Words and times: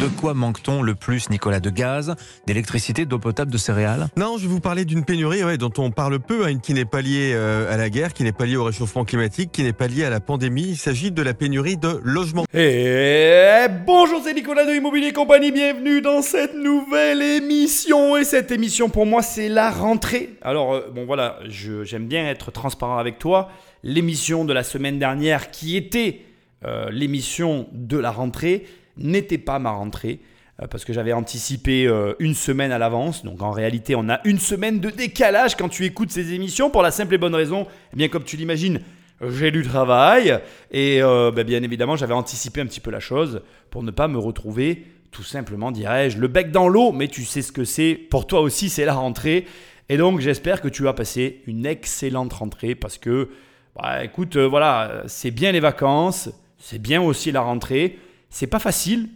De 0.00 0.06
quoi 0.06 0.32
manque-t-on 0.32 0.80
le 0.80 0.94
plus, 0.94 1.28
Nicolas 1.28 1.60
De 1.60 1.68
gaz, 1.68 2.14
d'électricité, 2.46 3.04
d'eau 3.04 3.18
potable, 3.18 3.52
de 3.52 3.58
céréales? 3.58 4.08
Non, 4.16 4.38
je 4.38 4.44
vais 4.44 4.48
vous 4.48 4.58
parler 4.58 4.86
d'une 4.86 5.04
pénurie 5.04 5.44
ouais, 5.44 5.58
dont 5.58 5.72
on 5.76 5.90
parle 5.90 6.18
peu, 6.20 6.46
hein, 6.46 6.58
qui 6.58 6.72
n'est 6.72 6.86
pas 6.86 7.02
liée 7.02 7.32
euh, 7.34 7.70
à 7.70 7.76
la 7.76 7.90
guerre, 7.90 8.14
qui 8.14 8.22
n'est 8.22 8.32
pas 8.32 8.46
liée 8.46 8.56
au 8.56 8.64
réchauffement 8.64 9.04
climatique, 9.04 9.52
qui 9.52 9.62
n'est 9.62 9.74
pas 9.74 9.88
liée 9.88 10.06
à 10.06 10.08
la 10.08 10.20
pandémie. 10.20 10.68
Il 10.68 10.76
s'agit 10.78 11.10
de 11.10 11.20
la 11.20 11.34
pénurie 11.34 11.76
de 11.76 12.00
logements. 12.02 12.46
Et 12.54 13.66
bonjour, 13.84 14.22
c'est 14.24 14.32
Nicolas 14.32 14.64
de 14.64 14.72
Immobilier 14.74 15.12
Compagnie. 15.12 15.52
Bienvenue 15.52 16.00
dans 16.00 16.22
cette 16.22 16.54
nouvelle 16.54 17.20
émission. 17.20 18.16
Et 18.16 18.24
cette 18.24 18.50
émission, 18.52 18.88
pour 18.88 19.04
moi, 19.04 19.20
c'est 19.20 19.50
la 19.50 19.70
rentrée. 19.70 20.30
Alors, 20.40 20.72
euh, 20.72 20.88
bon, 20.94 21.04
voilà, 21.04 21.40
j'aime 21.44 22.06
bien 22.06 22.26
être 22.26 22.50
transparent 22.50 22.96
avec 22.96 23.18
toi. 23.18 23.50
L'émission 23.82 24.46
de 24.46 24.54
la 24.54 24.62
semaine 24.62 24.98
dernière, 24.98 25.50
qui 25.50 25.76
était 25.76 26.22
euh, 26.64 26.88
l'émission 26.90 27.68
de 27.72 27.98
la 27.98 28.10
rentrée, 28.10 28.64
n'était 29.00 29.38
pas 29.38 29.58
ma 29.58 29.70
rentrée 29.70 30.20
euh, 30.62 30.66
parce 30.66 30.84
que 30.84 30.92
j'avais 30.92 31.12
anticipé 31.12 31.86
euh, 31.86 32.14
une 32.18 32.34
semaine 32.34 32.72
à 32.72 32.78
l'avance. 32.78 33.24
Donc 33.24 33.42
en 33.42 33.50
réalité, 33.50 33.94
on 33.94 34.08
a 34.08 34.20
une 34.24 34.38
semaine 34.38 34.80
de 34.80 34.90
décalage 34.90 35.56
quand 35.56 35.68
tu 35.68 35.84
écoutes 35.84 36.10
ces 36.10 36.32
émissions 36.32 36.70
pour 36.70 36.82
la 36.82 36.90
simple 36.90 37.14
et 37.14 37.18
bonne 37.18 37.34
raison, 37.34 37.66
eh 37.92 37.96
bien 37.96 38.08
comme 38.08 38.24
tu 38.24 38.36
l'imagines, 38.36 38.80
j'ai 39.26 39.50
du 39.50 39.62
travail 39.62 40.38
et 40.70 41.02
euh, 41.02 41.30
ben, 41.30 41.44
bien 41.44 41.62
évidemment, 41.62 41.96
j'avais 41.96 42.14
anticipé 42.14 42.60
un 42.60 42.66
petit 42.66 42.80
peu 42.80 42.90
la 42.90 43.00
chose 43.00 43.42
pour 43.70 43.82
ne 43.82 43.90
pas 43.90 44.08
me 44.08 44.18
retrouver 44.18 44.84
tout 45.10 45.22
simplement, 45.24 45.72
dirais-je, 45.72 46.18
le 46.18 46.28
bec 46.28 46.52
dans 46.52 46.68
l'eau, 46.68 46.92
mais 46.92 47.08
tu 47.08 47.24
sais 47.24 47.42
ce 47.42 47.50
que 47.50 47.64
c'est. 47.64 47.94
Pour 47.94 48.28
toi 48.28 48.40
aussi, 48.40 48.68
c'est 48.68 48.84
la 48.84 48.94
rentrée. 48.94 49.44
Et 49.88 49.96
donc, 49.96 50.20
j'espère 50.20 50.60
que 50.60 50.68
tu 50.68 50.84
vas 50.84 50.92
passer 50.92 51.42
une 51.46 51.66
excellente 51.66 52.32
rentrée 52.32 52.76
parce 52.76 52.96
que, 52.96 53.28
bah, 53.74 54.04
écoute, 54.04 54.36
voilà, 54.36 55.02
c'est 55.08 55.32
bien 55.32 55.50
les 55.50 55.58
vacances, 55.58 56.30
c'est 56.58 56.80
bien 56.80 57.02
aussi 57.02 57.32
la 57.32 57.40
rentrée. 57.40 57.98
C'est 58.30 58.46
pas 58.46 58.58
facile. 58.58 59.08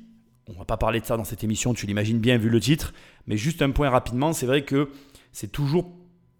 On 0.48 0.52
va 0.52 0.64
pas 0.64 0.76
parler 0.76 1.00
de 1.00 1.06
ça 1.06 1.16
dans 1.16 1.24
cette 1.24 1.42
émission, 1.42 1.72
tu 1.72 1.86
l'imagines 1.86 2.18
bien 2.18 2.36
vu 2.36 2.50
le 2.50 2.60
titre. 2.60 2.92
Mais 3.26 3.36
juste 3.36 3.62
un 3.62 3.70
point 3.70 3.88
rapidement, 3.88 4.32
c'est 4.34 4.44
vrai 4.44 4.62
que 4.62 4.90
c'est 5.32 5.50
toujours, 5.50 5.90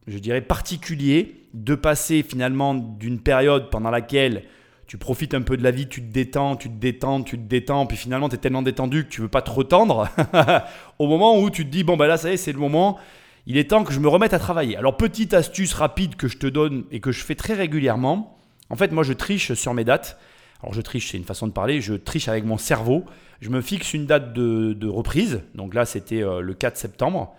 je 0.07 0.19
dirais, 0.19 0.43
particulier 0.43 1.49
de 1.55 1.75
passer 1.75 2.23
finalement 2.23 2.75
d'une 2.75 3.21
période 3.21 3.71
pendant 3.71 3.91
laquelle 3.91 4.45
tu 4.87 4.99
profites 4.99 5.33
un 5.35 5.43
peu 5.43 5.57
de 5.57 5.63
la 5.63 5.71
vie, 5.71 5.89
tu 5.89 6.03
te 6.03 6.13
détends, 6.13 6.57
tu 6.57 6.69
te 6.69 6.75
détends, 6.75 7.23
tu 7.23 7.39
te 7.39 7.43
détends, 7.43 7.87
puis 7.87 7.97
finalement 7.97 8.29
tu 8.29 8.35
es 8.35 8.39
tellement 8.39 8.63
détendu 8.63 9.05
que 9.05 9.09
tu 9.09 9.23
veux 9.23 9.29
pas 9.29 9.41
te 9.41 9.51
retendre, 9.51 10.09
au 10.99 11.07
moment 11.07 11.41
où 11.41 11.49
tu 11.49 11.65
te 11.65 11.71
dis, 11.71 11.85
bon 11.85 11.97
ben 11.97 12.07
là 12.07 12.17
ça 12.17 12.31
y 12.31 12.35
est, 12.35 12.37
c'est 12.37 12.53
le 12.53 12.59
moment, 12.59 12.99
il 13.47 13.57
est 13.57 13.71
temps 13.71 13.85
que 13.85 13.93
je 13.93 14.01
me 14.01 14.09
remette 14.09 14.35
à 14.35 14.39
travailler. 14.39 14.77
Alors 14.77 14.97
petite 14.97 15.33
astuce 15.33 15.73
rapide 15.73 16.17
que 16.17 16.29
je 16.29 16.37
te 16.37 16.47
donne 16.47 16.85
et 16.91 17.01
que 17.01 17.13
je 17.13 17.25
fais 17.25 17.35
très 17.35 17.55
régulièrement, 17.55 18.37
en 18.69 18.77
fait 18.77 18.93
moi 18.93 19.05
je 19.05 19.15
triche 19.15 19.55
sur 19.55 19.73
mes 19.73 19.85
dates, 19.85 20.19
alors 20.65 20.73
je 20.73 20.81
triche, 20.81 21.11
c'est 21.11 21.19
une 21.19 21.25
façon 21.25 21.47
de 21.47 21.53
parler, 21.53 21.83
je 21.83 21.93
triche 21.93 22.27
avec 22.27 22.45
mon 22.45 22.57
cerveau. 22.57 23.05
Je 23.43 23.51
me 23.51 23.61
fixe 23.61 23.93
une 23.93 24.07
date 24.07 24.33
de, 24.33 24.89
reprise. 24.89 25.43
Donc 25.55 25.75
là, 25.75 25.85
c'était 25.85 26.23
euh, 26.23 26.41
le 26.41 26.55
4 26.55 26.79
septembre. 26.79 27.35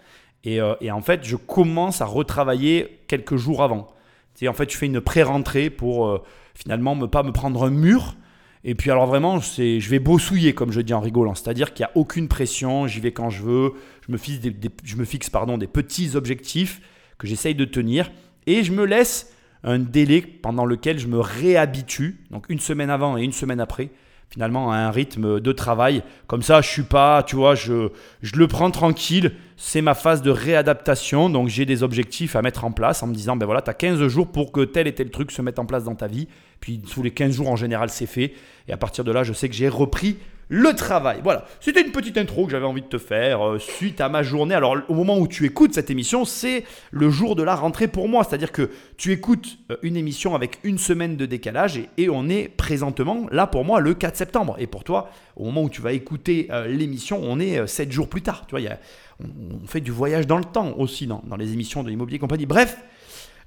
Euh, 0.46 0.76
et, 0.80 0.92
en 0.92 1.02
fait, 1.02 1.24
je 1.24 1.36
commence 1.36 2.02
à 2.02 2.06
retravailler 2.06 3.00
quelques 3.08 3.36
jours 3.36 3.64
avant. 3.64 3.88
C'est 4.36 4.48
en 4.48 4.54
fait, 4.54 4.72
je 4.72 4.78
fais 4.78 4.86
une 4.86 5.02
pré-rentrée 5.02 5.72
pour 5.72 6.06
euh, 6.06 6.22
finalement 6.54 6.96
ne 6.96 7.08
pas 7.08 7.24
me 7.24 7.32
prendre 7.32 7.64
un 7.64 7.72
mur. 7.72 8.16
Et 8.64 8.76
puis 8.76 8.92
alors 8.92 9.08
vraiment, 9.08 9.40
je 9.40 9.90
vais 9.90 10.00
bossouiller 10.00 10.54
comme 10.54 10.72
je 10.72 10.82
dis 10.82 10.94
en 10.94 11.00
rigolant. 11.00 11.34
C'est-à-dire 11.34 11.74
qu'il 11.74 11.84
n'y 11.84 11.92
a 11.92 11.98
aucune 11.98 12.28
pression, 12.28 12.86
j'y 12.86 13.00
vais 13.00 13.12
quand 13.12 13.32
je 13.32 13.42
veux. 13.42 13.74
Je 14.08 14.12
me 14.12 14.18
fixe, 14.18 14.40
je 14.84 14.96
me 14.98 15.06
fixe 15.06 15.32
pardon, 15.32 15.58
des 15.58 15.68
petits 15.68 16.16
objectifs 16.16 16.82
que 17.18 17.26
j'essaye 17.26 17.56
de 17.56 17.66
tenir. 17.66 18.12
Et 18.46 18.64
je 18.64 18.72
me 18.72 18.86
laisse 18.86 19.35
un 19.66 19.80
délai 19.80 20.22
pendant 20.22 20.66
lequel 20.66 21.00
je 21.00 21.08
me 21.08 21.20
réhabitue, 21.20 22.20
donc 22.32 22.46
une 22.50 22.60
semaine 22.60 22.90
avant 22.90 23.18
et 23.18 23.24
une 23.24 23.34
semaine 23.34 23.60
après, 23.60 23.90
finalement 24.30 24.72
à 24.72 24.78
un 24.78 24.92
rythme 24.92 25.40
de 25.40 25.52
travail. 25.52 26.04
Comme 26.28 26.44
ça, 26.44 26.62
je 26.62 26.70
suis 26.70 26.84
pas, 26.84 27.24
tu 27.24 27.36
vois, 27.36 27.56
je, 27.56 27.90
je 28.22 28.36
le 28.36 28.48
prends 28.48 28.70
tranquille. 28.70 29.34
C'est 29.58 29.82
ma 29.82 29.96
phase 29.96 30.22
de 30.22 30.30
réadaptation. 30.30 31.30
Donc 31.30 31.48
j'ai 31.48 31.66
des 31.66 31.82
objectifs 31.82 32.36
à 32.36 32.42
mettre 32.42 32.64
en 32.64 32.72
place 32.72 33.02
en 33.02 33.08
me 33.08 33.14
disant, 33.14 33.36
ben 33.36 33.46
voilà, 33.46 33.62
tu 33.62 33.70
as 33.72 33.74
15 33.74 34.08
jours 34.08 34.32
pour 34.32 34.52
que 34.52 34.62
tel 34.62 34.88
et 34.88 34.94
tel 34.94 35.10
truc 35.10 35.32
se 35.32 35.42
mette 35.42 35.58
en 35.58 35.66
place 35.66 35.84
dans 35.84 35.96
ta 35.96 36.08
vie. 36.08 36.28
Puis 36.60 36.82
sous 36.86 37.02
les 37.02 37.12
15 37.12 37.34
jours 37.34 37.50
en 37.50 37.56
général, 37.56 37.90
c'est 37.90 38.06
fait. 38.06 38.34
Et 38.68 38.74
à 38.74 38.78
partir 38.78 39.04
de 39.04 39.12
là, 39.12 39.24
je 39.24 39.34
sais 39.34 39.50
que 39.50 39.56
j'ai 39.56 39.70
repris 39.70 40.18
le 40.48 40.74
travail. 40.74 41.22
Voilà, 41.24 41.46
c'était 41.60 41.82
une 41.82 41.92
petite 41.92 42.18
intro 42.18 42.46
que 42.46 42.52
j'avais 42.52 42.66
envie 42.66 42.82
de 42.82 42.88
te 42.88 42.98
faire 42.98 43.46
euh, 43.46 43.60
suite 43.60 44.02
à 44.02 44.10
ma 44.10 44.24
journée. 44.24 44.54
Alors 44.54 44.78
au 44.88 44.94
moment 44.94 45.18
où 45.18 45.28
tu 45.28 45.46
écoutes 45.46 45.74
cette 45.74 45.90
émission, 45.90 46.26
c'est 46.26 46.64
le 46.92 47.10
jour 47.10 47.36
de 47.36 47.44
la 47.44 47.56
rentrée 47.56 47.88
pour 47.88 48.08
moi. 48.08 48.24
C'est-à-dire 48.24 48.52
que 48.52 48.70
tu 48.98 49.12
écoutes 49.12 49.58
euh, 49.72 49.78
une 49.82 49.98
émission 49.98 50.36
avec 50.36 50.60
une 50.64 50.78
semaine 50.78 51.18
de 51.18 51.26
décalage 51.26 51.80
et, 51.98 52.10
on 52.10 52.30
est 52.30 52.48
présentement 52.48 53.26
là 53.32 53.48
pour 53.48 53.66
moi 53.66 53.80
le 53.80 53.94
4 53.96 54.16
septembre. 54.16 54.56
Et 54.60 54.68
pour 54.68 54.84
toi, 54.84 55.10
au 55.36 55.46
moment 55.46 55.64
où 55.64 55.70
tu 55.70 55.82
vas 55.82 55.92
écouter 55.92 56.48
euh, 56.52 56.68
l'émission, 56.68 57.20
on 57.22 57.40
est 57.40 57.66
7 57.66 57.92
jours 57.92 58.08
plus 58.08 58.22
tard. 58.22 58.46
Tu 58.48 58.56
vois, 58.56 58.76
on, 59.20 59.66
fait 59.66 59.82
du 59.82 59.92
voyage 59.92 60.28
dans 60.28 60.38
le 60.38 60.46
temps 60.46 60.76
aussi 60.78 61.08
dans, 61.08 61.24
dans 61.26 61.36
les 61.36 61.54
émissions 61.54 61.82
de 61.82 61.90
l'immobilier 61.90 62.20
compagnie. 62.20 62.46
Bref, 62.46 62.78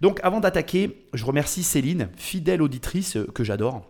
donc 0.01 0.19
avant 0.23 0.41
d'attaquer, 0.41 1.05
je 1.15 1.25
remercie 1.25 1.63
Céline, 1.63 2.09
fidèle 2.17 2.61
auditrice 2.61 3.17
que 3.35 3.45
j'adore 3.45 3.83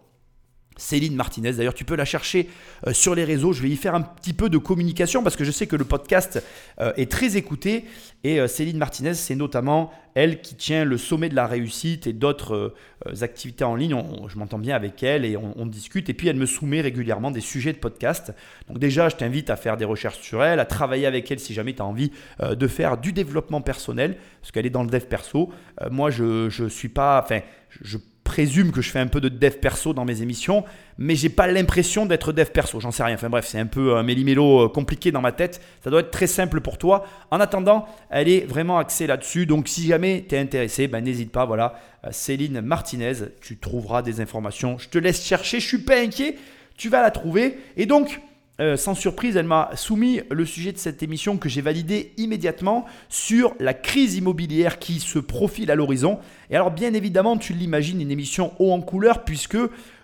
Céline 0.78 1.14
Martinez. 1.14 1.52
D'ailleurs, 1.52 1.74
tu 1.74 1.84
peux 1.84 1.96
la 1.96 2.06
chercher 2.06 2.48
euh, 2.86 2.94
sur 2.94 3.14
les 3.14 3.24
réseaux. 3.24 3.52
Je 3.52 3.60
vais 3.60 3.68
y 3.68 3.76
faire 3.76 3.94
un 3.94 4.00
petit 4.00 4.32
peu 4.32 4.48
de 4.48 4.56
communication 4.56 5.22
parce 5.22 5.36
que 5.36 5.44
je 5.44 5.50
sais 5.50 5.66
que 5.66 5.76
le 5.76 5.84
podcast 5.84 6.42
euh, 6.80 6.92
est 6.96 7.10
très 7.10 7.36
écouté. 7.36 7.84
Et 8.24 8.40
euh, 8.40 8.46
Céline 8.46 8.78
Martinez, 8.78 9.14
c'est 9.14 9.34
notamment 9.34 9.92
elle 10.14 10.40
qui 10.40 10.54
tient 10.54 10.84
le 10.84 10.96
sommet 10.96 11.28
de 11.28 11.34
la 11.34 11.46
réussite 11.46 12.08
et 12.08 12.12
d'autres 12.12 12.74
activités 13.20 13.62
en 13.62 13.76
ligne. 13.76 13.94
je 14.26 14.36
m'entends 14.36 14.58
bien 14.58 14.74
avec 14.74 15.00
elle 15.04 15.24
et 15.24 15.36
on, 15.36 15.64
discute. 15.64 16.08
Et 16.08 16.14
puis, 16.14 16.26
elle 16.26 16.36
me 16.36 16.46
soumet 16.46 16.80
régulièrement 16.80 17.30
des 17.30 17.40
sujets 17.40 17.72
de 17.72 17.78
podcast. 17.78 18.34
Donc 18.66 18.80
déjà, 18.80 19.08
je 19.10 19.14
t'invite 19.14 19.48
à 19.48 19.54
faire 19.54 19.76
des 19.76 19.84
recherches 19.84 20.18
sur 20.18 20.42
elle, 20.42 20.58
à 20.58 20.64
travailler 20.64 21.06
avec 21.06 21.30
elle 21.30 21.38
si 21.38 21.54
jamais 21.54 21.72
tu 21.72 21.82
as 21.82 21.84
envie 21.84 22.10
de 22.42 22.66
faire 22.66 22.96
du 22.96 23.12
développement 23.12 23.60
personnel, 23.60 24.16
parce 24.40 24.50
qu'elle 24.50 24.66
est 24.66 24.70
dans 24.70 24.82
le 24.82 24.90
dev 24.90 25.04
perso. 25.04 25.52
moi, 25.88 26.10
je 26.10 26.62
ne 26.64 26.68
suis 26.68 26.88
pas... 26.88 27.22
Enfin, 27.22 27.38
je 27.68 27.98
présume 28.28 28.72
que 28.72 28.82
je 28.82 28.90
fais 28.90 28.98
un 28.98 29.06
peu 29.06 29.22
de 29.22 29.30
dev 29.30 29.54
perso 29.54 29.94
dans 29.94 30.04
mes 30.04 30.20
émissions, 30.20 30.62
mais 30.98 31.16
j'ai 31.16 31.30
pas 31.30 31.46
l'impression 31.46 32.04
d'être 32.04 32.34
dev 32.34 32.50
perso. 32.50 32.78
J'en 32.78 32.90
sais 32.90 33.02
rien. 33.02 33.14
Enfin 33.14 33.30
bref, 33.30 33.46
c'est 33.48 33.58
un 33.58 33.66
peu 33.66 33.96
un 33.96 34.02
méli-mélo 34.02 34.66
euh, 34.66 34.68
compliqué 34.68 35.10
dans 35.10 35.22
ma 35.22 35.32
tête. 35.32 35.62
Ça 35.82 35.88
doit 35.88 36.00
être 36.00 36.10
très 36.10 36.26
simple 36.26 36.60
pour 36.60 36.76
toi. 36.76 37.06
En 37.30 37.40
attendant, 37.40 37.86
elle 38.10 38.28
est 38.28 38.44
vraiment 38.46 38.78
axée 38.78 39.06
là-dessus. 39.06 39.46
Donc 39.46 39.66
si 39.66 39.86
jamais 39.86 40.26
tu 40.28 40.34
es 40.34 40.38
intéressé, 40.38 40.88
ben, 40.88 41.02
n'hésite 41.02 41.32
pas. 41.32 41.46
Voilà, 41.46 41.80
euh, 42.04 42.10
Céline 42.12 42.60
Martinez, 42.60 43.14
tu 43.40 43.56
trouveras 43.56 44.02
des 44.02 44.20
informations. 44.20 44.76
Je 44.76 44.90
te 44.90 44.98
laisse 44.98 45.24
chercher. 45.24 45.58
Je 45.58 45.66
suis 45.66 45.78
pas 45.78 45.98
inquiet. 45.98 46.36
Tu 46.76 46.90
vas 46.90 47.00
la 47.00 47.10
trouver. 47.10 47.58
Et 47.78 47.86
donc, 47.86 48.20
euh, 48.60 48.76
sans 48.76 48.94
surprise, 48.94 49.36
elle 49.36 49.46
m'a 49.46 49.70
soumis 49.74 50.20
le 50.30 50.44
sujet 50.44 50.72
de 50.72 50.78
cette 50.78 51.02
émission 51.02 51.36
que 51.36 51.48
j'ai 51.48 51.60
validé 51.60 52.12
immédiatement 52.16 52.86
sur 53.08 53.54
la 53.60 53.72
crise 53.72 54.16
immobilière 54.16 54.78
qui 54.78 54.98
se 54.98 55.20
profile 55.20 55.70
à 55.70 55.76
l'horizon. 55.76 56.18
Et 56.50 56.56
alors 56.56 56.72
bien 56.72 56.92
évidemment, 56.94 57.36
tu 57.36 57.52
l'imagines, 57.52 58.00
une 58.00 58.10
émission 58.10 58.52
haut 58.58 58.72
en 58.72 58.80
couleur 58.80 59.24
puisque 59.24 59.56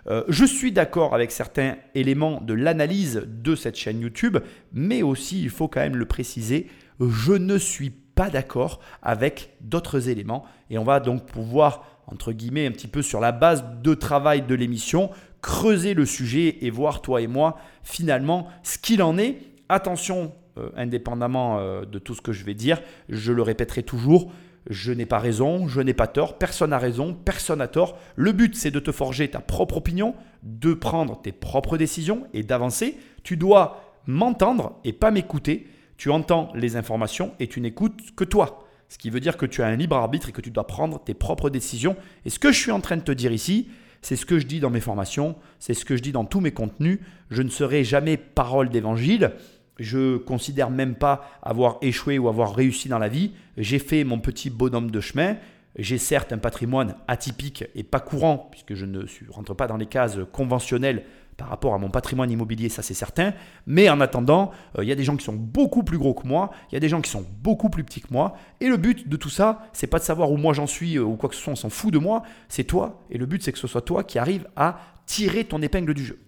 euh, 0.07 0.23
je 0.29 0.45
suis 0.45 0.71
d'accord 0.71 1.13
avec 1.13 1.31
certains 1.31 1.75
éléments 1.95 2.39
de 2.39 2.53
l'analyse 2.53 3.23
de 3.27 3.55
cette 3.55 3.75
chaîne 3.75 3.99
YouTube, 3.99 4.37
mais 4.71 5.01
aussi, 5.01 5.41
il 5.41 5.49
faut 5.49 5.67
quand 5.67 5.81
même 5.81 5.97
le 5.97 6.05
préciser, 6.05 6.67
je 6.99 7.33
ne 7.33 7.57
suis 7.57 7.89
pas 7.89 8.29
d'accord 8.29 8.79
avec 9.01 9.55
d'autres 9.61 10.09
éléments. 10.09 10.45
Et 10.69 10.77
on 10.77 10.83
va 10.83 10.99
donc 10.99 11.25
pouvoir, 11.25 11.85
entre 12.07 12.31
guillemets, 12.31 12.67
un 12.67 12.71
petit 12.71 12.87
peu 12.87 13.01
sur 13.01 13.19
la 13.19 13.31
base 13.31 13.65
de 13.81 13.93
travail 13.93 14.43
de 14.43 14.55
l'émission, 14.55 15.09
creuser 15.45 15.93
le 15.93 16.07
sujet 16.07 16.57
et 16.61 16.71
voir 16.71 17.03
toi 17.03 17.21
et 17.21 17.27
moi 17.27 17.57
finalement 17.83 18.47
ce 18.63 18.79
qu'il 18.79 19.03
en 19.03 19.15
est. 19.19 19.37
Attention, 19.69 20.33
euh, 20.57 20.69
indépendamment 20.75 21.59
euh, 21.59 21.85
de 21.85 21.99
tout 21.99 22.15
ce 22.15 22.21
que 22.21 22.31
je 22.31 22.43
vais 22.45 22.55
dire, 22.55 22.81
je 23.09 23.31
le 23.31 23.43
répéterai 23.43 23.83
toujours, 23.83 24.31
je 24.71 24.91
n'ai 24.91 25.05
pas 25.05 25.19
raison, 25.19 25.67
je 25.67 25.81
n'ai 25.81 25.93
pas 25.93 26.07
tort, 26.07 26.39
personne 26.39 26.71
n'a 26.71 26.79
raison, 26.79 27.13
personne 27.13 27.59
n'a 27.59 27.67
tort. 27.67 27.95
Le 28.15 28.31
but, 28.31 28.55
c'est 28.55 28.71
de 28.71 28.79
te 28.79 28.91
forger 28.91 29.29
ta 29.29 29.37
propre 29.39 29.77
opinion, 29.77 30.15
de 30.41 30.73
prendre 30.73 31.21
tes 31.21 31.31
propres 31.31 31.77
décisions 31.77 32.25
et 32.33 32.41
d'avancer. 32.41 32.97
Tu 33.21 33.37
dois 33.37 33.99
m'entendre 34.07 34.79
et 34.83 34.93
pas 34.93 35.11
m'écouter. 35.11 35.67
Tu 35.97 36.09
entends 36.09 36.51
les 36.55 36.75
informations 36.75 37.35
et 37.39 37.45
tu 37.45 37.61
n'écoutes 37.61 38.15
que 38.15 38.23
toi. 38.23 38.63
Ce 38.89 38.97
qui 38.97 39.11
veut 39.11 39.19
dire 39.19 39.37
que 39.37 39.45
tu 39.45 39.61
as 39.61 39.67
un 39.67 39.75
libre 39.75 39.95
arbitre 39.95 40.29
et 40.29 40.31
que 40.31 40.41
tu 40.41 40.49
dois 40.49 40.65
prendre 40.65 40.99
tes 41.03 41.13
propres 41.13 41.51
décisions. 41.51 41.95
Et 42.25 42.31
ce 42.31 42.39
que 42.39 42.51
je 42.51 42.59
suis 42.59 42.71
en 42.71 42.81
train 42.81 42.97
de 42.97 43.03
te 43.03 43.11
dire 43.11 43.31
ici, 43.31 43.67
c'est 44.01 44.15
ce 44.15 44.25
que 44.25 44.39
je 44.39 44.45
dis 44.45 44.59
dans 44.59 44.69
mes 44.69 44.79
formations, 44.79 45.35
c'est 45.59 45.73
ce 45.73 45.85
que 45.85 45.95
je 45.95 46.01
dis 46.01 46.11
dans 46.11 46.25
tous 46.25 46.39
mes 46.39 46.51
contenus. 46.51 46.99
Je 47.29 47.41
ne 47.41 47.49
serai 47.49 47.83
jamais 47.83 48.17
parole 48.17 48.69
d'évangile. 48.69 49.31
Je 49.79 50.17
considère 50.17 50.69
même 50.69 50.95
pas 50.95 51.29
avoir 51.43 51.77
échoué 51.81 52.17
ou 52.17 52.29
avoir 52.29 52.55
réussi 52.55 52.87
dans 52.87 52.99
la 52.99 53.09
vie. 53.09 53.31
J'ai 53.57 53.79
fait 53.79 54.03
mon 54.03 54.19
petit 54.19 54.49
bonhomme 54.49 54.91
de 54.91 55.01
chemin. 55.01 55.37
J'ai 55.77 55.97
certes 55.97 56.31
un 56.31 56.37
patrimoine 56.37 56.95
atypique 57.07 57.65
et 57.75 57.83
pas 57.83 57.99
courant, 57.99 58.47
puisque 58.51 58.75
je 58.75 58.85
ne 58.85 59.05
rentre 59.29 59.53
pas 59.53 59.67
dans 59.67 59.75
les 59.75 59.87
cases 59.87 60.17
conventionnelles 60.31 61.03
par 61.37 61.49
rapport 61.49 61.73
à 61.73 61.77
mon 61.77 61.89
patrimoine 61.89 62.31
immobilier, 62.31 62.69
ça 62.69 62.81
c'est 62.81 62.93
certain. 62.93 63.33
Mais 63.67 63.89
en 63.89 63.99
attendant, 63.99 64.51
euh, 64.77 64.83
il 64.83 64.87
y 64.87 64.91
a 64.91 64.95
des 64.95 65.03
gens 65.03 65.17
qui 65.17 65.25
sont 65.25 65.33
beaucoup 65.33 65.83
plus 65.83 65.97
gros 65.97 66.13
que 66.13 66.25
moi, 66.27 66.51
il 66.71 66.75
y 66.75 66.77
a 66.77 66.79
des 66.79 66.89
gens 66.89 67.01
qui 67.01 67.09
sont 67.09 67.25
beaucoup 67.41 67.69
plus 67.69 67.83
petits 67.83 68.01
que 68.01 68.11
moi. 68.11 68.37
Et 68.61 68.67
le 68.67 68.77
but 68.77 69.07
de 69.09 69.17
tout 69.17 69.29
ça, 69.29 69.67
c'est 69.73 69.87
pas 69.87 69.99
de 69.99 70.03
savoir 70.03 70.31
où 70.31 70.37
moi 70.37 70.53
j'en 70.53 70.67
suis 70.67 70.97
euh, 70.97 71.03
ou 71.03 71.15
quoi 71.15 71.29
que 71.29 71.35
ce 71.35 71.41
soit, 71.41 71.53
on 71.53 71.57
s'en 71.57 71.69
fout 71.69 71.93
de 71.93 71.99
moi, 71.99 72.23
c'est 72.47 72.63
toi. 72.63 73.01
Et 73.09 73.17
le 73.17 73.25
but, 73.25 73.43
c'est 73.43 73.51
que 73.51 73.59
ce 73.59 73.67
soit 73.67 73.81
toi 73.81 74.03
qui 74.03 74.17
arrive 74.17 74.47
à 74.55 74.79
tirer 75.05 75.43
ton 75.43 75.61
épingle 75.61 75.93
du 75.93 76.05
jeu. 76.05 76.19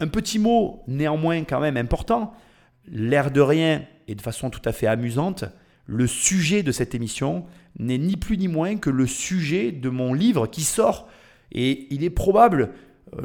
Un 0.00 0.08
petit 0.08 0.38
mot 0.38 0.82
néanmoins 0.86 1.44
quand 1.44 1.60
même 1.60 1.76
important. 1.76 2.34
l'air 2.90 3.30
de 3.30 3.40
rien 3.40 3.84
et 4.08 4.14
de 4.14 4.20
façon 4.20 4.50
tout 4.50 4.62
à 4.64 4.72
fait 4.72 4.88
amusante, 4.88 5.44
le 5.86 6.06
sujet 6.06 6.62
de 6.62 6.72
cette 6.72 6.94
émission 6.94 7.44
n'est 7.78 7.98
ni 7.98 8.16
plus 8.16 8.36
ni 8.38 8.48
moins 8.48 8.76
que 8.76 8.90
le 8.90 9.06
sujet 9.06 9.72
de 9.72 9.88
mon 9.88 10.14
livre 10.14 10.46
qui 10.46 10.62
sort. 10.62 11.08
Et 11.52 11.86
il 11.90 12.02
est 12.02 12.10
probable, 12.10 12.70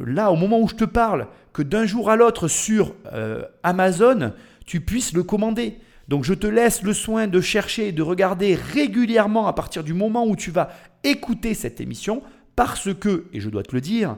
là, 0.05 0.31
au 0.31 0.35
moment 0.35 0.59
où 0.59 0.67
je 0.67 0.75
te 0.75 0.85
parle, 0.85 1.27
que 1.53 1.61
d'un 1.61 1.85
jour 1.85 2.09
à 2.09 2.15
l'autre 2.15 2.47
sur 2.47 2.93
euh, 3.13 3.43
Amazon, 3.63 4.33
tu 4.65 4.81
puisses 4.81 5.13
le 5.13 5.23
commander. 5.23 5.77
Donc 6.07 6.23
je 6.23 6.33
te 6.33 6.47
laisse 6.47 6.83
le 6.83 6.93
soin 6.93 7.27
de 7.27 7.41
chercher 7.41 7.89
et 7.89 7.91
de 7.91 8.01
regarder 8.01 8.55
régulièrement 8.55 9.47
à 9.47 9.53
partir 9.53 9.83
du 9.83 9.93
moment 9.93 10.25
où 10.25 10.35
tu 10.35 10.51
vas 10.51 10.69
écouter 11.03 11.53
cette 11.53 11.81
émission, 11.81 12.21
parce 12.55 12.93
que, 12.93 13.25
et 13.33 13.39
je 13.39 13.49
dois 13.49 13.63
te 13.63 13.75
le 13.75 13.81
dire, 13.81 14.17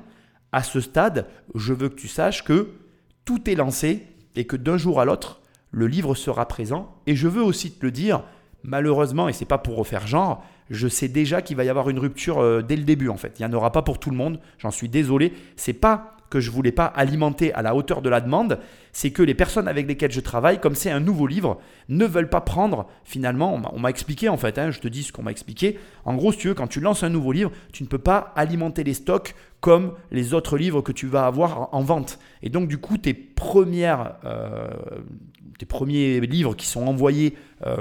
à 0.51 0.63
ce 0.63 0.81
stade, 0.81 1.27
je 1.55 1.73
veux 1.73 1.89
que 1.89 1.95
tu 1.95 2.07
saches 2.07 2.43
que 2.43 2.69
tout 3.25 3.49
est 3.49 3.55
lancé 3.55 4.07
et 4.35 4.45
que 4.45 4.55
d'un 4.55 4.77
jour 4.77 4.99
à 4.99 5.05
l'autre, 5.05 5.41
le 5.71 5.87
livre 5.87 6.15
sera 6.15 6.47
présent. 6.47 6.95
Et 7.05 7.15
je 7.15 7.27
veux 7.27 7.43
aussi 7.43 7.71
te 7.71 7.85
le 7.85 7.91
dire, 7.91 8.23
malheureusement, 8.63 9.29
et 9.29 9.33
c'est 9.33 9.45
pas 9.45 9.57
pour 9.57 9.75
refaire 9.75 10.07
genre, 10.07 10.43
je 10.69 10.87
sais 10.87 11.07
déjà 11.07 11.41
qu'il 11.41 11.57
va 11.57 11.63
y 11.63 11.69
avoir 11.69 11.89
une 11.89 11.99
rupture 11.99 12.39
euh, 12.39 12.61
dès 12.61 12.75
le 12.75 12.83
début 12.83 13.09
en 13.09 13.17
fait. 13.17 13.39
Il 13.39 13.45
n'y 13.45 13.51
en 13.51 13.55
aura 13.55 13.71
pas 13.71 13.81
pour 13.81 13.99
tout 13.99 14.09
le 14.09 14.17
monde, 14.17 14.39
j'en 14.57 14.71
suis 14.71 14.89
désolé. 14.89 15.33
C'est 15.55 15.73
pas 15.73 16.15
que 16.29 16.39
je 16.39 16.51
voulais 16.51 16.71
pas 16.71 16.85
alimenter 16.85 17.53
à 17.53 17.61
la 17.61 17.75
hauteur 17.75 18.01
de 18.01 18.09
la 18.09 18.21
demande, 18.21 18.59
c'est 18.91 19.11
que 19.11 19.23
les 19.23 19.33
personnes 19.33 19.67
avec 19.67 19.87
lesquelles 19.87 20.11
je 20.11 20.19
travaille, 20.19 20.59
comme 20.59 20.75
c'est 20.75 20.91
un 20.91 20.99
nouveau 20.99 21.27
livre, 21.27 21.59
ne 21.89 22.05
veulent 22.05 22.29
pas 22.29 22.41
prendre 22.41 22.87
finalement, 23.03 23.59
on 23.73 23.79
m'a 23.79 23.89
expliqué 23.89 24.29
en 24.29 24.37
fait, 24.37 24.57
hein, 24.57 24.71
je 24.71 24.79
te 24.79 24.87
dis 24.87 25.03
ce 25.03 25.11
qu'on 25.11 25.23
m'a 25.23 25.31
expliqué, 25.31 25.79
en 26.05 26.15
gros 26.15 26.31
si 26.31 26.37
tu 26.37 26.47
veux, 26.49 26.53
quand 26.53 26.67
tu 26.67 26.79
lances 26.79 27.03
un 27.03 27.09
nouveau 27.09 27.31
livre, 27.31 27.51
tu 27.73 27.83
ne 27.83 27.87
peux 27.87 27.97
pas 27.97 28.31
alimenter 28.35 28.83
les 28.83 28.93
stocks 28.93 29.35
comme 29.59 29.93
les 30.11 30.33
autres 30.33 30.57
livres 30.57 30.81
que 30.81 30.91
tu 30.91 31.07
vas 31.07 31.25
avoir 31.25 31.73
en, 31.73 31.81
vente. 31.81 32.19
Et 32.43 32.49
donc 32.49 32.67
du 32.67 32.77
coup, 32.77 32.97
tes, 32.97 33.13
premières, 33.13 34.15
euh, 34.23 34.69
tes 35.57 35.65
premiers 35.65 36.19
livres 36.21 36.55
qui 36.55 36.67
sont 36.67 36.85
envoyés... 36.85 37.35
Euh, 37.65 37.77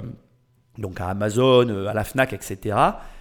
donc 0.79 1.01
à 1.01 1.09
Amazon, 1.09 1.69
euh, 1.69 1.87
à 1.87 1.95
la 1.95 2.05
FNAC, 2.05 2.33
etc., 2.33 2.77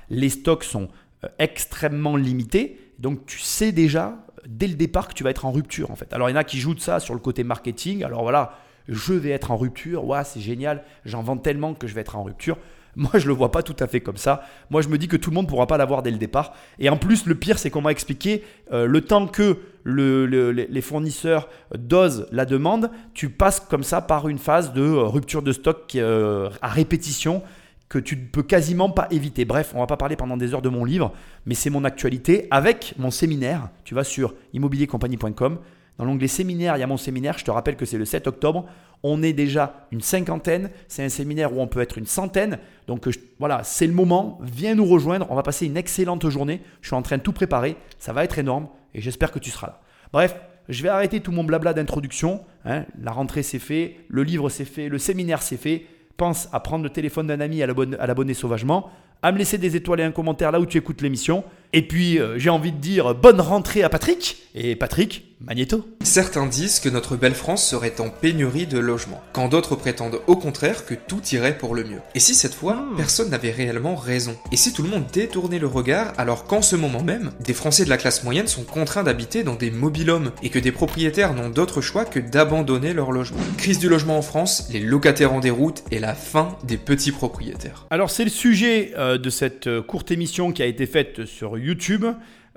les 0.09 0.29
stocks 0.29 0.63
sont 0.63 0.87
euh, 1.23 1.27
extrêmement 1.39 2.15
limités. 2.15 2.79
Donc 2.99 3.25
tu 3.25 3.39
sais 3.39 3.71
déjà 3.71 4.17
dès 4.47 4.67
le 4.67 4.75
départ 4.75 5.07
que 5.07 5.13
tu 5.13 5.23
vas 5.23 5.29
être 5.31 5.45
en 5.45 5.51
rupture 5.51 5.91
en 5.91 5.95
fait. 5.95 6.13
Alors 6.13 6.29
il 6.29 6.33
y 6.33 6.35
en 6.35 6.39
a 6.39 6.43
qui 6.43 6.59
jouent 6.59 6.75
de 6.75 6.79
ça 6.79 6.99
sur 6.99 7.13
le 7.13 7.19
côté 7.19 7.43
marketing. 7.43 8.03
Alors 8.03 8.21
voilà, 8.21 8.53
je 8.87 9.13
vais 9.13 9.31
être 9.31 9.51
en 9.51 9.57
rupture, 9.57 10.05
ouais, 10.05 10.23
c'est 10.23 10.39
génial, 10.39 10.83
j'en 11.03 11.21
vends 11.21 11.37
tellement 11.37 11.73
que 11.73 11.87
je 11.87 11.93
vais 11.93 12.01
être 12.01 12.15
en 12.15 12.23
rupture. 12.23 12.57
Moi, 12.97 13.11
je 13.13 13.19
ne 13.19 13.27
le 13.27 13.33
vois 13.33 13.51
pas 13.51 13.61
tout 13.61 13.75
à 13.79 13.85
fait 13.85 14.01
comme 14.01 14.17
ça. 14.17 14.41
Moi, 14.71 14.81
je 14.81 14.89
me 14.89 14.97
dis 14.97 15.07
que 15.07 15.15
tout 15.15 15.29
le 15.29 15.35
monde 15.35 15.45
ne 15.45 15.49
pourra 15.49 15.67
pas 15.67 15.77
l'avoir 15.77 16.01
dès 16.01 16.09
le 16.09 16.17
départ. 16.17 16.53
Et 16.79 16.89
en 16.89 16.97
plus, 16.97 17.27
le 17.27 17.35
pire, 17.35 17.59
c'est 17.59 17.69
qu'on 17.69 17.81
m'a 17.81 17.91
expliqué 17.91 18.43
euh, 18.73 18.87
le 18.87 19.01
temps 19.01 19.27
que 19.27 19.59
les 19.85 20.81
fournisseurs 20.81 21.47
dosent 21.77 22.27
la 22.31 22.45
demande, 22.45 22.89
tu 23.13 23.29
passes 23.29 23.59
comme 23.59 23.83
ça 23.83 24.01
par 24.01 24.27
une 24.27 24.39
phase 24.39 24.73
de 24.73 24.81
euh, 24.81 25.03
rupture 25.03 25.43
de 25.43 25.53
stock 25.53 25.95
euh, 25.95 26.49
à 26.61 26.67
répétition 26.67 27.43
que 27.87 27.99
tu 27.99 28.17
ne 28.17 28.25
peux 28.25 28.43
quasiment 28.43 28.89
pas 28.89 29.07
éviter. 29.11 29.45
Bref, 29.45 29.71
on 29.75 29.79
va 29.79 29.87
pas 29.87 29.95
parler 29.95 30.15
pendant 30.15 30.35
des 30.35 30.53
heures 30.53 30.63
de 30.63 30.69
mon 30.69 30.83
livre, 30.83 31.13
mais 31.45 31.53
c'est 31.53 31.69
mon 31.69 31.85
actualité 31.85 32.47
avec 32.51 32.95
mon 32.97 33.11
séminaire. 33.11 33.69
Tu 33.85 33.93
vas 33.93 34.03
sur 34.03 34.33
immobiliercompagnie.com. 34.53 35.59
Dans 35.97 36.05
l'onglet 36.05 36.27
séminaire, 36.27 36.77
il 36.77 36.79
y 36.79 36.83
a 36.83 36.87
mon 36.87 36.97
séminaire. 36.97 37.37
Je 37.37 37.45
te 37.45 37.51
rappelle 37.51 37.75
que 37.75 37.85
c'est 37.85 37.97
le 37.97 38.05
7 38.05 38.27
octobre. 38.27 38.65
On 39.03 39.23
est 39.23 39.33
déjà 39.33 39.87
une 39.91 40.01
cinquantaine. 40.01 40.69
C'est 40.87 41.03
un 41.03 41.09
séminaire 41.09 41.55
où 41.55 41.61
on 41.61 41.67
peut 41.67 41.81
être 41.81 41.97
une 41.97 42.05
centaine. 42.05 42.59
Donc 42.87 43.07
voilà, 43.39 43.63
c'est 43.63 43.87
le 43.87 43.93
moment. 43.93 44.39
Viens 44.41 44.75
nous 44.75 44.85
rejoindre. 44.85 45.27
On 45.29 45.35
va 45.35 45.43
passer 45.43 45.65
une 45.65 45.77
excellente 45.77 46.27
journée. 46.29 46.61
Je 46.81 46.87
suis 46.87 46.95
en 46.95 47.01
train 47.01 47.17
de 47.17 47.23
tout 47.23 47.33
préparer. 47.33 47.75
Ça 47.99 48.13
va 48.13 48.23
être 48.23 48.37
énorme 48.37 48.67
et 48.93 49.01
j'espère 49.01 49.31
que 49.31 49.39
tu 49.39 49.49
seras 49.49 49.67
là. 49.67 49.81
Bref, 50.13 50.35
je 50.69 50.83
vais 50.83 50.89
arrêter 50.89 51.19
tout 51.19 51.31
mon 51.31 51.43
blabla 51.43 51.73
d'introduction. 51.73 52.41
Hein. 52.65 52.85
La 53.01 53.11
rentrée 53.11 53.43
c'est 53.43 53.59
fait, 53.59 53.97
le 54.07 54.23
livre 54.23 54.49
c'est 54.49 54.65
fait, 54.65 54.89
le 54.89 54.97
séminaire 54.97 55.41
c'est 55.41 55.57
fait. 55.57 55.85
Pense 56.17 56.49
à 56.51 56.59
prendre 56.59 56.83
le 56.83 56.89
téléphone 56.89 57.27
d'un 57.27 57.39
ami 57.39 57.61
à 57.61 57.67
l'abonner 57.67 58.33
sauvagement 58.33 58.89
à 59.21 59.31
me 59.31 59.37
laisser 59.37 59.57
des 59.57 59.75
étoiles 59.75 59.99
et 59.99 60.03
un 60.03 60.11
commentaire 60.11 60.51
là 60.51 60.59
où 60.59 60.65
tu 60.65 60.77
écoutes 60.77 61.01
l'émission. 61.01 61.43
Et 61.73 61.81
puis, 61.81 62.19
euh, 62.19 62.39
j'ai 62.39 62.49
envie 62.49 62.71
de 62.71 62.77
dire 62.77 63.15
bonne 63.15 63.41
rentrée 63.41 63.83
à 63.83 63.89
Patrick. 63.89 64.37
Et 64.55 64.75
Patrick, 64.75 65.27
Magnéto. 65.39 65.85
Certains 66.01 66.47
disent 66.47 66.79
que 66.79 66.89
notre 66.89 67.15
belle 67.15 67.35
France 67.35 67.63
serait 67.63 68.01
en 68.01 68.09
pénurie 68.09 68.65
de 68.65 68.79
logements, 68.79 69.21
quand 69.33 69.49
d'autres 69.49 69.75
prétendent 69.75 70.19
au 70.25 70.35
contraire 70.35 70.85
que 70.85 70.95
tout 70.95 71.21
irait 71.31 71.59
pour 71.59 71.75
le 71.75 71.83
mieux. 71.83 71.99
Et 72.15 72.19
si 72.19 72.33
cette 72.33 72.55
fois, 72.55 72.73
hmm. 72.73 72.95
personne 72.97 73.29
n'avait 73.29 73.51
réellement 73.51 73.95
raison? 73.95 74.35
Et 74.51 74.57
si 74.57 74.73
tout 74.73 74.81
le 74.81 74.89
monde 74.89 75.05
détournait 75.13 75.59
le 75.59 75.67
regard 75.67 76.13
alors 76.17 76.45
qu'en 76.45 76.63
ce 76.63 76.75
moment 76.75 77.03
même, 77.03 77.31
des 77.39 77.53
Français 77.53 77.85
de 77.85 77.89
la 77.89 77.97
classe 77.97 78.23
moyenne 78.23 78.47
sont 78.47 78.63
contraints 78.63 79.03
d'habiter 79.03 79.43
dans 79.43 79.53
des 79.53 79.69
mobilhomes 79.69 80.31
et 80.41 80.49
que 80.49 80.57
des 80.57 80.71
propriétaires 80.71 81.35
n'ont 81.35 81.49
d'autre 81.49 81.81
choix 81.81 82.05
que 82.05 82.19
d'abandonner 82.19 82.93
leur 82.93 83.11
logement? 83.11 83.37
Crise 83.57 83.77
du 83.77 83.89
logement 83.89 84.17
en 84.17 84.23
France, 84.23 84.69
les 84.73 84.79
locataires 84.79 85.33
en 85.33 85.39
déroute 85.39 85.83
et 85.91 85.99
la 85.99 86.15
fin 86.15 86.57
des 86.63 86.77
petits 86.77 87.11
propriétaires. 87.11 87.85
Alors 87.91 88.09
c'est 88.09 88.23
le 88.23 88.31
sujet 88.31 88.93
euh, 88.97 89.19
de 89.19 89.29
cette 89.29 89.67
euh, 89.67 89.83
courte 89.83 90.09
émission 90.09 90.51
qui 90.51 90.63
a 90.63 90.65
été 90.65 90.87
faite 90.87 91.25
sur 91.25 91.56
YouTube. 91.57 92.05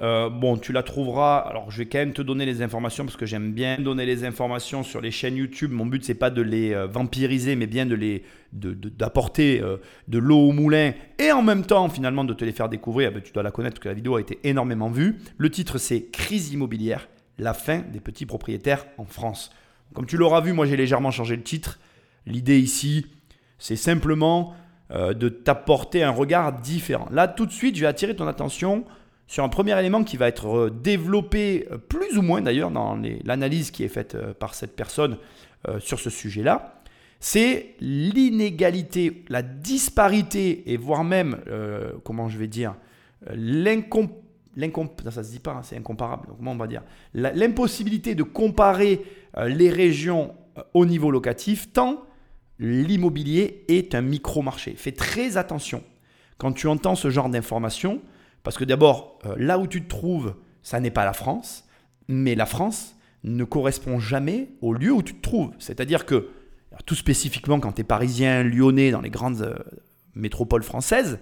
Euh, 0.03 0.31
bon, 0.31 0.57
tu 0.57 0.73
la 0.73 0.83
trouveras. 0.83 1.39
Alors, 1.39 1.71
je 1.71 1.79
vais 1.79 1.87
quand 1.87 1.99
même 1.99 2.13
te 2.13 2.23
donner 2.23 2.47
les 2.47 2.63
informations 2.63 3.05
parce 3.05 3.17
que 3.17 3.27
j'aime 3.27 3.53
bien 3.53 3.79
donner 3.79 4.07
les 4.07 4.25
informations 4.25 4.83
sur 4.83 5.01
les 5.01 5.11
chaînes 5.11 5.37
YouTube. 5.37 5.73
Mon 5.73 5.85
but, 5.85 6.05
c'est 6.05 6.15
pas 6.15 6.31
de 6.31 6.41
les 6.41 6.73
euh, 6.73 6.87
vampiriser, 6.87 7.55
mais 7.55 7.67
bien 7.67 7.87
de 7.87 7.95
les 7.95 8.23
d'apporter 8.53 9.61
euh, 9.61 9.77
de, 10.09 10.19
l'eau 10.19 10.49
au 10.49 10.53
moulin 10.53 10.93
et 11.19 11.31
en 11.31 11.43
même 11.43 11.65
temps, 11.65 11.89
finalement, 11.89 12.25
de 12.25 12.33
te 12.33 12.45
les 12.45 12.53
faire 12.53 12.69
découvrir. 12.69 13.11
Eh 13.11 13.15
ben, 13.15 13.23
tu 13.23 13.33
dois 13.33 13.43
la 13.43 13.51
connaître 13.51 13.75
parce 13.75 13.85
que 13.85 13.89
la 13.89 13.95
vidéo 13.95 14.17
a 14.17 14.21
été 14.21 14.39
énormément 14.45 14.89
vue. 14.89 15.19
Le 15.37 15.51
titre, 15.51 15.79
c'est 15.79 16.07
Crise 16.11 16.53
immobilière, 16.53 17.09
la 17.39 17.53
fin 17.53 17.81
des 17.93 18.01
petits 18.01 18.27
propriétaires 18.27 18.87
en 18.97 19.05
France. 19.05 19.51
Comme 19.93 20.07
tu 20.07 20.17
l'auras 20.17 20.41
vu, 20.41 20.53
moi, 20.53 20.67
j'ai 20.67 20.77
légèrement 20.77 21.11
changé 21.11 21.37
le 21.37 21.43
titre. 21.43 21.79
L'idée 22.27 22.59
ici, 22.59 23.07
c'est 23.59 23.77
simplement 23.77 24.55
de 24.91 25.29
t'apporter 25.29 26.03
un 26.03 26.11
regard 26.11 26.53
différent. 26.53 27.07
Là, 27.13 27.29
tout 27.29 27.47
de 27.47 27.53
suite, 27.53 27.77
je 27.77 27.83
vais 27.83 27.87
attirer 27.87 28.17
ton 28.17 28.27
attention 28.27 28.85
sur 29.31 29.45
un 29.45 29.49
premier 29.49 29.79
élément 29.79 30.03
qui 30.03 30.17
va 30.17 30.27
être 30.27 30.49
euh, 30.49 30.71
développé 30.71 31.69
euh, 31.71 31.79
plus 31.79 32.19
ou 32.19 32.23
moins 32.23 32.43
d'ailleurs 32.43 32.73
dans 32.73 33.01
l'analyse 33.25 33.71
qui 33.71 33.85
est 33.85 33.89
faite 33.89 34.17
euh, 34.17 34.35
par 34.35 34.55
cette 34.55 34.75
personne 34.75 35.17
sur 35.79 36.01
ce 36.01 36.09
sujet-là, 36.09 36.81
c'est 37.21 37.75
l'inégalité, 37.81 39.27
la 39.29 39.43
disparité 39.43 40.73
et 40.73 40.79
voire 40.79 41.05
même, 41.05 41.37
comment 42.03 42.31
je 42.31 42.39
vais 42.39 42.47
dire, 42.47 42.77
ça 43.27 43.35
se 45.23 45.31
dit 45.31 45.39
pas, 45.39 45.51
hein, 45.51 45.61
c'est 45.63 45.77
incomparable, 45.77 46.29
comment 46.39 46.53
on 46.53 46.57
va 46.57 46.67
dire 46.67 46.81
L'impossibilité 47.13 48.15
de 48.15 48.23
comparer 48.23 49.03
les 49.37 49.69
régions 49.69 50.35
au 50.73 50.87
niveau 50.87 51.11
locatif, 51.11 51.71
tant 51.75 52.05
l'immobilier 52.61 53.65
est 53.69 53.95
un 53.95 54.03
micro-marché. 54.03 54.75
Fais 54.77 54.93
très 54.93 55.37
attention 55.37 55.83
quand 56.39 56.53
tu 56.53 56.69
entends 56.69 56.95
ce 56.95 57.11
genre 57.11 57.29
d'informations 57.29 58.01
parce 58.43 58.57
que 58.57 58.65
d'abord, 58.65 59.19
euh, 59.27 59.35
là 59.39 59.59
où 59.59 59.67
tu 59.67 59.83
te 59.83 59.89
trouves, 59.89 60.35
ça 60.63 60.79
n'est 60.81 60.91
pas 60.91 61.05
la 61.05 61.13
France, 61.13 61.67
mais 62.09 62.35
la 62.35 62.47
France 62.47 62.97
ne 63.25 63.45
correspond 63.45 63.99
jamais 63.99 64.51
au 64.61 64.73
lieu 64.73 64.93
où 64.93 65.03
tu 65.03 65.15
te 65.15 65.23
trouves. 65.23 65.53
C'est-à-dire 65.59 66.07
que, 66.07 66.29
tout 66.87 66.95
spécifiquement 66.95 67.61
quand 67.61 67.73
tu 67.73 67.83
es 67.83 67.85
parisien, 67.85 68.43
lyonnais, 68.43 68.91
dans 68.91 69.03
les 69.03 69.11
grandes 69.11 69.43
euh, 69.43 69.59
métropoles 70.15 70.63
françaises, 70.63 71.19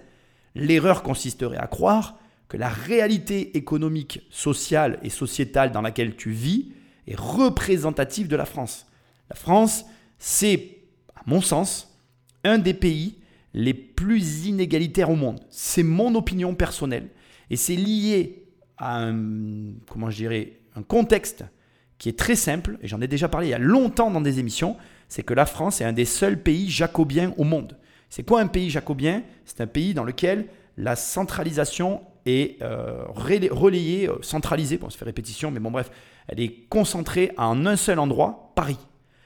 l'erreur 0.55 1.03
consisterait 1.03 1.57
à 1.57 1.67
croire 1.67 2.17
que 2.47 2.57
la 2.57 2.69
réalité 2.69 3.57
économique, 3.57 4.21
sociale 4.29 4.99
et 5.03 5.09
sociétale 5.09 5.71
dans 5.71 5.81
laquelle 5.81 6.15
tu 6.15 6.31
vis 6.31 6.73
est 7.07 7.19
représentative 7.19 8.27
de 8.27 8.35
la 8.35 8.45
France. 8.45 8.87
La 9.29 9.35
France, 9.35 9.85
c'est, 10.17 10.78
à 11.19 11.23
mon 11.25 11.41
sens, 11.41 11.97
un 12.43 12.57
des 12.57 12.73
pays 12.73 13.17
les 13.53 13.73
plus 13.73 14.45
inégalitaires 14.45 15.09
au 15.09 15.15
monde. 15.15 15.39
C'est 15.49 15.83
mon 15.83 16.15
opinion 16.15 16.55
personnelle. 16.55 17.09
Et 17.49 17.55
c'est 17.55 17.75
lié 17.75 18.45
à 18.77 19.03
un, 19.03 19.73
comment 19.89 20.09
je 20.09 20.17
dirais, 20.17 20.53
un 20.75 20.83
contexte 20.83 21.43
qui 21.97 22.09
est 22.09 22.17
très 22.17 22.35
simple, 22.35 22.77
et 22.81 22.87
j'en 22.87 23.01
ai 23.01 23.07
déjà 23.07 23.27
parlé 23.27 23.47
il 23.47 23.51
y 23.51 23.53
a 23.53 23.59
longtemps 23.59 24.09
dans 24.09 24.21
des 24.21 24.39
émissions, 24.39 24.77
c'est 25.09 25.23
que 25.23 25.33
la 25.33 25.45
France 25.45 25.81
est 25.81 25.83
un 25.83 25.91
des 25.91 26.05
seuls 26.05 26.41
pays 26.41 26.69
jacobiens 26.69 27.33
au 27.37 27.43
monde. 27.43 27.77
C'est 28.09 28.23
quoi 28.23 28.39
un 28.39 28.47
pays 28.47 28.69
jacobien? 28.69 29.23
C'est 29.45 29.61
un 29.61 29.67
pays 29.67 29.93
dans 29.93 30.05
lequel 30.05 30.47
la 30.77 30.95
centralisation 30.95 32.01
est 32.25 32.61
euh, 32.61 33.03
relayée, 33.09 34.07
euh, 34.07 34.21
centralisée, 34.21 34.77
bon, 34.77 34.89
ça 34.89 34.97
fait 34.97 35.05
répétition, 35.05 35.51
mais 35.51 35.59
bon 35.59 35.71
bref, 35.71 35.91
elle 36.27 36.39
est 36.39 36.67
concentrée 36.69 37.31
en 37.37 37.65
un 37.65 37.75
seul 37.75 37.99
endroit, 37.99 38.53
Paris. 38.55 38.77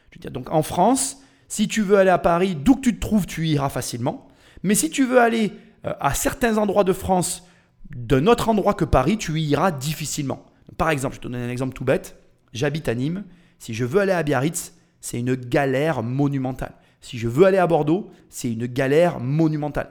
Je 0.09 0.17
veux 0.17 0.21
dire, 0.21 0.31
donc 0.31 0.49
en 0.51 0.63
France, 0.63 1.21
si 1.47 1.67
tu 1.67 1.81
veux 1.81 1.97
aller 1.97 2.09
à 2.09 2.17
Paris, 2.17 2.55
d'où 2.55 2.75
que 2.75 2.81
tu 2.81 2.95
te 2.95 2.99
trouves, 2.99 3.25
tu 3.25 3.47
iras 3.47 3.69
facilement. 3.69 4.27
Mais 4.63 4.75
si 4.75 4.89
tu 4.89 5.05
veux 5.05 5.19
aller 5.19 5.51
euh, 5.85 5.93
à 5.99 6.13
certains 6.13 6.57
endroits 6.57 6.83
de 6.83 6.93
France, 6.93 7.47
d'un 7.95 8.27
autre 8.27 8.49
endroit 8.49 8.73
que 8.73 8.85
Paris, 8.85 9.17
tu 9.17 9.39
y 9.39 9.43
iras 9.49 9.71
difficilement. 9.71 10.45
Par 10.77 10.89
exemple, 10.89 11.15
je 11.15 11.21
te 11.21 11.27
donne 11.27 11.41
un 11.41 11.49
exemple 11.49 11.73
tout 11.73 11.85
bête. 11.85 12.17
J'habite 12.53 12.87
à 12.87 12.95
Nîmes. 12.95 13.23
Si 13.59 13.73
je 13.73 13.85
veux 13.85 14.01
aller 14.01 14.11
à 14.11 14.23
Biarritz, 14.23 14.73
c'est 15.01 15.19
une 15.19 15.35
galère 15.35 16.01
monumentale. 16.01 16.73
Si 17.01 17.17
je 17.17 17.27
veux 17.27 17.45
aller 17.45 17.57
à 17.57 17.67
Bordeaux, 17.67 18.09
c'est 18.29 18.51
une 18.51 18.65
galère 18.65 19.19
monumentale. 19.19 19.89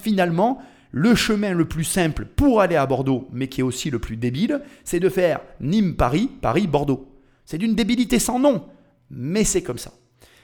Finalement, 0.00 0.60
le 0.92 1.14
chemin 1.14 1.54
le 1.54 1.66
plus 1.66 1.84
simple 1.84 2.26
pour 2.26 2.60
aller 2.60 2.76
à 2.76 2.86
Bordeaux, 2.86 3.28
mais 3.32 3.48
qui 3.48 3.60
est 3.60 3.64
aussi 3.64 3.90
le 3.90 3.98
plus 3.98 4.16
débile, 4.16 4.60
c'est 4.84 5.00
de 5.00 5.08
faire 5.08 5.40
Nîmes-Paris, 5.60 6.30
Paris-Bordeaux. 6.40 7.08
C'est 7.44 7.58
d'une 7.58 7.74
débilité 7.74 8.18
sans 8.18 8.38
nom, 8.38 8.66
mais 9.10 9.44
c'est 9.44 9.62
comme 9.62 9.78
ça. 9.78 9.92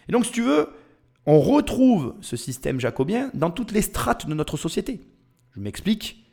Et 0.08 0.12
donc, 0.12 0.26
si 0.26 0.32
tu 0.32 0.42
veux, 0.42 0.68
on 1.26 1.40
retrouve 1.40 2.14
ce 2.20 2.36
système 2.36 2.80
jacobien 2.80 3.30
dans 3.34 3.50
toutes 3.50 3.72
les 3.72 3.82
strates 3.82 4.26
de 4.26 4.34
notre 4.34 4.56
société. 4.56 5.00
Je 5.54 5.60
m'explique. 5.60 6.24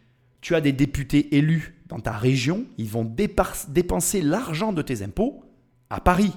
Tu 0.42 0.56
as 0.56 0.62
des 0.62 0.74
députés 0.74 1.38
élus 1.38 1.82
dans 1.88 2.00
ta 2.00 2.12
région, 2.12 2.66
ils 2.78 2.90
vont 2.90 3.06
dépenser 3.06 4.22
l'argent 4.22 4.74
de 4.74 4.82
tes 4.82 5.04
impôts 5.04 5.44
à 5.90 6.02
Paris. 6.02 6.34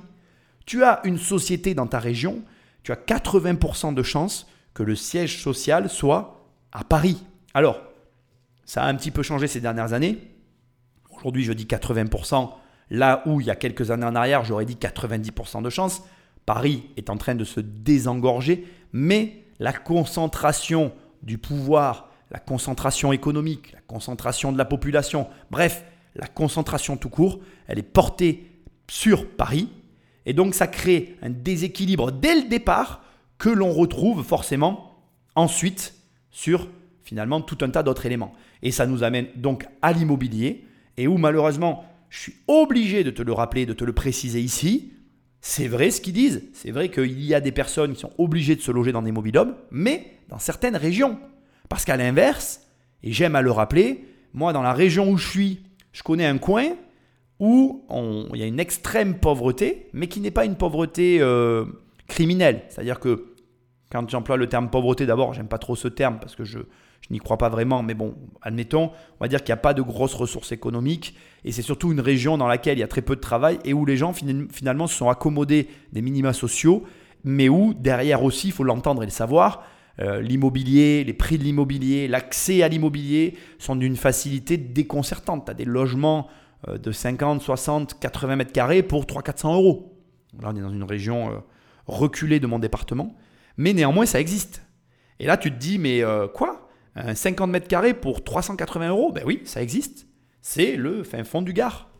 Tu 0.65 0.85
as 0.85 1.01
une 1.05 1.19
société 1.19 1.75
dans 1.75 1.87
ta 1.87 1.99
région, 1.99 2.43
tu 2.83 2.93
as 2.93 2.97
80% 2.97 3.95
de 3.95 4.03
chances 4.03 4.47
que 4.75 4.83
le 4.83 4.95
siège 4.95 5.43
social 5.43 5.89
soit 5.89 6.47
à 6.73 6.85
Paris. 6.85 7.25
Alors, 7.55 7.81
ça 8.65 8.85
a 8.85 8.89
un 8.89 8.95
petit 8.95 9.11
peu 9.11 9.23
changé 9.23 9.47
ces 9.47 9.61
dernières 9.61 9.93
années. 9.93 10.19
Aujourd'hui, 11.11 11.43
je 11.43 11.53
dis 11.53 11.65
80%, 11.65 12.51
là 12.91 13.23
où 13.27 13.41
il 13.41 13.47
y 13.47 13.51
a 13.51 13.57
quelques 13.57 13.91
années 13.91 14.07
en 14.07 14.15
arrière, 14.15 14.45
j'aurais 14.45 14.67
dit 14.67 14.77
90% 14.77 15.63
de 15.63 15.71
chances. 15.71 16.03
Paris 16.47 16.85
est 16.97 17.11
en 17.11 17.17
train 17.17 17.35
de 17.35 17.45
se 17.45 17.61
désengorger, 17.61 18.67
mais 18.93 19.43
la 19.59 19.73
concentration 19.73 20.93
du 21.23 21.39
pouvoir, 21.39 22.09
la 22.31 22.39
concentration 22.39 23.13
économique, 23.13 23.73
la 23.73 23.81
concentration 23.81 24.53
de 24.53 24.59
la 24.59 24.65
population, 24.65 25.29
bref, 25.51 25.85
la 26.15 26.29
concentration 26.29 26.97
tout 26.97 27.09
court, 27.09 27.41
elle 27.67 27.79
est 27.79 27.83
portée 27.83 28.47
sur 28.89 29.29
Paris. 29.29 29.69
Et 30.25 30.33
donc 30.33 30.55
ça 30.55 30.67
crée 30.67 31.17
un 31.23 31.31
déséquilibre 31.31 32.13
dès 32.13 32.35
le 32.37 32.49
départ 32.49 33.03
que 33.39 33.49
l'on 33.49 33.73
retrouve 33.73 34.25
forcément 34.25 34.95
ensuite 35.35 35.95
sur 36.31 36.69
finalement 37.03 37.41
tout 37.41 37.59
un 37.61 37.71
tas 37.71 37.83
d'autres 37.83 38.07
éléments. 38.07 38.33
Et 38.63 38.71
ça 38.71 38.87
nous 38.87 39.03
amène 39.03 39.27
donc 39.37 39.67
à 39.83 39.93
l'immobilier, 39.93 40.65
et 40.97 41.07
où 41.07 41.19
malheureusement, 41.19 41.85
je 42.09 42.21
suis 42.21 42.37
obligé 42.49 43.05
de 43.05 43.11
te 43.11 43.23
le 43.23 43.33
rappeler, 43.33 43.67
de 43.67 43.73
te 43.73 43.85
le 43.85 43.93
préciser 43.93 44.41
ici, 44.41 44.93
c'est 45.47 45.69
vrai 45.69 45.93
ce 45.93 46.01
qu'ils 46.01 46.13
disent. 46.13 46.43
C'est 46.55 46.73
vrai 46.73 46.89
qu'il 46.89 47.23
y 47.23 47.33
a 47.33 47.41
des 47.41 47.53
personnes 47.53 47.93
qui 47.93 48.01
sont 48.01 48.11
obligées 48.19 48.57
de 48.57 48.61
se 48.61 48.73
loger 48.73 48.91
dans 48.91 49.03
des 49.03 49.13
mobilhomes, 49.13 49.55
mais 49.71 50.19
dans 50.29 50.41
certaines 50.41 50.75
régions. 50.75 51.21
Parce 51.69 51.85
qu'à 51.85 51.97
l'inverse, 51.97 52.67
et 53.05 53.13
j'aime 53.13 53.37
à 53.37 53.43
le 53.43 53.53
rappeler, 53.53 54.05
moi 54.33 54.53
dans 54.53 54.63
la 54.63 54.73
région 54.73 55.09
où 55.09 55.17
je 55.17 55.29
suis, 55.29 55.61
je 55.93 56.03
connais 56.03 56.27
un 56.27 56.39
coin 56.39 56.75
où 57.39 57.85
il 58.35 58.41
y 58.41 58.43
a 58.43 58.47
une 58.47 58.59
extrême 58.59 59.21
pauvreté, 59.21 59.89
mais 59.93 60.09
qui 60.09 60.19
n'est 60.19 60.33
pas 60.33 60.47
une 60.47 60.57
pauvreté 60.57 61.19
euh, 61.21 61.65
criminelle. 62.09 62.63
C'est-à-dire 62.69 62.99
que 62.99 63.37
quand 63.93 64.11
j'emploie 64.11 64.37
le 64.37 64.49
terme 64.49 64.69
pauvreté, 64.69 65.07
d'abord, 65.07 65.33
j'aime 65.33 65.49
pas 65.49 65.59
trop 65.59 65.77
ce 65.77 65.87
terme 65.87 66.19
parce 66.19 66.35
que 66.35 66.43
je, 66.45 66.59
je 67.09 67.15
n'y 67.15 67.21
crois 67.21 67.39
pas 67.39 67.49
vraiment, 67.49 67.83
mais 67.83 67.95
bon, 67.95 68.15
admettons, 68.43 68.91
on 69.21 69.25
va 69.25 69.29
dire 69.29 69.45
qu'il 69.45 69.53
n'y 69.53 69.59
a 69.59 69.63
pas 69.63 69.75
de 69.75 69.83
grosses 69.83 70.15
ressources 70.15 70.53
économiques 70.53 71.15
et 71.45 71.53
c'est 71.53 71.63
surtout 71.63 71.93
une 71.93 72.01
région 72.01 72.37
dans 72.37 72.49
laquelle 72.49 72.79
il 72.79 72.81
y 72.81 72.85
a 72.85 72.89
très 72.89 73.03
peu 73.03 73.15
de 73.15 73.21
travail 73.21 73.59
et 73.65 73.73
où 73.73 73.87
les 73.87 73.97
gens 73.97 74.13
finalement 74.13 74.87
se 74.87 74.97
sont 74.97 75.09
accommodés 75.09 75.69
des 75.93 76.03
minima 76.03 76.33
sociaux, 76.33 76.83
mais 77.23 77.49
où 77.49 77.75
derrière 77.75 78.25
aussi, 78.25 78.49
il 78.49 78.53
faut 78.53 78.65
l'entendre 78.65 79.03
et 79.03 79.07
le 79.07 79.13
savoir, 79.13 79.63
euh, 80.01 80.21
l'immobilier, 80.21 81.05
les 81.05 81.13
prix 81.13 81.39
de 81.39 81.45
l'immobilier, 81.45 82.09
l'accès 82.09 82.63
à 82.63 82.69
l'immobilier 82.69 83.35
sont 83.59 83.77
d'une 83.77 83.97
facilité 83.97 84.57
déconcertante. 84.57 85.47
Tu 85.47 85.51
as 85.51 85.55
des 85.55 85.65
logements 85.65 86.29
euh, 86.69 86.77
de 86.77 86.93
50, 86.93 87.41
60, 87.41 87.99
80 87.99 88.37
mètres 88.37 88.53
carrés 88.53 88.83
pour 88.83 89.05
300-400 89.05 89.55
euros. 89.55 89.97
Là, 90.41 90.51
on 90.53 90.57
est 90.57 90.61
dans 90.61 90.71
une 90.71 90.85
région 90.85 91.31
euh, 91.31 91.37
reculée 91.87 92.41
de 92.41 92.47
mon 92.47 92.59
département, 92.59 93.17
mais 93.57 93.73
néanmoins, 93.73 94.05
ça 94.05 94.21
existe. 94.21 94.63
Et 95.19 95.27
là, 95.27 95.37
tu 95.37 95.51
te 95.51 95.57
dis, 95.57 95.79
mais 95.79 96.03
quoi? 96.35 96.66
50 97.15 97.51
mètres 97.51 97.69
carrés 97.69 97.95
pour 97.95 98.25
380 98.25 98.89
euros, 98.89 99.13
ben 99.13 99.23
oui, 99.27 99.43
ça 99.45 99.63
existe. 99.63 100.07
C'est 100.41 100.77
le 100.77 101.03
fin 101.03 101.25
fond 101.25 101.43
du 101.43 101.53
Gard. 101.53 101.91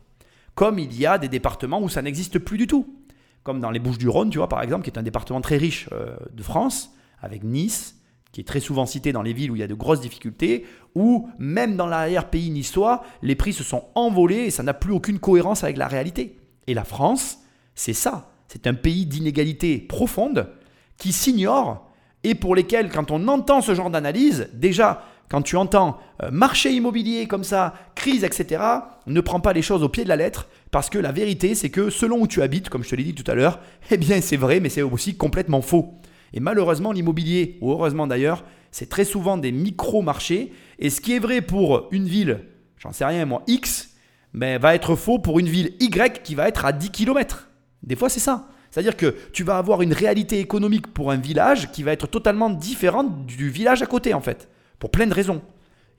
Comme 0.55 0.79
il 0.79 0.97
y 0.97 1.05
a 1.05 1.17
des 1.17 1.27
départements 1.27 1.81
où 1.81 1.89
ça 1.89 2.01
n'existe 2.01 2.39
plus 2.39 2.57
du 2.57 2.65
tout. 2.65 2.97
Comme 3.43 3.59
dans 3.59 3.71
les 3.71 3.79
Bouches-du-Rhône, 3.79 4.29
tu 4.29 4.39
vois, 4.39 4.49
par 4.49 4.61
exemple, 4.61 4.83
qui 4.83 4.89
est 4.89 4.97
un 4.97 5.03
département 5.03 5.41
très 5.41 5.57
riche 5.57 5.87
euh, 5.91 6.15
de 6.33 6.43
France, 6.43 6.95
avec 7.21 7.43
Nice, 7.43 7.97
qui 8.31 8.41
est 8.41 8.43
très 8.43 8.59
souvent 8.59 8.85
cité 8.85 9.11
dans 9.11 9.21
les 9.21 9.33
villes 9.33 9.51
où 9.51 9.55
il 9.55 9.59
y 9.59 9.63
a 9.63 9.67
de 9.67 9.73
grosses 9.73 10.01
difficultés, 10.01 10.65
où 10.95 11.29
même 11.39 11.75
dans 11.75 11.87
l'arrière-pays 11.87 12.49
niçois, 12.49 13.03
les 13.21 13.35
prix 13.35 13.53
se 13.53 13.63
sont 13.63 13.85
envolés 13.95 14.45
et 14.45 14.51
ça 14.51 14.63
n'a 14.63 14.73
plus 14.73 14.93
aucune 14.93 15.19
cohérence 15.19 15.63
avec 15.63 15.77
la 15.77 15.87
réalité. 15.87 16.37
Et 16.67 16.73
la 16.73 16.83
France, 16.83 17.39
c'est 17.75 17.93
ça. 17.93 18.31
C'est 18.47 18.67
un 18.67 18.73
pays 18.73 19.05
d'inégalité 19.05 19.77
profonde 19.77 20.49
qui 20.97 21.11
s'ignore 21.11 21.86
et 22.27 22.35
pour 22.35 22.55
lesquels, 22.55 22.89
quand 22.89 23.09
on 23.09 23.29
entend 23.29 23.61
ce 23.61 23.73
genre 23.73 23.89
d'analyse, 23.89 24.49
déjà, 24.53 25.05
quand 25.29 25.41
tu 25.41 25.55
entends 25.55 25.97
euh, 26.21 26.29
marché 26.29 26.73
immobilier 26.73 27.25
comme 27.25 27.45
ça, 27.45 27.73
crise, 27.95 28.25
etc., 28.25 28.61
ne 29.05 29.21
prends 29.21 29.39
pas 29.39 29.53
les 29.53 29.61
choses 29.61 29.81
au 29.81 29.87
pied 29.87 30.03
de 30.03 30.09
la 30.09 30.17
lettre, 30.17 30.49
parce 30.69 30.89
que 30.89 30.97
la 30.97 31.13
vérité, 31.13 31.55
c'est 31.55 31.69
que 31.69 31.89
selon 31.89 32.19
où 32.19 32.27
tu 32.27 32.41
habites, 32.41 32.67
comme 32.67 32.83
je 32.83 32.89
te 32.89 32.95
l'ai 32.95 33.05
dit 33.05 33.15
tout 33.15 33.29
à 33.31 33.33
l'heure, 33.33 33.61
eh 33.91 33.95
bien 33.95 34.19
c'est 34.19 34.35
vrai, 34.35 34.59
mais 34.59 34.67
c'est 34.67 34.81
aussi 34.81 35.15
complètement 35.15 35.61
faux. 35.61 35.93
Et 36.33 36.41
malheureusement, 36.41 36.91
l'immobilier, 36.91 37.57
ou 37.61 37.71
heureusement 37.71 38.07
d'ailleurs, 38.07 38.43
c'est 38.71 38.89
très 38.89 39.05
souvent 39.05 39.37
des 39.37 39.53
micro-marchés, 39.53 40.51
et 40.79 40.89
ce 40.89 40.99
qui 40.99 41.13
est 41.13 41.19
vrai 41.19 41.39
pour 41.39 41.87
une 41.91 42.09
ville, 42.09 42.41
j'en 42.77 42.91
sais 42.91 43.05
rien 43.05 43.23
moi, 43.23 43.43
X, 43.47 43.95
mais 44.33 44.57
va 44.57 44.75
être 44.75 44.97
faux 44.97 45.19
pour 45.19 45.39
une 45.39 45.47
ville 45.47 45.75
Y 45.79 46.23
qui 46.23 46.35
va 46.35 46.49
être 46.49 46.65
à 46.65 46.73
10 46.73 46.91
km. 46.91 47.47
Des 47.83 47.95
fois, 47.95 48.09
c'est 48.09 48.19
ça. 48.19 48.49
C'est-à-dire 48.71 48.97
que 48.97 49.15
tu 49.33 49.43
vas 49.43 49.57
avoir 49.57 49.81
une 49.81 49.93
réalité 49.93 50.39
économique 50.39 50.87
pour 50.87 51.11
un 51.11 51.17
village 51.17 51.71
qui 51.71 51.83
va 51.83 51.91
être 51.93 52.07
totalement 52.07 52.49
différente 52.49 53.25
du 53.25 53.49
village 53.49 53.81
à 53.81 53.85
côté, 53.85 54.13
en 54.13 54.21
fait, 54.21 54.49
pour 54.79 54.91
plein 54.91 55.07
de 55.07 55.13
raisons. 55.13 55.41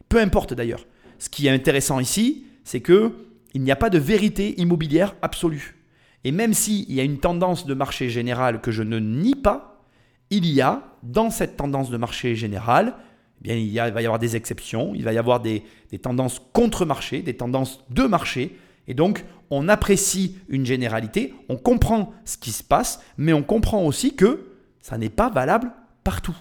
Peu 0.09 0.19
importe 0.19 0.55
d'ailleurs. 0.55 0.87
Ce 1.19 1.29
qui 1.29 1.47
est 1.47 1.51
intéressant 1.51 1.99
ici, 2.01 2.45
c'est 2.65 2.81
que 2.81 3.13
il 3.55 3.63
n'y 3.63 3.71
a 3.71 3.77
pas 3.77 3.91
de 3.91 3.99
vérité 3.99 4.61
immobilière 4.61 5.17
absolue. 5.23 5.77
Et 6.25 6.33
même 6.33 6.53
s'il 6.53 6.93
y 6.93 7.01
a 7.01 7.03
une 7.03 7.19
tendance 7.19 7.67
de 7.67 7.75
marché 7.75 8.09
général 8.09 8.61
que 8.61 8.71
je 8.71 8.83
ne 8.83 8.99
nie 8.99 9.35
pas, 9.35 9.85
il 10.31 10.47
y 10.47 10.61
a, 10.61 10.83
dans 11.03 11.31
cette 11.31 11.57
tendance 11.57 11.91
de 11.91 11.97
marché 11.97 12.35
général, 12.35 12.95
eh 13.41 13.45
bien, 13.45 13.55
il, 13.55 13.75
va 13.93 14.03
y 14.03 14.05
avoir 14.05 14.19
des 14.19 14.37
exceptions, 14.37 14.93
il 14.95 15.05
va 15.05 15.13
y 15.13 15.19
avoir 15.19 15.41
des, 15.41 15.63
des 15.91 15.99
tendances 15.99 16.41
contre-marché, 16.53 17.23
des 17.23 17.37
tendances 17.37 17.85
de 17.89 18.03
marché. 18.03 18.57
Et 18.89 18.95
donc, 18.95 19.25
on 19.51 19.69
apprécie 19.69 20.39
une 20.49 20.67
généralité, 20.67 21.35
on 21.49 21.57
comprend 21.57 22.13
ce 22.25 22.37
qui 22.37 22.51
se 22.51 22.65
passe, 22.65 23.01
mais 23.17 23.33
on 23.33 23.43
comprend 23.43 23.85
aussi 23.85 24.17
que 24.17 24.53
ça 24.81 24.99
n'est 24.99 25.11
pas 25.11 25.31
valable 25.31 25.71
partout. 26.05 26.37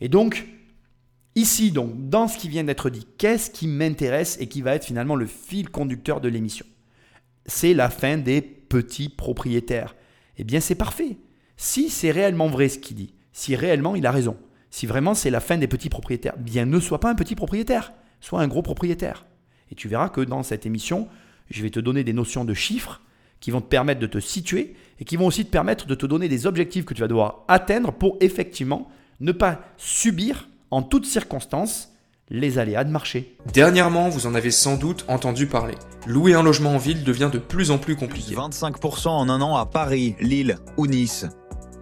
Et 0.00 0.08
donc, 0.08 0.46
ici, 1.34 1.72
donc, 1.72 2.08
dans 2.08 2.28
ce 2.28 2.38
qui 2.38 2.48
vient 2.48 2.64
d'être 2.64 2.88
dit, 2.88 3.06
qu'est-ce 3.18 3.50
qui 3.50 3.66
m'intéresse 3.66 4.38
et 4.40 4.46
qui 4.46 4.62
va 4.62 4.76
être 4.76 4.84
finalement 4.84 5.16
le 5.16 5.26
fil 5.26 5.68
conducteur 5.70 6.20
de 6.20 6.28
l'émission? 6.28 6.64
C'est 7.46 7.74
la 7.74 7.90
fin 7.90 8.16
des 8.16 8.40
petits 8.42 9.08
propriétaires. 9.08 9.96
Eh 10.36 10.44
bien, 10.44 10.60
c'est 10.60 10.76
parfait. 10.76 11.16
Si 11.56 11.90
c'est 11.90 12.12
réellement 12.12 12.48
vrai 12.48 12.68
ce 12.68 12.78
qu'il 12.78 12.96
dit, 12.96 13.14
si 13.32 13.56
réellement 13.56 13.96
il 13.96 14.06
a 14.06 14.12
raison, 14.12 14.36
si 14.70 14.86
vraiment 14.86 15.14
c'est 15.14 15.30
la 15.30 15.40
fin 15.40 15.58
des 15.58 15.66
petits 15.66 15.88
propriétaires, 15.88 16.36
bien 16.38 16.66
ne 16.66 16.78
sois 16.78 17.00
pas 17.00 17.10
un 17.10 17.16
petit 17.16 17.34
propriétaire, 17.34 17.92
sois 18.20 18.40
un 18.40 18.48
gros 18.48 18.62
propriétaire. 18.62 19.26
Et 19.72 19.74
tu 19.74 19.88
verras 19.88 20.08
que 20.08 20.20
dans 20.20 20.44
cette 20.44 20.66
émission, 20.66 21.08
je 21.50 21.62
vais 21.62 21.70
te 21.70 21.80
donner 21.80 22.04
des 22.04 22.12
notions 22.12 22.44
de 22.44 22.54
chiffres 22.54 23.00
qui 23.40 23.50
vont 23.50 23.60
te 23.60 23.68
permettre 23.68 24.00
de 24.00 24.06
te 24.06 24.18
situer 24.18 24.74
et 25.00 25.04
qui 25.04 25.16
vont 25.16 25.26
aussi 25.26 25.44
te 25.44 25.50
permettre 25.50 25.86
de 25.86 25.94
te 25.94 26.06
donner 26.06 26.28
des 26.28 26.46
objectifs 26.46 26.84
que 26.84 26.94
tu 26.94 27.00
vas 27.00 27.08
devoir 27.08 27.44
atteindre 27.48 27.92
pour 27.92 28.16
effectivement 28.20 28.88
ne 29.20 29.32
pas 29.32 29.60
subir 29.76 30.48
en 30.70 30.82
toutes 30.82 31.06
circonstances 31.06 31.92
les 32.30 32.58
aléas 32.58 32.84
de 32.84 32.90
marché. 32.90 33.36
Dernièrement, 33.52 34.08
vous 34.08 34.26
en 34.26 34.34
avez 34.34 34.50
sans 34.50 34.76
doute 34.76 35.04
entendu 35.08 35.46
parler. 35.46 35.74
Louer 36.06 36.34
un 36.34 36.42
logement 36.42 36.74
en 36.74 36.78
ville 36.78 37.04
devient 37.04 37.30
de 37.32 37.38
plus 37.38 37.70
en 37.70 37.78
plus 37.78 37.96
compliqué. 37.96 38.34
25% 38.34 39.08
en 39.08 39.28
un 39.28 39.40
an 39.40 39.56
à 39.56 39.66
Paris, 39.66 40.14
Lille 40.20 40.58
ou 40.76 40.86
Nice. 40.86 41.26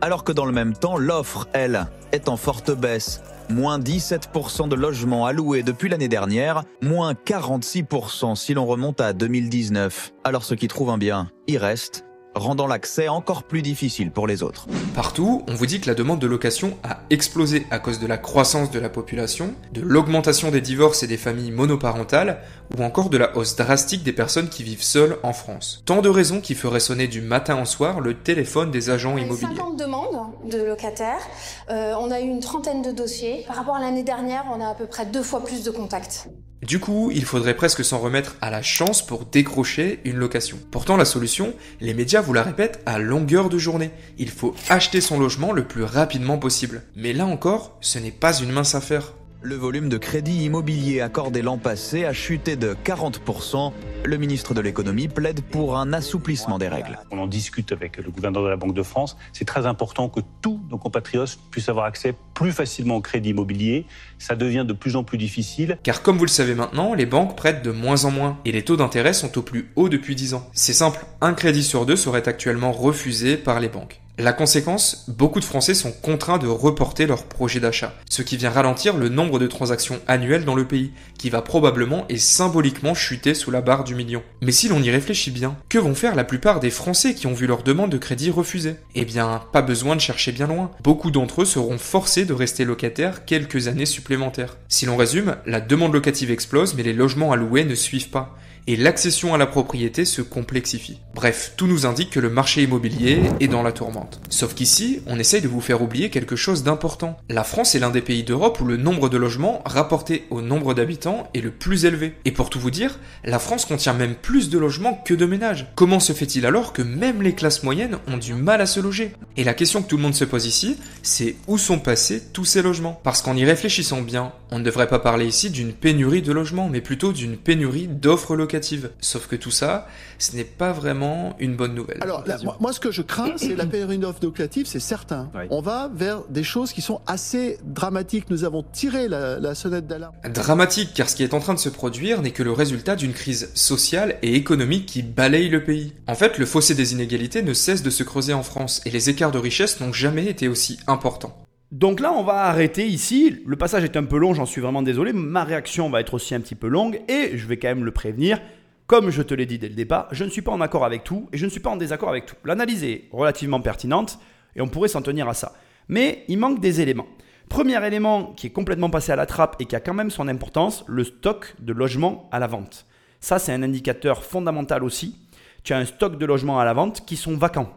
Alors 0.01 0.25
que 0.25 0.33
dans 0.33 0.45
le 0.45 0.53
même 0.53 0.75
temps, 0.75 0.97
l'offre, 0.97 1.49
elle, 1.53 1.87
est 2.13 2.29
en 2.29 2.37
forte 2.37 2.71
baisse 2.71 3.23
moins 3.49 3.79
17% 3.79 4.69
de 4.69 4.75
logements 4.75 5.27
alloués 5.27 5.63
depuis 5.63 5.89
l'année 5.89 6.09
dernière, 6.09 6.65
moins 6.83 7.13
46% 7.13 8.35
si 8.35 8.55
l'on 8.55 8.67
remonte 8.67 9.01
à 9.01 9.13
2019. 9.13 10.13
Alors 10.25 10.45
ceux 10.45 10.57
qui 10.57 10.69
trouvent 10.69 10.91
un 10.91 10.99
bien 10.99 11.31
y 11.47 11.59
restent 11.59 12.06
rendant 12.37 12.67
l'accès 12.67 13.09
encore 13.09 13.43
plus 13.43 13.63
difficile 13.63 14.11
pour 14.11 14.27
les 14.27 14.43
autres. 14.43 14.67
Partout, 14.95 15.43
on 15.49 15.55
vous 15.55 15.67
dit 15.67 15.81
que 15.81 15.89
la 15.89 15.95
demande 15.95 16.21
de 16.21 16.27
location 16.27 16.77
a 16.85 16.99
explosé 17.11 17.67
à 17.71 17.79
cause 17.79 17.99
de 17.99 18.07
la 18.07 18.19
croissance 18.19 18.71
de 18.71 18.79
la 18.79 18.89
population, 18.89 19.55
de 19.73 19.81
l'augmentation 19.81 20.51
des 20.51 20.61
divorces 20.61 21.03
et 21.03 21.07
des 21.07 21.17
familles 21.17 21.51
monoparentales, 21.51 22.39
ou 22.77 22.83
encore 22.83 23.11
de 23.11 23.17
la 23.17 23.37
hausse 23.37 23.57
drastique 23.57 24.03
des 24.03 24.13
personnes 24.13 24.49
qui 24.49 24.63
vivent 24.63 24.83
seules 24.83 25.19
en 25.23 25.33
France. 25.33 25.83
Tant 25.87 26.03
de 26.03 26.09
raisons 26.09 26.41
qui 26.41 26.55
feraient 26.55 26.81
sonner 26.81 27.09
du 27.09 27.21
matin 27.21 27.61
au 27.61 27.65
soir 27.65 28.01
le 28.01 28.15
téléphone 28.15 28.71
des 28.71 28.91
agents 28.91 29.17
immobiliers. 29.17 29.57
50 29.57 29.79
demandes 29.79 30.07
de 30.51 30.63
locataires, 30.63 31.27
euh, 31.71 31.95
on 31.99 32.11
a 32.11 32.21
eu 32.21 32.29
une 32.29 32.41
trentaine 32.41 32.83
de 32.83 32.93
dossiers. 32.93 33.45
Par 33.47 33.57
rapport 33.57 33.77
à 33.77 33.81
l'année 33.81 34.05
dernière, 34.05 34.45
on 34.53 34.61
a 34.61 34.69
à 34.69 34.75
peu 34.75 34.87
près 34.87 35.07
deux 35.07 35.23
fois 35.23 35.45
plus 35.45 35.63
de 35.65 35.71
contacts. 35.71 36.29
Du 36.67 36.81
coup, 36.81 37.13
il 37.15 37.25
faudrait 37.25 37.55
presque 37.55 37.85
s'en 37.85 38.01
remettre 38.01 38.35
à 38.41 38.51
la 38.51 38.61
chance 38.61 39.07
pour 39.07 39.25
décrocher 39.25 40.01
une 40.05 40.17
location. 40.17 40.59
Pourtant, 40.73 40.97
la 40.97 41.05
solution, 41.05 41.55
les 41.81 41.95
médias 41.95 42.21
vous 42.21 42.33
la 42.33 42.43
répètent 42.43 42.83
à 42.87 42.99
longueur 42.99 43.49
de 43.49 43.57
journée. 43.57 43.93
Il 44.19 44.31
faut 44.31 44.53
acheter 44.69 45.01
son 45.01 45.21
logement 45.21 45.53
le 45.53 45.69
plus 45.69 45.85
rapidement 45.85 46.39
possible. 46.39 46.83
Mais 46.97 47.13
là 47.13 47.25
encore, 47.25 47.79
ce 47.81 48.01
n'est 48.01 48.11
pas 48.11 48.37
une 48.37 48.51
mince 48.51 48.75
affaire. 48.75 49.13
Le 49.49 49.55
volume 49.55 49.89
de 49.89 49.97
crédit 49.97 50.43
immobilier 50.43 51.01
accordé 51.01 51.41
l'an 51.41 51.57
passé 51.57 52.05
a 52.05 52.13
chuté 52.13 52.57
de 52.57 52.75
40%. 52.85 53.73
Le 54.05 54.17
ministre 54.17 54.55
de 54.55 54.61
l'économie 54.61 55.07
plaide 55.07 55.41
pour 55.41 55.79
un 55.79 55.93
assouplissement 55.93 56.59
des 56.59 56.67
règles. 56.67 56.99
On 57.13 57.19
en 57.21 57.29
discute 57.29 57.71
avec 57.71 57.97
le 57.97 58.11
gouverneur 58.11 58.43
de 58.43 58.49
la 58.49 58.57
Banque 58.57 58.75
de 58.75 58.83
France. 58.83 59.17
C'est 59.33 59.45
très 59.45 59.65
important 59.65 60.09
que 60.09 60.19
tous 60.43 60.59
nos 60.69 60.79
compatriotes 60.79 61.39
puissent 61.53 61.69
avoir 61.69 61.85
accès 61.85 62.13
plus 62.35 62.51
facilement 62.51 62.97
au 62.97 63.01
crédit 63.01 63.29
immobilier. 63.31 63.87
Ça 64.19 64.35
devient 64.35 64.65
de 64.67 64.73
plus 64.73 64.97
en 64.97 65.05
plus 65.05 65.17
difficile. 65.17 65.79
Car 65.85 66.03
comme 66.03 66.19
vous 66.19 66.25
le 66.25 66.29
savez 66.29 66.57
maintenant, 66.57 66.95
les 66.95 67.07
banques 67.07 67.37
prêtent 67.37 67.63
de 67.63 67.71
moins 67.71 68.05
en 68.05 68.11
moins 68.11 68.39
et 68.45 68.51
les 68.51 68.65
taux 68.65 68.77
d'intérêt 68.77 69.13
sont 69.13 69.39
au 69.39 69.43
plus 69.43 69.71
haut 69.77 69.89
depuis 69.89 70.17
10 70.17 70.35
ans. 70.35 70.51
C'est 70.55 70.73
simple, 70.73 71.07
un 71.21 71.35
crédit 71.35 71.63
sur 71.63 71.87
deux 71.87 71.95
serait 71.95 72.27
actuellement 72.27 72.73
refusé 72.73 73.37
par 73.37 73.61
les 73.61 73.69
banques. 73.69 74.01
La 74.19 74.33
conséquence, 74.33 75.05
beaucoup 75.09 75.41
de 75.41 75.45
Français 75.45 75.75
sont 75.75 75.93
contraints 75.93 76.39
de 76.39 76.47
reporter 76.47 77.07
leur 77.07 77.25
projet 77.25 77.61
d'achat, 77.61 77.95
ce 78.09 78.23
qui 78.23 78.39
vient 78.39 78.49
ralentir 78.49 78.97
le 78.97 79.11
nombre 79.11 79.39
de 79.39 79.47
transactions 79.47 80.01
annuelles 80.09 80.47
dans 80.47 80.55
le 80.55 80.67
pays, 80.67 80.93
qui 81.19 81.29
va 81.29 81.43
probablement 81.43 82.07
et 82.09 82.17
symboliquement 82.17 82.95
chuter 82.95 83.35
sous 83.35 83.51
la 83.51 83.61
barre 83.61 83.85
du 83.85 83.95
million. 83.95 84.23
Mais 84.41 84.53
si 84.53 84.69
l'on 84.69 84.83
y 84.83 84.91
réfléchit 84.91 85.31
bien, 85.31 85.59
que 85.69 85.77
vont 85.77 85.95
faire 85.95 86.15
la 86.15 86.25
plupart 86.25 86.61
des 86.61 86.71
Français 86.71 87.13
qui 87.13 87.27
ont 87.27 87.35
vu 87.35 87.47
leur 87.47 87.63
demande 87.63 87.91
de 87.91 87.99
crédit 87.99 88.31
refusée? 88.31 88.77
Eh 88.95 89.05
bien, 89.05 89.43
pas 89.53 89.61
besoin 89.61 89.97
de 89.97 90.01
chercher 90.01 90.33
bien 90.33 90.47
loin. 90.47 90.71
Beaucoup 90.83 91.11
d'entre 91.11 91.43
eux 91.43 91.47
seront 91.47 91.77
forcés 91.77 92.25
de 92.25 92.33
rester 92.33 92.65
locataires 92.65 93.27
quelques 93.27 93.69
années 93.69 93.85
supplémentaires. 93.85 94.57
Si 94.69 94.87
l'on 94.87 94.97
résume, 94.97 95.37
la 95.45 95.61
demande 95.61 95.93
locative 95.93 96.31
explose 96.31 96.75
mais 96.75 96.83
les 96.83 96.95
logements 96.95 97.35
louer 97.37 97.65
ne 97.65 97.75
suivent 97.75 98.09
pas 98.09 98.35
et 98.67 98.77
l'accession 98.77 99.35
à 99.35 99.39
la 99.39 99.47
propriété 99.47 100.05
se 100.05 100.23
complexifie. 100.23 101.01
Bref, 101.15 101.53
tout 101.57 101.67
nous 101.67 101.87
indique 101.87 102.11
que 102.11 102.21
le 102.21 102.31
marché 102.31 102.63
immobilier 102.63 103.23
est 103.41 103.49
dans 103.49 103.63
la 103.63 103.73
tourmente. 103.73 104.21
Sauf 104.29 104.55
qu'ici, 104.55 105.01
on 105.07 105.19
essaye 105.19 105.41
de 105.41 105.49
vous 105.49 105.61
faire 105.61 105.83
oublier 105.83 106.11
quelque 106.11 106.37
chose 106.37 106.63
d'important. 106.63 107.17
La 107.29 107.45
France 107.45 107.75
est 107.75 107.79
l'un 107.79 107.91
des 107.91 108.03
pays 108.03 108.25
d'Europe 108.25 108.61
où 108.61 108.65
le 108.65 108.77
nombre 108.77 109.09
de 109.09 109.17
logements 109.17 109.63
rapporté 109.65 110.27
au 110.31 110.43
nombre 110.43 110.75
d'habitants 110.75 111.29
est 111.35 111.41
le 111.41 111.51
plus 111.51 111.85
élevé. 111.85 112.15
Et 112.25 112.33
pour 112.33 112.51
tout 112.51 112.61
vous 112.61 112.71
dire, 112.71 112.99
la 113.25 113.39
France 113.39 113.65
contient 113.65 113.93
même 113.93 114.15
plus 114.15 114.51
de 114.51 114.59
logements 114.59 115.01
que 115.05 115.15
de 115.15 115.27
ménages. 115.27 115.67
Comment 115.75 116.01
se 116.01 116.13
fait-il 116.13 116.47
alors 116.47 116.73
que 116.73 116.83
même 116.83 117.23
les 117.23 117.35
classes 117.35 117.63
moyennes 117.63 117.99
ont 118.09 118.19
du 118.19 118.35
mal 118.35 118.61
à 118.61 118.67
se 118.67 118.81
loger? 118.81 119.13
Et 119.37 119.45
la 119.45 119.55
question 119.55 119.83
que 119.83 119.89
tout 119.89 119.97
le 119.97 120.03
monde 120.03 120.15
se 120.15 120.25
pose 120.25 120.47
ici, 120.47 120.77
c'est 121.03 121.37
où 121.47 121.59
sont 121.59 121.79
passés 121.79 122.23
tous 122.33 122.45
ces 122.45 122.63
logements? 122.63 123.01
Parce 123.05 123.23
qu'en 123.23 123.37
y 123.37 123.45
réfléchissant 123.45 124.03
bien, 124.03 124.33
on 124.51 124.59
ne 124.59 124.65
devrait 124.65 124.89
pas 124.89 124.99
parler 124.99 125.27
ici 125.27 125.51
d'une 125.51 125.73
pénurie 125.73 126.23
de 126.23 126.33
logements, 126.33 126.69
mais 126.69 126.81
plutôt 126.81 127.13
d'une 127.13 127.37
pénurie 127.37 127.89
d'offres 127.89 128.37
locatives 128.37 128.91
Sauf 129.01 129.27
que 129.27 129.37
tout 129.37 129.51
ça, 129.51 129.87
ce 130.19 130.37
n'est 130.37 130.45
pas 130.45 130.73
vraiment 130.73 131.35
une 131.39 131.57
bonne 131.57 131.75
nouvelle. 131.75 131.99
Alors, 132.01 132.25
moi, 132.61 132.73
ce 132.73 132.81
que 132.81 132.91
je 132.91 133.03
crains, 133.03 133.33
c'est 133.37 133.55
la 133.55 133.67
pénurie 133.67 133.99
d'offres 133.99 134.23
locatives, 134.23 134.67
c'est 134.67 134.81
certain. 134.81 135.31
On 135.51 135.61
va 135.61 135.91
vers 135.95 136.23
des 136.29 136.43
choses 136.43 136.73
qui 136.73 136.83
sont 136.83 137.01
assez 137.07 137.59
dramatiques. 137.65 138.31
Nous 138.31 138.45
avons 138.45 138.63
tiré 138.63 139.09
la, 139.09 139.39
la 139.39 139.55
sonnette 139.55 139.87
d'alarme. 139.87 140.15
Dramatique, 140.33 140.91
car 140.95 141.09
ce 141.09 141.17
qui 141.17 141.23
est 141.23 141.35
en 141.35 141.41
train 141.41 141.55
de 141.55 141.59
se 141.59 141.69
produire 141.69 142.23
n'est 142.23 142.31
que 142.31 142.43
le 142.43 142.53
résultat 142.53 142.97
d'une 142.97 143.13
crise 143.13 143.51
sociale 143.55 144.17
et 144.23 144.35
économique 144.35 144.87
qui 144.87 145.03
balaye 145.03 145.49
le 145.49 145.63
pays. 145.63 145.95
En 146.07 146.15
fait, 146.15 146.39
le 146.39 146.47
fossé 146.47 146.75
des 146.75 146.93
inégalités 146.93 147.43
ne 147.43 147.53
cesse 147.53 147.83
de 147.83 147.91
se 147.91 148.03
creuser 148.03 148.33
en 148.33 148.43
France, 148.43 148.81
et 148.85 148.91
les 148.91 149.11
écarts 149.11 149.33
de 149.33 149.39
richesse 149.39 149.81
n'ont 149.81 149.93
jamais 149.93 150.27
été 150.27 150.49
aussi 150.49 150.79
importants. 150.87 151.46
Donc 151.73 151.99
là, 151.99 152.13
on 152.13 152.23
va 152.23 152.45
arrêter 152.45 152.87
ici. 152.87 153.43
Le 153.45 153.57
passage 153.57 153.83
est 153.83 153.97
un 153.97 154.05
peu 154.05 154.19
long, 154.19 154.35
j'en 154.35 154.47
suis 154.47 154.61
vraiment 154.61 154.83
désolé. 154.83 155.13
Ma 155.13 155.43
réaction 155.43 155.91
va 155.91 156.01
être 156.01 156.15
aussi 156.15 156.35
un 156.35 156.41
petit 156.41 156.55
peu 156.55 156.69
longue 156.69 157.01
et 157.09 157.37
je 157.37 157.47
vais 157.47 157.57
quand 157.57 157.69
même 157.69 157.85
le 157.85 157.91
prévenir. 157.91 158.41
Comme 158.87 159.11
je 159.11 159.21
te 159.23 159.35
l'ai 159.35 159.47
dit 159.47 159.59
dès 159.59 159.69
le 159.69 159.75
départ, 159.75 160.07
je 160.13 160.23
ne 160.23 160.31
suis 160.31 160.43
pas 160.43 160.53
en 160.53 160.61
accord 160.61 160.85
avec 160.85 161.03
tout 161.03 161.29
et 161.33 161.39
je 161.39 161.45
ne 161.45 161.51
suis 161.51 161.59
pas 161.59 161.71
en 161.71 161.77
désaccord 161.77 162.09
avec 162.09 162.27
tout. 162.27 162.37
L'analyse 162.45 162.85
est 162.85 163.09
relativement 163.11 163.61
pertinente 163.61 164.21
et 164.55 164.61
on 164.61 164.69
pourrait 164.69 164.89
s'en 164.89 165.03
tenir 165.03 165.29
à 165.29 165.35
ça. 165.35 165.55
Mais 165.89 166.25
il 166.29 166.39
manque 166.39 166.61
des 166.61 166.81
éléments. 166.81 167.07
Premier 167.49 167.85
élément 167.85 168.33
qui 168.37 168.47
est 168.47 168.51
complètement 168.51 168.91
passé 168.91 169.11
à 169.11 169.17
la 169.17 169.27
trappe 169.27 169.57
et 169.61 169.65
qui 169.65 169.75
a 169.75 169.81
quand 169.81 169.95
même 169.95 170.11
son 170.11 170.29
importance, 170.29 170.85
le 170.87 171.03
stock 171.03 171.57
de 171.59 171.73
logements 171.73 172.29
à 172.31 172.39
la 172.39 172.47
vente. 172.47 172.87
Ça, 173.19 173.41
c'est 173.41 173.53
un 173.53 173.63
indicateur 173.65 174.23
fondamental 174.23 174.85
aussi. 174.85 175.17
Tu 175.65 175.73
as 175.73 175.79
un 175.79 175.85
stock 175.85 176.17
de 176.17 176.27
logements 176.27 176.61
à 176.61 176.65
la 176.65 176.75
vente 176.75 177.05
qui 177.07 177.17
sont 177.17 177.37
vacants. 177.37 177.73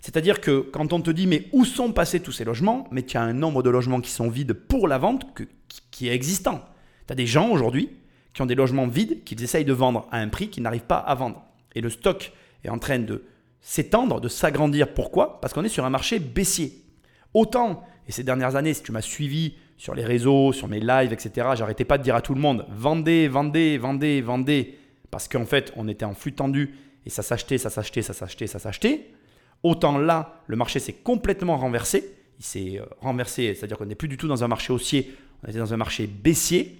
C'est-à-dire 0.00 0.40
que 0.40 0.60
quand 0.60 0.92
on 0.92 1.00
te 1.00 1.10
dit 1.10 1.26
mais 1.26 1.48
où 1.52 1.64
sont 1.64 1.92
passés 1.92 2.20
tous 2.20 2.32
ces 2.32 2.44
logements, 2.44 2.86
mais 2.90 3.02
tu 3.02 3.16
as 3.16 3.22
un 3.22 3.32
nombre 3.32 3.62
de 3.62 3.70
logements 3.70 4.00
qui 4.00 4.10
sont 4.10 4.28
vides 4.28 4.52
pour 4.52 4.88
la 4.88 4.98
vente 4.98 5.26
qui 5.90 6.08
est 6.08 6.14
existant. 6.14 6.64
Tu 7.06 7.12
as 7.12 7.16
des 7.16 7.26
gens 7.26 7.50
aujourd'hui 7.50 7.90
qui 8.32 8.42
ont 8.42 8.46
des 8.46 8.54
logements 8.54 8.86
vides 8.86 9.24
qu'ils 9.24 9.42
essayent 9.42 9.64
de 9.64 9.72
vendre 9.72 10.06
à 10.10 10.18
un 10.18 10.28
prix 10.28 10.48
qu'ils 10.48 10.62
n'arrivent 10.62 10.82
pas 10.82 10.98
à 10.98 11.14
vendre. 11.14 11.42
Et 11.74 11.80
le 11.80 11.90
stock 11.90 12.32
est 12.64 12.68
en 12.68 12.78
train 12.78 12.98
de 12.98 13.24
s'étendre, 13.60 14.20
de 14.20 14.28
s'agrandir. 14.28 14.94
Pourquoi? 14.94 15.40
Parce 15.40 15.52
qu'on 15.52 15.64
est 15.64 15.68
sur 15.68 15.84
un 15.84 15.90
marché 15.90 16.18
baissier. 16.18 16.84
Autant, 17.34 17.84
et 18.06 18.12
ces 18.12 18.22
dernières 18.22 18.56
années, 18.56 18.74
si 18.74 18.82
tu 18.82 18.92
m'as 18.92 19.02
suivi 19.02 19.54
sur 19.76 19.94
les 19.94 20.04
réseaux, 20.04 20.52
sur 20.52 20.68
mes 20.68 20.80
lives, 20.80 21.12
etc., 21.12 21.48
j'arrêtais 21.54 21.84
pas 21.84 21.98
de 21.98 22.02
dire 22.02 22.14
à 22.14 22.22
tout 22.22 22.34
le 22.34 22.40
monde 22.40 22.66
vendez, 22.70 23.28
vendez, 23.28 23.78
vendez, 23.78 24.20
vendez, 24.20 24.78
parce 25.10 25.28
qu'en 25.28 25.44
fait, 25.44 25.72
on 25.76 25.88
était 25.88 26.04
en 26.04 26.14
flux 26.14 26.32
tendu 26.32 26.74
et 27.06 27.10
ça 27.10 27.22
s'achetait, 27.22 27.58
ça 27.58 27.70
s'achetait, 27.70 28.02
ça 28.02 28.12
s'achetait, 28.12 28.46
ça 28.46 28.58
s'achetait. 28.58 29.10
Autant 29.62 29.98
là, 29.98 30.42
le 30.46 30.56
marché 30.56 30.78
s'est 30.78 30.92
complètement 30.92 31.56
renversé. 31.56 32.14
Il 32.38 32.44
s'est 32.44 32.78
euh, 32.78 32.84
renversé, 33.00 33.54
c'est-à-dire 33.54 33.76
qu'on 33.76 33.86
n'est 33.86 33.94
plus 33.94 34.08
du 34.08 34.16
tout 34.16 34.28
dans 34.28 34.44
un 34.44 34.48
marché 34.48 34.72
haussier, 34.72 35.14
on 35.42 35.48
était 35.48 35.58
dans 35.58 35.74
un 35.74 35.76
marché 35.76 36.06
baissier. 36.06 36.78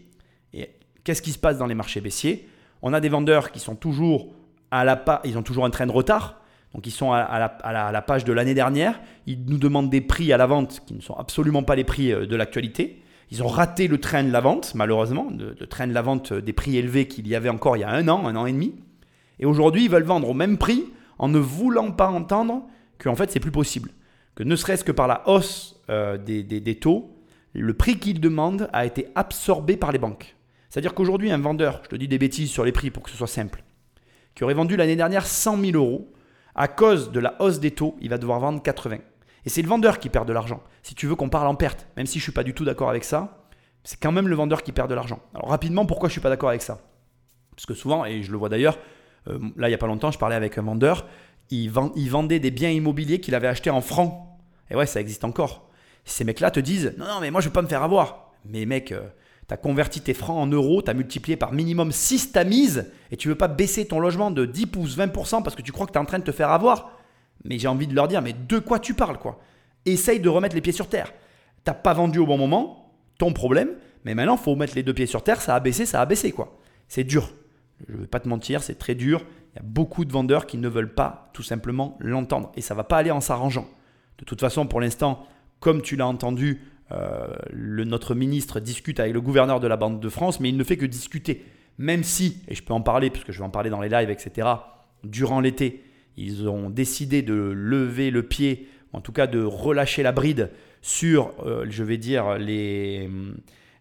Et 0.53 0.71
qu'est-ce 1.05 1.23
qui 1.23 1.33
se 1.33 1.39
passe 1.39 1.59
dans 1.59 1.67
les 1.67 1.75
marchés 1.75 2.01
baissiers? 2.01 2.49
On 2.83 2.93
a 2.93 3.01
des 3.01 3.09
vendeurs 3.09 3.51
qui 3.51 3.59
sont 3.59 3.75
toujours 3.75 4.33
à 4.71 4.85
la 4.85 4.97
pa 4.97 5.21
ils 5.25 5.39
ont 5.39 5.43
toujours 5.43 5.65
un 5.65 5.71
train 5.71 5.87
de 5.87 5.93
retard. 5.93 6.41
Donc 6.75 6.87
ils 6.87 6.93
sont 6.93 7.13
à, 7.13 7.39
la, 7.73 8.03
page 8.03 8.25
de 8.25 8.33
l'année 8.33 8.55
dernière. 8.55 9.01
Ils 9.27 9.45
nous 9.47 9.59
demandent 9.59 9.91
des 9.91 10.03
prix 10.03 10.33
à 10.33 10.37
la 10.37 10.47
vente 10.47 10.83
qui 10.87 10.95
ne 10.95 11.01
sont 11.01 11.15
absolument 11.15 11.63
pas 11.63 11.75
les 11.75 11.85
prix 11.85 12.13
euh, 12.13 12.27
de 12.27 12.37
l'actualité. 12.37 13.03
Ils 13.31 13.43
ont 13.43 13.49
raté 13.49 13.89
le 13.89 13.99
train 13.99 14.23
de 14.23 14.31
la 14.31 14.41
vente, 14.41 14.75
malheureusement, 14.75 15.29
le 15.31 15.67
train 15.67 15.87
de 15.87 15.93
la 15.93 16.01
vente 16.01 16.33
des 16.33 16.55
prix 16.55 16.79
élevés 16.79 17.07
qu'il 17.09 17.29
y 17.29 17.35
avait 17.35 17.51
encore 17.51 17.77
il 17.77 17.81
y 17.81 17.85
a 17.85 17.91
un 17.91 18.09
an, 18.09 18.27
un 18.27 18.37
an 18.37 18.47
et 18.47 18.53
demi. 18.53 18.75
Et 19.39 19.45
aujourd'hui, 19.45 19.85
ils 19.85 19.91
veulent 19.91 20.03
vendre 20.03 20.31
au 20.31 20.35
même 20.35 20.57
prix 20.57 20.87
en 21.19 21.29
ne 21.29 21.39
voulant 21.39 21.93
pas 21.93 22.09
entendre 22.09 22.67
qu'en 22.99 23.15
fait, 23.15 23.31
c'est 23.31 23.41
plus 23.41 23.51
possible. 23.51 23.91
Que 24.35 24.43
ne 24.43 24.57
serait-ce 24.57 24.85
que 24.85 24.93
par 24.93 25.09
la 25.09 25.29
hausse 25.29 25.81
euh, 25.91 26.17
des, 26.17 26.79
taux, 26.79 27.17
le 27.53 27.75
prix 27.75 27.99
qu'ils 27.99 28.21
demandent 28.21 28.69
a 28.73 28.87
été 28.87 29.09
absorbé 29.15 29.77
par 29.77 29.93
les 29.93 29.99
banques. 29.99 30.37
C'est-à-dire 30.69 30.95
qu'aujourd'hui, 30.95 31.31
un 31.31 31.39
vendeur, 31.39 31.81
je 31.85 31.89
te 31.89 31.97
dis 31.97 32.09
des 32.09 32.19
bêtises 32.19 32.51
sur 32.51 32.65
les 32.65 32.73
prix 32.73 32.91
pour 32.91 33.03
que 33.03 33.11
ce 33.11 33.17
soit 33.17 33.27
simple, 33.27 33.65
qui 34.35 34.45
aurait 34.45 34.55
vendu 34.55 34.77
l'année 34.77 34.97
dernière 34.97 35.27
100 35.27 35.59
000 35.59 35.77
euros, 35.77 36.13
à 36.55 36.69
cause 36.69 37.11
de 37.11 37.21
la 37.21 37.41
hausse 37.41 37.61
des 37.61 37.71
taux, 37.71 37.97
il 38.01 38.11
va 38.11 38.19
devoir 38.19 38.41
vendre 38.41 38.63
80. 38.63 38.99
Et 39.45 39.49
c'est 39.49 39.63
le 39.63 39.69
vendeur 39.69 39.99
qui 39.99 40.09
perd 40.09 40.29
de 40.29 40.33
l'argent. 40.33 40.63
Si 40.83 40.95
tu 40.95 41.07
veux 41.07 41.15
qu'on 41.15 41.29
parle 41.29 41.47
en 41.47 41.55
perte, 41.55 41.87
même 41.97 42.07
si 42.07 42.19
je 42.19 42.23
ne 42.23 42.25
suis 42.25 42.33
pas 42.33 42.43
du 42.43 42.53
tout 42.53 42.65
d'accord 42.65 42.91
avec 42.91 43.05
ça, 43.05 43.47
c'est 43.85 43.99
quand 43.99 44.13
même 44.13 44.29
le 44.29 44.37
vendeur 44.37 44.63
qui 44.63 44.73
perd 44.73 44.91
de 44.91 44.95
l'argent. 44.95 45.21
Alors 45.35 45.49
rapidement, 45.49 45.87
pourquoi 45.87 46.09
je 46.09 46.13
ne 46.13 46.15
suis 46.15 46.21
pas 46.21 46.29
d'accord 46.29 46.51
avec 46.51 46.63
ça? 46.63 46.81
Parce 47.57 47.65
que 47.65 47.75
souvent, 47.75 48.05
et 48.05 48.23
je 48.23 48.31
le 48.31 48.39
vois 48.39 48.49
d'ailleurs, 48.49 48.79
euh, 49.29 49.39
là 49.57 49.69
il 49.69 49.71
n'y 49.71 49.75
a 49.75 49.79
pas 49.79 49.87
longtemps, 49.87 50.11
je 50.11 50.19
parlais 50.19 50.37
avec 50.37 50.59
un 50.59 50.63
vendeur, 50.63 51.07
il, 51.51 51.71
vendait 51.71 52.41
des 52.41 52.51
biens 52.51 52.71
immobiliers 52.71 53.21
qu'il 53.21 53.35
avait 53.35 53.49
achetés 53.49 53.71
en 53.71 53.81
francs. 53.81 54.27
Et 54.71 54.77
ouais, 54.77 54.87
ça 54.87 55.01
existe 55.01 55.25
encore. 55.25 55.69
Ces 56.05 56.25
mecs-là 56.25 56.51
te 56.51 56.61
disent 56.61 56.95
Non, 56.99 57.07
non, 57.07 57.21
mais 57.21 57.31
moi 57.31 57.41
je 57.41 57.47
ne 57.47 57.51
veux 57.51 57.55
pas 57.55 57.63
me 57.63 57.69
faire 57.69 57.83
avoir. 57.83 58.33
Mais 58.45 58.67
mec, 58.67 58.93
euh, 58.93 59.03
tu 59.47 59.55
as 59.55 59.57
converti 59.57 60.01
tes 60.01 60.15
francs 60.15 60.39
en 60.39 60.47
euros, 60.47 60.83
tu 60.83 60.91
as 60.91 60.95
multiplié 60.95 61.37
par 61.37 61.53
minimum 61.53 61.93
6 61.93 62.33
ta 62.33 62.45
mise 62.45 62.91
et 63.11 63.17
tu 63.17 63.29
veux 63.29 63.35
pas 63.35 63.49
baisser 63.49 63.87
ton 63.87 63.99
logement 63.99 64.31
de 64.31 64.45
10 64.45 64.67
ou 64.77 64.85
20% 64.85 65.43
parce 65.43 65.57
que 65.57 65.63
tu 65.63 65.73
crois 65.73 65.87
que 65.87 65.93
tu 65.93 65.99
es 65.99 66.01
en 66.01 66.05
train 66.05 66.19
de 66.19 66.25
te 66.25 66.33
faire 66.33 66.51
avoir. 66.51 66.93
Mais 67.45 67.59
j'ai 67.59 67.69
envie 67.69 67.87
de 67.87 67.95
leur 67.95 68.09
dire 68.09 68.23
Mais 68.23 68.35
de 68.35 68.59
quoi 68.59 68.79
tu 68.79 68.95
parles 68.95 69.19
quoi? 69.19 69.41
Essaye 69.87 70.21
de 70.21 70.29
remettre 70.29 70.55
les 70.55 70.61
pieds 70.61 70.73
sur 70.73 70.89
terre. 70.89 71.13
T'as 71.65 71.75
pas 71.75 71.95
vendu 71.95 72.19
au 72.19 72.27
bon 72.27 72.39
moment, 72.39 72.93
ton 73.19 73.33
problème, 73.33 73.71
mais 74.05 74.15
maintenant 74.15 74.37
faut 74.37 74.57
mettre 74.57 74.75
les 74.75 74.83
deux 74.83 74.95
pieds 74.95 75.07
sur 75.07 75.23
terre, 75.23 75.41
ça 75.41 75.55
a 75.55 75.61
baissé, 75.61 75.87
ça 75.87 76.01
a 76.01 76.07
baissé 76.07 76.33
quoi. 76.33 76.59
C'est 76.89 77.05
dur. 77.05 77.33
Je 77.87 77.95
ne 77.95 78.01
vais 78.01 78.07
pas 78.07 78.21
te 78.21 78.29
mentir, 78.29 78.63
c'est 78.63 78.79
très 78.79 78.95
dur. 78.95 79.25
Il 79.55 79.57
y 79.57 79.61
a 79.61 79.65
beaucoup 79.65 80.05
de 80.05 80.13
vendeurs 80.13 80.47
qui 80.47 80.59
ne 80.59 80.69
veulent 80.69 80.95
pas 80.95 81.31
tout 81.33 81.43
simplement 81.43 81.97
l'entendre. 82.01 82.53
Et 82.57 82.61
ça 82.61 82.75
ne 82.75 82.79
va 82.79 82.85
pas 82.85 82.97
aller 82.99 83.11
en 83.11 83.21
s'arrangeant. 83.21 83.67
De 84.19 84.25
toute 84.25 84.41
façon, 84.41 84.67
pour 84.67 84.81
l'instant, 84.81 85.27
comme 85.61 85.83
tu 85.83 85.97
l'as 85.97 86.07
entendu, 86.07 86.61
euh, 86.91 87.29
notre 87.53 88.15
ministre 88.15 88.61
discute 88.61 89.01
avec 89.01 89.13
le 89.13 89.21
gouverneur 89.21 89.61
de 89.61 89.67
la 89.67 89.77
Banque 89.77 90.01
de 90.01 90.09
France, 90.09 90.41
mais 90.41 90.49
il 90.49 90.57
ne 90.57 90.65
fait 90.65 90.77
que 90.77 90.87
discuter. 90.87 91.45
Même 91.79 92.03
si, 92.03 92.43
et 92.49 92.55
je 92.55 92.63
peux 92.63 92.75
en 92.75 92.81
parler, 92.81 93.11
puisque 93.11 93.31
je 93.31 93.39
vais 93.39 93.45
en 93.45 93.51
parler 93.51 93.71
dans 93.71 93.81
les 93.81 93.89
lives, 93.89 94.11
etc., 94.11 94.49
durant 95.05 95.41
l'été, 95.41 95.85
ils 96.17 96.49
ont 96.49 96.71
décidé 96.71 97.23
de 97.23 97.35
lever 97.35 98.11
le 98.11 98.25
pied, 98.25 98.69
en 98.93 99.01
tout 99.01 99.13
cas 99.13 99.29
de 99.29 99.41
relâcher 99.41 100.03
la 100.03 100.11
bride 100.11 100.51
sur, 100.83 101.33
euh, 101.47 101.67
je 101.69 101.85
vais 101.85 101.99
dire, 101.99 102.39
les, 102.39 103.09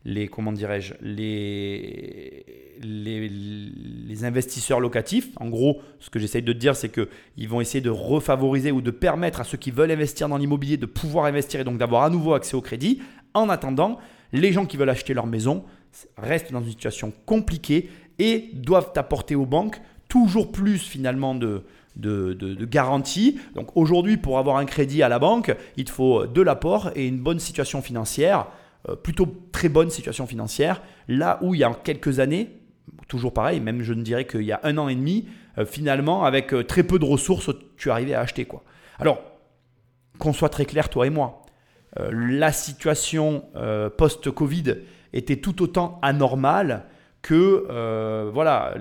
les 0.07 0.27
comment 0.27 0.53
dirais-je, 0.53 0.95
les 1.01 2.45
les, 2.81 4.23
investisseurs 4.23 4.79
locatifs. 4.79 5.29
En 5.37 5.47
gros, 5.47 5.81
ce 5.99 6.09
que 6.09 6.17
j'essaye 6.17 6.41
de 6.41 6.53
te 6.53 6.57
dire, 6.57 6.75
c'est 6.75 6.89
qu'ils 6.89 7.47
vont 7.47 7.61
essayer 7.61 7.81
de 7.81 7.89
refavoriser 7.89 8.71
ou 8.71 8.81
de 8.81 8.89
permettre 8.89 9.41
à 9.41 9.43
ceux 9.43 9.57
qui 9.57 9.69
veulent 9.69 9.91
investir 9.91 10.27
dans 10.27 10.37
l'immobilier 10.37 10.77
de 10.77 10.87
pouvoir 10.87 11.25
investir 11.25 11.59
et 11.59 11.63
donc 11.63 11.77
d'avoir 11.77 12.03
à 12.03 12.09
nouveau 12.09 12.33
accès 12.33 12.55
au 12.55 12.61
crédit. 12.61 13.01
En 13.35 13.49
attendant, 13.49 13.99
les 14.33 14.51
gens 14.51 14.65
qui 14.65 14.77
veulent 14.77 14.89
acheter 14.89 15.13
leur 15.13 15.27
maison 15.27 15.63
restent 16.17 16.51
dans 16.51 16.61
une 16.61 16.69
situation 16.69 17.13
compliquée 17.25 17.89
et 18.17 18.49
doivent 18.53 18.91
apporter 18.95 19.35
aux 19.35 19.45
banques 19.45 19.79
toujours 20.09 20.51
plus 20.51 20.79
finalement 20.79 21.35
de, 21.35 21.63
de, 21.95 22.33
de, 22.33 22.65
garantie. 22.65 23.39
Donc 23.55 23.75
aujourd'hui, 23.75 24.17
pour 24.17 24.39
avoir 24.39 24.57
un 24.57 24.65
crédit 24.65 25.03
à 25.03 25.09
la 25.09 25.19
banque, 25.19 25.55
il 25.75 25.85
te 25.85 25.91
faut 25.91 26.25
de 26.25 26.41
l'apport 26.41 26.91
et 26.95 27.07
une 27.07 27.19
bonne 27.19 27.39
situation 27.39 27.81
financière. 27.81 28.47
Euh, 28.89 28.95
plutôt 28.95 29.27
très 29.51 29.69
bonne 29.69 29.89
situation 29.89 30.27
financière, 30.27 30.81
là 31.07 31.39
où 31.41 31.53
il 31.53 31.59
y 31.59 31.63
a 31.63 31.71
quelques 31.83 32.19
années, 32.19 32.49
toujours 33.07 33.33
pareil, 33.33 33.59
même 33.59 33.81
je 33.81 33.93
ne 33.93 34.01
dirais 34.01 34.25
qu'il 34.25 34.43
y 34.43 34.51
a 34.51 34.59
un 34.63 34.77
an 34.77 34.87
et 34.87 34.95
demi, 34.95 35.27
euh, 35.57 35.65
finalement, 35.65 36.23
avec 36.23 36.53
euh, 36.53 36.63
très 36.63 36.83
peu 36.83 36.99
de 36.99 37.05
ressources, 37.05 37.49
tu 37.75 37.91
arrivais 37.91 38.13
à 38.13 38.21
acheter. 38.21 38.45
quoi. 38.45 38.63
Alors, 38.99 39.21
qu'on 40.19 40.31
soit 40.31 40.49
très 40.49 40.65
clair, 40.65 40.89
toi 40.89 41.05
et 41.05 41.09
moi, 41.09 41.43
la 42.11 42.51
situation 42.51 43.45
post-Covid 43.97 44.75
était 45.13 45.37
tout 45.37 45.63
autant 45.63 45.99
anormale 46.03 46.85
que, 47.21 48.29
voilà, 48.33 48.75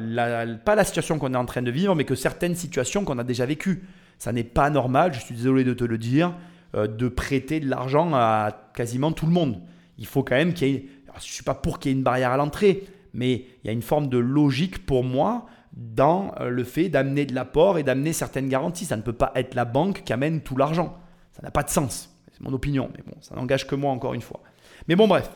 pas 0.65 0.75
la 0.75 0.85
situation 0.85 1.19
qu'on 1.19 1.33
est 1.33 1.39
en 1.39 1.45
train 1.45 1.63
de 1.63 1.71
vivre, 1.71 1.95
mais 1.95 2.05
que 2.05 2.15
certaines 2.15 2.55
situations 2.55 3.05
qu'on 3.05 3.19
a 3.19 3.25
déjà 3.25 3.47
vécues. 3.47 3.85
Ça 4.19 4.33
n'est 4.33 4.45
pas 4.45 4.71
normal, 4.71 5.15
je 5.15 5.21
suis 5.21 5.35
désolé 5.35 5.63
de 5.63 5.75
te 5.75 5.85
le 5.85 5.99
dire, 5.99 6.35
de 6.75 7.09
prêter 7.09 7.61
de 7.61 7.69
l'argent 7.69 8.15
à 8.15 8.71
quasiment 8.75 9.13
tout 9.13 9.27
le 9.27 9.33
monde 9.33 9.61
il 9.99 10.07
faut 10.07 10.23
quand 10.23 10.37
même 10.37 10.55
qu'il 10.55 10.69
y 10.69 10.75
ait. 10.75 10.87
je 11.07 11.19
ne 11.19 11.21
suis 11.21 11.45
pas 11.45 11.55
pour 11.55 11.79
qu'il 11.79 11.91
y 11.91 11.95
ait 11.95 11.99
une 11.99 12.05
barrière 12.05 12.33
à 12.33 12.37
l'entrée, 12.37 12.85
mais 13.13 13.47
il 13.63 13.67
y 13.67 13.69
a 13.69 13.73
une 13.73 13.83
forme 13.83 14.09
de 14.09 14.19
logique 14.19 14.85
pour 14.85 15.05
moi 15.05 15.47
dans 15.73 16.35
euh, 16.41 16.49
le 16.49 16.65
fait 16.65 16.89
d'amener 16.89 17.27
de 17.27 17.35
l'apport 17.35 17.79
et 17.79 17.83
d'amener 17.83 18.13
certaines 18.13 18.49
garanties. 18.49 18.85
Ça 18.85 18.97
ne 18.97 19.03
peut 19.03 19.13
pas 19.13 19.33
être 19.35 19.55
la 19.55 19.65
banque 19.65 20.03
qui 20.05 20.13
amène 20.13 20.41
tout 20.41 20.57
l'argent. 20.57 20.99
Ça 21.33 21.43
n'a 21.43 21.51
pas 21.51 21.63
de 21.63 21.71
sens. 21.71 22.15
C'est 22.33 22.43
mon 22.43 22.53
opinion, 22.53 22.91
mais 22.97 23.03
bon, 23.07 23.17
ça 23.21 23.35
n'engage 23.35 23.67
que 23.67 23.75
moi 23.75 23.91
encore 23.91 24.15
une 24.15 24.23
fois. 24.23 24.43
Mais 24.89 24.97
bon, 24.97 25.09
bref. 25.09 25.31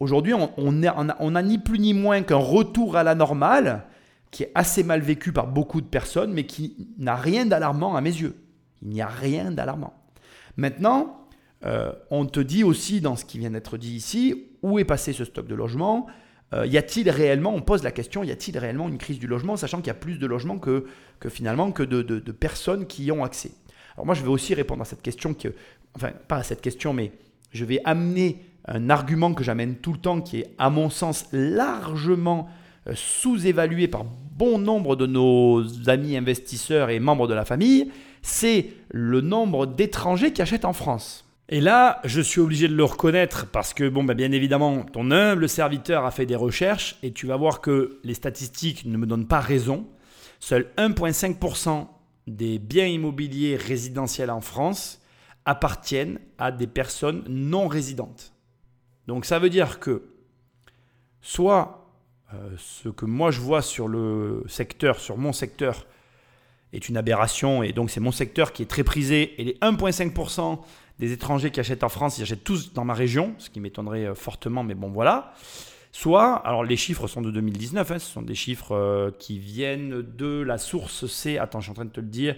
Aujourd'hui, 0.00 0.34
on, 0.34 0.50
on, 0.56 0.82
a, 1.36 1.42
ni 1.42 1.58
plus 1.58 1.78
ni 1.78 1.94
moins 1.94 2.22
qu'un 2.22 2.34
retour 2.34 2.96
à 2.96 3.04
la 3.04 3.14
normale 3.14 3.84
qui 4.32 4.42
est 4.42 4.50
assez 4.54 4.82
mal 4.82 5.00
vécu 5.00 5.32
par 5.32 5.46
beaucoup 5.46 5.80
de 5.80 5.86
personnes, 5.86 6.32
mais 6.32 6.44
qui 6.44 6.88
n'a 6.98 7.14
rien 7.14 7.46
d'alarmant 7.46 7.94
à 7.94 8.00
mes 8.00 8.10
yeux. 8.10 8.34
Il 8.82 8.88
n'y 8.88 9.00
a 9.00 9.06
rien 9.06 9.52
d'alarmant. 9.52 9.94
Maintenant, 10.56 11.21
euh, 11.64 11.92
on 12.10 12.26
te 12.26 12.40
dit 12.40 12.64
aussi 12.64 13.00
dans 13.00 13.16
ce 13.16 13.24
qui 13.24 13.38
vient 13.38 13.50
d'être 13.50 13.76
dit 13.76 13.94
ici, 13.94 14.46
où 14.62 14.78
est 14.78 14.84
passé 14.84 15.12
ce 15.12 15.24
stock 15.24 15.46
de 15.46 15.54
logements 15.54 16.06
euh, 16.54 16.66
Y 16.66 16.76
a-t-il 16.76 17.08
réellement, 17.08 17.54
on 17.54 17.62
pose 17.62 17.82
la 17.82 17.92
question, 17.92 18.24
y 18.24 18.30
a-t-il 18.30 18.58
réellement 18.58 18.88
une 18.88 18.98
crise 18.98 19.18
du 19.18 19.26
logement, 19.26 19.56
sachant 19.56 19.78
qu'il 19.78 19.86
y 19.88 19.90
a 19.90 19.94
plus 19.94 20.18
de 20.18 20.26
logements 20.26 20.58
que, 20.58 20.86
finalement 21.28 21.70
que 21.72 21.82
de, 21.82 22.32
personnes 22.32 22.86
qui 22.86 23.04
y 23.04 23.12
ont 23.12 23.24
accès? 23.24 23.52
Alors 23.96 24.06
moi 24.06 24.14
je 24.14 24.22
vais 24.22 24.28
aussi 24.28 24.54
répondre 24.54 24.82
à 24.82 24.84
cette 24.84 25.02
question, 25.02 25.34
que, 25.34 25.48
enfin 25.94 26.10
pas 26.28 26.36
à 26.36 26.42
cette 26.42 26.60
question, 26.60 26.92
mais 26.92 27.12
je 27.52 27.64
vais 27.64 27.80
amener 27.84 28.44
un 28.66 28.90
argument 28.90 29.34
que 29.34 29.44
j'amène 29.44 29.76
tout 29.76 29.92
le 29.92 29.98
temps, 29.98 30.20
qui 30.20 30.40
est 30.40 30.54
à 30.58 30.70
mon 30.70 30.90
sens 30.90 31.26
largement 31.32 32.48
euh, 32.88 32.92
sous-évalué 32.94 33.88
par 33.88 34.04
bon 34.04 34.58
nombre 34.58 34.96
de 34.96 35.06
nos 35.06 35.62
amis 35.88 36.16
investisseurs 36.16 36.90
et 36.90 36.98
membres 36.98 37.28
de 37.28 37.34
la 37.34 37.44
famille, 37.44 37.90
c'est 38.22 38.72
le 38.90 39.20
nombre 39.20 39.66
d'étrangers 39.66 40.32
qui 40.32 40.42
achètent 40.42 40.64
en 40.64 40.72
France. 40.72 41.21
Et 41.48 41.60
là, 41.60 42.00
je 42.04 42.20
suis 42.20 42.40
obligé 42.40 42.68
de 42.68 42.74
le 42.74 42.84
reconnaître 42.84 43.46
parce 43.50 43.74
que, 43.74 43.88
bon, 43.88 44.04
bah, 44.04 44.14
bien 44.14 44.32
évidemment, 44.32 44.84
ton 44.84 45.10
humble 45.10 45.48
serviteur 45.48 46.04
a 46.04 46.10
fait 46.10 46.26
des 46.26 46.36
recherches 46.36 46.96
et 47.02 47.12
tu 47.12 47.26
vas 47.26 47.36
voir 47.36 47.60
que 47.60 48.00
les 48.04 48.14
statistiques 48.14 48.84
ne 48.86 48.96
me 48.96 49.06
donnent 49.06 49.26
pas 49.26 49.40
raison. 49.40 49.86
Seul 50.40 50.70
1,5% 50.76 51.86
des 52.26 52.58
biens 52.58 52.86
immobiliers 52.86 53.56
résidentiels 53.56 54.30
en 54.30 54.40
France 54.40 55.00
appartiennent 55.44 56.20
à 56.38 56.52
des 56.52 56.66
personnes 56.66 57.24
non 57.28 57.68
résidentes. 57.68 58.32
Donc 59.08 59.24
ça 59.24 59.38
veut 59.38 59.50
dire 59.50 59.80
que 59.80 60.04
soit 61.20 61.90
euh, 62.32 62.50
ce 62.56 62.88
que 62.88 63.04
moi 63.04 63.30
je 63.30 63.40
vois 63.40 63.62
sur 63.62 63.88
le 63.88 64.44
secteur, 64.46 65.00
sur 65.00 65.18
mon 65.18 65.32
secteur, 65.32 65.86
est 66.72 66.88
une 66.88 66.96
aberration 66.96 67.62
et 67.62 67.72
donc 67.72 67.90
c'est 67.90 68.00
mon 68.00 68.12
secteur 68.12 68.52
qui 68.52 68.62
est 68.62 68.66
très 68.66 68.84
prisé 68.84 69.40
et 69.40 69.44
les 69.44 69.54
1,5% 69.54 70.60
des 70.98 71.12
étrangers 71.12 71.50
qui 71.50 71.60
achètent 71.60 71.84
en 71.84 71.88
France, 71.88 72.18
ils 72.18 72.22
achètent 72.22 72.44
tous 72.44 72.72
dans 72.72 72.84
ma 72.84 72.94
région, 72.94 73.34
ce 73.38 73.50
qui 73.50 73.60
m'étonnerait 73.60 74.06
euh, 74.06 74.14
fortement, 74.14 74.62
mais 74.62 74.74
bon 74.74 74.90
voilà. 74.90 75.34
Soit, 75.94 76.36
alors 76.36 76.64
les 76.64 76.76
chiffres 76.76 77.06
sont 77.06 77.20
de 77.20 77.30
2019, 77.30 77.90
hein, 77.90 77.98
ce 77.98 78.10
sont 78.10 78.22
des 78.22 78.34
chiffres 78.34 78.72
euh, 78.72 79.10
qui 79.18 79.38
viennent 79.38 80.02
de 80.02 80.40
la 80.40 80.56
source 80.56 81.06
C, 81.06 81.36
attends, 81.38 81.60
je 81.60 81.64
suis 81.64 81.70
en 81.70 81.74
train 81.74 81.84
de 81.84 81.90
te 81.90 82.00
le 82.00 82.06
dire, 82.06 82.36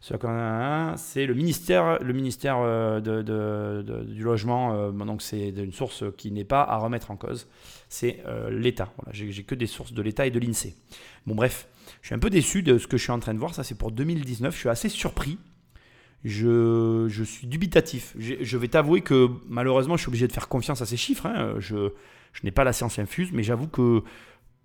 c'est 0.00 1.26
le 1.26 1.34
ministère, 1.34 1.98
le 2.02 2.12
ministère 2.12 2.58
euh, 2.60 3.00
du 3.00 4.22
logement, 4.22 4.90
donc 4.92 5.22
c'est 5.22 5.48
une 5.48 5.72
source 5.72 6.04
qui 6.16 6.30
n'est 6.30 6.44
pas 6.44 6.62
à 6.62 6.76
remettre 6.76 7.10
en 7.10 7.16
cause, 7.16 7.46
c'est 7.88 8.22
l'État. 8.50 8.92
Voilà, 8.98 9.12
J'ai 9.12 9.44
que 9.44 9.54
des 9.54 9.66
sources 9.66 9.92
de 9.92 10.02
l'État 10.02 10.26
et 10.26 10.30
de 10.30 10.38
l'INSEE. 10.38 10.74
Bon 11.26 11.34
bref, 11.34 11.68
je 12.02 12.08
suis 12.08 12.14
un 12.14 12.18
peu 12.18 12.30
déçu 12.30 12.62
de 12.62 12.76
ce 12.76 12.86
que 12.86 12.98
je 12.98 13.02
suis 13.02 13.12
en 13.12 13.18
train 13.18 13.32
de 13.32 13.38
voir, 13.38 13.54
ça 13.54 13.64
c'est 13.64 13.78
pour 13.78 13.92
2019, 13.92 14.54
je 14.54 14.58
suis 14.58 14.68
assez 14.68 14.90
surpris 14.90 15.38
je, 16.24 17.22
suis 17.24 17.46
dubitatif. 17.46 18.14
Je, 18.18 18.56
vais 18.56 18.68
t'avouer 18.68 19.02
que 19.02 19.28
malheureusement, 19.48 19.96
je 19.96 20.02
suis 20.02 20.08
obligé 20.08 20.26
de 20.26 20.32
faire 20.32 20.48
confiance 20.48 20.80
à 20.80 20.86
ces 20.86 20.96
chiffres. 20.96 21.26
Hein. 21.26 21.54
Je, 21.58 21.90
n'ai 22.42 22.50
pas 22.50 22.64
la 22.64 22.72
science 22.72 22.98
infuse, 22.98 23.30
mais 23.32 23.42
j'avoue 23.42 23.68
que 23.68 24.02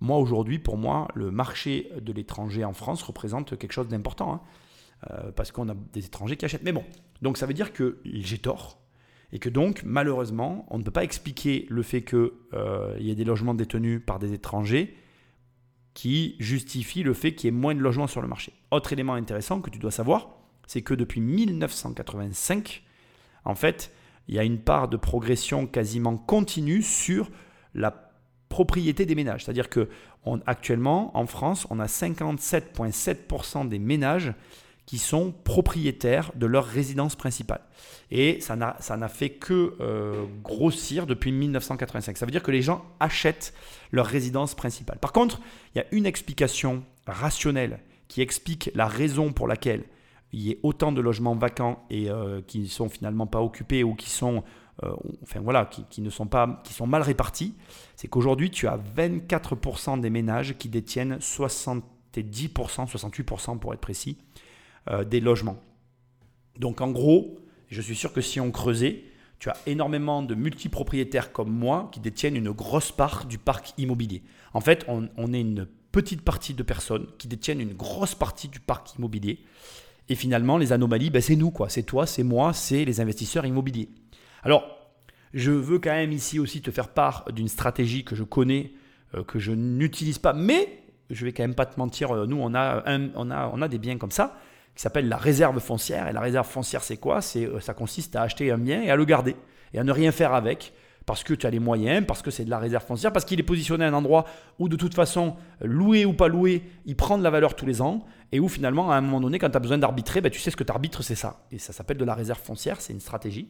moi, 0.00 0.16
aujourd'hui, 0.16 0.58
pour 0.58 0.78
moi, 0.78 1.08
le 1.14 1.30
marché 1.30 1.90
de 2.00 2.12
l'étranger 2.12 2.64
en 2.64 2.72
France 2.72 3.02
représente 3.02 3.58
quelque 3.58 3.72
chose 3.72 3.88
d'important. 3.88 4.34
Hein. 4.34 4.40
Euh, 5.10 5.32
parce 5.32 5.50
qu'on 5.50 5.68
a 5.70 5.74
des 5.92 6.04
étrangers 6.04 6.36
qui 6.36 6.44
achètent. 6.44 6.62
Mais 6.62 6.72
bon, 6.72 6.84
donc 7.22 7.38
ça 7.38 7.46
veut 7.46 7.54
dire 7.54 7.72
que 7.72 7.98
j'ai 8.04 8.38
tort. 8.38 8.78
Et 9.32 9.38
que 9.38 9.48
donc, 9.48 9.82
malheureusement, 9.84 10.66
on 10.68 10.78
ne 10.78 10.82
peut 10.82 10.90
pas 10.90 11.04
expliquer 11.04 11.66
le 11.70 11.82
fait 11.82 12.02
qu'il 12.02 12.30
euh, 12.52 12.96
y 12.98 13.10
ait 13.10 13.14
des 13.14 13.24
logements 13.24 13.54
détenus 13.54 14.02
par 14.04 14.18
des 14.18 14.32
étrangers 14.34 14.94
qui 15.94 16.36
justifie 16.38 17.02
le 17.02 17.14
fait 17.14 17.34
qu'il 17.34 17.46
y 17.46 17.48
ait 17.48 17.56
moins 17.56 17.74
de 17.74 17.80
logements 17.80 18.08
sur 18.08 18.20
le 18.20 18.28
marché. 18.28 18.52
Autre 18.70 18.92
élément 18.92 19.14
intéressant 19.14 19.60
que 19.60 19.70
tu 19.70 19.78
dois 19.78 19.90
savoir, 19.90 20.39
c'est 20.70 20.82
que 20.82 20.94
depuis 20.94 21.20
1985, 21.20 22.84
en 23.44 23.56
fait, 23.56 23.90
il 24.28 24.36
y 24.36 24.38
a 24.38 24.44
une 24.44 24.60
part 24.60 24.86
de 24.86 24.96
progression 24.96 25.66
quasiment 25.66 26.16
continue 26.16 26.80
sur 26.80 27.28
la 27.74 28.12
propriété 28.48 29.04
des 29.04 29.16
ménages. 29.16 29.44
C'est-à-dire 29.44 29.68
que 29.68 29.88
actuellement, 30.46 31.10
en 31.18 31.26
France, 31.26 31.66
on 31.70 31.80
a 31.80 31.86
57,7% 31.86 33.68
des 33.68 33.80
ménages 33.80 34.32
qui 34.86 34.98
sont 34.98 35.32
propriétaires 35.32 36.30
de 36.36 36.46
leur 36.46 36.66
résidence 36.66 37.16
principale. 37.16 37.62
Et 38.12 38.40
ça 38.40 38.54
n'a 38.54 39.08
fait 39.08 39.30
que 39.30 39.74
euh, 39.80 40.24
grossir 40.44 41.08
depuis 41.08 41.32
1985. 41.32 42.16
Ça 42.16 42.26
veut 42.26 42.32
dire 42.32 42.44
que 42.44 42.52
les 42.52 42.62
gens 42.62 42.84
achètent 43.00 43.54
leur 43.90 44.06
résidence 44.06 44.54
principale. 44.54 44.98
Par 45.00 45.10
contre, 45.10 45.40
il 45.74 45.78
y 45.78 45.80
a 45.80 45.86
une 45.90 46.06
explication 46.06 46.84
rationnelle 47.08 47.80
qui 48.06 48.22
explique 48.22 48.70
la 48.76 48.86
raison 48.86 49.32
pour 49.32 49.48
laquelle 49.48 49.82
il 50.32 50.40
y 50.40 50.50
ait 50.50 50.60
autant 50.62 50.92
de 50.92 51.00
logements 51.00 51.34
vacants 51.34 51.84
et 51.90 52.10
euh, 52.10 52.40
qui 52.46 52.60
ne 52.60 52.66
sont 52.66 52.88
finalement 52.88 53.26
pas 53.26 53.42
occupés 53.42 53.82
ou 53.82 53.94
qui 53.94 54.10
sont, 54.10 54.44
euh, 54.82 54.92
enfin 55.22 55.40
voilà, 55.40 55.66
qui, 55.66 56.00
ne 56.00 56.10
sont 56.10 56.26
pas, 56.26 56.60
qui 56.64 56.72
sont 56.72 56.86
mal 56.86 57.02
répartis, 57.02 57.54
c'est 57.96 58.08
qu'aujourd'hui 58.08 58.50
tu 58.50 58.68
as 58.68 58.78
24% 58.78 60.00
des 60.00 60.10
ménages 60.10 60.56
qui 60.56 60.68
détiennent 60.68 61.16
70%, 61.16 61.82
68% 62.14 63.58
pour 63.58 63.74
être 63.74 63.80
précis, 63.80 64.18
euh, 64.88 65.04
des 65.04 65.20
logements. 65.20 65.60
Donc 66.58 66.80
en 66.80 66.90
gros, 66.90 67.38
je 67.68 67.80
suis 67.80 67.96
sûr 67.96 68.12
que 68.12 68.20
si 68.20 68.40
on 68.40 68.50
creusait, 68.50 69.04
tu 69.38 69.48
as 69.48 69.56
énormément 69.66 70.22
de 70.22 70.34
multipropriétaires 70.34 71.32
comme 71.32 71.50
moi 71.50 71.88
qui 71.92 72.00
détiennent 72.00 72.36
une 72.36 72.50
grosse 72.50 72.92
part 72.92 73.24
du 73.24 73.38
parc 73.38 73.72
immobilier. 73.78 74.22
En 74.52 74.60
fait, 74.60 74.84
on, 74.86 75.08
on 75.16 75.32
est 75.32 75.40
une 75.40 75.66
petite 75.92 76.22
partie 76.22 76.54
de 76.54 76.62
personnes 76.62 77.06
qui 77.18 77.26
détiennent 77.26 77.60
une 77.60 77.74
grosse 77.74 78.14
partie 78.14 78.48
du 78.48 78.60
parc 78.60 78.94
immobilier. 78.96 79.40
Et 80.10 80.16
finalement, 80.16 80.58
les 80.58 80.72
anomalies, 80.72 81.08
ben, 81.08 81.22
c'est 81.22 81.36
nous, 81.36 81.52
quoi. 81.52 81.68
C'est 81.68 81.84
toi, 81.84 82.04
c'est 82.04 82.24
moi, 82.24 82.52
c'est 82.52 82.84
les 82.84 83.00
investisseurs 83.00 83.46
immobiliers. 83.46 83.88
Alors, 84.42 84.64
je 85.32 85.52
veux 85.52 85.78
quand 85.78 85.92
même 85.92 86.10
ici 86.10 86.40
aussi 86.40 86.60
te 86.60 86.72
faire 86.72 86.88
part 86.88 87.24
d'une 87.32 87.46
stratégie 87.46 88.04
que 88.04 88.16
je 88.16 88.24
connais, 88.24 88.72
euh, 89.14 89.22
que 89.22 89.38
je 89.38 89.52
n'utilise 89.52 90.18
pas, 90.18 90.32
mais 90.32 90.82
je 91.10 91.24
vais 91.24 91.32
quand 91.32 91.44
même 91.44 91.54
pas 91.54 91.64
te 91.64 91.78
mentir, 91.78 92.10
euh, 92.10 92.26
nous, 92.26 92.38
on 92.40 92.54
a, 92.54 92.82
on 93.14 93.30
a, 93.30 93.50
on 93.54 93.62
a 93.62 93.68
des 93.68 93.78
biens 93.78 93.98
comme 93.98 94.10
ça 94.10 94.36
qui 94.74 94.82
s'appelle 94.82 95.08
la 95.08 95.16
réserve 95.16 95.60
foncière. 95.60 96.08
Et 96.08 96.12
la 96.12 96.20
réserve 96.20 96.48
foncière, 96.48 96.82
c'est 96.82 96.96
quoi? 96.96 97.20
C'est 97.20 97.46
euh, 97.46 97.60
Ça 97.60 97.72
consiste 97.72 98.16
à 98.16 98.22
acheter 98.22 98.50
un 98.50 98.58
bien 98.58 98.82
et 98.82 98.90
à 98.90 98.96
le 98.96 99.04
garder 99.04 99.36
et 99.72 99.78
à 99.78 99.84
ne 99.84 99.92
rien 99.92 100.10
faire 100.10 100.34
avec 100.34 100.72
parce 101.06 101.24
que 101.24 101.34
tu 101.34 101.46
as 101.46 101.50
les 101.50 101.58
moyens, 101.58 102.06
parce 102.06 102.22
que 102.22 102.30
c'est 102.30 102.44
de 102.44 102.50
la 102.50 102.58
réserve 102.58 102.84
foncière, 102.84 103.12
parce 103.12 103.24
qu'il 103.24 103.40
est 103.40 103.44
positionné 103.44 103.84
à 103.84 103.88
un 103.88 103.94
endroit 103.94 104.26
où 104.58 104.68
de 104.68 104.76
toute 104.76 104.94
façon, 104.94 105.36
loué 105.60 106.04
ou 106.04 106.12
pas 106.12 106.28
loué, 106.28 106.62
il 106.86 106.96
prend 106.96 107.18
de 107.18 107.22
la 107.22 107.30
valeur 107.30 107.56
tous 107.56 107.66
les 107.66 107.82
ans, 107.82 108.04
et 108.32 108.40
où 108.40 108.48
finalement, 108.48 108.90
à 108.90 108.96
un 108.96 109.00
moment 109.00 109.20
donné, 109.20 109.38
quand 109.38 109.50
tu 109.50 109.56
as 109.56 109.60
besoin 109.60 109.78
d'arbitrer, 109.78 110.20
ben, 110.20 110.30
tu 110.30 110.38
sais 110.38 110.50
ce 110.50 110.56
que 110.56 110.64
tu 110.64 110.70
arbitres, 110.70 111.02
c'est 111.02 111.14
ça. 111.14 111.44
Et 111.50 111.58
ça 111.58 111.72
s'appelle 111.72 111.96
de 111.96 112.04
la 112.04 112.14
réserve 112.14 112.40
foncière, 112.40 112.80
c'est 112.80 112.92
une 112.92 113.00
stratégie. 113.00 113.48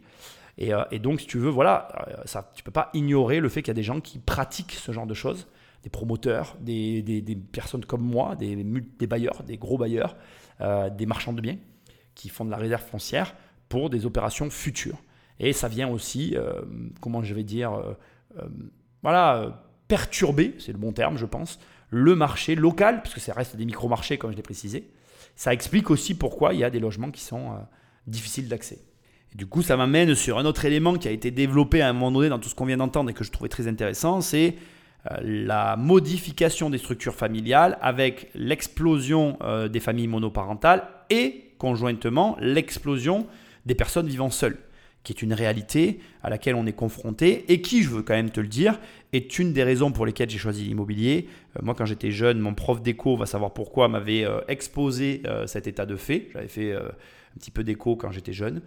Et, 0.58 0.72
euh, 0.72 0.84
donc, 1.00 1.20
si 1.20 1.26
tu 1.26 1.38
veux, 1.38 1.50
voilà, 1.50 1.88
euh, 2.08 2.22
ça, 2.24 2.50
tu 2.54 2.62
peux 2.62 2.70
pas 2.70 2.90
ignorer 2.94 3.40
le 3.40 3.48
fait 3.48 3.62
qu'il 3.62 3.70
y 3.70 3.72
a 3.72 3.74
des 3.74 3.82
gens 3.82 4.00
qui 4.00 4.18
pratiquent 4.18 4.72
ce 4.72 4.92
genre 4.92 5.06
de 5.06 5.14
choses, 5.14 5.46
des 5.82 5.90
promoteurs, 5.90 6.56
des, 6.60 7.38
personnes 7.52 7.84
comme 7.84 8.02
moi, 8.02 8.36
des, 8.36 8.54
bailleurs, 9.06 9.42
des 9.42 9.56
gros 9.56 9.78
bailleurs, 9.78 10.16
euh, 10.60 10.90
des 10.90 11.06
marchands 11.06 11.32
de 11.32 11.40
biens, 11.40 11.56
qui 12.14 12.28
font 12.28 12.44
de 12.44 12.50
la 12.50 12.56
réserve 12.56 12.82
foncière 12.82 13.34
pour 13.68 13.90
des 13.90 14.04
opérations 14.06 14.50
futures. 14.50 14.98
Et 15.40 15.54
ça 15.54 15.68
vient 15.68 15.88
aussi, 15.88 16.36
euh, 16.36 16.52
comment 17.00 17.22
je 17.22 17.34
vais 17.34 17.42
dire, 17.42 17.72
euh, 17.72 17.94
euh, 18.38 18.46
voilà, 19.02 19.64
perturber, 19.88 20.54
c'est 20.58 20.72
le 20.72 20.78
bon 20.78 20.92
terme, 20.92 21.16
je 21.16 21.24
pense, 21.24 21.58
le 21.88 22.14
marché 22.14 22.54
local, 22.54 23.00
puisque 23.02 23.20
ça 23.20 23.32
reste 23.32 23.56
des 23.56 23.64
micro-marchés, 23.64 24.18
comme 24.18 24.30
je 24.30 24.36
l'ai 24.36 24.42
précisé. 24.42 24.90
Ça 25.34 25.54
explique 25.54 25.90
aussi 25.90 26.14
pourquoi 26.14 26.52
il 26.52 26.60
y 26.60 26.64
a 26.64 26.70
des 26.70 26.78
logements 26.78 27.10
qui 27.10 27.22
sont 27.22 27.54
difficiles 28.06 28.48
d'accès. 28.48 28.78
Du 29.34 29.46
coup, 29.46 29.62
ça 29.62 29.76
m'amène 29.76 30.14
sur 30.14 30.38
un 30.38 30.44
autre 30.44 30.66
élément 30.66 30.94
qui 30.96 31.08
a 31.08 31.10
été 31.10 31.30
développé 31.30 31.80
à 31.80 31.88
un 31.88 31.92
moment 31.94 32.12
donné 32.12 32.28
dans 32.28 32.38
tout 32.38 32.48
ce 32.48 32.54
qu'on 32.54 32.66
vient 32.66 32.76
d'entendre 32.76 33.10
et 33.10 33.14
que 33.14 33.24
je 33.24 33.32
trouvais 33.32 33.48
très 33.48 33.66
intéressant, 33.66 34.20
c'est 34.20 34.56
la 35.22 35.76
modification 35.76 36.68
des 36.68 36.78
structures 36.78 37.14
familiales 37.14 37.78
avec 37.80 38.30
l'explosion 38.34 39.38
des 39.70 39.80
familles 39.80 40.08
monoparentales 40.08 40.86
et 41.08 41.54
conjointement 41.58 42.36
l'explosion 42.40 43.26
des 43.66 43.74
personnes 43.74 44.06
vivant 44.06 44.30
seules, 44.30 44.58
qui 45.02 45.12
est 45.12 45.22
une 45.22 45.32
réalité 45.32 46.00
à 46.22 46.30
laquelle 46.30 46.54
on 46.54 46.66
est 46.66 46.72
confronté 46.72 47.44
et 47.52 47.60
qui, 47.62 47.82
je 47.82 47.88
veux 47.88 48.02
quand 48.02 48.14
même 48.14 48.30
te 48.30 48.40
le 48.40 48.48
dire, 48.48 48.78
est 49.12 49.38
une 49.38 49.52
des 49.52 49.62
raisons 49.62 49.92
pour 49.92 50.06
lesquelles 50.06 50.30
j'ai 50.30 50.38
choisi 50.38 50.64
l'immobilier. 50.64 51.28
Euh, 51.56 51.60
moi, 51.62 51.74
quand 51.74 51.86
j'étais 51.86 52.10
jeune, 52.10 52.38
mon 52.38 52.54
prof 52.54 52.82
d'éco, 52.82 53.16
va 53.16 53.26
savoir 53.26 53.52
pourquoi, 53.52 53.88
m'avait 53.88 54.26
exposé 54.48 55.22
cet 55.46 55.66
état 55.66 55.86
de 55.86 55.96
fait. 55.96 56.28
J'avais 56.32 56.48
fait 56.48 56.74
un 56.74 57.38
petit 57.38 57.50
peu 57.50 57.64
d'éco 57.64 57.96
quand 57.96 58.10
j'étais 58.10 58.32
jeune. 58.32 58.60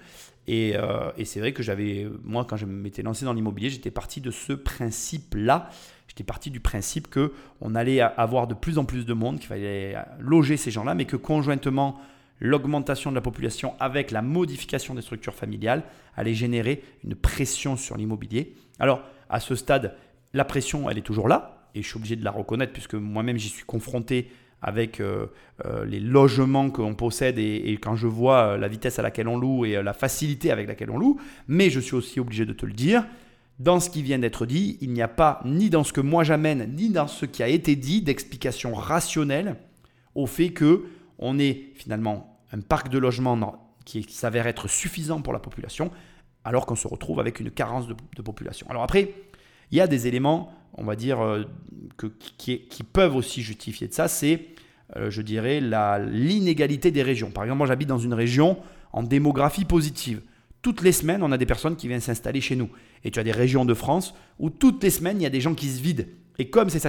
Et, 0.48 0.74
et 1.18 1.26
c'est 1.26 1.40
vrai 1.40 1.54
que 1.54 1.64
j'avais, 1.64 2.08
moi, 2.24 2.46
quand 2.46 2.58
je 2.58 2.66
m'étais 2.66 3.04
lancé 3.04 3.26
dans 3.26 3.34
l'immobilier, 3.34 3.70
j'étais 3.70 3.92
parti 3.92 4.20
de 4.22 4.32
ce 4.32 4.54
principe-là 4.54 5.70
J'étais 6.14 6.24
parti 6.24 6.52
du 6.52 6.60
principe 6.60 7.08
que 7.10 7.34
on 7.60 7.74
allait 7.74 8.00
avoir 8.00 8.46
de 8.46 8.54
plus 8.54 8.78
en 8.78 8.86
plus 8.86 9.04
de 9.04 9.14
monde, 9.14 9.40
qu'il 9.40 9.48
fallait 9.48 9.96
loger 10.20 10.58
ces 10.58 10.70
gens-là, 10.70 10.94
mais 10.94 11.06
que 11.06 11.16
conjointement, 11.16 12.00
l'augmentation 12.44 13.10
de 13.10 13.16
la 13.16 13.22
population 13.22 13.74
avec 13.80 14.12
la 14.12 14.22
modification 14.22 14.94
des 14.94 15.02
structures 15.02 15.34
familiales 15.34 15.84
allait 16.16 16.34
générer 16.34 16.84
une 17.04 17.16
pression 17.16 17.78
sur 17.78 17.98
l'immobilier. 17.98 18.54
Alors, 18.80 19.02
à 19.30 19.40
ce 19.40 19.56
stade, 19.56 19.96
la 20.34 20.44
pression, 20.44 20.90
elle 20.90 20.98
est 20.98 21.04
toujours 21.04 21.30
là, 21.30 21.70
et 21.74 21.82
je 21.82 21.88
suis 21.88 21.98
obligé 21.98 22.18
de 22.18 22.24
la 22.24 22.32
reconnaître 22.32 22.74
puisque 22.74 22.96
moi-même 22.96 23.38
j'y 23.38 23.48
suis 23.48 23.64
confronté 23.64 24.30
avec 24.62 25.00
euh, 25.00 25.28
euh, 25.66 25.86
les 25.86 26.00
logements 26.00 26.70
qu'on 26.70 26.96
possède 26.96 27.38
et, 27.38 27.72
et, 27.72 27.78
quand 27.78 27.96
je 27.96 28.08
vois 28.08 28.54
euh, 28.54 28.58
la 28.58 28.68
vitesse 28.68 29.00
à 29.00 29.02
laquelle 29.02 29.28
on 29.28 29.38
loue 29.38 29.66
et 29.66 29.82
la 29.82 29.94
facilité 29.94 30.52
avec 30.52 30.68
laquelle 30.68 30.92
on 30.92 30.98
loue, 30.98 31.20
mais 31.48 31.70
je 31.70 31.80
suis 31.80 31.96
aussi 31.96 32.20
obligé 32.20 32.46
de 32.46 32.54
te 32.54 32.66
le 32.66 32.74
dire, 32.74 33.06
dans 33.60 33.80
ce 33.80 33.90
qui 33.90 34.02
vient 34.02 34.20
d'être 34.20 34.46
dit, 34.46 34.78
il 34.82 34.92
n'y 34.92 35.02
a 35.02 35.08
pas, 35.08 35.42
ni 35.46 35.70
dans 35.70 35.84
ce 35.84 35.94
que 35.94 36.02
moi 36.02 36.24
j'amène, 36.24 36.74
ni 36.76 36.90
dans 36.90 37.08
ce 37.08 37.26
qui 37.26 37.42
a 37.42 37.48
été 37.48 37.76
dit, 37.76 38.02
d'explication 38.02 38.74
rationnelle 38.74 39.56
au 40.16 40.28
fait 40.28 40.50
que 40.50 40.84
on 41.20 41.40
ait 41.40 41.70
finalement 41.76 42.33
un 42.54 42.62
parc 42.62 42.90
de 42.90 42.98
logements 42.98 43.76
qui, 43.86 44.04
s'avère 44.04 44.48
être 44.48 44.68
suffisant 44.68 45.22
pour 45.22 45.34
la 45.34 45.40
population, 45.40 45.92
alors 46.44 46.66
qu'on 46.66 46.76
se 46.76 46.88
retrouve 46.88 47.20
avec 47.20 47.40
une 47.40 47.52
carence 47.52 47.88
de, 47.88 48.22
population. 48.22 48.68
Alors 48.70 48.84
après, 48.84 49.14
il 49.72 49.78
y 49.78 49.82
a 49.82 49.88
des 49.88 50.08
éléments, 50.08 50.54
on 50.76 50.84
va 50.84 50.96
dire, 50.96 51.22
euh, 51.22 51.44
qui, 52.38 52.84
peuvent 52.92 53.16
aussi 53.16 53.42
justifier 53.42 53.88
de 53.88 53.94
ça, 53.94 54.08
c'est, 54.08 54.48
euh, 54.96 55.10
je 55.10 55.22
dirais, 55.22 55.60
l'inégalité 55.60 56.92
des 56.92 57.04
régions. 57.04 57.32
Par 57.32 57.44
exemple, 57.44 57.58
moi 57.58 57.68
j'habite 57.68 57.90
dans 57.90 57.98
une 57.98 58.14
région 58.14 58.58
en 58.92 59.04
démographie 59.04 59.66
positive 59.66 60.22
toutes 60.64 60.82
les 60.82 60.94
semaines, 60.94 61.22
on 61.22 61.32
a 61.32 61.38
des 61.38 61.46
personnes 61.46 61.76
qui 61.76 61.88
viennent 61.88 62.00
s'installer 62.00 62.42
chez 62.42 62.56
nous. 62.56 62.70
Et 63.04 63.12
tu 63.12 63.20
as 63.20 63.24
des 63.24 63.34
régions 63.34 63.66
de 63.66 63.74
France 63.76 64.16
où 64.40 64.50
toutes 64.50 64.82
les 64.82 64.90
semaines, 64.90 65.20
il 65.20 65.24
y 65.24 65.28
a 65.28 65.30
des 65.30 65.42
gens 65.42 65.54
qui 65.54 65.68
se 65.68 65.82
vident. 65.82 66.06
Et 66.40 66.50
comme 66.50 66.70
ces, 66.70 66.80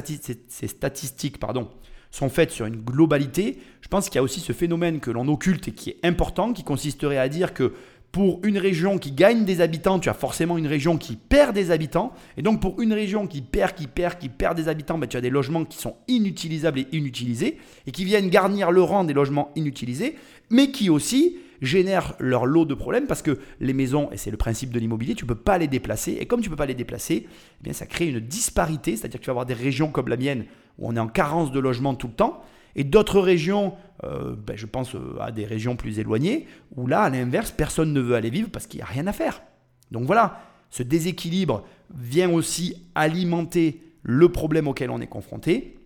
statistiques 0.68 1.38
pardon, 1.38 1.68
sont 2.14 2.29
faites 2.29 2.53
sur 2.53 2.66
une 2.66 2.77
globalité, 2.77 3.59
je 3.81 3.88
pense 3.88 4.09
qu'il 4.09 4.16
y 4.16 4.18
a 4.20 4.22
aussi 4.22 4.38
ce 4.38 4.53
phénomène 4.53 5.00
que 5.00 5.11
l'on 5.11 5.27
occulte 5.27 5.66
et 5.66 5.72
qui 5.72 5.90
est 5.90 5.98
important, 6.05 6.53
qui 6.53 6.62
consisterait 6.62 7.18
à 7.18 7.29
dire 7.29 7.53
que 7.53 7.72
pour 8.12 8.38
une 8.44 8.59
région 8.59 8.98
qui 8.98 9.11
gagne 9.11 9.44
des 9.44 9.61
habitants, 9.61 9.98
tu 9.98 10.09
as 10.09 10.14
forcément 10.14 10.57
une 10.57 10.68
région 10.68 10.96
qui 10.96 11.16
perd 11.16 11.53
des 11.53 11.72
habitants. 11.72 12.12
Et 12.37 12.42
donc 12.42 12.61
pour 12.61 12.81
une 12.81 12.92
région 12.92 13.27
qui 13.27 13.42
perd, 13.42 13.74
qui 13.74 13.88
perd, 13.88 14.20
qui 14.20 14.29
perd 14.29 14.57
des 14.57 14.68
habitants, 14.68 14.96
ben, 14.96 15.09
tu 15.09 15.16
as 15.16 15.20
des 15.20 15.31
logements 15.31 15.64
qui 15.64 15.77
sont 15.77 15.96
inutilisables 16.07 16.79
et 16.79 16.87
inutilisés, 16.92 17.59
et 17.88 17.90
qui 17.90 18.05
viennent 18.05 18.31
garnir 18.31 18.70
le 18.70 18.83
rang 18.83 19.03
des 19.03 19.12
logements 19.12 19.50
inutilisés, 19.57 20.14
mais 20.50 20.70
qui 20.70 20.90
aussi 20.90 21.38
génèrent 21.62 22.14
leur 22.20 22.46
lot 22.46 22.64
de 22.64 22.74
problèmes 22.74 23.09
parce 23.09 23.22
que 23.22 23.40
les 23.59 23.72
maisons, 23.72 24.09
et 24.12 24.18
c'est 24.18 24.31
le 24.31 24.37
principe 24.37 24.70
de 24.70 24.79
l'immobilier, 24.79 25.16
tu 25.16 25.24
ne 25.24 25.29
peux 25.29 25.35
pas 25.35 25.59
les 25.59 25.66
déplacer. 25.66 26.18
Et 26.20 26.27
comme 26.27 26.40
tu 26.40 26.48
ne 26.48 26.53
peux 26.53 26.59
pas 26.59 26.66
les 26.66 26.74
déplacer, 26.74 27.27
eh 27.66 27.72
ça 27.72 27.87
crée 27.87 28.07
une 28.07 28.20
disparité, 28.20 28.96
c'est-à-dire 28.96 29.18
que 29.18 29.24
tu 29.24 29.31
vas 29.31 29.33
avoir 29.33 29.46
des 29.46 29.55
régions 29.55 29.88
comme 29.88 30.07
la 30.07 30.16
mienne 30.16 30.44
où 30.78 30.88
on 30.88 30.96
est 30.96 31.00
en 31.00 31.08
carence 31.08 31.52
de 31.52 31.60
logements 31.60 31.94
tout 31.94 32.08
le 32.08 32.14
temps, 32.14 32.42
et 32.76 32.84
d'autres 32.84 33.20
régions, 33.20 33.74
euh, 34.02 34.34
ben, 34.37 34.56
je 34.56 34.66
pense 34.66 34.94
euh, 34.94 35.16
à 35.20 35.30
des 35.30 35.44
régions 35.44 35.76
plus 35.76 35.98
éloignées, 35.98 36.46
où 36.76 36.87
là, 36.87 37.02
à 37.02 37.10
l'inverse, 37.10 37.52
personne 37.52 37.92
ne 37.92 38.00
veut 38.00 38.14
aller 38.16 38.30
vivre 38.30 38.48
parce 38.50 38.66
qu'il 38.66 38.78
n'y 38.78 38.82
a 38.82 38.87
rien 38.87 39.06
à 39.06 39.12
faire. 39.12 39.42
Donc 39.90 40.04
voilà, 40.04 40.40
ce 40.70 40.82
déséquilibre 40.82 41.64
vient 41.94 42.30
aussi 42.30 42.88
alimenter 42.94 43.82
le 44.02 44.28
problème 44.30 44.66
auquel 44.68 44.90
on 44.90 45.00
est 45.00 45.06
confronté, 45.06 45.78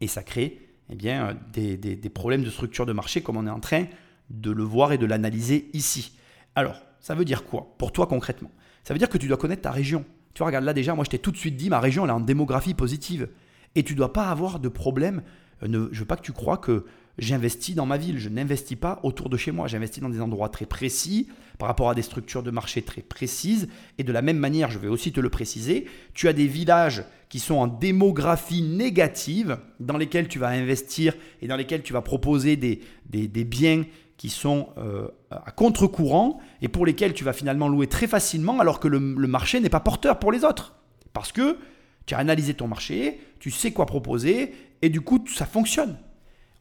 et 0.00 0.08
ça 0.08 0.22
crée 0.22 0.60
eh 0.90 0.94
bien, 0.94 1.36
des, 1.52 1.76
des 1.76 2.10
problèmes 2.10 2.44
de 2.44 2.50
structure 2.50 2.86
de 2.86 2.92
marché 2.92 3.20
comme 3.20 3.36
on 3.36 3.46
est 3.46 3.50
en 3.50 3.60
train 3.60 3.86
de 4.30 4.50
le 4.50 4.62
voir 4.62 4.92
et 4.92 4.98
de 4.98 5.06
l'analyser 5.06 5.68
ici. 5.72 6.12
Alors, 6.54 6.80
ça 7.00 7.14
veut 7.14 7.24
dire 7.24 7.44
quoi 7.44 7.74
pour 7.78 7.92
toi 7.92 8.06
concrètement? 8.06 8.50
Ça 8.82 8.94
veut 8.94 8.98
dire 8.98 9.08
que 9.08 9.18
tu 9.18 9.28
dois 9.28 9.36
connaître 9.36 9.62
ta 9.62 9.70
région. 9.70 10.04
Tu 10.34 10.38
vois, 10.38 10.48
regarde 10.48 10.64
là 10.64 10.72
déjà, 10.72 10.94
moi 10.94 11.04
je 11.04 11.10
t'ai 11.10 11.18
tout 11.18 11.32
de 11.32 11.36
suite 11.36 11.56
dit, 11.56 11.70
ma 11.70 11.80
région 11.80 12.04
elle 12.04 12.10
est 12.10 12.14
en 12.14 12.20
démographie 12.20 12.74
positive. 12.74 13.28
Et 13.76 13.84
tu 13.84 13.94
dois 13.94 14.12
pas 14.12 14.28
avoir 14.28 14.58
de 14.58 14.68
problème. 14.68 15.22
Euh, 15.62 15.68
ne, 15.68 15.88
je 15.92 16.00
veux 16.00 16.06
pas 16.06 16.16
que 16.16 16.22
tu 16.22 16.32
crois 16.32 16.56
que 16.56 16.84
j'investis 17.18 17.76
dans 17.76 17.86
ma 17.86 17.96
ville. 17.96 18.18
Je 18.18 18.28
n'investis 18.28 18.76
pas 18.76 18.98
autour 19.04 19.28
de 19.28 19.36
chez 19.36 19.52
moi. 19.52 19.68
J'investis 19.68 20.02
dans 20.02 20.08
des 20.08 20.20
endroits 20.20 20.48
très 20.48 20.66
précis, 20.66 21.28
par 21.58 21.68
rapport 21.68 21.88
à 21.88 21.94
des 21.94 22.02
structures 22.02 22.42
de 22.42 22.50
marché 22.50 22.82
très 22.82 23.02
précises. 23.02 23.68
Et 23.98 24.02
de 24.02 24.12
la 24.12 24.22
même 24.22 24.38
manière, 24.38 24.70
je 24.70 24.80
vais 24.80 24.88
aussi 24.88 25.12
te 25.12 25.20
le 25.20 25.30
préciser, 25.30 25.86
tu 26.12 26.26
as 26.26 26.32
des 26.32 26.48
villages 26.48 27.04
qui 27.28 27.38
sont 27.38 27.54
en 27.54 27.66
démographie 27.68 28.62
négative, 28.62 29.58
dans 29.78 29.96
lesquels 29.96 30.28
tu 30.28 30.38
vas 30.38 30.48
investir 30.48 31.14
et 31.42 31.46
dans 31.46 31.56
lesquels 31.56 31.82
tu 31.82 31.92
vas 31.92 32.02
proposer 32.02 32.56
des, 32.56 32.80
des, 33.08 33.28
des 33.28 33.44
biens 33.44 33.84
qui 34.16 34.30
sont 34.30 34.68
euh, 34.78 35.08
à 35.30 35.50
contre-courant 35.50 36.40
et 36.62 36.68
pour 36.68 36.86
lesquels 36.86 37.12
tu 37.12 37.24
vas 37.24 37.32
finalement 37.32 37.68
louer 37.68 37.86
très 37.86 38.06
facilement 38.06 38.60
alors 38.60 38.80
que 38.80 38.88
le, 38.88 38.98
marché 38.98 39.60
n'est 39.60 39.68
pas 39.68 39.80
porteur 39.80 40.18
pour 40.18 40.32
les 40.32 40.44
autres. 40.44 40.74
Parce 41.12 41.32
que 41.32 41.58
tu 42.06 42.14
as 42.14 42.18
analysé 42.18 42.54
ton 42.54 42.68
marché, 42.68 43.20
tu 43.40 43.50
sais 43.50 43.72
quoi 43.72 43.86
proposer 43.86 44.54
et 44.82 44.88
du 44.88 45.00
coup 45.00 45.24
ça 45.26 45.46
fonctionne. 45.46 45.98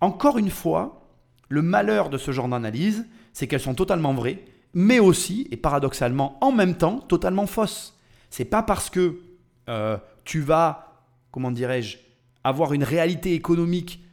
Encore 0.01 0.37
une 0.37 0.49
fois, 0.49 1.09
le 1.47 1.61
malheur 1.61 2.09
de 2.09 2.17
ce 2.17 2.31
genre 2.31 2.47
d'analyse, 2.47 3.05
c'est 3.33 3.47
qu'elles 3.47 3.59
sont 3.59 3.75
totalement 3.75 4.13
vraies, 4.13 4.43
mais 4.73 4.99
aussi 4.99 5.47
et 5.51 5.57
paradoxalement 5.57 6.37
en 6.41 6.51
même 6.51 6.75
temps 6.75 6.99
totalement 6.99 7.47
fausses. 7.47 7.97
C'est 8.29 8.45
pas 8.45 8.63
parce 8.63 8.89
que 8.89 9.21
euh, 9.69 9.97
tu 10.23 10.41
vas, 10.41 11.03
comment 11.31 11.51
dirais-je, 11.51 11.97
avoir 12.43 12.73
une 12.73 12.83
réalité 12.83 13.33
économique 13.33 14.03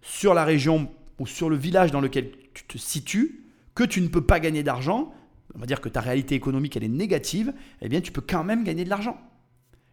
sur 0.00 0.34
la 0.34 0.44
région 0.44 0.90
ou 1.18 1.26
sur 1.26 1.48
le 1.48 1.56
village 1.56 1.90
dans 1.90 2.00
lequel 2.00 2.30
tu 2.54 2.64
te 2.64 2.78
situes, 2.78 3.44
que 3.74 3.84
tu 3.84 4.00
ne 4.00 4.08
peux 4.08 4.24
pas 4.24 4.40
gagner 4.40 4.62
d'argent, 4.62 5.12
on 5.54 5.58
va 5.58 5.66
dire 5.66 5.80
que 5.80 5.88
ta 5.88 6.00
réalité 6.00 6.34
économique 6.34 6.76
elle 6.76 6.84
est 6.84 6.88
négative, 6.88 7.52
eh 7.80 7.88
bien 7.88 8.00
tu 8.00 8.12
peux 8.12 8.20
quand 8.20 8.44
même 8.44 8.64
gagner 8.64 8.84
de 8.84 8.90
l'argent. 8.90 9.18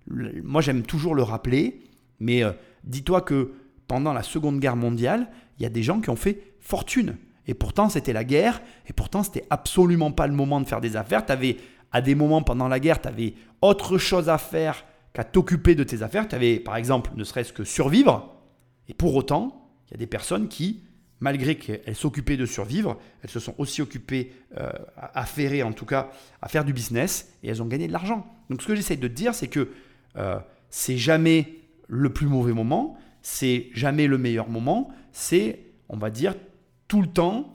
Moi 0.09 0.61
j'aime 0.61 0.83
toujours 0.83 1.15
le 1.15 1.23
rappeler, 1.23 1.81
mais 2.19 2.43
euh, 2.43 2.51
dis-toi 2.83 3.21
que 3.21 3.53
pendant 3.87 4.13
la 4.13 4.23
Seconde 4.23 4.59
Guerre 4.59 4.75
mondiale, 4.75 5.29
il 5.57 5.63
y 5.63 5.65
a 5.65 5.69
des 5.69 5.83
gens 5.83 6.01
qui 6.01 6.09
ont 6.09 6.15
fait 6.15 6.53
fortune. 6.59 7.17
Et 7.47 7.53
pourtant 7.53 7.89
c'était 7.89 8.13
la 8.13 8.23
guerre, 8.23 8.61
et 8.87 8.93
pourtant 8.93 9.23
c'était 9.23 9.45
absolument 9.49 10.11
pas 10.11 10.27
le 10.27 10.33
moment 10.33 10.61
de 10.61 10.67
faire 10.67 10.81
des 10.81 10.95
affaires. 10.95 11.25
Tu 11.25 11.31
avais 11.31 11.57
à 11.91 12.01
des 12.01 12.15
moments 12.15 12.41
pendant 12.41 12.67
la 12.67 12.79
guerre, 12.79 13.01
tu 13.01 13.07
avais 13.07 13.33
autre 13.61 13.97
chose 13.97 14.29
à 14.29 14.37
faire 14.37 14.85
qu'à 15.13 15.23
t'occuper 15.23 15.75
de 15.75 15.83
tes 15.83 16.03
affaires. 16.03 16.27
Tu 16.27 16.35
avais 16.35 16.59
par 16.59 16.75
exemple 16.75 17.11
ne 17.15 17.23
serait-ce 17.23 17.53
que 17.53 17.63
survivre. 17.63 18.35
Et 18.87 18.93
pour 18.93 19.15
autant, 19.15 19.69
il 19.87 19.91
y 19.91 19.93
a 19.95 19.97
des 19.97 20.07
personnes 20.07 20.47
qui 20.47 20.83
malgré 21.19 21.55
qu'elles 21.55 21.95
s'occupaient 21.95 22.37
de 22.37 22.45
survivre, 22.45 22.97
elles 23.21 23.29
se 23.29 23.39
sont 23.39 23.53
aussi 23.57 23.81
occupées 23.81 24.31
euh, 24.57 24.71
à, 24.97 25.25
faire, 25.25 25.67
en 25.67 25.73
tout 25.73 25.85
cas, 25.85 26.11
à 26.41 26.47
faire 26.47 26.63
du 26.63 26.73
business, 26.73 27.33
et 27.43 27.49
elles 27.49 27.61
ont 27.61 27.67
gagné 27.67 27.87
de 27.87 27.93
l'argent. 27.93 28.25
Donc 28.49 28.61
ce 28.61 28.67
que 28.67 28.75
j'essaie 28.75 28.95
de 28.95 29.07
te 29.07 29.13
dire, 29.13 29.33
c'est 29.35 29.47
que 29.47 29.69
euh, 30.17 30.39
c'est 30.69 30.97
jamais 30.97 31.55
le 31.87 32.11
plus 32.11 32.27
mauvais 32.27 32.53
moment, 32.53 32.97
c'est 33.21 33.69
jamais 33.73 34.07
le 34.07 34.17
meilleur 34.17 34.49
moment, 34.49 34.91
c'est, 35.11 35.65
on 35.89 35.97
va 35.97 36.09
dire, 36.09 36.35
tout 36.87 37.01
le 37.01 37.07
temps 37.07 37.53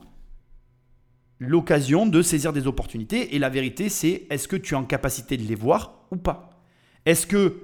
l'occasion 1.39 2.05
de 2.05 2.21
saisir 2.21 2.53
des 2.53 2.67
opportunités. 2.67 3.35
Et 3.35 3.39
la 3.39 3.49
vérité, 3.49 3.89
c'est 3.89 4.25
est-ce 4.29 4.47
que 4.47 4.55
tu 4.55 4.73
es 4.73 4.77
en 4.77 4.85
capacité 4.85 5.37
de 5.37 5.43
les 5.43 5.55
voir 5.55 6.05
ou 6.11 6.17
pas? 6.17 6.61
Est-ce 7.05 7.27
que 7.27 7.61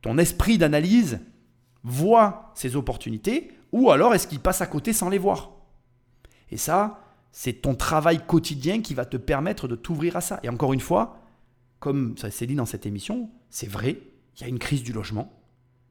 ton 0.00 0.18
esprit 0.18 0.58
d'analyse 0.58 1.20
voit 1.84 2.52
ces 2.54 2.76
opportunités 2.76 3.52
ou 3.72 3.90
alors 3.90 4.14
est-ce 4.14 4.26
qu'il 4.26 4.40
passe 4.40 4.60
à 4.60 4.66
côté 4.66 4.92
sans 4.92 5.08
les 5.08 5.18
voir? 5.18 5.50
Et 6.50 6.56
ça, 6.56 7.00
c'est 7.32 7.54
ton 7.54 7.74
travail 7.74 8.24
quotidien 8.26 8.82
qui 8.82 8.94
va 8.94 9.06
te 9.06 9.16
permettre 9.16 9.66
de 9.66 9.74
t'ouvrir 9.74 10.16
à 10.16 10.20
ça. 10.20 10.38
Et 10.42 10.48
encore 10.48 10.72
une 10.72 10.80
fois, 10.80 11.18
comme 11.80 12.16
ça 12.18 12.30
s'est 12.30 12.46
dit 12.46 12.54
dans 12.54 12.66
cette 12.66 12.86
émission, 12.86 13.30
c'est 13.48 13.68
vrai, 13.68 13.98
il 14.36 14.42
y 14.42 14.44
a 14.44 14.48
une 14.48 14.58
crise 14.58 14.82
du 14.82 14.92
logement. 14.92 15.32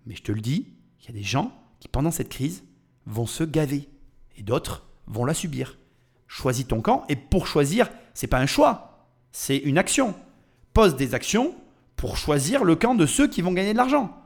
Mais 0.06 0.16
je 0.16 0.24
te 0.24 0.32
le 0.32 0.42
dis, 0.42 0.68
il 1.00 1.06
y 1.06 1.10
a 1.10 1.14
des 1.14 1.24
gens 1.24 1.52
qui, 1.80 1.88
pendant 1.88 2.12
cette 2.12 2.30
crise, 2.30 2.64
vont 3.06 3.26
se 3.26 3.44
gaver. 3.44 3.90
Et 4.38 4.44
d'autres 4.44 4.88
vont 5.08 5.26
la 5.26 5.34
subir. 5.34 5.78
Choisis 6.28 6.68
ton 6.68 6.82
camp. 6.82 7.06
Et 7.10 7.16
pour 7.16 7.48
choisir, 7.48 7.90
c'est 8.14 8.28
pas 8.28 8.40
un 8.40 8.46
choix, 8.46 9.08
c'est 9.32 9.58
une 9.58 9.78
action. 9.78 10.16
Pose 10.74 10.96
des 10.96 11.14
actions 11.14 11.56
pour 11.96 12.18
choisir 12.18 12.64
le 12.64 12.76
camp 12.76 12.96
de 12.96 13.06
ceux 13.06 13.28
qui 13.28 13.42
vont 13.42 13.52
gagner 13.52 13.74
de 13.74 13.78
l'argent. 13.78 14.18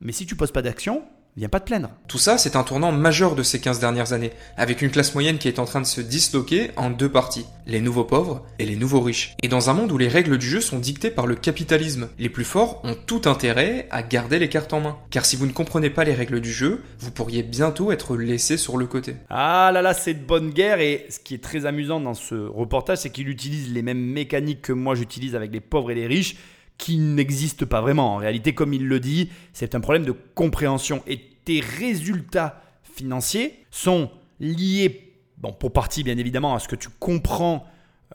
Mais 0.00 0.12
si 0.12 0.26
tu 0.26 0.36
poses 0.36 0.52
pas 0.52 0.62
d'action, 0.62 1.04
viens 1.36 1.48
pas 1.48 1.60
te 1.60 1.66
plaindre. 1.66 1.90
Tout 2.08 2.18
ça, 2.18 2.36
c'est 2.36 2.56
un 2.56 2.62
tournant 2.62 2.92
majeur 2.92 3.34
de 3.34 3.42
ces 3.42 3.60
15 3.60 3.80
dernières 3.80 4.12
années, 4.12 4.32
avec 4.56 4.82
une 4.82 4.90
classe 4.90 5.14
moyenne 5.14 5.38
qui 5.38 5.48
est 5.48 5.58
en 5.58 5.64
train 5.64 5.80
de 5.80 5.86
se 5.86 6.00
disloquer 6.00 6.70
en 6.76 6.90
deux 6.90 7.08
parties, 7.08 7.46
les 7.66 7.80
nouveaux 7.80 8.04
pauvres 8.04 8.44
et 8.58 8.66
les 8.66 8.76
nouveaux 8.76 9.00
riches. 9.00 9.34
Et 9.42 9.48
dans 9.48 9.70
un 9.70 9.72
monde 9.72 9.92
où 9.92 9.98
les 9.98 10.08
règles 10.08 10.36
du 10.36 10.48
jeu 10.48 10.60
sont 10.60 10.78
dictées 10.78 11.10
par 11.10 11.26
le 11.26 11.34
capitalisme, 11.34 12.08
les 12.18 12.28
plus 12.28 12.44
forts 12.44 12.80
ont 12.84 12.94
tout 12.94 13.22
intérêt 13.24 13.86
à 13.90 14.02
garder 14.02 14.38
les 14.38 14.48
cartes 14.48 14.72
en 14.72 14.80
main. 14.80 14.98
Car 15.10 15.24
si 15.24 15.36
vous 15.36 15.46
ne 15.46 15.52
comprenez 15.52 15.90
pas 15.90 16.04
les 16.04 16.14
règles 16.14 16.40
du 16.40 16.52
jeu, 16.52 16.82
vous 16.98 17.10
pourriez 17.10 17.42
bientôt 17.42 17.92
être 17.92 18.16
laissé 18.16 18.56
sur 18.56 18.76
le 18.76 18.86
côté. 18.86 19.16
Ah 19.30 19.70
là 19.72 19.80
là, 19.80 19.94
c'est 19.94 20.14
de 20.14 20.24
bonne 20.24 20.50
guerre 20.50 20.80
et 20.80 21.06
ce 21.08 21.18
qui 21.18 21.34
est 21.34 21.42
très 21.42 21.64
amusant 21.64 22.00
dans 22.00 22.14
ce 22.14 22.34
reportage, 22.34 22.98
c'est 22.98 23.10
qu'il 23.10 23.28
utilise 23.28 23.72
les 23.72 23.82
mêmes 23.82 24.04
mécaniques 24.04 24.62
que 24.62 24.72
moi 24.72 24.94
j'utilise 24.94 25.34
avec 25.34 25.52
les 25.52 25.60
pauvres 25.60 25.90
et 25.90 25.94
les 25.94 26.06
riches 26.06 26.36
qui 26.82 26.98
n'existent 26.98 27.64
pas 27.64 27.80
vraiment. 27.80 28.14
En 28.14 28.16
réalité, 28.16 28.54
comme 28.54 28.74
il 28.74 28.88
le 28.88 28.98
dit, 28.98 29.30
c'est 29.52 29.76
un 29.76 29.80
problème 29.80 30.04
de 30.04 30.10
compréhension. 30.34 31.00
Et 31.06 31.20
tes 31.44 31.60
résultats 31.60 32.60
financiers 32.82 33.64
sont 33.70 34.10
liés, 34.40 35.14
bon, 35.38 35.52
pour 35.52 35.72
partie 35.72 36.02
bien 36.02 36.18
évidemment, 36.18 36.56
à 36.56 36.58
ce 36.58 36.66
que 36.66 36.74
tu 36.74 36.88
comprends 36.98 37.64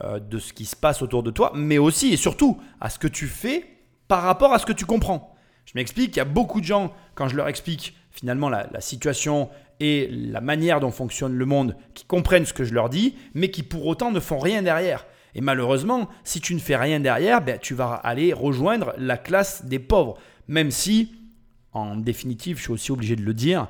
euh, 0.03 0.19
de 0.19 0.38
ce 0.38 0.51
qui 0.51 0.65
se 0.65 0.75
passe 0.75 1.01
autour 1.01 1.23
de 1.23 1.32
toi, 1.32 1.53
mais 1.56 1.77
aussi 1.77 2.12
et 2.12 2.17
surtout 2.17 2.60
à 2.82 2.89
ce 2.89 2.99
que 2.99 3.08
tu 3.08 3.27
fais 3.27 3.63
par 4.10 4.23
rapport 4.23 4.51
à 4.51 4.60
ce 4.60 4.65
que 4.65 4.73
tu 4.73 4.86
comprends. 4.86 5.34
Je 5.63 5.71
m'explique, 5.75 6.17
il 6.17 6.19
y 6.19 6.21
a 6.21 6.25
beaucoup 6.25 6.60
de 6.60 6.65
gens, 6.65 6.93
quand 7.15 7.30
je 7.30 7.38
leur 7.38 7.47
explique 7.47 7.95
finalement 8.12 8.49
la 8.49 8.82
situation 8.82 9.49
et 9.80 10.10
la 10.12 10.41
manière 10.41 10.82
dont 10.82 10.91
fonctionne 10.91 11.36
le 11.36 11.45
monde, 11.45 11.77
qui 11.93 12.03
comprennent 12.03 12.45
ce 12.45 12.53
que 12.53 12.65
je 12.65 12.73
leur 12.73 12.89
dis, 12.89 13.15
mais 13.34 13.49
qui 13.49 13.63
pour 13.63 13.86
autant 13.86 14.12
ne 14.12 14.19
font 14.19 14.39
rien 14.39 14.62
derrière. 14.62 15.06
Et 15.35 15.41
malheureusement, 15.41 16.09
si 16.23 16.41
tu 16.41 16.53
ne 16.55 16.59
fais 16.59 16.75
rien 16.75 16.99
derrière, 16.99 17.41
ben, 17.41 17.59
tu 17.59 17.73
vas 17.73 17.93
aller 17.93 18.33
rejoindre 18.33 18.93
la 18.97 19.17
classe 19.17 19.65
des 19.65 19.79
pauvres. 19.79 20.17
Même 20.47 20.71
si, 20.71 21.13
en 21.73 21.95
définitive, 21.95 22.57
je 22.57 22.63
suis 22.63 22.71
aussi 22.71 22.91
obligé 22.91 23.15
de 23.15 23.23
le 23.23 23.33
dire, 23.33 23.67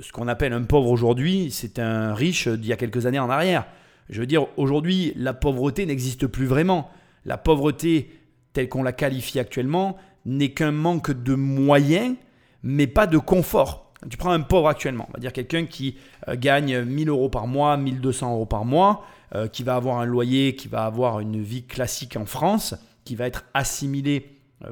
ce 0.00 0.12
qu'on 0.12 0.28
appelle 0.28 0.52
un 0.52 0.62
pauvre 0.62 0.90
aujourd'hui, 0.90 1.50
c'est 1.50 1.78
un 1.78 2.14
riche 2.14 2.48
d'il 2.48 2.68
y 2.68 2.72
a 2.72 2.76
quelques 2.76 3.06
années 3.06 3.18
en 3.18 3.30
arrière. 3.30 3.66
Je 4.08 4.20
veux 4.20 4.26
dire, 4.26 4.46
aujourd'hui, 4.56 5.12
la 5.16 5.34
pauvreté 5.34 5.86
n'existe 5.86 6.26
plus 6.26 6.46
vraiment. 6.46 6.90
La 7.24 7.38
pauvreté, 7.38 8.10
telle 8.52 8.68
qu'on 8.68 8.82
la 8.82 8.92
qualifie 8.92 9.38
actuellement, 9.38 9.96
n'est 10.26 10.50
qu'un 10.50 10.72
manque 10.72 11.10
de 11.10 11.34
moyens, 11.34 12.16
mais 12.62 12.86
pas 12.86 13.06
de 13.06 13.18
confort. 13.18 13.92
Tu 14.10 14.16
prends 14.16 14.32
un 14.32 14.40
pauvre 14.40 14.68
actuellement, 14.68 15.06
on 15.08 15.12
va 15.12 15.18
dire 15.18 15.32
quelqu'un 15.32 15.64
qui 15.64 15.96
euh, 16.28 16.36
gagne 16.36 16.82
1000 16.82 17.08
euros 17.08 17.30
par 17.30 17.46
mois, 17.46 17.76
1200 17.76 18.32
euros 18.32 18.46
par 18.46 18.64
mois, 18.64 19.06
euh, 19.34 19.48
qui 19.48 19.62
va 19.62 19.76
avoir 19.76 19.98
un 19.98 20.04
loyer, 20.04 20.54
qui 20.56 20.68
va 20.68 20.84
avoir 20.84 21.20
une 21.20 21.42
vie 21.42 21.64
classique 21.64 22.16
en 22.16 22.26
France, 22.26 22.74
qui 23.04 23.14
va 23.14 23.26
être 23.26 23.44
assimilé. 23.54 24.38
Euh, 24.64 24.70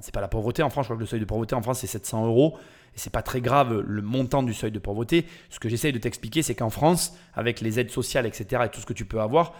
c'est 0.00 0.14
pas 0.14 0.20
la 0.20 0.28
pauvreté 0.28 0.62
en 0.62 0.70
France, 0.70 0.84
je 0.84 0.88
crois 0.88 0.96
que 0.96 1.02
le 1.02 1.06
seuil 1.06 1.20
de 1.20 1.24
pauvreté 1.24 1.54
en 1.54 1.62
France 1.62 1.80
c'est 1.80 1.86
700 1.86 2.26
euros. 2.26 2.58
Et 2.94 2.98
c'est 2.98 3.10
pas 3.10 3.22
très 3.22 3.40
grave 3.40 3.80
le 3.80 4.02
montant 4.02 4.42
du 4.42 4.54
seuil 4.54 4.70
de 4.70 4.78
pauvreté. 4.78 5.26
Ce 5.50 5.58
que 5.58 5.68
j'essaye 5.68 5.92
de 5.92 5.98
t'expliquer, 5.98 6.42
c'est 6.42 6.54
qu'en 6.54 6.70
France, 6.70 7.16
avec 7.34 7.60
les 7.60 7.80
aides 7.80 7.90
sociales, 7.90 8.24
etc., 8.24 8.62
et 8.66 8.68
tout 8.68 8.80
ce 8.80 8.86
que 8.86 8.92
tu 8.92 9.04
peux 9.04 9.20
avoir, 9.20 9.52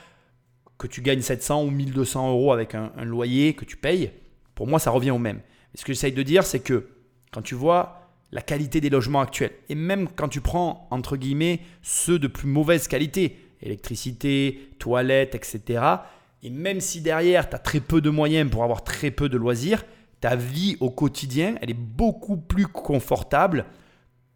que 0.79 0.87
tu 0.87 1.03
gagnes 1.03 1.21
700 1.21 1.65
ou 1.65 1.71
1200 1.71 2.31
euros 2.31 2.53
avec 2.53 2.75
un, 2.75 2.91
loyer 3.05 3.55
que 3.55 3.65
tu 3.65 3.77
payes, 3.77 4.13
pour 4.55 4.69
moi, 4.69 4.79
ça 4.79 4.91
revient 4.91 5.11
au 5.11 5.19
même. 5.19 5.41
Et 5.75 5.79
ce 5.79 5.85
que 5.85 5.93
j'essaye 5.93 6.13
de 6.13 6.23
dire, 6.23 6.45
c'est 6.45 6.61
que 6.61 6.89
quand 7.33 7.43
tu 7.43 7.57
vois 7.57 8.09
la 8.31 8.41
qualité 8.41 8.81
des 8.81 8.91
logements 8.91 9.21
actuels, 9.21 9.53
et 9.69 9.75
même 9.75 10.09
quand 10.09 10.29
tu 10.29 10.41
prends, 10.41 10.87
entre 10.91 11.17
guillemets, 11.17 11.61
ceux 11.83 12.21
de 12.21 12.29
plus 12.29 12.49
mauvaise 12.49 12.87
qualité, 12.87 13.37
électricité, 13.65 14.71
toilettes, 14.79 15.35
etc., 15.35 15.83
et 16.45 16.51
même 16.51 16.81
si 16.81 17.01
derrière, 17.01 17.49
tu 17.49 17.57
as 17.57 17.59
très 17.59 17.81
peu 17.81 18.03
de 18.03 18.11
moyens 18.11 18.51
pour 18.51 18.65
avoir 18.65 18.85
très 18.85 19.11
peu 19.11 19.31
de 19.31 19.39
loisirs, 19.39 19.83
ta 20.21 20.37
vie 20.37 20.77
au 20.81 20.91
quotidien, 20.91 21.55
elle 21.63 21.71
est 21.71 21.75
beaucoup 21.75 22.37
plus 22.37 22.67
confortable 22.67 23.65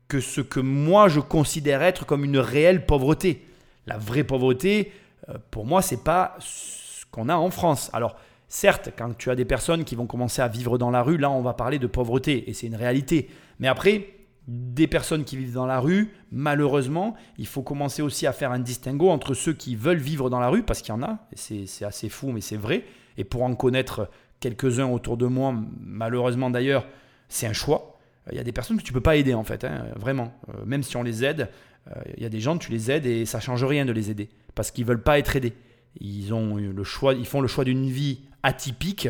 que 0.08 0.20
ce 0.20 0.40
que 0.40 0.58
moi 0.58 1.08
je 1.08 1.20
considère 1.20 1.82
être 1.82 2.06
comme 2.06 2.24
une 2.24 2.38
réelle 2.38 2.86
pauvreté. 2.86 3.46
La 3.86 3.98
vraie 3.98 4.24
pauvreté, 4.24 4.92
euh, 5.28 5.34
pour 5.50 5.66
moi, 5.66 5.82
c'est 5.82 6.02
pas 6.02 6.36
ce 6.40 7.04
qu'on 7.10 7.28
a 7.28 7.36
en 7.36 7.50
France. 7.50 7.90
Alors, 7.92 8.16
certes, 8.48 8.90
quand 8.96 9.16
tu 9.16 9.30
as 9.30 9.34
des 9.34 9.44
personnes 9.44 9.84
qui 9.84 9.94
vont 9.94 10.06
commencer 10.06 10.40
à 10.40 10.48
vivre 10.48 10.78
dans 10.78 10.90
la 10.90 11.02
rue, 11.02 11.18
là, 11.18 11.30
on 11.30 11.42
va 11.42 11.52
parler 11.52 11.78
de 11.78 11.86
pauvreté 11.86 12.48
et 12.48 12.54
c'est 12.54 12.66
une 12.66 12.76
réalité. 12.76 13.28
Mais 13.58 13.68
après, 13.68 14.08
des 14.48 14.86
personnes 14.86 15.24
qui 15.24 15.36
vivent 15.36 15.52
dans 15.52 15.66
la 15.66 15.78
rue, 15.78 16.14
malheureusement, 16.32 17.14
il 17.36 17.46
faut 17.46 17.62
commencer 17.62 18.00
aussi 18.00 18.26
à 18.26 18.32
faire 18.32 18.50
un 18.50 18.58
distinguo 18.58 19.10
entre 19.10 19.34
ceux 19.34 19.52
qui 19.52 19.76
veulent 19.76 19.98
vivre 19.98 20.30
dans 20.30 20.40
la 20.40 20.48
rue, 20.48 20.62
parce 20.62 20.80
qu'il 20.80 20.88
y 20.88 20.96
en 20.96 21.02
a, 21.02 21.18
c'est 21.34 21.84
assez 21.84 22.08
fou, 22.08 22.32
mais 22.32 22.40
c'est 22.40 22.56
vrai. 22.56 22.84
Et 23.18 23.24
pour 23.24 23.42
en 23.42 23.54
connaître 23.54 24.10
quelques-uns 24.40 24.86
autour 24.86 25.18
de 25.18 25.26
moi, 25.26 25.54
malheureusement 25.80 26.48
d'ailleurs, 26.48 26.86
c'est 27.28 27.46
un 27.46 27.52
choix. 27.52 27.98
Il 28.32 28.38
y 28.38 28.40
a 28.40 28.44
des 28.44 28.52
personnes 28.52 28.78
que 28.78 28.82
tu 28.82 28.92
ne 28.92 28.94
peux 28.94 29.02
pas 29.02 29.16
aider 29.16 29.34
en 29.34 29.44
fait, 29.44 29.64
hein, 29.64 29.86
vraiment. 29.96 30.32
Euh, 30.48 30.64
même 30.64 30.82
si 30.82 30.96
on 30.96 31.02
les 31.02 31.24
aide, 31.24 31.50
euh, 31.88 32.00
il 32.16 32.22
y 32.22 32.26
a 32.26 32.30
des 32.30 32.40
gens, 32.40 32.56
tu 32.56 32.70
les 32.70 32.90
aides 32.90 33.04
et 33.04 33.26
ça 33.26 33.40
change 33.40 33.64
rien 33.64 33.84
de 33.84 33.92
les 33.92 34.10
aider, 34.10 34.30
parce 34.54 34.70
qu'ils 34.70 34.84
ne 34.84 34.88
veulent 34.88 35.02
pas 35.02 35.18
être 35.18 35.36
aidés. 35.36 35.52
Ils, 36.00 36.32
ont 36.32 36.56
le 36.56 36.84
choix, 36.84 37.12
ils 37.12 37.26
font 37.26 37.42
le 37.42 37.48
choix 37.48 37.64
d'une 37.64 37.88
vie 37.90 38.20
atypique 38.42 39.08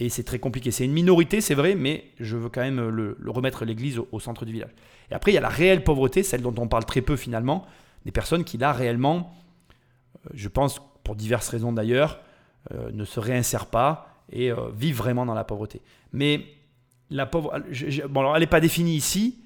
et 0.00 0.08
c'est 0.08 0.24
très 0.24 0.38
compliqué. 0.38 0.70
C'est 0.70 0.86
une 0.86 0.92
minorité, 0.92 1.42
c'est 1.42 1.54
vrai, 1.54 1.74
mais 1.74 2.06
je 2.18 2.36
veux 2.38 2.48
quand 2.48 2.62
même 2.62 2.88
le, 2.88 3.16
remettre 3.26 3.66
l'église 3.66 4.00
au, 4.10 4.18
centre 4.18 4.46
du 4.46 4.52
village. 4.52 4.70
Et 5.10 5.14
après, 5.14 5.30
il 5.30 5.34
y 5.34 5.38
a 5.38 5.42
la 5.42 5.50
réelle 5.50 5.84
pauvreté, 5.84 6.22
celle 6.22 6.40
dont 6.40 6.54
on 6.56 6.68
parle 6.68 6.86
très 6.86 7.02
peu 7.02 7.16
finalement, 7.16 7.66
des 8.06 8.10
personnes 8.10 8.42
qui 8.42 8.56
là 8.56 8.72
réellement, 8.72 9.34
euh, 10.16 10.30
je 10.32 10.48
pense 10.48 10.80
pour 11.04 11.16
diverses 11.16 11.48
raisons 11.50 11.72
d'ailleurs, 11.72 12.18
euh, 12.72 12.90
ne 12.92 13.04
se 13.04 13.20
réinsèrent 13.20 13.66
pas 13.66 14.24
et 14.32 14.50
euh, 14.50 14.70
vivent 14.74 14.96
vraiment 14.96 15.26
dans 15.26 15.34
la 15.34 15.44
pauvreté. 15.44 15.82
Mais 16.14 16.46
la 17.10 17.26
pauvreté, 17.26 18.02
bon 18.08 18.20
alors 18.20 18.36
elle 18.36 18.40
n'est 18.40 18.46
pas 18.46 18.60
définie 18.60 18.96
ici, 18.96 19.38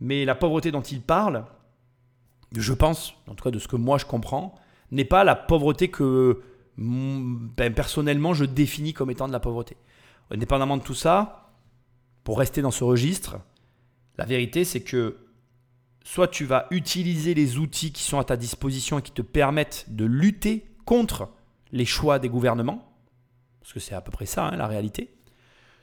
mais 0.00 0.26
la 0.26 0.34
pauvreté 0.34 0.70
dont 0.70 0.82
il 0.82 1.00
parle, 1.00 1.44
je 2.54 2.72
pense, 2.74 3.14
en 3.28 3.34
tout 3.34 3.44
cas 3.44 3.50
de 3.50 3.58
ce 3.58 3.68
que 3.68 3.76
moi 3.76 3.96
je 3.96 4.04
comprends, 4.04 4.56
n'est 4.90 5.06
pas 5.06 5.24
la 5.24 5.36
pauvreté 5.36 5.88
que 5.88 6.42
ben, 6.76 7.72
personnellement 7.72 8.34
je 8.34 8.44
définis 8.44 8.92
comme 8.92 9.10
étant 9.10 9.26
de 9.26 9.32
la 9.32 9.40
pauvreté. 9.40 9.76
Indépendamment 10.32 10.78
de 10.78 10.82
tout 10.82 10.94
ça, 10.94 11.52
pour 12.24 12.38
rester 12.38 12.62
dans 12.62 12.70
ce 12.70 12.84
registre, 12.84 13.38
la 14.16 14.24
vérité 14.24 14.64
c'est 14.64 14.82
que 14.82 15.18
soit 16.04 16.28
tu 16.28 16.44
vas 16.44 16.66
utiliser 16.70 17.34
les 17.34 17.58
outils 17.58 17.92
qui 17.92 18.02
sont 18.02 18.18
à 18.18 18.24
ta 18.24 18.36
disposition 18.36 18.98
et 18.98 19.02
qui 19.02 19.12
te 19.12 19.22
permettent 19.22 19.86
de 19.88 20.04
lutter 20.04 20.66
contre 20.84 21.30
les 21.70 21.84
choix 21.84 22.18
des 22.18 22.28
gouvernements, 22.28 22.92
parce 23.60 23.72
que 23.72 23.80
c'est 23.80 23.94
à 23.94 24.00
peu 24.00 24.10
près 24.10 24.26
ça 24.26 24.46
hein, 24.46 24.56
la 24.56 24.66
réalité, 24.66 25.14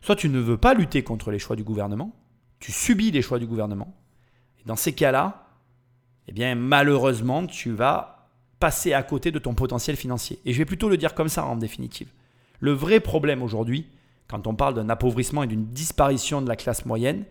soit 0.01 0.15
tu 0.15 0.29
ne 0.29 0.39
veux 0.39 0.57
pas 0.57 0.73
lutter 0.73 1.03
contre 1.03 1.31
les 1.31 1.39
choix 1.39 1.55
du 1.55 1.63
gouvernement, 1.63 2.15
tu 2.59 2.71
subis 2.71 3.11
les 3.11 3.21
choix 3.21 3.39
du 3.39 3.47
gouvernement, 3.47 3.95
et 4.59 4.63
dans 4.65 4.75
ces 4.75 4.93
cas-là, 4.93 5.47
eh 6.27 6.31
bien 6.31 6.55
malheureusement 6.55 7.45
tu 7.45 7.71
vas 7.71 8.27
passer 8.59 8.93
à 8.93 9.03
côté 9.03 9.31
de 9.31 9.39
ton 9.39 9.53
potentiel 9.53 9.95
financier. 9.95 10.39
Et 10.45 10.53
je 10.53 10.57
vais 10.57 10.65
plutôt 10.65 10.89
le 10.89 10.97
dire 10.97 11.13
comme 11.13 11.29
ça 11.29 11.45
en 11.45 11.55
définitive. 11.55 12.09
Le 12.59 12.73
vrai 12.73 12.99
problème 12.99 13.41
aujourd'hui, 13.41 13.87
quand 14.29 14.47
on 14.47 14.55
parle 14.55 14.75
d'un 14.75 14.89
appauvrissement 14.89 15.43
et 15.43 15.47
d'une 15.47 15.65
disparition 15.65 16.41
de 16.41 16.47
la 16.47 16.55
classe 16.55 16.85
moyenne, 16.85 17.25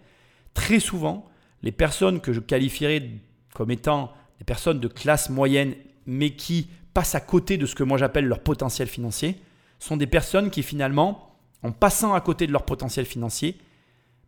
très 0.52 0.80
souvent, 0.80 1.24
les 1.62 1.72
personnes 1.72 2.20
que 2.20 2.32
je 2.32 2.40
qualifierais 2.40 3.10
comme 3.54 3.70
étant 3.70 4.12
des 4.38 4.44
personnes 4.44 4.80
de 4.80 4.88
classe 4.88 5.30
moyenne, 5.30 5.74
mais 6.06 6.30
qui 6.30 6.68
passent 6.94 7.14
à 7.14 7.20
côté 7.20 7.56
de 7.56 7.66
ce 7.66 7.74
que 7.74 7.82
moi 7.84 7.98
j'appelle 7.98 8.26
leur 8.26 8.40
potentiel 8.40 8.88
financier, 8.88 9.36
sont 9.78 9.96
des 9.96 10.06
personnes 10.06 10.50
qui 10.50 10.62
finalement, 10.62 11.36
en 11.62 11.72
passant 11.72 12.14
à 12.14 12.20
côté 12.20 12.46
de 12.46 12.52
leur 12.52 12.64
potentiel 12.64 13.06
financier, 13.06 13.56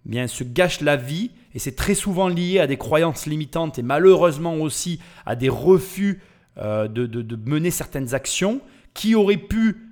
eh 0.06 0.08
bien, 0.08 0.26
se 0.28 0.44
gâchent 0.44 0.80
la 0.80 0.96
vie 0.96 1.32
et 1.54 1.58
c'est 1.58 1.74
très 1.74 1.94
souvent 1.94 2.28
lié 2.28 2.60
à 2.60 2.66
des 2.66 2.76
croyances 2.76 3.26
limitantes 3.26 3.78
et 3.78 3.82
malheureusement 3.82 4.54
aussi 4.54 5.00
à 5.26 5.36
des 5.36 5.48
refus 5.48 6.22
euh, 6.58 6.88
de, 6.88 7.06
de, 7.06 7.36
mener 7.36 7.70
certaines 7.70 8.14
actions 8.14 8.60
qui 8.94 9.14
auraient 9.14 9.36
pu 9.36 9.89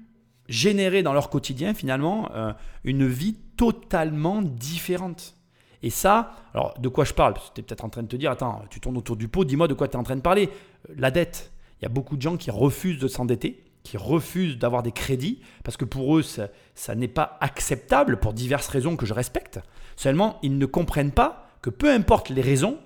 générer 0.48 1.02
dans 1.02 1.12
leur 1.12 1.30
quotidien 1.30 1.74
finalement 1.74 2.30
euh, 2.34 2.52
une 2.84 3.06
vie 3.06 3.36
totalement 3.56 4.42
différente. 4.42 5.36
Et 5.82 5.90
ça, 5.90 6.34
alors 6.54 6.74
de 6.78 6.88
quoi 6.88 7.04
je 7.04 7.12
parle? 7.12 7.34
Tu 7.54 7.60
es 7.60 7.62
peut-être 7.62 7.84
en 7.84 7.88
train 7.88 8.02
de 8.02 8.08
te 8.08 8.16
dire, 8.16 8.30
attends, 8.30 8.64
tu 8.70 8.80
tournes 8.80 8.96
autour 8.96 9.16
du 9.16 9.28
pot, 9.28 9.44
dis-moi 9.44 9.68
de 9.68 9.74
quoi 9.74 9.88
tu 9.88 9.94
es 9.94 9.96
en 9.96 10.02
train 10.02 10.16
de 10.16 10.22
parler. 10.22 10.48
Euh, 10.88 10.94
la 10.96 11.10
dette. 11.10 11.52
Il 11.80 11.84
y 11.84 11.86
a 11.86 11.90
beaucoup 11.90 12.16
de 12.16 12.22
gens 12.22 12.36
qui 12.36 12.50
refusent 12.50 12.98
de 12.98 13.06
s'endetter, 13.06 13.62
qui 13.84 13.96
refusent 13.96 14.58
d'avoir 14.58 14.82
des 14.82 14.90
crédits, 14.90 15.40
parce 15.62 15.76
que 15.76 15.84
pour 15.84 16.18
eux, 16.18 16.22
ça, 16.22 16.48
ça 16.74 16.96
n'est 16.96 17.06
pas 17.06 17.38
acceptable 17.40 18.18
pour 18.18 18.32
diverses 18.32 18.66
raisons 18.68 18.96
que 18.96 19.06
je 19.06 19.14
respecte. 19.14 19.60
Seulement, 19.94 20.38
ils 20.42 20.58
ne 20.58 20.66
comprennent 20.66 21.12
pas 21.12 21.48
que 21.62 21.70
peu 21.70 21.90
importe 21.90 22.30
les 22.30 22.42
raisons, 22.42 22.78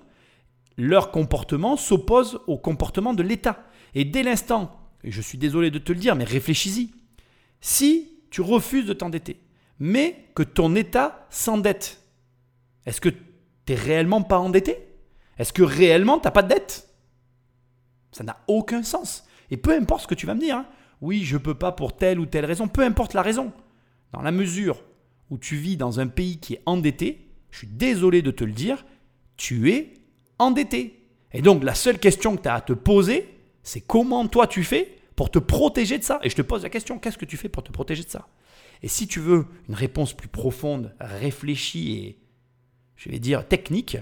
leur 0.77 1.11
comportement 1.11 1.77
s'oppose 1.77 2.39
au 2.47 2.57
comportement 2.57 3.13
de 3.13 3.23
l'État. 3.23 3.63
Et 3.95 4.05
dès 4.05 4.23
l'instant, 4.23 4.71
et 5.03 5.11
je 5.11 5.21
suis 5.21 5.37
désolé 5.37 5.71
de 5.71 5.79
te 5.79 5.91
le 5.91 5.99
dire, 5.99 6.15
mais 6.15 6.23
réfléchis-y, 6.23 6.91
si 7.63 8.19
tu 8.29 8.41
refuses 8.41 8.85
de 8.85 8.91
t'endetter, 8.91 9.39
mais 9.79 10.27
que 10.35 10.43
ton 10.43 10.75
État 10.75 11.25
s'endette, 11.29 12.03
est-ce 12.85 12.99
que 12.99 13.07
tu 13.07 13.17
n'es 13.69 13.75
réellement 13.75 14.21
pas 14.21 14.37
endetté? 14.37 14.77
Est-ce 15.37 15.53
que 15.53 15.63
réellement 15.63 16.19
tu 16.19 16.25
n'as 16.25 16.31
pas 16.31 16.43
de 16.43 16.49
dette? 16.49 16.89
Ça 18.11 18.25
n'a 18.25 18.37
aucun 18.49 18.83
sens. 18.83 19.25
Et 19.49 19.55
peu 19.55 19.71
importe 19.71 20.01
ce 20.01 20.07
que 20.07 20.13
tu 20.13 20.25
vas 20.25 20.35
me 20.35 20.41
dire, 20.41 20.57
hein. 20.57 20.65
oui, 20.99 21.23
je 21.23 21.35
ne 21.35 21.41
peux 21.41 21.55
pas 21.55 21.71
pour 21.71 21.95
telle 21.95 22.19
ou 22.19 22.25
telle 22.25 22.43
raison, 22.43 22.67
peu 22.67 22.83
importe 22.83 23.13
la 23.13 23.21
raison. 23.21 23.53
Dans 24.11 24.21
la 24.21 24.33
mesure 24.33 24.83
où 25.29 25.37
tu 25.37 25.55
vis 25.55 25.77
dans 25.77 26.01
un 26.01 26.07
pays 26.07 26.39
qui 26.39 26.55
est 26.55 26.63
endetté, 26.65 27.29
je 27.49 27.59
suis 27.59 27.67
désolé 27.67 28.21
de 28.21 28.31
te 28.31 28.43
le 28.43 28.51
dire, 28.51 28.85
tu 29.37 29.71
es 29.71 29.93
endetté. 30.37 31.07
Et 31.31 31.41
donc 31.41 31.63
la 31.63 31.75
seule 31.75 31.97
question 31.97 32.35
que 32.35 32.41
tu 32.41 32.49
as 32.49 32.55
à 32.55 32.61
te 32.61 32.73
poser, 32.73 33.39
c'est 33.63 33.79
comment 33.79 34.27
toi 34.27 34.47
tu 34.47 34.65
fais 34.65 34.97
pour 35.15 35.31
te 35.31 35.39
protéger 35.39 35.97
de 35.97 36.03
ça. 36.03 36.19
Et 36.23 36.29
je 36.29 36.35
te 36.35 36.41
pose 36.41 36.63
la 36.63 36.69
question, 36.69 36.99
qu'est-ce 36.99 37.17
que 37.17 37.25
tu 37.25 37.37
fais 37.37 37.49
pour 37.49 37.63
te 37.63 37.71
protéger 37.71 38.03
de 38.03 38.09
ça? 38.09 38.27
Et 38.81 38.87
si 38.87 39.07
tu 39.07 39.19
veux 39.19 39.45
une 39.69 39.75
réponse 39.75 40.13
plus 40.13 40.27
profonde, 40.27 40.93
réfléchie 40.99 41.93
et, 41.93 42.19
je 42.95 43.09
vais 43.09 43.19
dire, 43.19 43.47
technique, 43.47 43.97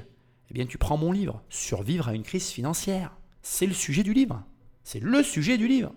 eh 0.50 0.54
bien 0.54 0.66
tu 0.66 0.78
prends 0.78 0.98
mon 0.98 1.12
livre, 1.12 1.42
Survivre 1.50 2.10
à 2.10 2.14
une 2.14 2.24
crise 2.24 2.50
financière. 2.50 3.16
C'est 3.42 3.68
le 3.68 3.74
sujet 3.74 4.04
du 4.04 4.14
livre. 4.14 4.44
C'est 4.84 5.00
le 5.00 5.24
sujet 5.24 5.58
du 5.58 5.68
livre. 5.68 5.94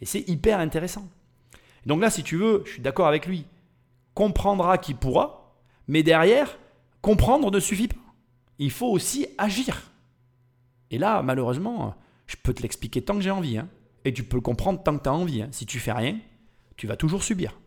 Et 0.00 0.06
c'est 0.06 0.28
hyper 0.28 0.58
intéressant. 0.58 1.08
Donc 1.86 2.00
là, 2.00 2.10
si 2.10 2.22
tu 2.22 2.36
veux, 2.36 2.62
je 2.66 2.72
suis 2.72 2.82
d'accord 2.82 3.06
avec 3.06 3.26
lui. 3.26 3.46
Comprendra 4.14 4.78
qui 4.78 4.94
pourra, 4.94 5.54
mais 5.88 6.02
derrière, 6.02 6.58
comprendre 7.00 7.50
ne 7.50 7.60
suffit 7.60 7.88
pas. 7.88 7.96
Il 8.58 8.70
faut 8.70 8.88
aussi 8.88 9.26
agir. 9.38 9.90
Et 10.90 10.98
là, 10.98 11.22
malheureusement, 11.22 11.94
je 12.26 12.36
peux 12.42 12.52
te 12.52 12.62
l'expliquer 12.62 13.02
tant 13.02 13.14
que 13.14 13.20
j'ai 13.20 13.30
envie. 13.30 13.58
Hein. 13.58 13.68
Et 14.04 14.12
tu 14.12 14.22
peux 14.22 14.36
le 14.36 14.42
comprendre 14.42 14.82
tant 14.82 14.96
que 14.96 15.02
tu 15.02 15.08
as 15.08 15.14
envie. 15.14 15.42
Hein. 15.42 15.48
Si 15.50 15.66
tu 15.66 15.78
fais 15.78 15.92
rien, 15.92 16.18
tu 16.76 16.86
vas 16.86 16.96
toujours 16.96 17.22
subir. 17.22 17.60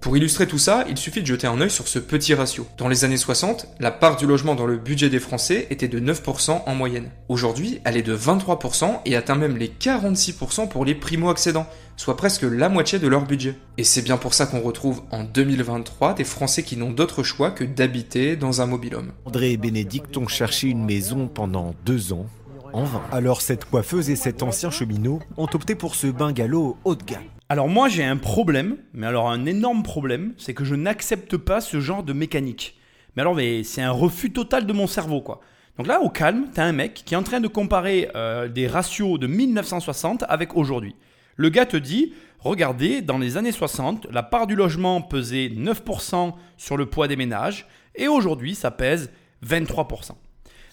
Pour 0.00 0.16
illustrer 0.16 0.46
tout 0.46 0.58
ça, 0.58 0.86
il 0.88 0.96
suffit 0.96 1.20
de 1.20 1.26
jeter 1.26 1.46
un 1.46 1.60
œil 1.60 1.70
sur 1.70 1.86
ce 1.86 1.98
petit 1.98 2.32
ratio. 2.32 2.66
Dans 2.78 2.88
les 2.88 3.04
années 3.04 3.18
60, 3.18 3.66
la 3.80 3.90
part 3.90 4.16
du 4.16 4.26
logement 4.26 4.54
dans 4.54 4.64
le 4.64 4.78
budget 4.78 5.10
des 5.10 5.20
Français 5.20 5.66
était 5.68 5.88
de 5.88 6.00
9% 6.00 6.62
en 6.64 6.74
moyenne. 6.74 7.10
Aujourd'hui, 7.28 7.80
elle 7.84 7.98
est 7.98 8.02
de 8.02 8.16
23% 8.16 9.00
et 9.04 9.14
atteint 9.14 9.34
même 9.34 9.58
les 9.58 9.68
46% 9.68 10.68
pour 10.68 10.86
les 10.86 10.94
primo-accédants, 10.94 11.66
soit 11.98 12.16
presque 12.16 12.44
la 12.44 12.70
moitié 12.70 12.98
de 12.98 13.08
leur 13.08 13.26
budget. 13.26 13.56
Et 13.76 13.84
c'est 13.84 14.00
bien 14.00 14.16
pour 14.16 14.32
ça 14.32 14.46
qu'on 14.46 14.62
retrouve 14.62 15.02
en 15.10 15.22
2023 15.22 16.14
des 16.14 16.24
Français 16.24 16.62
qui 16.62 16.78
n'ont 16.78 16.92
d'autre 16.92 17.22
choix 17.22 17.50
que 17.50 17.64
d'habiter 17.64 18.36
dans 18.36 18.62
un 18.62 18.66
mobil-home. 18.66 19.12
André 19.26 19.52
et 19.52 19.58
Bénédicte 19.58 20.16
ont 20.16 20.28
cherché 20.28 20.68
une 20.68 20.84
maison 20.84 21.28
pendant 21.28 21.74
deux 21.84 22.14
ans 22.14 22.26
en 22.72 22.84
vain. 22.84 23.02
Alors 23.12 23.40
cette 23.40 23.64
coiffeuse 23.64 24.10
et 24.10 24.16
cet 24.16 24.42
ancien 24.42 24.70
cheminot 24.70 25.20
ont 25.36 25.48
opté 25.52 25.74
pour 25.74 25.94
ce 25.94 26.06
bungalow 26.06 26.76
haut 26.84 26.94
de 26.94 27.02
gamme. 27.04 27.24
Alors 27.48 27.68
moi 27.68 27.88
j'ai 27.88 28.04
un 28.04 28.16
problème, 28.16 28.76
mais 28.92 29.06
alors 29.06 29.30
un 29.30 29.46
énorme 29.46 29.82
problème, 29.82 30.34
c'est 30.38 30.54
que 30.54 30.64
je 30.64 30.74
n'accepte 30.74 31.36
pas 31.36 31.60
ce 31.60 31.80
genre 31.80 32.02
de 32.02 32.12
mécanique. 32.12 32.78
Mais 33.16 33.22
alors 33.22 33.34
mais 33.34 33.64
c'est 33.64 33.82
un 33.82 33.90
refus 33.90 34.32
total 34.32 34.66
de 34.66 34.72
mon 34.72 34.86
cerveau 34.86 35.20
quoi. 35.20 35.40
Donc 35.76 35.86
là 35.86 36.00
au 36.00 36.10
calme, 36.10 36.46
tu 36.54 36.60
as 36.60 36.64
un 36.64 36.72
mec 36.72 37.02
qui 37.04 37.14
est 37.14 37.16
en 37.16 37.22
train 37.22 37.40
de 37.40 37.48
comparer 37.48 38.10
euh, 38.14 38.48
des 38.48 38.66
ratios 38.66 39.18
de 39.18 39.26
1960 39.26 40.24
avec 40.28 40.56
aujourd'hui. 40.56 40.94
Le 41.36 41.48
gars 41.48 41.64
te 41.64 41.76
dit, 41.78 42.12
regardez, 42.38 43.00
dans 43.00 43.16
les 43.16 43.38
années 43.38 43.52
60, 43.52 44.08
la 44.10 44.22
part 44.22 44.46
du 44.46 44.56
logement 44.56 45.00
pesait 45.00 45.48
9% 45.48 46.34
sur 46.58 46.76
le 46.76 46.86
poids 46.86 47.08
des 47.08 47.16
ménages, 47.16 47.66
et 47.94 48.08
aujourd'hui 48.08 48.54
ça 48.54 48.70
pèse 48.70 49.10
23%. 49.46 50.12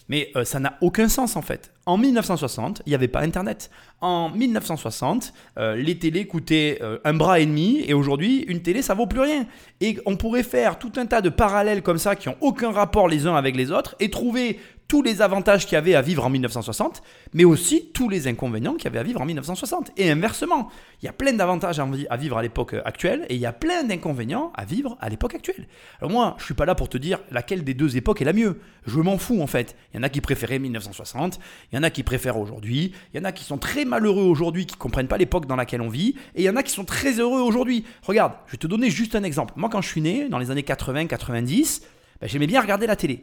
Mais 0.08 0.30
euh, 0.36 0.44
ça 0.44 0.58
n'a 0.58 0.78
aucun 0.80 1.08
sens 1.08 1.36
en 1.36 1.42
fait. 1.42 1.72
En 1.86 1.98
1960, 1.98 2.82
il 2.86 2.90
n'y 2.90 2.94
avait 2.94 3.08
pas 3.08 3.20
Internet. 3.20 3.70
En 4.00 4.30
1960, 4.30 5.32
euh, 5.58 5.76
les 5.76 5.98
télés 5.98 6.26
coûtaient 6.26 6.78
euh, 6.82 6.98
un 7.04 7.14
bras 7.14 7.40
et 7.40 7.46
demi 7.46 7.82
et 7.86 7.94
aujourd'hui, 7.94 8.44
une 8.48 8.62
télé, 8.62 8.82
ça 8.82 8.94
vaut 8.94 9.06
plus 9.06 9.20
rien. 9.20 9.46
Et 9.80 9.98
on 10.06 10.16
pourrait 10.16 10.42
faire 10.42 10.78
tout 10.78 10.92
un 10.96 11.06
tas 11.06 11.20
de 11.20 11.28
parallèles 11.28 11.82
comme 11.82 11.98
ça 11.98 12.16
qui 12.16 12.28
n'ont 12.28 12.36
aucun 12.40 12.70
rapport 12.72 13.08
les 13.08 13.26
uns 13.26 13.34
avec 13.34 13.56
les 13.56 13.70
autres 13.70 13.96
et 14.00 14.10
trouver 14.10 14.58
tous 14.88 15.02
les 15.02 15.20
avantages 15.20 15.66
qu'il 15.66 15.74
y 15.74 15.76
avait 15.76 15.94
à 15.94 16.00
vivre 16.00 16.24
en 16.24 16.30
1960, 16.30 17.02
mais 17.34 17.44
aussi 17.44 17.90
tous 17.92 18.08
les 18.08 18.26
inconvénients 18.26 18.72
qu'il 18.72 18.84
y 18.84 18.88
avait 18.88 18.98
à 18.98 19.02
vivre 19.02 19.20
en 19.20 19.26
1960. 19.26 19.92
Et 19.98 20.10
inversement, 20.10 20.70
il 21.02 21.04
y 21.04 21.08
a 21.08 21.12
plein 21.12 21.34
d'avantages 21.34 21.78
à 21.78 22.16
vivre 22.16 22.38
à 22.38 22.42
l'époque 22.42 22.74
actuelle 22.86 23.26
et 23.28 23.34
il 23.34 23.40
y 23.40 23.44
a 23.44 23.52
plein 23.52 23.84
d'inconvénients 23.84 24.50
à 24.54 24.64
vivre 24.64 24.96
à 25.00 25.10
l'époque 25.10 25.34
actuelle. 25.34 25.68
Alors 26.00 26.10
moi, 26.10 26.36
je 26.38 26.44
suis 26.46 26.54
pas 26.54 26.64
là 26.64 26.74
pour 26.74 26.88
te 26.88 26.96
dire 26.96 27.20
laquelle 27.30 27.64
des 27.64 27.74
deux 27.74 27.98
époques 27.98 28.22
est 28.22 28.24
la 28.24 28.32
mieux. 28.32 28.60
Je 28.86 28.98
m'en 28.98 29.18
fous 29.18 29.42
en 29.42 29.46
fait. 29.46 29.76
Il 29.92 29.98
y 29.98 30.00
en 30.00 30.02
a 30.04 30.08
qui 30.08 30.22
préféraient 30.22 30.58
1960, 30.58 31.38
il 31.70 31.76
y 31.76 31.78
en 31.78 31.82
a 31.82 31.90
qui 31.90 32.02
préfèrent 32.02 32.38
aujourd'hui, 32.38 32.92
il 33.12 33.18
y 33.18 33.20
en 33.20 33.24
a 33.24 33.32
qui 33.32 33.44
sont 33.44 33.58
très 33.58 33.84
malheureux 33.84 34.24
aujourd'hui, 34.24 34.64
qui 34.64 34.76
comprennent 34.76 35.08
pas 35.08 35.18
l'époque 35.18 35.44
dans 35.44 35.56
laquelle 35.56 35.82
on 35.82 35.90
vit, 35.90 36.14
et 36.34 36.42
il 36.42 36.44
y 36.44 36.50
en 36.50 36.56
a 36.56 36.62
qui 36.62 36.72
sont 36.72 36.86
très 36.86 37.20
heureux 37.20 37.42
aujourd'hui. 37.42 37.84
Regarde, 38.02 38.32
je 38.46 38.52
vais 38.52 38.58
te 38.58 38.66
donner 38.66 38.88
juste 38.88 39.14
un 39.14 39.22
exemple. 39.22 39.52
Moi, 39.56 39.68
quand 39.68 39.82
je 39.82 39.88
suis 39.88 40.00
né, 40.00 40.30
dans 40.30 40.38
les 40.38 40.50
années 40.50 40.62
80-90, 40.62 41.82
ben, 42.20 42.26
j'aimais 42.26 42.46
bien 42.46 42.62
regarder 42.62 42.86
la 42.86 42.96
télé. 42.96 43.22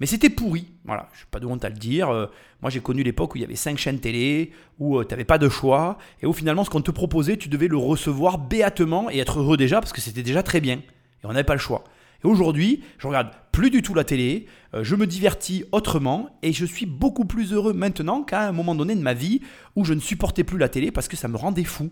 Mais 0.00 0.06
c'était 0.06 0.30
pourri. 0.30 0.66
Voilà, 0.84 1.08
je 1.14 1.20
n'ai 1.20 1.26
pas 1.30 1.40
de 1.40 1.46
honte 1.46 1.64
à 1.64 1.68
le 1.68 1.76
dire. 1.76 2.10
Euh, 2.10 2.26
moi, 2.60 2.70
j'ai 2.70 2.80
connu 2.80 3.02
l'époque 3.02 3.34
où 3.34 3.38
il 3.38 3.42
y 3.42 3.44
avait 3.44 3.54
cinq 3.54 3.78
chaînes 3.78 4.00
télé, 4.00 4.52
où 4.78 4.98
euh, 4.98 5.04
tu 5.04 5.10
n'avais 5.10 5.24
pas 5.24 5.38
de 5.38 5.48
choix, 5.48 5.98
et 6.20 6.26
où 6.26 6.32
finalement, 6.32 6.64
ce 6.64 6.70
qu'on 6.70 6.80
te 6.80 6.90
proposait, 6.90 7.36
tu 7.36 7.48
devais 7.48 7.68
le 7.68 7.76
recevoir 7.76 8.38
béatement 8.38 9.10
et 9.10 9.18
être 9.18 9.38
heureux 9.38 9.56
déjà, 9.56 9.80
parce 9.80 9.92
que 9.92 10.00
c'était 10.00 10.22
déjà 10.22 10.42
très 10.42 10.60
bien. 10.60 10.76
Et 10.76 11.26
on 11.26 11.28
n'avait 11.28 11.44
pas 11.44 11.54
le 11.54 11.60
choix. 11.60 11.84
Et 12.24 12.26
aujourd'hui, 12.26 12.82
je 12.98 13.06
regarde 13.06 13.30
plus 13.52 13.70
du 13.70 13.82
tout 13.82 13.94
la 13.94 14.02
télé, 14.02 14.46
euh, 14.74 14.82
je 14.82 14.96
me 14.96 15.06
divertis 15.06 15.64
autrement, 15.70 16.36
et 16.42 16.52
je 16.52 16.64
suis 16.64 16.86
beaucoup 16.86 17.24
plus 17.24 17.52
heureux 17.52 17.72
maintenant 17.72 18.24
qu'à 18.24 18.48
un 18.48 18.52
moment 18.52 18.74
donné 18.74 18.96
de 18.96 19.02
ma 19.02 19.14
vie 19.14 19.42
où 19.76 19.84
je 19.84 19.94
ne 19.94 20.00
supportais 20.00 20.42
plus 20.42 20.58
la 20.58 20.68
télé 20.68 20.90
parce 20.90 21.06
que 21.06 21.16
ça 21.16 21.28
me 21.28 21.36
rendait 21.36 21.64
fou. 21.64 21.90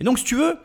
Et 0.00 0.04
donc, 0.04 0.18
si 0.18 0.24
tu 0.24 0.36
veux, 0.36 0.56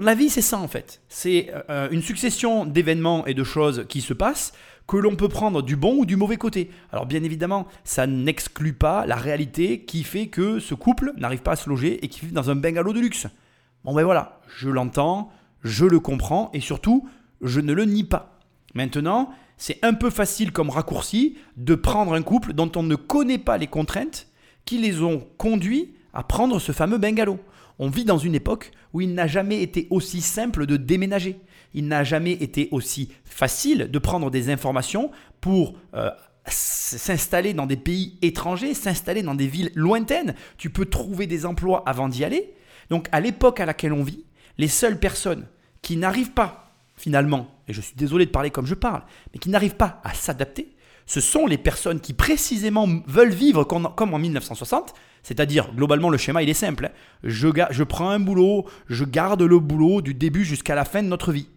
la 0.00 0.14
vie, 0.14 0.28
c'est 0.28 0.42
ça 0.42 0.58
en 0.58 0.68
fait. 0.68 1.00
C'est 1.08 1.50
une 1.90 2.02
succession 2.02 2.66
d'événements 2.66 3.24
et 3.24 3.32
de 3.32 3.42
choses 3.42 3.86
qui 3.88 4.02
se 4.02 4.12
passent 4.12 4.52
que 4.86 4.96
l'on 4.96 5.16
peut 5.16 5.28
prendre 5.28 5.62
du 5.62 5.76
bon 5.76 5.96
ou 5.98 6.06
du 6.06 6.16
mauvais 6.16 6.36
côté. 6.36 6.70
Alors 6.92 7.06
bien 7.06 7.22
évidemment, 7.22 7.66
ça 7.84 8.06
n'exclut 8.06 8.74
pas 8.74 9.06
la 9.06 9.16
réalité 9.16 9.80
qui 9.80 10.04
fait 10.04 10.26
que 10.26 10.58
ce 10.58 10.74
couple 10.74 11.12
n'arrive 11.16 11.42
pas 11.42 11.52
à 11.52 11.56
se 11.56 11.68
loger 11.68 12.04
et 12.04 12.08
qui 12.08 12.26
vit 12.26 12.32
dans 12.32 12.50
un 12.50 12.56
bungalow 12.56 12.92
de 12.92 13.00
luxe. 13.00 13.26
Bon 13.84 13.94
ben 13.94 14.04
voilà, 14.04 14.40
je 14.56 14.68
l'entends, 14.68 15.30
je 15.62 15.86
le 15.86 16.00
comprends 16.00 16.50
et 16.52 16.60
surtout, 16.60 17.08
je 17.40 17.60
ne 17.60 17.72
le 17.72 17.84
nie 17.84 18.04
pas. 18.04 18.38
Maintenant, 18.74 19.30
c'est 19.56 19.78
un 19.84 19.94
peu 19.94 20.10
facile 20.10 20.52
comme 20.52 20.70
raccourci 20.70 21.36
de 21.56 21.74
prendre 21.74 22.14
un 22.14 22.22
couple 22.22 22.52
dont 22.52 22.70
on 22.76 22.82
ne 22.82 22.96
connaît 22.96 23.38
pas 23.38 23.56
les 23.56 23.66
contraintes 23.66 24.28
qui 24.64 24.78
les 24.78 25.02
ont 25.02 25.26
conduits 25.38 25.94
à 26.12 26.22
prendre 26.22 26.58
ce 26.58 26.72
fameux 26.72 26.98
bungalow. 26.98 27.38
On 27.78 27.88
vit 27.88 28.04
dans 28.04 28.18
une 28.18 28.34
époque 28.34 28.72
où 28.92 29.00
il 29.00 29.14
n'a 29.14 29.26
jamais 29.26 29.62
été 29.62 29.86
aussi 29.90 30.20
simple 30.20 30.66
de 30.66 30.76
déménager 30.76 31.40
il 31.74 31.88
n'a 31.88 32.04
jamais 32.04 32.32
été 32.32 32.68
aussi 32.70 33.10
facile 33.24 33.90
de 33.90 33.98
prendre 33.98 34.30
des 34.30 34.50
informations 34.50 35.10
pour 35.40 35.74
euh, 35.94 36.10
s'installer 36.46 37.54
dans 37.54 37.66
des 37.66 37.76
pays 37.76 38.18
étrangers, 38.22 38.74
s'installer 38.74 39.22
dans 39.22 39.34
des 39.34 39.46
villes 39.46 39.72
lointaines. 39.74 40.34
Tu 40.56 40.70
peux 40.70 40.86
trouver 40.86 41.26
des 41.26 41.46
emplois 41.46 41.82
avant 41.86 42.08
d'y 42.08 42.24
aller. 42.24 42.54
Donc 42.90 43.08
à 43.12 43.20
l'époque 43.20 43.60
à 43.60 43.66
laquelle 43.66 43.92
on 43.92 44.02
vit, 44.02 44.24
les 44.58 44.68
seules 44.68 44.98
personnes 44.98 45.46
qui 45.82 45.96
n'arrivent 45.96 46.32
pas 46.32 46.72
finalement, 46.96 47.48
et 47.66 47.72
je 47.72 47.80
suis 47.80 47.96
désolé 47.96 48.24
de 48.24 48.30
parler 48.30 48.50
comme 48.50 48.66
je 48.66 48.74
parle, 48.74 49.02
mais 49.32 49.40
qui 49.40 49.50
n'arrivent 49.50 49.76
pas 49.76 50.00
à 50.04 50.14
s'adapter, 50.14 50.74
ce 51.06 51.20
sont 51.20 51.46
les 51.46 51.58
personnes 51.58 52.00
qui 52.00 52.12
précisément 52.12 52.88
veulent 53.06 53.32
vivre 53.32 53.64
comme 53.64 54.14
en 54.14 54.18
1960, 54.18 54.94
c'est-à-dire 55.22 55.72
globalement 55.74 56.08
le 56.08 56.18
schéma 56.18 56.42
il 56.42 56.48
est 56.48 56.54
simple, 56.54 56.86
hein. 56.86 56.96
je, 57.24 57.48
je 57.70 57.82
prends 57.82 58.10
un 58.10 58.20
boulot, 58.20 58.66
je 58.88 59.04
garde 59.04 59.42
le 59.42 59.58
boulot 59.58 60.02
du 60.02 60.14
début 60.14 60.44
jusqu'à 60.44 60.74
la 60.74 60.84
fin 60.84 61.02
de 61.02 61.08
notre 61.08 61.32
vie. 61.32 61.48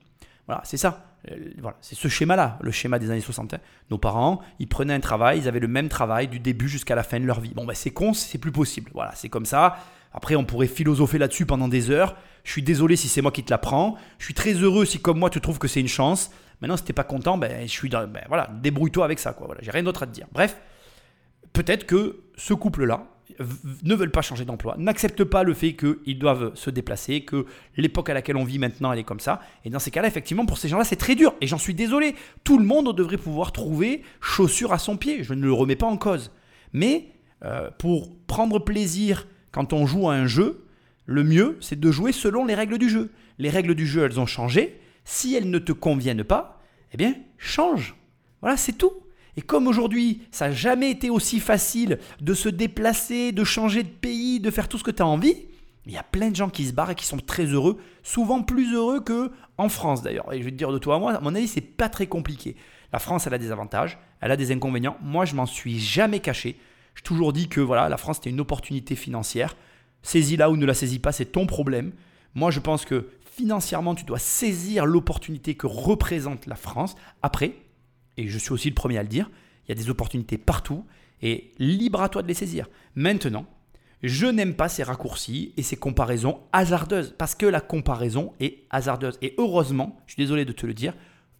Voilà, 0.47 0.61
c'est 0.63 0.77
ça. 0.77 1.03
Euh, 1.29 1.35
voilà, 1.59 1.77
c'est 1.81 1.95
ce 1.95 2.07
schéma-là, 2.07 2.57
le 2.61 2.71
schéma 2.71 2.99
des 2.99 3.11
années 3.11 3.21
60. 3.21 3.53
Hein. 3.53 3.57
Nos 3.91 3.97
parents, 3.97 4.41
ils 4.59 4.67
prenaient 4.67 4.93
un 4.93 4.99
travail, 4.99 5.39
ils 5.39 5.47
avaient 5.47 5.59
le 5.59 5.67
même 5.67 5.89
travail 5.89 6.27
du 6.27 6.39
début 6.39 6.69
jusqu'à 6.69 6.95
la 6.95 7.03
fin 7.03 7.19
de 7.19 7.25
leur 7.25 7.41
vie. 7.41 7.53
Bon, 7.53 7.65
ben 7.65 7.73
c'est 7.73 7.91
con, 7.91 8.13
c'est 8.13 8.37
plus 8.37 8.51
possible. 8.51 8.91
Voilà, 8.93 9.11
c'est 9.15 9.29
comme 9.29 9.45
ça. 9.45 9.77
Après, 10.13 10.35
on 10.35 10.45
pourrait 10.45 10.67
philosopher 10.67 11.17
là-dessus 11.17 11.45
pendant 11.45 11.67
des 11.67 11.91
heures. 11.91 12.15
Je 12.43 12.51
suis 12.51 12.63
désolé 12.63 12.95
si 12.95 13.09
c'est 13.09 13.21
moi 13.21 13.31
qui 13.31 13.43
te 13.43 13.51
l'apprends. 13.51 13.97
Je 14.19 14.25
suis 14.25 14.33
très 14.33 14.53
heureux 14.53 14.85
si, 14.85 14.99
comme 14.99 15.19
moi, 15.19 15.29
tu 15.29 15.41
trouves 15.41 15.59
que 15.59 15.67
c'est 15.67 15.81
une 15.81 15.87
chance. 15.89 16.31
Maintenant, 16.61 16.77
si 16.77 16.83
t'es 16.83 16.93
pas 16.93 17.03
content, 17.03 17.37
ben, 17.37 17.67
je 17.67 17.71
suis 17.71 17.89
dans, 17.89 18.07
ben, 18.07 18.23
voilà, 18.29 18.49
débrouille-toi 18.61 19.03
avec 19.03 19.19
ça, 19.19 19.33
quoi. 19.33 19.47
Voilà, 19.47 19.61
j'ai 19.61 19.71
rien 19.71 19.83
d'autre 19.83 20.03
à 20.03 20.07
te 20.07 20.11
dire. 20.11 20.27
Bref, 20.31 20.57
peut-être 21.51 21.85
que 21.85 22.23
ce 22.37 22.53
couple-là, 22.53 23.05
ne 23.83 23.95
veulent 23.95 24.11
pas 24.11 24.21
changer 24.21 24.45
d'emploi, 24.45 24.75
n'acceptent 24.77 25.23
pas 25.23 25.43
le 25.43 25.53
fait 25.53 25.75
qu'ils 25.75 26.19
doivent 26.19 26.55
se 26.55 26.69
déplacer, 26.69 27.21
que 27.21 27.45
l'époque 27.75 28.09
à 28.09 28.13
laquelle 28.13 28.37
on 28.37 28.43
vit 28.43 28.59
maintenant, 28.59 28.91
elle 28.91 28.99
est 28.99 29.03
comme 29.03 29.19
ça. 29.19 29.41
Et 29.65 29.69
dans 29.69 29.79
ces 29.79 29.91
cas-là, 29.91 30.07
effectivement, 30.07 30.45
pour 30.45 30.57
ces 30.57 30.67
gens-là, 30.67 30.83
c'est 30.83 30.95
très 30.95 31.15
dur. 31.15 31.33
Et 31.41 31.47
j'en 31.47 31.57
suis 31.57 31.73
désolé. 31.73 32.15
Tout 32.43 32.57
le 32.57 32.65
monde 32.65 32.95
devrait 32.95 33.17
pouvoir 33.17 33.51
trouver 33.51 34.03
chaussure 34.21 34.73
à 34.73 34.77
son 34.77 34.97
pied. 34.97 35.23
Je 35.23 35.33
ne 35.33 35.43
le 35.43 35.53
remets 35.53 35.75
pas 35.75 35.87
en 35.87 35.97
cause. 35.97 36.31
Mais 36.73 37.09
euh, 37.43 37.69
pour 37.77 38.15
prendre 38.27 38.59
plaisir 38.59 39.27
quand 39.51 39.73
on 39.73 39.85
joue 39.85 40.09
à 40.09 40.13
un 40.13 40.27
jeu, 40.27 40.65
le 41.05 41.23
mieux, 41.23 41.57
c'est 41.61 41.79
de 41.79 41.91
jouer 41.91 42.11
selon 42.11 42.45
les 42.45 42.55
règles 42.55 42.77
du 42.77 42.89
jeu. 42.89 43.11
Les 43.39 43.49
règles 43.49 43.75
du 43.75 43.85
jeu, 43.85 44.03
elles 44.03 44.19
ont 44.19 44.25
changé. 44.25 44.79
Si 45.03 45.35
elles 45.35 45.49
ne 45.49 45.59
te 45.59 45.71
conviennent 45.71 46.23
pas, 46.23 46.61
eh 46.93 46.97
bien, 46.97 47.15
change. 47.37 47.95
Voilà, 48.41 48.57
c'est 48.57 48.73
tout. 48.73 48.93
Et 49.37 49.41
comme 49.41 49.67
aujourd'hui, 49.67 50.23
ça 50.31 50.47
n'a 50.47 50.53
jamais 50.53 50.91
été 50.91 51.09
aussi 51.09 51.39
facile 51.39 51.99
de 52.19 52.33
se 52.33 52.49
déplacer, 52.49 53.31
de 53.31 53.43
changer 53.43 53.83
de 53.83 53.89
pays, 53.89 54.39
de 54.39 54.51
faire 54.51 54.67
tout 54.67 54.79
ce 54.79 54.83
que 54.83 54.91
tu 54.91 55.03
as 55.03 55.07
envie, 55.07 55.35
il 55.85 55.93
y 55.93 55.97
a 55.97 56.03
plein 56.03 56.29
de 56.29 56.35
gens 56.35 56.49
qui 56.49 56.65
se 56.65 56.73
barrent 56.73 56.91
et 56.91 56.95
qui 56.95 57.05
sont 57.05 57.17
très 57.17 57.45
heureux, 57.45 57.77
souvent 58.03 58.41
plus 58.41 58.73
heureux 58.73 58.99
que 58.99 59.31
en 59.57 59.69
France 59.69 60.01
d'ailleurs. 60.01 60.33
Et 60.33 60.39
je 60.39 60.43
vais 60.43 60.51
te 60.51 60.57
dire 60.57 60.71
de 60.71 60.77
toi 60.79 60.95
à 60.95 60.99
moi, 60.99 61.13
à 61.13 61.21
mon 61.21 61.33
avis, 61.33 61.47
c'est 61.47 61.61
pas 61.61 61.87
très 61.87 62.07
compliqué. 62.07 62.57
La 62.91 62.99
France, 62.99 63.25
elle 63.25 63.33
a 63.33 63.37
des 63.37 63.51
avantages, 63.51 63.97
elle 64.19 64.31
a 64.31 64.35
des 64.35 64.51
inconvénients. 64.51 64.97
Moi, 65.01 65.23
je 65.23 65.35
m'en 65.35 65.45
suis 65.45 65.79
jamais 65.79 66.19
caché. 66.19 66.57
J'ai 66.95 67.03
toujours 67.03 67.31
dit 67.31 67.47
que 67.47 67.61
voilà, 67.61 67.87
la 67.87 67.97
France 67.97 68.17
c'était 68.17 68.31
une 68.31 68.41
opportunité 68.41 68.95
financière. 68.95 69.55
Saisis-la 70.01 70.49
ou 70.49 70.57
ne 70.57 70.65
la 70.65 70.73
saisis 70.73 70.99
pas, 70.99 71.13
c'est 71.13 71.25
ton 71.25 71.45
problème. 71.45 71.93
Moi, 72.35 72.51
je 72.51 72.59
pense 72.59 72.83
que 72.83 73.09
financièrement, 73.35 73.95
tu 73.95 74.03
dois 74.03 74.19
saisir 74.19 74.85
l'opportunité 74.85 75.55
que 75.55 75.67
représente 75.67 76.47
la 76.47 76.55
France. 76.55 76.95
Après, 77.21 77.53
et 78.17 78.27
je 78.27 78.37
suis 78.37 78.51
aussi 78.51 78.69
le 78.69 78.75
premier 78.75 78.97
à 78.97 79.03
le 79.03 79.09
dire, 79.09 79.29
Il 79.65 79.69
y 79.69 79.71
a 79.71 79.75
des 79.75 79.89
opportunités 79.89 80.37
partout 80.37 80.85
et 81.21 81.51
libre 81.59 82.01
à 82.01 82.09
toi 82.09 82.21
de 82.21 82.27
les 82.27 82.33
saisir. 82.33 82.67
Maintenant, 82.95 83.45
je 84.03 84.27
n'aime 84.27 84.53
pas 84.53 84.69
ces 84.69 84.83
raccourcis 84.83 85.53
et 85.57 85.63
ces 85.63 85.75
comparaisons 85.75 86.39
hasardeuses 86.53 87.15
parce 87.17 87.35
que 87.35 87.45
la 87.45 87.61
comparaison 87.61 88.33
est 88.39 88.65
hasardeuse. 88.69 89.17
Et 89.21 89.33
heureusement, 89.37 89.97
je 90.05 90.13
suis 90.13 90.23
désolé 90.23 90.45
de 90.45 90.51
te 90.51 90.65
le 90.65 90.73
dire, 90.73 90.93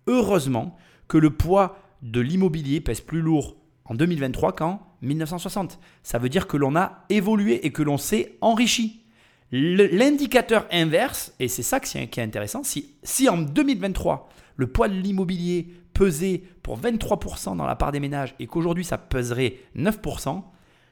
heureusement 0.07 0.75
que 1.07 1.17
le 1.17 1.29
poids 1.29 1.77
de 2.01 2.19
l'immobilier 2.19 2.81
pèse 2.81 3.01
plus 3.01 3.21
lourd 3.21 3.55
en 3.85 3.95
2023 3.95 4.55
qu'en 4.55 4.81
1960. 5.01 5.79
Ça 6.03 6.17
veut 6.17 6.29
dire 6.29 6.47
que 6.47 6.57
l'on 6.57 6.75
a 6.75 7.05
évolué 7.09 7.65
et 7.65 7.71
que 7.71 7.83
l'on 7.83 7.97
s'est 7.97 8.37
enrichi. 8.41 9.03
L'indicateur 9.51 10.67
inverse, 10.71 11.33
et 11.39 11.47
c'est 11.47 11.63
ça 11.63 11.79
qui 11.79 11.97
est 11.97 12.19
intéressant, 12.19 12.63
si, 12.63 13.29
en 13.29 13.37
2023, 13.37 14.29
le 14.57 14.67
poids 14.67 14.89
de 14.89 14.95
l'immobilier 14.95 15.67
pesait 15.97 16.43
pour 16.61 16.79
23% 16.79 17.57
dans 17.57 17.65
la 17.65 17.75
part 17.75 17.91
des 17.91 17.99
ménages 17.99 18.35
et 18.39 18.45
qu'aujourd'hui 18.45 18.83
ça 18.83 18.99
peserait 18.99 19.57
9%, 19.75 20.43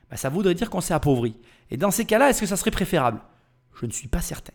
bah, 0.09 0.17
ça 0.17 0.29
voudrait 0.29 0.55
dire 0.55 0.69
qu'on 0.69 0.81
s'est 0.81 0.95
appauvri. 0.95 1.35
Et 1.69 1.77
dans 1.77 1.91
ces 1.91 2.05
cas-là, 2.05 2.29
est-ce 2.29 2.41
que 2.41 2.47
ça 2.47 2.57
serait 2.57 2.71
préférable? 2.71 3.21
Je 3.79 3.85
ne 3.85 3.91
suis 3.91 4.07
pas 4.07 4.21
certain. 4.21 4.53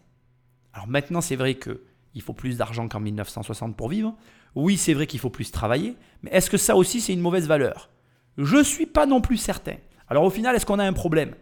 Alors 0.73 0.89
maintenant, 0.89 1.21
c'est 1.21 1.37
vrai 1.37 1.55
qu'il 1.55 2.23
faut 2.23 2.33
plus 2.33 2.57
d'argent 2.57 2.89
qu'en 2.89 3.01
1960 3.01 3.77
pour 3.77 3.89
vivre. 3.89 4.17
Oui, 4.57 4.77
c'est 4.77 4.95
vrai 4.95 5.07
qu'il 5.07 5.21
faut 5.21 5.31
plus 5.31 5.53
travailler. 5.53 5.97
Mais 6.23 6.31
est-ce 6.33 6.51
que 6.51 6.57
ça 6.57 6.75
aussi, 6.75 7.01
c'est 7.01 7.13
une 7.13 7.21
mauvaise 7.21 7.47
valeur? 7.47 7.91
Je 8.37 8.57
ne 8.57 8.63
suis 8.63 8.87
pas 8.87 9.07
non 9.07 9.21
plus 9.21 9.37
certain. 9.37 9.77
Alors 10.09 10.25
au 10.25 10.31
final, 10.31 10.57
est-ce 10.57 10.67
qu'on 10.67 10.81
a 10.81 10.85
un 10.85 10.93
problème? 10.93 11.35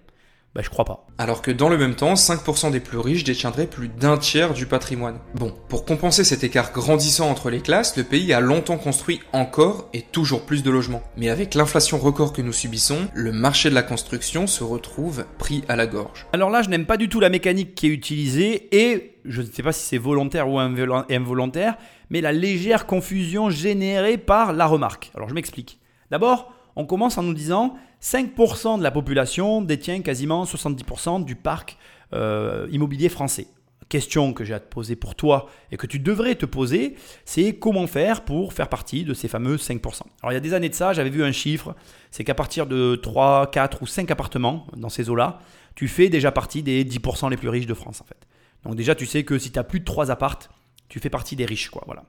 Ben, 0.55 0.63
je 0.63 0.71
crois 0.71 0.85
pas. 0.85 1.07
Alors 1.19 1.43
que 1.43 1.51
dans 1.51 1.69
le 1.69 1.77
même 1.77 1.95
temps, 1.95 2.15
5% 2.15 2.71
des 2.71 2.81
plus 2.81 2.99
riches 2.99 3.23
détiendraient 3.23 3.67
plus 3.67 3.89
d'un 3.89 4.17
tiers 4.17 4.55
du 4.55 4.67
patrimoine. 4.67 5.19
Bon, 5.35 5.55
pour 5.69 5.85
compenser 5.85 6.25
cet 6.25 6.43
écart 6.43 6.73
grandissant 6.73 7.31
entre 7.31 7.51
les 7.51 7.61
classes, 7.61 7.97
le 7.97 8.05
pays 8.05 8.33
a 8.33 8.41
longtemps 8.41 8.79
construit 8.79 9.21
encore 9.33 9.89
et 9.93 10.03
toujours 10.03 10.47
plus 10.47 10.63
de 10.63 10.71
logements. 10.71 11.03
Mais 11.17 11.29
avec 11.29 11.55
l'inflation 11.55 11.99
record 11.99 12.33
que 12.33 12.43
nous 12.43 12.53
subissons, 12.53 13.09
le 13.15 13.31
marché 13.31 13.69
de 13.71 13.75
la 13.75 13.83
construction 13.83 14.47
se 14.47 14.65
retrouve 14.65 15.27
pris 15.39 15.65
à 15.69 15.77
la 15.77 15.87
gorge. 15.87 16.27
Alors 16.33 16.51
là, 16.51 16.63
je 16.63 16.71
n'aime 16.71 16.87
pas 16.87 16.97
du 16.97 17.09
tout 17.09 17.21
la 17.21 17.31
mécanique 17.31 17.75
qui 17.75 17.87
est 17.87 17.91
utilisée 17.91 18.69
et 18.73 19.21
je 19.25 19.43
ne 19.43 19.47
sais 19.47 19.63
pas 19.63 19.73
si 19.73 19.85
c'est 19.85 19.99
volontaire 19.99 20.49
ou 20.49 20.59
involontaire, 20.59 21.77
mais 22.11 22.21
la 22.21 22.33
légère 22.33 22.87
confusion 22.87 23.51
générée 23.51 24.17
par 24.17 24.53
la 24.53 24.67
remarque. 24.67 25.11
Alors 25.15 25.29
je 25.29 25.35
m'explique. 25.35 25.79
D'abord, 26.11 26.53
on 26.75 26.87
commence 26.87 27.19
en 27.19 27.23
nous 27.23 27.35
disant 27.35 27.77
5% 28.03 28.79
de 28.79 28.83
la 28.83 28.91
population 28.91 29.63
détient 29.63 30.03
quasiment 30.03 30.45
70% 30.45 31.25
du 31.25 31.35
parc 31.35 31.77
euh, 32.13 32.69
immobilier 32.71 33.09
français. 33.09 33.49
Question 33.89 34.35
que 34.35 34.45
j'ai 34.45 34.55
à 34.55 34.61
te 34.61 34.69
poser 34.69 34.97
pour 34.97 35.15
toi 35.15 35.49
et 35.73 35.79
que 35.79 35.87
tu 35.87 35.99
devrais 35.99 36.35
te 36.35 36.45
poser, 36.45 36.95
c'est 37.25 37.55
comment 37.55 37.87
faire 37.87 38.25
pour 38.25 38.53
faire 38.53 38.69
partie 38.69 39.05
de 39.05 39.15
ces 39.15 39.29
fameux 39.29 39.57
5%. 39.57 40.03
Alors 40.23 40.33
il 40.33 40.35
y 40.35 40.37
a 40.37 40.41
des 40.41 40.53
années 40.53 40.69
de 40.69 40.75
ça, 40.75 40.93
j'avais 40.93 41.11
vu 41.11 41.25
un 41.25 41.33
chiffre, 41.33 41.75
c'est 42.11 42.23
qu'à 42.23 42.35
partir 42.35 42.67
de 42.67 42.97
3, 42.97 43.51
4 43.51 43.83
ou 43.83 43.87
5 43.87 44.11
appartements 44.11 44.67
dans 44.77 44.91
ces 44.91 45.09
eaux-là, 45.09 45.39
tu 45.75 45.89
fais 45.89 46.11
déjà 46.11 46.31
partie 46.31 46.63
des 46.63 46.85
10% 46.85 47.31
les 47.31 47.39
plus 47.39 47.49
riches 47.49 47.67
de 47.67 47.75
France 47.75 48.03
en 48.03 48.05
fait. 48.05 48.29
Donc 48.65 48.75
déjà 48.75 48.95
tu 48.95 49.07
sais 49.07 49.25
que 49.25 49.39
si 49.39 49.51
tu 49.51 49.59
as 49.59 49.65
plus 49.65 49.81
de 49.81 49.87
3 49.87 50.11
appartes, 50.11 50.51
tu 50.91 51.01
fais 51.01 51.11
partie 51.11 51.35
des 51.35 51.47
riches 51.47 51.71
quoi, 51.71 51.83
voilà. 51.87 52.05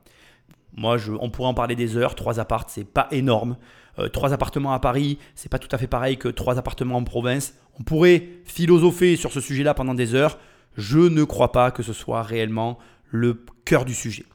Moi, 0.75 0.97
je, 0.97 1.11
on 1.19 1.29
pourrait 1.29 1.49
en 1.49 1.53
parler 1.53 1.75
des 1.75 1.97
heures. 1.97 2.15
Trois 2.15 2.39
appartes, 2.39 2.69
c'est 2.69 2.83
pas 2.83 3.07
énorme. 3.11 3.57
Euh, 3.99 4.09
trois 4.09 4.33
appartements 4.33 4.73
à 4.73 4.79
Paris, 4.79 5.17
c'est 5.35 5.49
pas 5.49 5.59
tout 5.59 5.67
à 5.71 5.77
fait 5.77 5.87
pareil 5.87 6.17
que 6.17 6.27
trois 6.27 6.57
appartements 6.57 6.97
en 6.97 7.03
province. 7.03 7.55
On 7.79 7.83
pourrait 7.83 8.27
philosopher 8.45 9.15
sur 9.15 9.31
ce 9.31 9.41
sujet-là 9.41 9.73
pendant 9.73 9.93
des 9.93 10.15
heures. 10.15 10.39
Je 10.77 10.99
ne 10.99 11.23
crois 11.23 11.51
pas 11.51 11.71
que 11.71 11.83
ce 11.83 11.93
soit 11.93 12.23
réellement 12.23 12.77
le 13.09 13.43
cœur 13.65 13.85
du 13.85 13.93
sujet. 13.93 14.25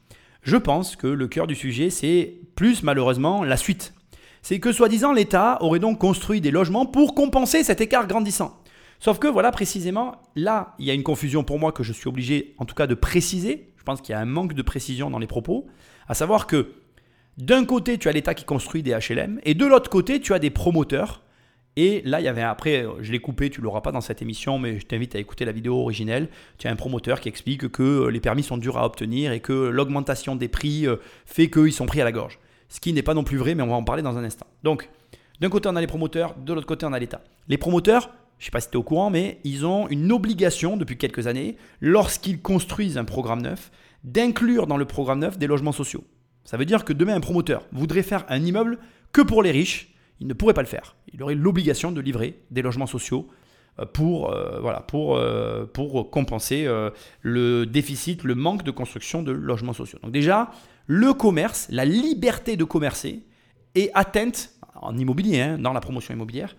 Je 0.41 0.57
pense 0.57 0.95
que 0.95 1.07
le 1.07 1.27
cœur 1.27 1.47
du 1.47 1.55
sujet, 1.55 1.89
c'est 1.89 2.35
plus 2.55 2.83
malheureusement 2.83 3.43
la 3.43 3.57
suite. 3.57 3.93
C'est 4.41 4.59
que 4.59 4.71
soi-disant 4.71 5.11
l'État 5.11 5.57
aurait 5.61 5.79
donc 5.79 5.97
construit 5.97 6.39
des 6.39 6.51
logements 6.51 6.85
pour 6.85 7.15
compenser 7.15 7.63
cet 7.63 7.81
écart 7.81 8.05
grandissant. 8.05 8.61
Sauf 8.99 9.17
que 9.17 9.27
voilà 9.27 9.51
précisément, 9.51 10.21
là, 10.35 10.75
il 10.77 10.85
y 10.85 10.91
a 10.91 10.93
une 10.93 11.03
confusion 11.03 11.43
pour 11.43 11.59
moi 11.59 11.71
que 11.71 11.83
je 11.83 11.93
suis 11.93 12.07
obligé 12.07 12.53
en 12.59 12.65
tout 12.65 12.75
cas 12.75 12.87
de 12.87 12.93
préciser. 12.93 13.73
Je 13.77 13.83
pense 13.83 14.01
qu'il 14.01 14.13
y 14.13 14.15
a 14.15 14.19
un 14.19 14.25
manque 14.25 14.53
de 14.53 14.61
précision 14.61 15.09
dans 15.09 15.19
les 15.19 15.27
propos. 15.27 15.67
À 16.07 16.13
savoir 16.13 16.47
que 16.47 16.73
d'un 17.37 17.65
côté, 17.65 17.97
tu 17.97 18.07
as 18.07 18.13
l'État 18.13 18.33
qui 18.33 18.45
construit 18.45 18.81
des 18.81 18.91
HLM, 18.91 19.41
et 19.43 19.53
de 19.55 19.65
l'autre 19.65 19.89
côté, 19.89 20.21
tu 20.21 20.33
as 20.33 20.39
des 20.39 20.49
promoteurs. 20.49 21.21
Et 21.75 22.01
là, 22.05 22.21
il 22.21 22.23
y 22.23 22.29
avait 22.29 22.41
après, 22.41 22.85
je 23.01 23.11
l'ai 23.11 23.19
coupé, 23.19 23.49
tu 23.49 23.59
l'auras 23.59 23.81
pas 23.81 23.91
dans 23.91 23.99
cette 23.99 24.21
émission, 24.21 24.57
mais 24.57 24.79
je 24.79 24.85
t'invite 24.85 25.13
à 25.15 25.19
écouter 25.19 25.43
la 25.43 25.51
vidéo 25.51 25.77
originelle. 25.81 26.29
Tu 26.57 26.67
as 26.67 26.71
un 26.71 26.77
promoteur 26.77 27.19
qui 27.19 27.27
explique 27.27 27.67
que 27.67 28.07
les 28.07 28.21
permis 28.21 28.43
sont 28.43 28.57
durs 28.57 28.77
à 28.77 28.85
obtenir 28.85 29.33
et 29.33 29.41
que 29.41 29.51
l'augmentation 29.51 30.37
des 30.37 30.47
prix 30.47 30.87
euh, 30.87 30.95
fait 31.25 31.49
qu'ils 31.49 31.73
sont 31.73 31.85
pris 31.85 31.99
à 31.99 32.05
la 32.05 32.13
gorge. 32.13 32.39
Ce 32.69 32.79
qui 32.79 32.93
n'est 32.93 33.03
pas 33.03 33.13
non 33.13 33.25
plus 33.25 33.37
vrai, 33.37 33.55
mais 33.55 33.63
on 33.63 33.67
va 33.67 33.75
en 33.75 33.83
parler 33.83 34.01
dans 34.01 34.17
un 34.17 34.23
instant. 34.23 34.47
Donc, 34.63 34.89
d'un 35.41 35.49
côté, 35.49 35.67
on 35.67 35.75
a 35.75 35.81
les 35.81 35.87
promoteurs, 35.87 36.35
de 36.37 36.53
l'autre 36.53 36.65
côté, 36.65 36.85
on 36.85 36.93
a 36.93 36.99
l'État. 36.99 37.21
Les 37.49 37.57
promoteurs, 37.57 38.09
je 38.37 38.43
ne 38.43 38.45
sais 38.45 38.51
pas 38.51 38.61
si 38.61 38.69
tu 38.69 38.75
es 38.75 38.77
au 38.77 38.83
courant, 38.83 39.09
mais 39.09 39.39
ils 39.43 39.65
ont 39.65 39.89
une 39.89 40.13
obligation 40.13 40.77
depuis 40.77 40.97
quelques 40.97 41.27
années, 41.27 41.57
lorsqu'ils 41.81 42.41
construisent 42.41 42.97
un 42.97 43.03
programme 43.03 43.41
neuf, 43.41 43.71
d'inclure 44.05 44.67
dans 44.67 44.77
le 44.77 44.85
programme 44.85 45.19
neuf 45.19 45.37
des 45.37 45.47
logements 45.47 45.73
sociaux. 45.73 46.05
Ça 46.45 46.57
veut 46.57 46.65
dire 46.65 46.85
que 46.85 46.93
demain, 46.93 47.15
un 47.15 47.19
promoteur 47.19 47.67
voudrait 47.71 48.03
faire 48.03 48.23
un 48.29 48.41
immeuble 48.41 48.77
que 49.11 49.21
pour 49.21 49.43
les 49.43 49.51
riches, 49.51 49.93
il 50.19 50.27
ne 50.27 50.33
pourrait 50.33 50.53
pas 50.53 50.61
le 50.61 50.67
faire. 50.67 50.95
Il 51.13 51.21
aurait 51.23 51.35
l'obligation 51.35 51.91
de 51.91 51.99
livrer 51.99 52.39
des 52.51 52.61
logements 52.61 52.87
sociaux 52.87 53.27
euh, 53.79 53.85
pour, 53.85 54.31
euh, 54.31 54.59
voilà, 54.61 54.79
pour, 54.81 55.17
euh, 55.17 55.65
pour 55.65 56.09
compenser 56.09 56.67
le 57.21 57.65
déficit, 57.65 58.23
le 58.23 58.35
manque 58.35 58.63
de 58.63 58.71
construction 58.71 59.23
de 59.23 59.31
logements 59.31 59.73
sociaux. 59.73 59.99
Donc 60.03 60.11
déjà, 60.11 60.51
le 60.87 61.13
commerce, 61.13 61.67
la 61.71 61.83
liberté 61.83 62.55
de 62.55 62.63
commercer 62.63 63.23
est 63.73 63.91
atteinte 63.93 64.51
en 64.75 64.97
immobilier, 64.97 65.41
hein, 65.41 65.57
dans 65.57 65.73
la 65.73 65.81
promotion 65.81 66.13
immobilière, 66.13 66.55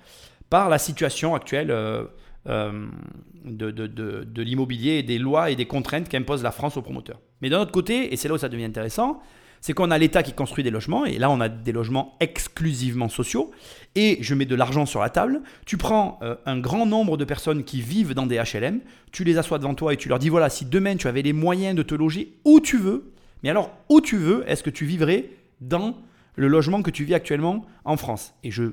par 0.51 0.69
la 0.69 0.79
situation 0.79 1.35
actuelle 1.35 1.69
de, 2.47 2.91
de, 3.45 3.71
de 4.25 4.43
l'immobilier 4.43 4.95
et 4.95 5.03
des 5.03 5.19
lois 5.19 5.51
et 5.51 5.57
des 5.57 5.67
contraintes 5.67 6.09
qu'impose 6.09 6.43
la 6.43 6.51
France 6.51 6.77
aux 6.77 6.83
promoteurs. 6.83 7.21
Mais 7.41 7.51
d'un 7.51 7.61
autre 7.61 7.73
côté, 7.73 8.13
et 8.13 8.17
c'est 8.17 8.29
là 8.29 8.35
où 8.35 8.39
ça 8.39 8.49
devient 8.49 8.65
intéressant, 8.65 9.21
c'est 9.61 9.73
qu'on 9.73 9.91
a 9.91 9.99
l'État 9.99 10.23
qui 10.23 10.33
construit 10.33 10.65
des 10.65 10.71
logements, 10.71 11.05
et 11.05 11.19
là 11.19 11.31
on 11.31 11.41
a 11.41 11.49
des 11.49 11.73
logements 11.73 12.17
exclusivement 12.21 13.09
sociaux, 13.09 13.51
et 13.95 14.19
je 14.21 14.35
mets 14.35 14.45
de 14.45 14.55
l'argent 14.55 14.87
sur 14.87 15.01
la 15.01 15.11
table, 15.11 15.43
tu 15.65 15.77
prends 15.77 16.19
euh, 16.23 16.37
un 16.47 16.59
grand 16.59 16.87
nombre 16.87 17.17
de 17.17 17.25
personnes 17.25 17.65
qui 17.65 17.81
vivent 17.81 18.15
dans 18.15 18.27
des 18.27 18.37
HLM, 18.37 18.81
tu 19.13 19.25
les 19.25 19.39
assois 19.39 19.59
devant 19.59 19.75
toi 19.75 19.93
et 19.93 19.97
tu 19.97 20.09
leur 20.09 20.19
dis, 20.19 20.29
voilà, 20.29 20.51
si 20.51 20.65
demain 20.65 20.97
tu 20.97 21.09
avais 21.09 21.23
les 21.23 21.33
moyens 21.33 21.75
de 21.75 21.83
te 21.83 21.95
loger 21.95 22.35
où 22.45 22.61
tu 22.61 22.79
veux, 22.79 23.13
mais 23.43 23.51
alors 23.51 23.71
où 23.89 24.01
tu 24.01 24.17
veux, 24.17 24.45
est-ce 24.49 24.63
que 24.63 24.71
tu 24.71 24.85
vivrais 24.85 25.31
dans 25.61 25.97
le 26.35 26.49
logement 26.49 26.83
que 26.83 26.91
tu 26.91 27.05
vis 27.05 27.15
actuellement 27.15 27.65
en 27.85 27.97
France? 27.97 28.35
Et 28.45 28.51
je, 28.51 28.65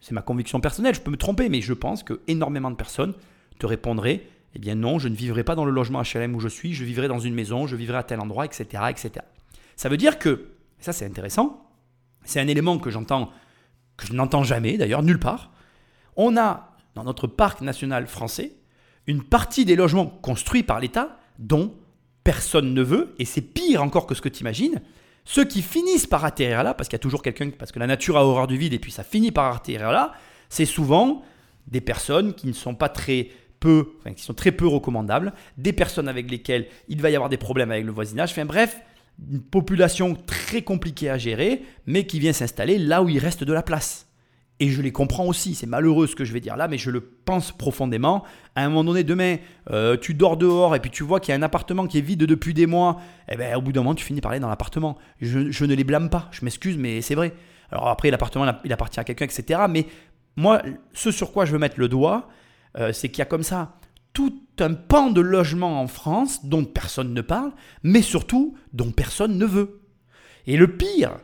c'est 0.00 0.12
ma 0.12 0.22
conviction 0.22 0.60
personnelle, 0.60 0.94
je 0.94 1.00
peux 1.00 1.10
me 1.10 1.16
tromper, 1.16 1.48
mais 1.48 1.60
je 1.60 1.72
pense 1.72 2.02
que 2.02 2.20
énormément 2.28 2.70
de 2.70 2.76
personnes 2.76 3.14
te 3.58 3.66
répondraient, 3.66 4.22
eh 4.54 4.58
bien 4.58 4.74
non, 4.74 4.98
je 4.98 5.08
ne 5.08 5.14
vivrai 5.14 5.44
pas 5.44 5.54
dans 5.54 5.64
le 5.64 5.70
logement 5.70 6.02
HLM 6.02 6.34
où 6.34 6.40
je 6.40 6.48
suis, 6.48 6.74
je 6.74 6.84
vivrai 6.84 7.08
dans 7.08 7.18
une 7.18 7.34
maison, 7.34 7.66
je 7.66 7.76
vivrai 7.76 7.98
à 7.98 8.02
tel 8.02 8.20
endroit, 8.20 8.44
etc. 8.44 8.64
etc. 8.88 9.10
Ça 9.80 9.88
veut 9.88 9.96
dire 9.96 10.18
que, 10.18 10.48
ça 10.78 10.92
c'est 10.92 11.06
intéressant, 11.06 11.66
c'est 12.22 12.38
un 12.38 12.48
élément 12.48 12.78
que 12.78 12.90
j'entends, 12.90 13.30
que 13.96 14.06
je 14.06 14.12
n'entends 14.12 14.42
jamais 14.42 14.76
d'ailleurs, 14.76 15.02
nulle 15.02 15.18
part. 15.18 15.52
On 16.16 16.36
a 16.36 16.76
dans 16.94 17.02
notre 17.02 17.26
parc 17.26 17.62
national 17.62 18.06
français 18.06 18.52
une 19.06 19.22
partie 19.22 19.64
des 19.64 19.76
logements 19.76 20.04
construits 20.04 20.64
par 20.64 20.80
l'État 20.80 21.18
dont 21.38 21.74
personne 22.24 22.74
ne 22.74 22.82
veut, 22.82 23.14
et 23.18 23.24
c'est 23.24 23.40
pire 23.40 23.82
encore 23.82 24.06
que 24.06 24.14
ce 24.14 24.20
que 24.20 24.28
tu 24.28 24.42
imagines. 24.42 24.82
Ceux 25.24 25.46
qui 25.46 25.62
finissent 25.62 26.06
par 26.06 26.26
atterrir 26.26 26.62
là, 26.62 26.74
parce 26.74 26.90
qu'il 26.90 26.96
y 26.96 27.00
a 27.00 27.06
toujours 27.08 27.22
quelqu'un, 27.22 27.48
parce 27.48 27.72
que 27.72 27.78
la 27.78 27.86
nature 27.86 28.18
a 28.18 28.26
horreur 28.26 28.48
du 28.48 28.58
vide, 28.58 28.74
et 28.74 28.78
puis 28.78 28.92
ça 28.92 29.02
finit 29.02 29.32
par 29.32 29.56
atterrir 29.56 29.92
là, 29.92 30.12
c'est 30.50 30.66
souvent 30.66 31.22
des 31.68 31.80
personnes 31.80 32.34
qui 32.34 32.48
ne 32.48 32.52
sont 32.52 32.74
pas 32.74 32.90
très 32.90 33.30
peu, 33.60 33.94
enfin, 34.00 34.12
qui 34.12 34.24
sont 34.24 34.34
très 34.34 34.52
peu 34.52 34.66
recommandables, 34.66 35.32
des 35.56 35.72
personnes 35.72 36.06
avec 36.06 36.30
lesquelles 36.30 36.68
il 36.88 37.00
va 37.00 37.08
y 37.08 37.16
avoir 37.16 37.30
des 37.30 37.38
problèmes 37.38 37.70
avec 37.70 37.86
le 37.86 37.92
voisinage, 37.92 38.32
enfin 38.32 38.44
bref, 38.44 38.78
une 39.30 39.40
population 39.40 40.14
très 40.14 40.62
compliquée 40.62 41.10
à 41.10 41.18
gérer, 41.18 41.62
mais 41.86 42.06
qui 42.06 42.18
vient 42.18 42.32
s'installer 42.32 42.78
là 42.78 43.02
où 43.02 43.08
il 43.08 43.18
reste 43.18 43.44
de 43.44 43.52
la 43.52 43.62
place. 43.62 44.06
Et 44.62 44.68
je 44.68 44.82
les 44.82 44.92
comprends 44.92 45.24
aussi, 45.24 45.54
c'est 45.54 45.66
malheureux 45.66 46.06
ce 46.06 46.14
que 46.14 46.26
je 46.26 46.34
vais 46.34 46.40
dire 46.40 46.54
là, 46.54 46.68
mais 46.68 46.76
je 46.76 46.90
le 46.90 47.00
pense 47.00 47.50
profondément. 47.50 48.24
À 48.54 48.64
un 48.64 48.68
moment 48.68 48.84
donné, 48.84 49.04
demain, 49.04 49.38
euh, 49.70 49.96
tu 49.96 50.12
dors 50.12 50.36
dehors 50.36 50.76
et 50.76 50.80
puis 50.80 50.90
tu 50.90 51.02
vois 51.02 51.18
qu'il 51.18 51.32
y 51.32 51.34
a 51.34 51.38
un 51.38 51.42
appartement 51.42 51.86
qui 51.86 51.96
est 51.96 52.02
vide 52.02 52.24
depuis 52.24 52.52
des 52.52 52.66
mois, 52.66 53.00
et 53.26 53.32
eh 53.32 53.36
ben, 53.36 53.56
au 53.56 53.62
bout 53.62 53.72
d'un 53.72 53.80
moment, 53.80 53.94
tu 53.94 54.04
finis 54.04 54.20
par 54.20 54.32
aller 54.32 54.40
dans 54.40 54.50
l'appartement. 54.50 54.98
Je, 55.22 55.50
je, 55.50 55.64
ne 55.64 55.74
les 55.74 55.84
blâme 55.84 56.10
pas, 56.10 56.28
je 56.30 56.44
m'excuse, 56.44 56.76
mais 56.76 57.00
c'est 57.00 57.14
vrai. 57.14 57.32
Alors 57.70 57.88
après, 57.88 58.10
l'appartement, 58.10 58.52
il 58.64 58.72
appartient 58.72 59.00
à 59.00 59.04
quelqu'un, 59.04 59.24
etc. 59.24 59.60
Mais 59.70 59.86
moi, 60.36 60.60
ce 60.92 61.10
sur 61.10 61.32
quoi 61.32 61.46
je 61.46 61.52
veux 61.52 61.58
mettre 61.58 61.80
le 61.80 61.88
doigt, 61.88 62.28
euh, 62.78 62.92
c'est 62.92 63.08
qu'il 63.08 63.20
y 63.20 63.22
a 63.22 63.26
comme 63.26 63.42
ça 63.42 63.76
tout 64.20 64.42
un 64.58 64.74
pan 64.74 65.10
de 65.10 65.22
logement 65.22 65.80
en 65.80 65.86
France 65.86 66.44
dont 66.44 66.64
personne 66.64 67.14
ne 67.14 67.22
parle, 67.22 67.52
mais 67.82 68.02
surtout 68.02 68.54
dont 68.74 68.90
personne 68.90 69.38
ne 69.38 69.46
veut. 69.46 69.80
Et 70.46 70.58
le 70.58 70.76
pire, 70.76 71.16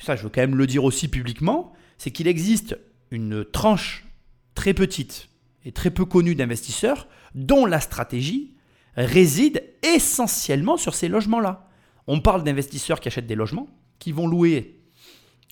ça 0.00 0.14
je 0.14 0.22
veux 0.22 0.28
quand 0.28 0.40
même 0.40 0.56
le 0.56 0.66
dire 0.68 0.84
aussi 0.84 1.08
publiquement, 1.08 1.72
c'est 1.98 2.12
qu'il 2.12 2.28
existe 2.28 2.78
une 3.10 3.44
tranche 3.44 4.06
très 4.54 4.72
petite 4.72 5.28
et 5.64 5.72
très 5.72 5.90
peu 5.90 6.04
connue 6.04 6.36
d'investisseurs 6.36 7.08
dont 7.34 7.66
la 7.66 7.80
stratégie 7.80 8.54
réside 8.96 9.64
essentiellement 9.82 10.76
sur 10.76 10.94
ces 10.94 11.08
logements-là. 11.08 11.68
On 12.06 12.20
parle 12.20 12.44
d'investisseurs 12.44 13.00
qui 13.00 13.08
achètent 13.08 13.26
des 13.26 13.34
logements, 13.34 13.68
qui 13.98 14.12
vont 14.12 14.28
louer 14.28 14.80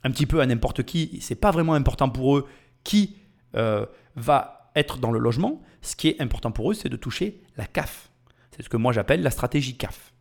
un 0.04 0.10
petit 0.12 0.26
peu 0.26 0.40
à 0.40 0.46
n'importe 0.46 0.84
qui, 0.84 1.18
c'est 1.20 1.34
pas 1.34 1.50
vraiment 1.50 1.74
important 1.74 2.10
pour 2.10 2.36
eux 2.36 2.46
qui 2.84 3.16
euh, 3.56 3.86
va 4.14 4.61
être 4.76 4.98
dans 4.98 5.10
le 5.10 5.18
logement. 5.18 5.62
Ce 5.80 5.96
qui 5.96 6.08
est 6.08 6.20
important 6.20 6.52
pour 6.52 6.70
eux, 6.70 6.74
c'est 6.74 6.88
de 6.88 6.96
toucher 6.96 7.42
la 7.56 7.66
CAF. 7.66 8.10
C'est 8.54 8.62
ce 8.62 8.68
que 8.68 8.76
moi 8.76 8.92
j'appelle 8.92 9.22
la 9.22 9.30
stratégie 9.30 9.76
CAF. 9.76 10.12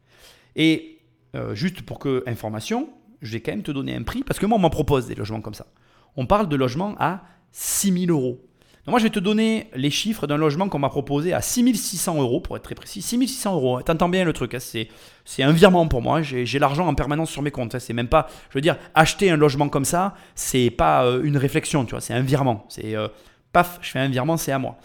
Et 0.56 1.00
euh, 1.36 1.56
juste 1.56 1.82
pour 1.82 2.00
que 2.00 2.24
information, 2.28 2.90
je 3.22 3.34
vais 3.34 3.42
quand 3.42 3.52
même 3.52 3.64
te 3.64 3.72
donner 3.72 3.96
un 3.96 4.04
prix 4.04 4.24
parce 4.24 4.40
que 4.40 4.46
moi 4.46 4.58
on 4.58 4.62
m'en 4.62 4.70
propose 4.70 5.08
des 5.08 5.16
logements 5.16 5.42
comme 5.42 5.54
ça. 5.54 5.68
On 6.16 6.26
parle 6.26 6.50
de 6.50 6.56
logements 6.56 6.96
à 7.00 7.24
6 7.52 8.06
000 8.08 8.12
euros. 8.12 8.42
Donc 8.86 8.94
moi, 8.94 9.00
je 9.00 9.04
vais 9.04 9.12
te 9.12 9.20
donner 9.20 9.70
les 9.76 9.92
chiffres 9.92 10.26
d'un 10.26 10.38
logement 10.38 10.68
qu'on 10.68 10.80
m'a 10.80 10.90
proposé 10.90 11.34
à 11.34 11.42
6600 11.42 12.20
euros, 12.20 12.40
pour 12.40 12.58
être 12.58 12.64
très 12.64 12.74
précis. 12.74 13.04
6600 13.04 13.54
euros, 13.54 13.82
t'entends 13.84 14.10
bien 14.10 14.26
le 14.26 14.34
truc, 14.34 14.56
hein, 14.56 14.60
c'est, 14.60 14.88
c'est 15.24 15.44
un 15.44 15.52
virement 15.52 15.88
pour 15.88 16.02
moi. 16.02 16.24
J'ai, 16.24 16.58
l'argent 16.58 16.88
en 16.88 16.96
permanence 16.96 17.30
sur 17.30 17.44
mes 17.44 17.52
comptes. 17.52 17.76
Hein. 17.76 17.80
c'est 17.80 17.94
même 17.94 18.08
pas, 18.08 18.28
je 18.50 18.58
veux 18.58 18.62
dire, 18.62 18.78
acheter 18.96 19.30
un 19.30 19.38
logement 19.38 19.70
comme 19.70 19.86
ça, 19.86 20.16
c'est 20.34 20.72
pas 20.72 21.06
euh, 21.06 21.22
une 21.22 21.38
réflexion, 21.38 21.86
tu 21.86 21.92
vois, 21.92 22.02
c'est 22.02 22.16
un 22.16 22.22
virement. 22.22 22.66
C'est 22.70 22.96
euh, 22.96 23.08
paf, 23.54 23.80
je 23.82 23.92
fais 23.92 24.00
un 24.00 24.10
virement, 24.10 24.38
c'est 24.38 24.52
à 24.52 24.60
moi. 24.60 24.78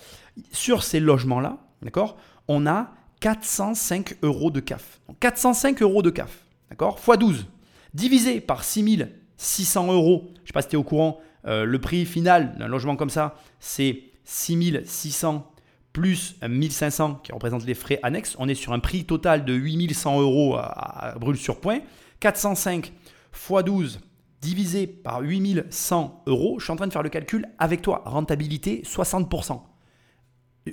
Sur 0.53 0.83
ces 0.83 1.01
logements-là, 1.01 1.59
d'accord, 1.83 2.17
on 2.49 2.67
a 2.67 2.93
405 3.21 4.17
euros 4.23 4.51
de 4.51 4.61
CAF. 4.61 5.01
405 5.21 5.83
euros 5.83 6.03
de 6.03 6.11
CAF, 6.11 6.45
d'accord, 6.71 6.99
x 6.99 7.19
12, 7.19 7.47
divisé 7.95 8.41
par 8.41 8.65
6600 8.65 9.93
euros. 9.93 10.31
Je 10.43 10.49
sais 10.49 10.53
pas 10.53 10.63
si 10.63 10.69
tu 10.69 10.77
es 10.77 10.79
au 10.79 10.85
courant, 10.85 11.21
euh, 11.47 11.65
le 11.65 11.81
prix 11.81 12.05
final 12.05 12.57
d'un 12.59 12.69
logement 12.69 12.97
comme 12.97 13.11
ça, 13.11 13.35
c'est 13.61 14.03
6600 14.25 15.53
plus 15.93 16.37
1500 16.47 17.21
qui 17.23 17.33
représente 17.33 17.65
les 17.65 17.73
frais 17.73 17.99
annexes. 18.03 18.37
On 18.39 18.49
est 18.49 18.55
sur 18.55 18.75
un 18.75 18.81
prix 18.81 19.07
total 19.07 19.47
de 19.47 19.55
8100 19.55 20.21
euros 20.21 20.57
à, 20.59 21.15
brûle 21.19 21.39
sur 21.39 21.59
point. 21.59 21.79
405 22.21 22.93
x 23.33 23.65
12 23.65 24.01
divisé 24.47 24.87
par 24.87 25.23
8100 25.23 26.23
euros. 26.27 26.59
Je 26.61 26.65
suis 26.65 26.73
en 26.73 26.77
train 26.77 26.87
de 26.87 26.93
faire 26.93 27.03
le 27.03 27.09
calcul 27.09 27.47
avec 27.59 27.83
toi. 27.83 28.03
Rentabilité 28.07 28.83
60%. 28.85 29.61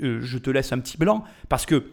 Euh, 0.01 0.19
je 0.21 0.37
te 0.37 0.51
laisse 0.51 0.71
un 0.71 0.79
petit 0.79 0.97
blanc 0.97 1.23
parce 1.49 1.65
que 1.65 1.91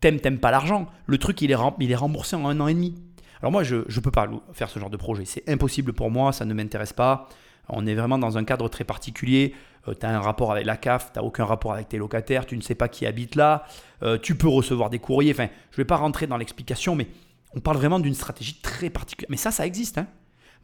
t'aimes, 0.00 0.20
t'aimes 0.20 0.38
pas 0.38 0.50
l'argent. 0.50 0.86
Le 1.06 1.16
truc, 1.16 1.40
il 1.40 1.50
est, 1.50 1.56
il 1.80 1.90
est 1.90 1.96
remboursé 1.96 2.36
en 2.36 2.46
un 2.46 2.60
an 2.60 2.68
et 2.68 2.74
demi. 2.74 2.94
Alors 3.40 3.52
moi, 3.52 3.62
je 3.62 3.76
ne 3.76 4.00
peux 4.00 4.10
pas 4.10 4.28
faire 4.52 4.68
ce 4.68 4.78
genre 4.78 4.90
de 4.90 4.98
projet. 4.98 5.24
C'est 5.24 5.48
impossible 5.48 5.94
pour 5.94 6.10
moi, 6.10 6.32
ça 6.32 6.44
ne 6.44 6.52
m'intéresse 6.52 6.92
pas. 6.92 7.28
On 7.70 7.86
est 7.86 7.94
vraiment 7.94 8.18
dans 8.18 8.36
un 8.36 8.44
cadre 8.44 8.68
très 8.68 8.84
particulier. 8.84 9.54
Euh, 9.86 9.94
tu 9.98 10.04
as 10.04 10.10
un 10.10 10.20
rapport 10.20 10.52
avec 10.52 10.66
la 10.66 10.76
CAF, 10.76 11.12
tu 11.12 11.18
n'as 11.18 11.24
aucun 11.24 11.46
rapport 11.46 11.72
avec 11.72 11.88
tes 11.88 11.96
locataires, 11.96 12.44
tu 12.44 12.56
ne 12.56 12.62
sais 12.62 12.74
pas 12.74 12.88
qui 12.88 13.06
habite 13.06 13.34
là, 13.34 13.64
euh, 14.02 14.18
tu 14.18 14.34
peux 14.34 14.48
recevoir 14.48 14.90
des 14.90 14.98
courriers. 14.98 15.32
Enfin, 15.32 15.48
je 15.70 15.76
ne 15.76 15.82
vais 15.82 15.86
pas 15.86 15.96
rentrer 15.96 16.26
dans 16.26 16.36
l'explication, 16.36 16.94
mais 16.94 17.06
on 17.54 17.60
parle 17.60 17.78
vraiment 17.78 17.98
d'une 17.98 18.14
stratégie 18.14 18.60
très 18.60 18.90
particulière. 18.90 19.30
Mais 19.30 19.38
ça, 19.38 19.50
ça 19.50 19.66
existe. 19.66 19.98
Hein. 19.98 20.06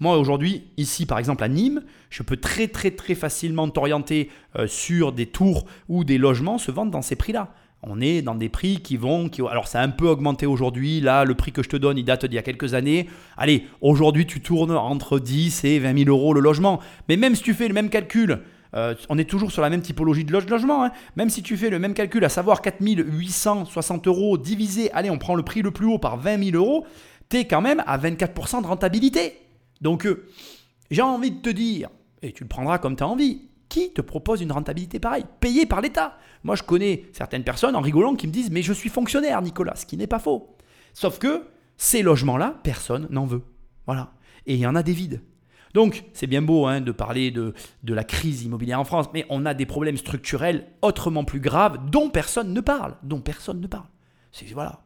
Moi, 0.00 0.16
aujourd'hui, 0.18 0.64
ici, 0.76 1.06
par 1.06 1.18
exemple, 1.18 1.44
à 1.44 1.48
Nîmes, 1.48 1.82
je 2.10 2.22
peux 2.22 2.36
très, 2.36 2.68
très, 2.68 2.90
très 2.90 3.14
facilement 3.14 3.68
t'orienter 3.68 4.30
euh, 4.56 4.66
sur 4.66 5.12
des 5.12 5.26
tours 5.26 5.66
où 5.88 6.04
des 6.04 6.18
logements 6.18 6.58
se 6.58 6.70
vendent 6.70 6.90
dans 6.90 7.02
ces 7.02 7.16
prix-là 7.16 7.54
on 7.86 8.00
est 8.00 8.22
dans 8.22 8.34
des 8.34 8.48
prix 8.48 8.80
qui 8.80 8.96
vont. 8.96 9.28
Qui, 9.28 9.42
alors, 9.42 9.68
ça 9.68 9.80
a 9.80 9.84
un 9.84 9.90
peu 9.90 10.08
augmenté 10.08 10.46
aujourd'hui. 10.46 11.00
Là, 11.00 11.24
le 11.24 11.34
prix 11.34 11.52
que 11.52 11.62
je 11.62 11.68
te 11.68 11.76
donne, 11.76 11.98
il 11.98 12.04
date 12.04 12.24
d'il 12.26 12.34
y 12.34 12.38
a 12.38 12.42
quelques 12.42 12.74
années. 12.74 13.08
Allez, 13.36 13.66
aujourd'hui, 13.80 14.26
tu 14.26 14.40
tournes 14.40 14.72
entre 14.72 15.18
10 15.18 15.64
et 15.64 15.78
20 15.78 16.04
000 16.04 16.10
euros 16.10 16.34
le 16.34 16.40
logement. 16.40 16.80
Mais 17.08 17.16
même 17.16 17.34
si 17.34 17.42
tu 17.42 17.54
fais 17.54 17.68
le 17.68 17.74
même 17.74 17.90
calcul, 17.90 18.40
euh, 18.74 18.94
on 19.08 19.18
est 19.18 19.28
toujours 19.28 19.52
sur 19.52 19.62
la 19.62 19.70
même 19.70 19.82
typologie 19.82 20.24
de 20.24 20.32
logement. 20.32 20.84
Hein. 20.84 20.92
Même 21.16 21.30
si 21.30 21.42
tu 21.42 21.56
fais 21.56 21.70
le 21.70 21.78
même 21.78 21.94
calcul, 21.94 22.24
à 22.24 22.28
savoir 22.28 22.62
4 22.62 22.76
860 22.80 24.06
euros 24.06 24.38
divisé, 24.38 24.90
allez, 24.92 25.10
on 25.10 25.18
prend 25.18 25.34
le 25.34 25.42
prix 25.42 25.62
le 25.62 25.70
plus 25.70 25.86
haut 25.86 25.98
par 25.98 26.16
20 26.16 26.42
000 26.52 26.56
euros, 26.56 26.86
tu 27.28 27.38
es 27.38 27.44
quand 27.46 27.60
même 27.60 27.82
à 27.86 27.98
24% 27.98 28.62
de 28.62 28.66
rentabilité. 28.66 29.43
Donc, 29.80 30.06
euh, 30.06 30.26
j'ai 30.90 31.02
envie 31.02 31.30
de 31.30 31.40
te 31.40 31.50
dire, 31.50 31.90
et 32.22 32.32
tu 32.32 32.44
le 32.44 32.48
prendras 32.48 32.78
comme 32.78 32.96
tu 32.96 33.02
as 33.02 33.08
envie, 33.08 33.48
qui 33.68 33.92
te 33.92 34.00
propose 34.00 34.40
une 34.40 34.52
rentabilité 34.52 35.00
pareille, 35.00 35.24
payée 35.40 35.66
par 35.66 35.80
l'État? 35.80 36.16
Moi, 36.44 36.54
je 36.54 36.62
connais 36.62 37.06
certaines 37.12 37.44
personnes 37.44 37.74
en 37.74 37.80
rigolant 37.80 38.14
qui 38.14 38.26
me 38.26 38.32
disent 38.32 38.50
Mais 38.50 38.62
je 38.62 38.72
suis 38.72 38.88
fonctionnaire, 38.88 39.42
Nicolas, 39.42 39.74
ce 39.74 39.86
qui 39.86 39.96
n'est 39.96 40.06
pas 40.06 40.18
faux. 40.18 40.56
Sauf 40.92 41.18
que 41.18 41.44
ces 41.76 42.02
logements-là, 42.02 42.60
personne 42.62 43.08
n'en 43.10 43.26
veut. 43.26 43.42
Voilà. 43.86 44.12
Et 44.46 44.54
il 44.54 44.60
y 44.60 44.66
en 44.66 44.74
a 44.74 44.82
des 44.82 44.92
vides. 44.92 45.22
Donc, 45.74 46.04
c'est 46.12 46.28
bien 46.28 46.40
beau 46.40 46.66
hein, 46.66 46.80
de 46.80 46.92
parler 46.92 47.32
de, 47.32 47.52
la 47.82 48.04
crise 48.04 48.44
immobilière 48.44 48.78
en 48.78 48.84
France, 48.84 49.08
mais 49.12 49.26
on 49.28 49.44
a 49.44 49.54
des 49.54 49.66
problèmes 49.66 49.96
structurels 49.96 50.68
autrement 50.82 51.24
plus 51.24 51.40
graves 51.40 51.90
dont 51.90 52.10
personne 52.10 52.52
ne 52.52 52.60
parle. 52.60 52.96
Dont 53.02 53.20
personne 53.20 53.60
ne 53.60 53.66
parle. 53.66 53.88
C'est 54.30 54.46
voilà. 54.52 54.84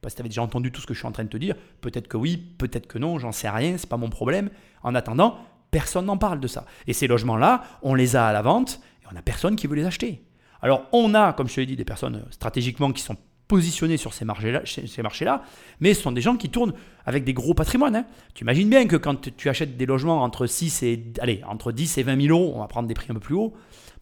Sais 0.00 0.02
pas 0.02 0.10
si 0.10 0.16
tu 0.16 0.22
avais 0.22 0.28
déjà 0.28 0.42
entendu 0.42 0.72
tout 0.72 0.80
ce 0.80 0.86
que 0.86 0.94
je 0.94 0.98
suis 0.98 1.08
en 1.08 1.12
train 1.12 1.24
de 1.24 1.28
te 1.28 1.36
dire. 1.36 1.54
Peut-être 1.80 2.08
que 2.08 2.16
oui, 2.16 2.36
peut-être 2.36 2.86
que 2.86 2.98
non, 2.98 3.18
j'en 3.18 3.32
sais 3.32 3.48
rien, 3.48 3.76
c'est 3.78 3.88
pas 3.88 3.96
mon 3.96 4.10
problème. 4.10 4.50
En 4.82 4.94
attendant, 4.94 5.38
Personne 5.70 6.06
n'en 6.06 6.18
parle 6.18 6.40
de 6.40 6.48
ça. 6.48 6.64
Et 6.86 6.92
ces 6.92 7.06
logements-là, 7.06 7.62
on 7.82 7.94
les 7.94 8.16
a 8.16 8.26
à 8.26 8.32
la 8.32 8.42
vente 8.42 8.80
et 9.02 9.06
on 9.10 9.14
n'a 9.14 9.22
personne 9.22 9.56
qui 9.56 9.66
veut 9.66 9.76
les 9.76 9.84
acheter. 9.84 10.22
Alors 10.62 10.86
on 10.92 11.14
a, 11.14 11.32
comme 11.32 11.48
je 11.48 11.54
te 11.54 11.60
l'ai 11.60 11.66
dit, 11.66 11.76
des 11.76 11.84
personnes 11.84 12.16
euh, 12.16 12.30
stratégiquement 12.30 12.92
qui 12.92 13.02
sont 13.02 13.16
positionnées 13.48 13.96
sur 13.96 14.14
ces 14.14 14.24
marchés-là, 14.24 15.42
mais 15.80 15.94
ce 15.94 16.02
sont 16.02 16.12
des 16.12 16.20
gens 16.20 16.36
qui 16.36 16.50
tournent 16.50 16.72
avec 17.04 17.24
des 17.24 17.32
gros 17.32 17.52
patrimoines. 17.52 17.96
Hein. 17.96 18.06
Tu 18.34 18.44
imagines 18.44 18.68
bien 18.68 18.86
que 18.86 18.94
quand 18.94 19.36
tu 19.36 19.48
achètes 19.48 19.76
des 19.76 19.86
logements 19.86 20.22
entre 20.22 20.46
6 20.46 20.84
et 20.84 21.12
allez, 21.18 21.42
entre 21.48 21.72
10 21.72 21.98
et 21.98 22.02
20 22.04 22.22
000 22.28 22.38
euros, 22.38 22.52
on 22.54 22.60
va 22.60 22.68
prendre 22.68 22.86
des 22.86 22.94
prix 22.94 23.06
un 23.10 23.14
peu 23.14 23.20
plus 23.20 23.34
hauts, 23.34 23.52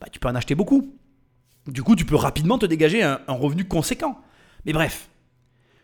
bah, 0.00 0.08
tu 0.12 0.18
peux 0.18 0.28
en 0.28 0.34
acheter 0.34 0.54
beaucoup. 0.54 0.94
Du 1.66 1.82
coup, 1.82 1.96
tu 1.96 2.04
peux 2.04 2.16
rapidement 2.16 2.58
te 2.58 2.66
dégager 2.66 3.02
un 3.02 3.20
revenu 3.28 3.64
conséquent. 3.64 4.18
Mais 4.66 4.74
bref, 4.74 5.08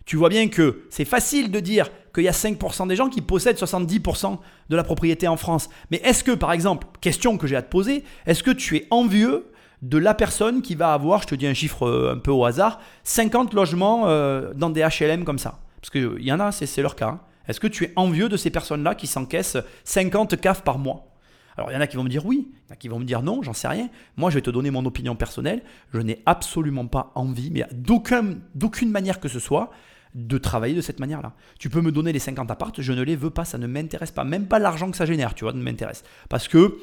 tu 0.04 0.16
vois 0.16 0.28
bien 0.28 0.48
que 0.48 0.82
c'est 0.90 1.04
facile 1.04 1.50
de 1.50 1.60
dire 1.60 1.90
qu'il 2.14 2.24
y 2.24 2.28
a 2.28 2.32
5% 2.32 2.86
des 2.88 2.96
gens 2.96 3.08
qui 3.08 3.20
possèdent 3.20 3.56
70% 3.56 4.38
de 4.68 4.76
la 4.76 4.84
propriété 4.84 5.26
en 5.28 5.36
France. 5.36 5.68
Mais 5.90 5.98
est-ce 6.04 6.22
que, 6.22 6.32
par 6.32 6.52
exemple, 6.52 6.86
question 7.00 7.38
que 7.38 7.46
j'ai 7.46 7.56
à 7.56 7.62
te 7.62 7.70
poser, 7.70 8.04
est-ce 8.26 8.42
que 8.42 8.50
tu 8.50 8.76
es 8.76 8.86
envieux 8.90 9.50
de 9.82 9.98
la 9.98 10.14
personne 10.14 10.62
qui 10.62 10.74
va 10.74 10.92
avoir, 10.92 11.22
je 11.22 11.28
te 11.28 11.34
dis 11.34 11.46
un 11.46 11.54
chiffre 11.54 11.86
euh, 11.86 12.14
un 12.14 12.18
peu 12.18 12.30
au 12.30 12.44
hasard, 12.44 12.80
50 13.04 13.52
logements 13.54 14.08
euh, 14.08 14.52
dans 14.54 14.70
des 14.70 14.82
HLM 14.82 15.24
comme 15.24 15.38
ça? 15.38 15.58
Parce 15.80 15.90
qu'il 15.90 16.22
y 16.22 16.32
en 16.32 16.40
a, 16.40 16.52
c'est 16.52 16.80
leur 16.82 16.96
cas. 16.96 17.08
Hein. 17.08 17.20
Est-ce 17.48 17.60
que 17.60 17.66
tu 17.66 17.84
es 17.84 17.92
envieux 17.96 18.28
de 18.28 18.36
ces 18.36 18.50
personnes-là 18.50 18.94
qui 18.94 19.06
s'encaissent 19.06 19.58
50 19.84 20.40
CAF 20.40 20.62
par 20.62 20.78
mois? 20.78 21.10
Alors 21.56 21.70
il 21.70 21.74
y 21.74 21.76
en 21.76 21.80
a 21.80 21.86
qui 21.86 21.96
vont 21.96 22.02
me 22.02 22.08
dire 22.08 22.26
oui, 22.26 22.48
il 22.50 22.68
y 22.68 22.70
en 22.70 22.72
a 22.72 22.76
qui 22.76 22.88
vont 22.88 22.98
me 22.98 23.04
dire 23.04 23.22
non, 23.22 23.42
j'en 23.42 23.52
sais 23.52 23.68
rien. 23.68 23.88
Moi 24.16 24.30
je 24.30 24.36
vais 24.36 24.40
te 24.40 24.50
donner 24.50 24.70
mon 24.70 24.84
opinion 24.86 25.14
personnelle. 25.14 25.62
Je 25.92 26.00
n'ai 26.00 26.22
absolument 26.26 26.86
pas 26.86 27.12
envie, 27.14 27.50
mais 27.50 27.64
d'aucune 27.72 28.90
manière 28.90 29.20
que 29.20 29.28
ce 29.28 29.38
soit, 29.38 29.70
de 30.14 30.38
travailler 30.38 30.74
de 30.74 30.80
cette 30.80 31.00
manière-là. 31.00 31.32
Tu 31.58 31.68
peux 31.68 31.80
me 31.80 31.90
donner 31.90 32.12
les 32.12 32.18
50 32.18 32.50
appartes, 32.50 32.80
je 32.80 32.92
ne 32.92 33.02
les 33.02 33.16
veux 33.16 33.30
pas, 33.30 33.44
ça 33.44 33.58
ne 33.58 33.66
m'intéresse 33.66 34.12
pas. 34.12 34.24
Même 34.24 34.46
pas 34.46 34.58
l'argent 34.58 34.90
que 34.90 34.96
ça 34.96 35.06
génère, 35.06 35.34
tu 35.34 35.44
vois, 35.44 35.52
ne 35.52 35.62
m'intéresse. 35.62 36.04
Parce 36.28 36.46
que, 36.46 36.78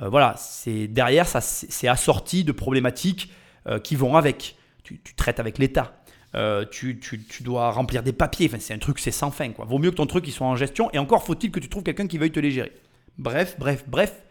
euh, 0.00 0.08
voilà, 0.08 0.34
c'est 0.36 0.88
derrière, 0.88 1.28
ça, 1.28 1.40
c'est 1.40 1.88
assorti 1.88 2.44
de 2.44 2.52
problématiques 2.52 3.32
euh, 3.68 3.78
qui 3.78 3.94
vont 3.94 4.16
avec. 4.16 4.56
Tu, 4.82 5.00
traites 5.16 5.38
avec 5.38 5.58
l'État. 5.58 6.02
Euh, 6.34 6.64
tu, 6.68 7.00
dois 7.40 7.70
remplir 7.70 8.02
des 8.02 8.12
papiers. 8.12 8.46
Enfin, 8.46 8.58
c'est 8.58 8.74
un 8.74 8.78
truc, 8.78 8.98
c'est 8.98 9.12
sans 9.12 9.30
fin. 9.30 9.50
Quoi. 9.50 9.64
Vaut 9.64 9.78
mieux 9.78 9.90
que 9.90 9.96
ton 9.96 10.06
truc 10.06 10.26
il 10.26 10.32
soit 10.32 10.46
en 10.46 10.56
gestion. 10.56 10.90
Et 10.92 10.98
encore 10.98 11.24
faut-il 11.24 11.52
que 11.52 11.60
tu 11.60 11.68
trouves 11.68 11.84
quelqu'un 11.84 12.08
qui 12.08 12.18
veuille 12.18 12.32
te 12.32 12.40
les 12.40 12.50
gérer. 12.50 12.72
Bref, 13.16 13.56
bref, 13.58 13.84
bref. 13.86 14.22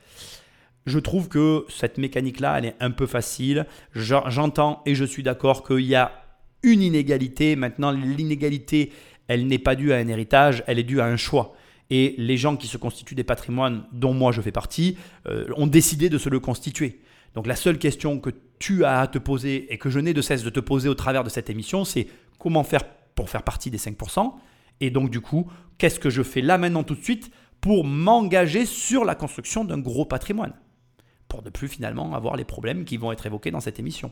Je 0.86 1.00
trouve 1.00 1.30
que 1.30 1.66
cette 1.70 1.98
mécanique-là, 1.98 2.58
elle 2.58 2.66
est 2.66 2.76
un 2.80 2.92
peu 2.92 3.06
facile. 3.06 3.66
J'entends 3.94 4.82
et 4.86 4.96
je 4.96 5.06
suis 5.06 5.24
d'accord 5.24 5.64
qu'il 5.64 5.86
y 5.86 5.96
a 5.96 6.12
une 6.64 6.82
inégalité. 6.82 7.56
Maintenant, 7.56 7.92
l'inégalité, 7.92 8.92
elle 9.28 9.48
n'est 9.48 9.60
pas 9.60 9.76
due 9.76 9.94
à 9.94 9.98
un 9.98 10.08
héritage, 10.08 10.64
elle 10.68 10.80
est 10.80 10.84
due 10.84 11.02
à 11.02 11.06
un 11.06 11.18
choix. 11.18 11.54
Et 11.90 12.16
les 12.18 12.38
gens 12.38 12.56
qui 12.56 12.68
se 12.68 12.78
constituent 12.78 13.16
des 13.16 13.24
patrimoines, 13.24 13.84
dont 13.92 14.14
moi 14.14 14.32
je 14.32 14.42
fais 14.42 14.52
partie, 14.52 14.98
euh, 15.28 15.46
ont 15.58 15.68
décidé 15.68 16.10
de 16.10 16.18
se 16.18 16.30
le 16.30 16.40
constituer. 16.40 17.02
Donc 17.36 17.48
la 17.48 17.56
seule 17.56 17.78
question 17.78 18.20
que 18.20 18.30
tu 18.60 18.86
as 18.86 19.02
à 19.02 19.08
te 19.08 19.18
poser 19.18 19.72
et 19.74 19.78
que 19.78 19.90
je 19.90 20.00
n'ai 20.00 20.14
de 20.14 20.22
cesse 20.22 20.44
de 20.44 20.50
te 20.50 20.60
poser 20.60 20.90
au 20.90 20.94
travers 20.94 21.24
de 21.24 21.30
cette 21.30 21.50
émission, 21.50 21.84
c'est 21.84 22.08
comment 22.40 22.64
faire 22.64 22.84
pour 23.16 23.30
faire 23.30 23.44
partie 23.44 23.70
des 23.70 23.78
5% 23.78 24.34
Et 24.80 24.90
donc 24.90 25.10
du 25.10 25.22
coup, 25.22 25.50
qu'est-ce 25.78 26.00
que 26.00 26.10
je 26.10 26.24
fais 26.24 26.42
là 26.42 26.58
maintenant 26.58 26.84
tout 26.84 26.96
de 26.96 27.04
suite 27.04 27.32
pour 27.60 27.86
m'engager 27.86 28.66
sur 28.66 29.06
la 29.06 29.16
construction 29.16 29.66
d'un 29.66 29.80
gros 29.80 30.06
patrimoine? 30.06 30.54
Pour 31.28 31.44
ne 31.44 31.50
plus 31.50 31.68
finalement 31.68 32.14
avoir 32.14 32.36
les 32.36 32.46
problèmes 32.46 32.86
qui 32.86 32.98
vont 32.98 33.12
être 33.12 33.26
évoqués 33.26 33.52
dans 33.52 33.60
cette 33.60 33.80
émission. 33.80 34.12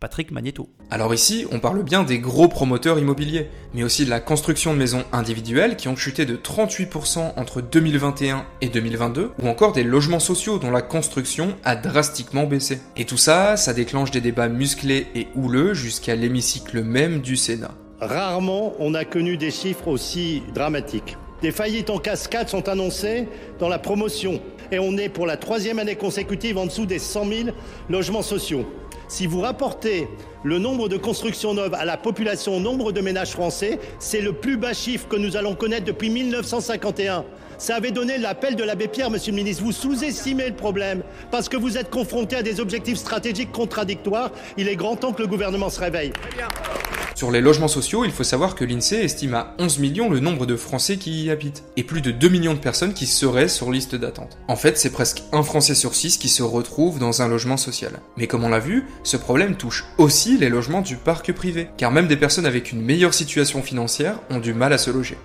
Patrick 0.00 0.30
Magneto. 0.30 0.70
Alors 0.90 1.12
ici, 1.12 1.46
on 1.52 1.60
parle 1.60 1.82
bien 1.82 2.04
des 2.04 2.18
gros 2.18 2.48
promoteurs 2.48 2.98
immobiliers, 2.98 3.48
mais 3.74 3.82
aussi 3.82 4.06
de 4.06 4.10
la 4.10 4.18
construction 4.18 4.72
de 4.72 4.78
maisons 4.78 5.04
individuelles 5.12 5.76
qui 5.76 5.88
ont 5.88 5.94
chuté 5.94 6.24
de 6.24 6.36
38% 6.36 7.34
entre 7.36 7.60
2021 7.60 8.46
et 8.62 8.68
2022, 8.68 9.32
ou 9.40 9.46
encore 9.46 9.72
des 9.72 9.84
logements 9.84 10.18
sociaux 10.18 10.58
dont 10.58 10.70
la 10.70 10.80
construction 10.80 11.54
a 11.64 11.76
drastiquement 11.76 12.44
baissé. 12.44 12.80
Et 12.96 13.04
tout 13.04 13.18
ça, 13.18 13.58
ça 13.58 13.74
déclenche 13.74 14.10
des 14.10 14.22
débats 14.22 14.48
musclés 14.48 15.06
et 15.14 15.28
houleux 15.34 15.74
jusqu'à 15.74 16.16
l'hémicycle 16.16 16.82
même 16.82 17.20
du 17.20 17.36
Sénat. 17.36 17.74
Rarement 18.00 18.72
on 18.78 18.94
a 18.94 19.04
connu 19.04 19.36
des 19.36 19.50
chiffres 19.50 19.88
aussi 19.88 20.42
dramatiques. 20.54 21.18
Des 21.42 21.52
faillites 21.52 21.90
en 21.90 21.98
cascade 21.98 22.48
sont 22.48 22.68
annoncées 22.68 23.28
dans 23.58 23.68
la 23.68 23.78
promotion 23.78 24.40
et 24.72 24.78
on 24.78 24.96
est 24.96 25.08
pour 25.10 25.26
la 25.26 25.36
troisième 25.36 25.78
année 25.78 25.96
consécutive 25.96 26.56
en 26.56 26.66
dessous 26.66 26.86
des 26.86 26.98
100 26.98 27.26
000 27.26 27.48
logements 27.90 28.22
sociaux. 28.22 28.66
Si 29.10 29.26
vous 29.26 29.40
rapportez 29.40 30.06
le 30.44 30.60
nombre 30.60 30.88
de 30.88 30.96
constructions 30.96 31.52
neuves 31.52 31.74
à 31.74 31.84
la 31.84 31.96
population, 31.96 32.58
au 32.58 32.60
nombre 32.60 32.92
de 32.92 33.00
ménages 33.00 33.32
français, 33.32 33.80
c'est 33.98 34.20
le 34.20 34.32
plus 34.32 34.56
bas 34.56 34.72
chiffre 34.72 35.08
que 35.08 35.16
nous 35.16 35.36
allons 35.36 35.56
connaître 35.56 35.84
depuis 35.84 36.10
1951. 36.10 37.24
Ça 37.60 37.76
avait 37.76 37.90
donné 37.90 38.16
l'appel 38.16 38.56
de 38.56 38.64
l'abbé 38.64 38.88
Pierre, 38.88 39.10
monsieur 39.10 39.32
le 39.32 39.36
ministre. 39.36 39.62
Vous 39.62 39.72
sous-estimez 39.72 40.48
le 40.48 40.56
problème 40.56 41.02
parce 41.30 41.50
que 41.50 41.58
vous 41.58 41.76
êtes 41.76 41.90
confronté 41.90 42.36
à 42.36 42.42
des 42.42 42.58
objectifs 42.58 42.96
stratégiques 42.96 43.52
contradictoires. 43.52 44.32
Il 44.56 44.66
est 44.66 44.76
grand 44.76 44.96
temps 44.96 45.12
que 45.12 45.20
le 45.20 45.28
gouvernement 45.28 45.68
se 45.68 45.78
réveille. 45.78 46.10
Sur 47.14 47.30
les 47.30 47.42
logements 47.42 47.68
sociaux, 47.68 48.06
il 48.06 48.12
faut 48.12 48.24
savoir 48.24 48.54
que 48.54 48.64
l'INSEE 48.64 49.04
estime 49.04 49.34
à 49.34 49.54
11 49.58 49.78
millions 49.78 50.08
le 50.08 50.20
nombre 50.20 50.46
de 50.46 50.56
Français 50.56 50.96
qui 50.96 51.24
y 51.24 51.30
habitent, 51.30 51.62
et 51.76 51.84
plus 51.84 52.00
de 52.00 52.12
2 52.12 52.30
millions 52.30 52.54
de 52.54 52.58
personnes 52.58 52.94
qui 52.94 53.04
seraient 53.04 53.48
sur 53.48 53.70
liste 53.70 53.94
d'attente. 53.94 54.38
En 54.48 54.56
fait, 54.56 54.78
c'est 54.78 54.88
presque 54.88 55.22
un 55.32 55.42
Français 55.42 55.74
sur 55.74 55.94
6 55.94 56.16
qui 56.16 56.30
se 56.30 56.42
retrouve 56.42 56.98
dans 56.98 57.20
un 57.20 57.28
logement 57.28 57.58
social. 57.58 58.00
Mais 58.16 58.26
comme 58.26 58.44
on 58.44 58.48
l'a 58.48 58.58
vu, 58.58 58.86
ce 59.04 59.18
problème 59.18 59.56
touche 59.56 59.84
aussi 59.98 60.38
les 60.38 60.48
logements 60.48 60.80
du 60.80 60.96
parc 60.96 61.30
privé, 61.32 61.68
car 61.76 61.92
même 61.92 62.08
des 62.08 62.16
personnes 62.16 62.46
avec 62.46 62.72
une 62.72 62.80
meilleure 62.80 63.12
situation 63.12 63.62
financière 63.62 64.18
ont 64.30 64.38
du 64.38 64.54
mal 64.54 64.72
à 64.72 64.78
se 64.78 64.90
loger. 64.90 65.18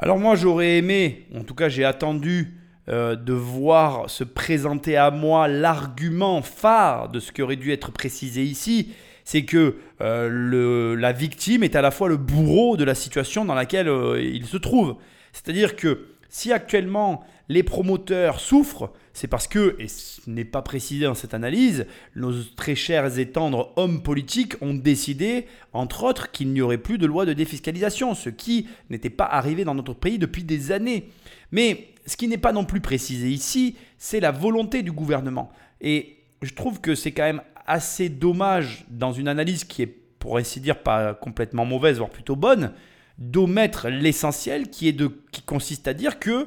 Alors 0.00 0.18
moi 0.18 0.36
j'aurais 0.36 0.78
aimé, 0.78 1.26
en 1.34 1.42
tout 1.42 1.56
cas 1.56 1.68
j'ai 1.68 1.84
attendu 1.84 2.54
euh, 2.88 3.16
de 3.16 3.32
voir 3.32 4.08
se 4.08 4.22
présenter 4.22 4.96
à 4.96 5.10
moi 5.10 5.48
l'argument 5.48 6.40
phare 6.40 7.08
de 7.08 7.18
ce 7.18 7.32
qui 7.32 7.42
aurait 7.42 7.56
dû 7.56 7.72
être 7.72 7.90
précisé 7.90 8.44
ici, 8.44 8.92
c'est 9.24 9.42
que 9.42 9.74
euh, 10.00 10.94
la 10.96 11.10
victime 11.10 11.64
est 11.64 11.74
à 11.74 11.82
la 11.82 11.90
fois 11.90 12.08
le 12.08 12.16
bourreau 12.16 12.76
de 12.76 12.84
la 12.84 12.94
situation 12.94 13.44
dans 13.44 13.56
laquelle 13.56 13.88
euh, 13.88 14.22
il 14.22 14.46
se 14.46 14.56
trouve. 14.56 14.98
C'est-à-dire 15.32 15.74
que 15.74 16.06
si 16.28 16.52
actuellement 16.52 17.24
les 17.48 17.64
promoteurs 17.64 18.38
souffrent, 18.38 18.92
c'est 19.18 19.26
parce 19.26 19.48
que, 19.48 19.74
et 19.80 19.88
ce 19.88 20.20
n'est 20.30 20.44
pas 20.44 20.62
précisé 20.62 21.04
dans 21.04 21.14
cette 21.14 21.34
analyse, 21.34 21.86
nos 22.14 22.32
très 22.56 22.76
chers 22.76 23.18
et 23.18 23.26
tendres 23.26 23.72
hommes 23.74 24.00
politiques 24.04 24.54
ont 24.60 24.74
décidé, 24.74 25.46
entre 25.72 26.04
autres, 26.04 26.30
qu'il 26.30 26.52
n'y 26.52 26.60
aurait 26.60 26.78
plus 26.78 26.98
de 26.98 27.06
loi 27.06 27.26
de 27.26 27.32
défiscalisation, 27.32 28.14
ce 28.14 28.30
qui 28.30 28.68
n'était 28.90 29.10
pas 29.10 29.24
arrivé 29.24 29.64
dans 29.64 29.74
notre 29.74 29.92
pays 29.92 30.20
depuis 30.20 30.44
des 30.44 30.70
années. 30.70 31.08
Mais 31.50 31.88
ce 32.06 32.16
qui 32.16 32.28
n'est 32.28 32.38
pas 32.38 32.52
non 32.52 32.64
plus 32.64 32.80
précisé 32.80 33.28
ici, 33.28 33.74
c'est 33.98 34.20
la 34.20 34.30
volonté 34.30 34.84
du 34.84 34.92
gouvernement. 34.92 35.50
Et 35.80 36.18
je 36.40 36.54
trouve 36.54 36.80
que 36.80 36.94
c'est 36.94 37.10
quand 37.10 37.24
même 37.24 37.42
assez 37.66 38.08
dommage 38.08 38.86
dans 38.88 39.12
une 39.12 39.26
analyse 39.26 39.64
qui 39.64 39.82
est, 39.82 39.92
pour 40.20 40.38
ainsi 40.38 40.60
dire, 40.60 40.80
pas 40.80 41.12
complètement 41.14 41.64
mauvaise, 41.64 41.98
voire 41.98 42.10
plutôt 42.10 42.36
bonne, 42.36 42.72
d'omettre 43.18 43.88
l'essentiel 43.88 44.70
qui, 44.70 44.96
qui 45.32 45.42
consiste 45.42 45.88
à 45.88 45.92
dire 45.92 46.20
que 46.20 46.46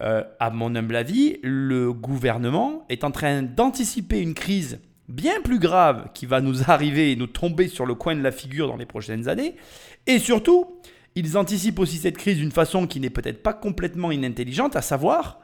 euh, 0.00 0.22
à 0.38 0.50
mon 0.50 0.74
humble 0.74 0.96
avis, 0.96 1.38
le 1.42 1.92
gouvernement 1.92 2.84
est 2.88 3.04
en 3.04 3.10
train 3.10 3.42
d'anticiper 3.42 4.20
une 4.20 4.34
crise 4.34 4.80
bien 5.08 5.40
plus 5.42 5.58
grave 5.58 6.08
qui 6.14 6.26
va 6.26 6.40
nous 6.40 6.70
arriver 6.70 7.12
et 7.12 7.16
nous 7.16 7.26
tomber 7.26 7.68
sur 7.68 7.84
le 7.84 7.94
coin 7.94 8.14
de 8.14 8.22
la 8.22 8.30
figure 8.30 8.68
dans 8.68 8.76
les 8.76 8.86
prochaines 8.86 9.28
années. 9.28 9.56
Et 10.06 10.18
surtout, 10.18 10.78
ils 11.14 11.36
anticipent 11.36 11.80
aussi 11.80 11.98
cette 11.98 12.16
crise 12.16 12.38
d'une 12.38 12.52
façon 12.52 12.86
qui 12.86 13.00
n'est 13.00 13.10
peut-être 13.10 13.42
pas 13.42 13.52
complètement 13.52 14.12
inintelligente, 14.12 14.76
à 14.76 14.82
savoir 14.82 15.40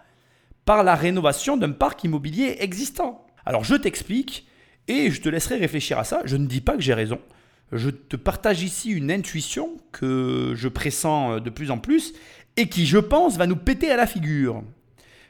par 0.64 0.84
la 0.84 0.94
rénovation 0.94 1.56
d'un 1.56 1.72
parc 1.72 2.04
immobilier 2.04 2.56
existant. 2.60 3.26
Alors 3.44 3.64
je 3.64 3.74
t'explique 3.74 4.46
et 4.88 5.10
je 5.10 5.20
te 5.20 5.28
laisserai 5.28 5.56
réfléchir 5.56 5.98
à 5.98 6.04
ça. 6.04 6.22
Je 6.24 6.36
ne 6.36 6.46
dis 6.46 6.60
pas 6.60 6.76
que 6.76 6.82
j'ai 6.82 6.94
raison. 6.94 7.20
Je 7.72 7.90
te 7.90 8.14
partage 8.14 8.62
ici 8.62 8.90
une 8.90 9.10
intuition 9.10 9.76
que 9.90 10.52
je 10.54 10.68
pressens 10.68 11.40
de 11.40 11.50
plus 11.50 11.72
en 11.72 11.78
plus 11.78 12.14
et 12.56 12.68
qui, 12.68 12.86
je 12.86 12.98
pense, 12.98 13.36
va 13.36 13.46
nous 13.46 13.56
péter 13.56 13.90
à 13.90 13.96
la 13.96 14.06
figure. 14.06 14.62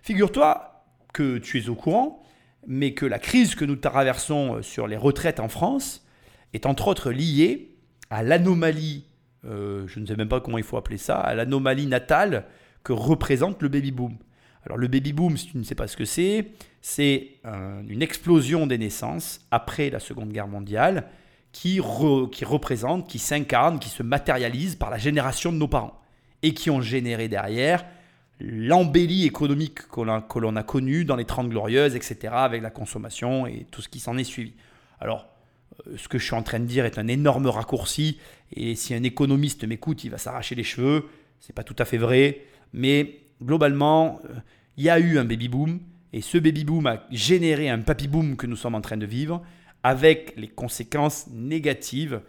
Figure-toi 0.03 0.85
que 1.13 1.39
tu 1.39 1.59
es 1.59 1.69
au 1.69 1.75
courant, 1.75 2.23
mais 2.67 2.95
que 2.95 3.07
la 3.07 3.19
crise 3.19 3.55
que 3.55 3.65
nous 3.65 3.77
traversons 3.77 4.63
sur 4.63 4.87
les 4.87 4.97
retraites 4.97 5.41
en 5.41 5.49
France 5.49 6.07
est 6.53 6.67
entre 6.67 6.89
autres 6.89 7.11
liée 7.11 7.77
à 8.11 8.23
l'anomalie, 8.23 9.07
euh, 9.45 9.87
je 9.89 9.99
ne 9.99 10.07
sais 10.07 10.17
même 10.17 10.29
pas 10.29 10.41
comment 10.41 10.59
il 10.59 10.65
faut 10.65 10.77
appeler 10.77 10.99
ça, 10.99 11.19
à 11.19 11.35
l'anomalie 11.35 11.87
natale 11.87 12.45
que 12.85 12.93
représente 12.93 13.63
le 13.63 13.69
baby-boom. 13.69 14.17
Alors 14.65 14.79
le 14.79 14.89
baby-boom, 14.89 15.37
si 15.37 15.49
tu 15.49 15.59
ne 15.59 15.63
sais 15.63 15.75
pas 15.75 15.87
ce 15.87 15.97
que 15.97 16.05
c'est, 16.05 16.53
c'est 16.81 17.41
une 17.45 18.03
explosion 18.03 18.67
des 18.67 18.79
naissances 18.79 19.41
après 19.51 19.91
la 19.91 20.01
Seconde 20.01 20.33
Guerre 20.33 20.49
mondiale 20.49 21.09
qui 21.53 21.81
représente, 21.81 23.09
qui 23.09 23.19
s'incarne, 23.19 23.79
qui 23.79 23.89
se 23.89 24.03
matérialise 24.03 24.75
par 24.75 24.91
la 24.91 24.99
génération 24.99 25.53
de 25.53 25.57
nos 25.57 25.69
parents 25.69 26.01
et 26.47 26.55
qui 26.55 26.71
ont 26.71 26.81
généré 26.81 27.27
derrière 27.27 27.85
l'embellie 28.39 29.25
économique 29.25 29.89
que 29.89 30.39
l'on 30.39 30.57
a 30.57 30.63
connue 30.63 31.05
dans 31.05 31.17
les 31.17 31.25
30 31.25 31.49
glorieuses, 31.49 31.97
etc., 31.97 32.35
avec 32.35 32.63
la 32.63 32.71
consommation 32.71 33.49
et 33.49 33.67
tout 33.73 33.83
ce 33.83 33.89
qui 33.89 33.99
s'en 33.99 34.17
est 34.17 34.25
suivi. 34.25 34.53
Alors, 35.01 35.27
euh, 35.89 35.97
ce 35.97 36.07
que 36.07 36.19
je 36.19 36.25
suis 36.25 36.35
en 36.35 36.45
train 36.45 36.61
de 36.61 36.67
dire 36.67 36.85
est 36.85 36.99
un 36.99 37.09
énorme 37.09 37.49
raccourci, 37.49 38.21
et 38.53 38.77
si 38.77 38.95
un 38.95 39.03
économiste 39.03 39.65
m'écoute, 39.65 40.05
il 40.05 40.11
va 40.11 40.19
s'arracher 40.19 40.55
les 40.55 40.63
cheveux. 40.63 41.07
C'est 41.41 41.53
pas 41.53 41.65
tout 41.65 41.75
à 41.81 41.85
fait 41.85 41.99
vrai, 41.99 42.43
mais 42.73 43.23
globalement, 43.43 44.21
euh, 44.27 44.35
il 44.77 44.85
y 44.85 44.91
a 44.91 45.01
eu 45.01 45.19
un 45.19 45.25
baby 45.25 45.49
boom, 45.49 45.81
et 46.13 46.21
ce 46.21 46.39
baby 46.39 46.63
boom 46.63 46.87
a 46.87 47.03
généré 47.11 47.71
un 47.71 47.81
papy 47.81 48.07
boom 48.07 48.37
que 48.37 48.47
nous 48.47 48.57
sommes 48.57 48.77
en 48.77 48.81
train 48.81 48.99
de 48.99 49.07
vivre, 49.07 49.43
avec 49.83 50.35
les 50.37 50.49
conséquences 50.49 51.27
négatives 51.33 52.21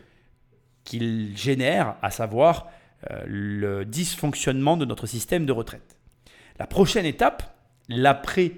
qu'il 0.86 1.38
génère, 1.38 1.98
à 2.02 2.10
savoir 2.10 2.68
le 3.26 3.86
dysfonctionnement 3.86 4.78
de 4.78 4.86
notre 4.86 5.06
système 5.06 5.46
de 5.46 5.52
retraite. 5.52 5.98
La 6.60 6.68
prochaine 6.68 7.06
étape, 7.06 7.56
l'après 7.90 8.52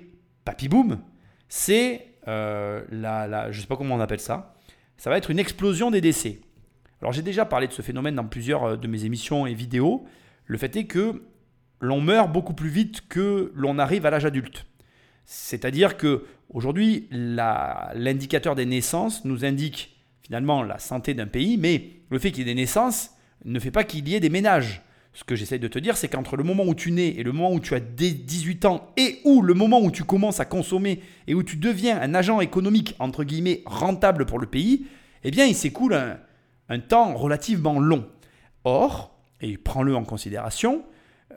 papy 0.46 0.70
boom, 0.70 1.00
c'est 1.50 2.08
euh, 2.28 2.84
la, 2.92 3.52
je 3.52 3.58
ne 3.58 3.62
sais 3.62 3.68
pas 3.68 3.76
comment 3.76 3.96
on 3.96 4.00
appelle 4.00 4.20
ça, 4.20 4.54
ça 4.98 5.10
va 5.10 5.18
être 5.18 5.32
une 5.32 5.40
explosion 5.40 5.92
des 5.92 6.02
décès. 6.02 6.42
Alors 7.02 7.12
j'ai 7.12 7.22
déjà 7.22 7.46
parlé 7.46 7.68
de 7.68 7.74
ce 7.74 7.82
phénomène 7.82 8.16
dans 8.16 8.26
plusieurs 8.26 8.64
euh, 8.64 8.78
de 8.78 8.88
mes 8.88 9.06
émissions 9.06 9.48
et 9.48 9.54
vidéos. 9.54 10.06
Le 10.46 10.58
fait 10.58 10.76
est 10.76 10.86
que 10.86 11.24
l'on 11.80 12.02
meurt 12.02 12.32
beaucoup 12.32 12.54
plus 12.54 12.70
vite 12.70 13.08
que 13.08 13.52
l'on 13.56 13.80
arrive 13.80 14.06
à 14.06 14.10
l'âge 14.10 14.26
adulte. 14.26 14.66
C'est-à-dire 15.26 15.96
que 15.96 16.26
aujourd'hui, 16.50 17.08
l'indicateur 17.12 18.56
des 18.56 18.66
naissances 18.66 19.24
nous 19.26 19.46
indique 19.46 19.96
finalement 20.24 20.64
la 20.64 20.80
santé 20.80 21.14
d'un 21.14 21.28
pays, 21.28 21.58
mais 21.58 21.92
le 22.10 22.20
fait 22.20 22.32
qu'il 22.32 22.40
y 22.40 22.50
ait 22.50 22.54
des 22.54 22.60
naissances, 22.60 23.12
ne 23.46 23.60
fait 23.60 23.72
pas 23.72 23.84
qu'il 23.84 24.08
y 24.08 24.16
ait 24.16 24.20
des 24.20 24.30
ménages. 24.30 24.82
Ce 25.14 25.24
que 25.24 25.36
j'essaie 25.36 25.60
de 25.60 25.68
te 25.68 25.80
dire, 25.80 25.98
c'est 25.98 26.08
qu'entre 26.08 26.38
le 26.38 26.44
moment 26.44 26.64
où 26.66 26.76
tu 26.76 26.92
nais 26.92 27.10
et 27.10 27.24
le 27.24 27.32
moment 27.32 27.52
où 27.52 27.60
tu 27.60 27.74
as 27.74 27.80
18 27.80 28.66
ans 28.66 28.92
et 28.96 29.20
où 29.26 29.42
le 29.42 29.54
moment 29.54 29.82
où 29.82 29.92
tu 29.92 30.04
commences 30.04 30.40
à 30.40 30.46
consommer 30.46 31.02
et 31.28 31.34
où 31.34 31.44
tu 31.44 31.58
deviens 31.58 32.00
un 32.00 32.14
agent 32.14 32.42
économique, 32.42 32.96
entre 33.00 33.24
guillemets, 33.24 33.64
rentable 33.66 34.26
pour 34.26 34.40
le 34.40 34.46
pays, 34.46 34.86
eh 35.24 35.32
bien, 35.32 35.46
il 35.46 35.56
s'écoule 35.56 35.96
un, 35.96 36.20
un 36.70 36.80
temps 36.80 37.16
relativement 37.16 37.80
long. 37.80 38.08
Or, 38.64 39.20
et 39.42 39.58
prends-le 39.58 39.96
en 39.96 40.04
considération, 40.04 40.84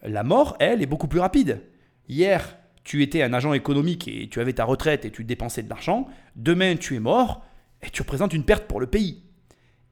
la 0.03 0.22
mort, 0.22 0.57
elle, 0.61 0.82
est 0.82 0.86
beaucoup 0.86 1.09
plus 1.09 1.20
rapide. 1.20 1.62
Hier, 2.09 2.59
tu 2.84 3.03
étais 3.03 3.22
un 3.22 3.32
agent 3.32 3.53
économique 3.53 4.09
et 4.09 4.28
tu 4.28 4.40
avais 4.40 4.53
ta 4.53 4.64
retraite 4.64 5.05
et 5.05 5.11
tu 5.11 5.24
dépensais 5.24 5.62
de 5.62 5.68
l'argent. 5.68 6.07
Demain, 6.36 6.76
tu 6.76 6.96
es 6.96 7.00
mort 7.00 7.44
et 7.82 7.90
tu 7.90 8.03
représentes 8.03 8.32
une 8.32 8.44
perte 8.44 8.64
pour 8.64 8.80
le 8.80 8.86
pays. 8.86 9.22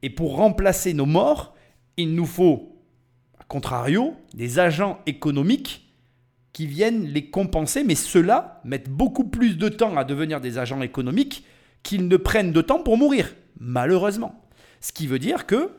Et 0.01 0.09
pour 0.09 0.35
remplacer 0.35 0.93
nos 0.93 1.05
morts, 1.05 1.55
il 1.97 2.15
nous 2.15 2.25
faut, 2.25 2.75
à 3.39 3.43
contrario, 3.43 4.15
des 4.33 4.59
agents 4.59 4.99
économiques 5.05 5.87
qui 6.53 6.67
viennent 6.67 7.05
les 7.05 7.29
compenser, 7.29 7.83
mais 7.83 7.95
ceux-là 7.95 8.61
mettent 8.65 8.89
beaucoup 8.89 9.23
plus 9.23 9.57
de 9.57 9.69
temps 9.69 9.95
à 9.97 10.03
devenir 10.03 10.41
des 10.41 10.57
agents 10.57 10.81
économiques 10.81 11.45
qu'ils 11.83 12.07
ne 12.07 12.17
prennent 12.17 12.51
de 12.51 12.61
temps 12.61 12.83
pour 12.83 12.97
mourir, 12.97 13.33
malheureusement. 13.59 14.45
Ce 14.81 14.91
qui 14.91 15.07
veut 15.07 15.19
dire 15.19 15.45
que, 15.45 15.71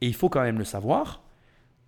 et 0.00 0.06
il 0.06 0.14
faut 0.14 0.28
quand 0.28 0.42
même 0.42 0.58
le 0.58 0.64
savoir, 0.64 1.22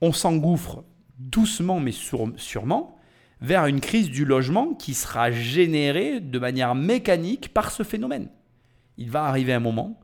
on 0.01 0.13
s'engouffre 0.13 0.85
doucement 1.19 1.81
mais 1.81 1.93
sûrement 1.93 2.97
vers 3.41 3.67
une 3.67 3.81
crise 3.81 4.11
du 4.11 4.25
logement 4.25 4.75
qui 4.75 4.95
sera 4.95 5.31
générée 5.31 6.21
de 6.21 6.39
manière 6.39 6.75
mécanique 6.75 7.53
par 7.53 7.71
ce 7.71 7.83
phénomène. 7.83 8.29
Il 8.97 9.11
va 9.11 9.25
arriver 9.25 9.53
un 9.53 9.61
moment 9.61 10.01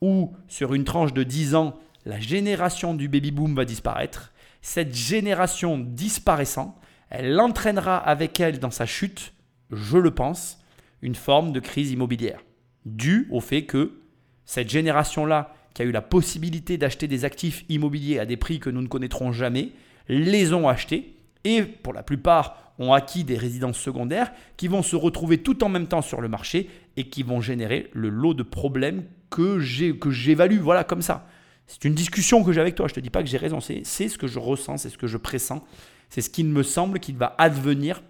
où, 0.00 0.32
sur 0.48 0.74
une 0.74 0.84
tranche 0.84 1.12
de 1.12 1.22
10 1.22 1.54
ans, 1.54 1.78
la 2.04 2.18
génération 2.18 2.94
du 2.94 3.08
baby-boom 3.08 3.54
va 3.54 3.64
disparaître. 3.64 4.32
Cette 4.60 4.94
génération 4.94 5.78
disparaissant, 5.78 6.78
elle 7.10 7.38
entraînera 7.40 7.96
avec 7.96 8.40
elle 8.40 8.58
dans 8.58 8.70
sa 8.70 8.86
chute, 8.86 9.32
je 9.70 9.98
le 9.98 10.10
pense, 10.10 10.58
une 11.02 11.14
forme 11.14 11.52
de 11.52 11.60
crise 11.60 11.90
immobilière, 11.90 12.40
due 12.86 13.28
au 13.30 13.40
fait 13.40 13.64
que 13.64 14.00
cette 14.44 14.70
génération-là, 14.70 15.54
qui 15.74 15.82
a 15.82 15.84
eu 15.84 15.92
la 15.92 16.02
possibilité 16.02 16.76
d'acheter 16.76 17.08
des 17.08 17.24
actifs 17.24 17.64
immobiliers 17.68 18.18
à 18.18 18.26
des 18.26 18.36
prix 18.36 18.60
que 18.60 18.70
nous 18.70 18.82
ne 18.82 18.88
connaîtrons 18.88 19.32
jamais, 19.32 19.70
les 20.08 20.52
ont 20.52 20.68
achetés 20.68 21.16
et 21.44 21.62
pour 21.62 21.92
la 21.92 22.02
plupart 22.02 22.74
ont 22.78 22.92
acquis 22.92 23.24
des 23.24 23.36
résidences 23.36 23.78
secondaires 23.78 24.32
qui 24.56 24.68
vont 24.68 24.82
se 24.82 24.96
retrouver 24.96 25.38
tout 25.38 25.64
en 25.64 25.68
même 25.68 25.86
temps 25.86 26.02
sur 26.02 26.20
le 26.20 26.28
marché 26.28 26.68
et 26.96 27.08
qui 27.08 27.22
vont 27.22 27.40
générer 27.40 27.90
le 27.92 28.08
lot 28.08 28.34
de 28.34 28.42
problèmes 28.42 29.04
que 29.30 29.60
j'évalue 29.60 30.58
voilà 30.58 30.84
comme 30.84 31.02
ça. 31.02 31.26
C'est 31.66 31.84
une 31.84 31.94
discussion 31.94 32.44
que 32.44 32.52
j'ai 32.52 32.60
avec 32.60 32.74
toi. 32.74 32.86
Je 32.88 32.92
ne 32.92 32.96
te 32.96 33.00
dis 33.00 33.10
pas 33.10 33.22
que 33.22 33.28
j'ai 33.28 33.38
raison. 33.38 33.60
C'est 33.60 33.84
ce 33.84 34.18
que 34.18 34.26
je 34.26 34.38
ressens, 34.38 34.78
c'est 34.78 34.90
ce 34.90 34.98
que 34.98 35.06
je 35.06 35.16
pressens. 35.16 35.62
C'est 36.10 36.20
ce 36.20 36.30
qui 36.30 36.44
me 36.44 36.62
semble 36.62 37.00
qu'il 37.00 37.16
va 37.16 37.34
advenir 37.38 38.02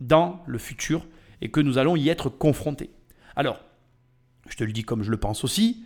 dans 0.00 0.42
le 0.46 0.58
futur 0.58 1.06
et 1.40 1.50
que 1.50 1.60
nous 1.60 1.78
allons 1.78 1.96
y 1.96 2.08
être 2.08 2.28
confrontés. 2.28 2.90
Alors, 3.34 3.60
je 4.48 4.56
te 4.56 4.64
le 4.64 4.72
dis 4.72 4.84
comme 4.84 5.02
je 5.02 5.10
le 5.10 5.16
pense 5.16 5.44
aussi, 5.44 5.84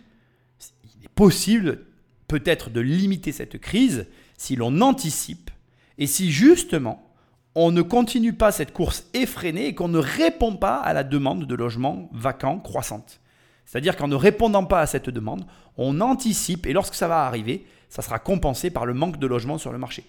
il 0.83 1.05
est 1.05 1.09
possible 1.09 1.85
peut-être 2.27 2.69
de 2.69 2.81
limiter 2.81 3.31
cette 3.31 3.57
crise 3.59 4.07
si 4.37 4.55
l'on 4.55 4.81
anticipe 4.81 5.51
et 5.97 6.07
si 6.07 6.31
justement 6.31 7.07
on 7.55 7.71
ne 7.71 7.81
continue 7.81 8.33
pas 8.33 8.51
cette 8.51 8.71
course 8.71 9.05
effrénée 9.13 9.67
et 9.67 9.75
qu'on 9.75 9.89
ne 9.89 9.97
répond 9.97 10.55
pas 10.55 10.77
à 10.77 10.93
la 10.93 11.03
demande 11.03 11.45
de 11.45 11.55
logements 11.55 12.09
vacants 12.13 12.59
croissante. 12.59 13.19
C'est-à-dire 13.71 13.95
qu'en 13.95 14.09
ne 14.09 14.15
répondant 14.15 14.65
pas 14.65 14.81
à 14.81 14.85
cette 14.85 15.09
demande, 15.09 15.45
on 15.77 16.01
anticipe 16.01 16.65
et 16.65 16.73
lorsque 16.73 16.93
ça 16.93 17.07
va 17.07 17.25
arriver, 17.25 17.65
ça 17.87 18.01
sera 18.01 18.19
compensé 18.19 18.69
par 18.69 18.85
le 18.85 18.93
manque 18.93 19.17
de 19.17 19.27
logements 19.27 19.57
sur 19.57 19.71
le 19.71 19.77
marché. 19.77 20.03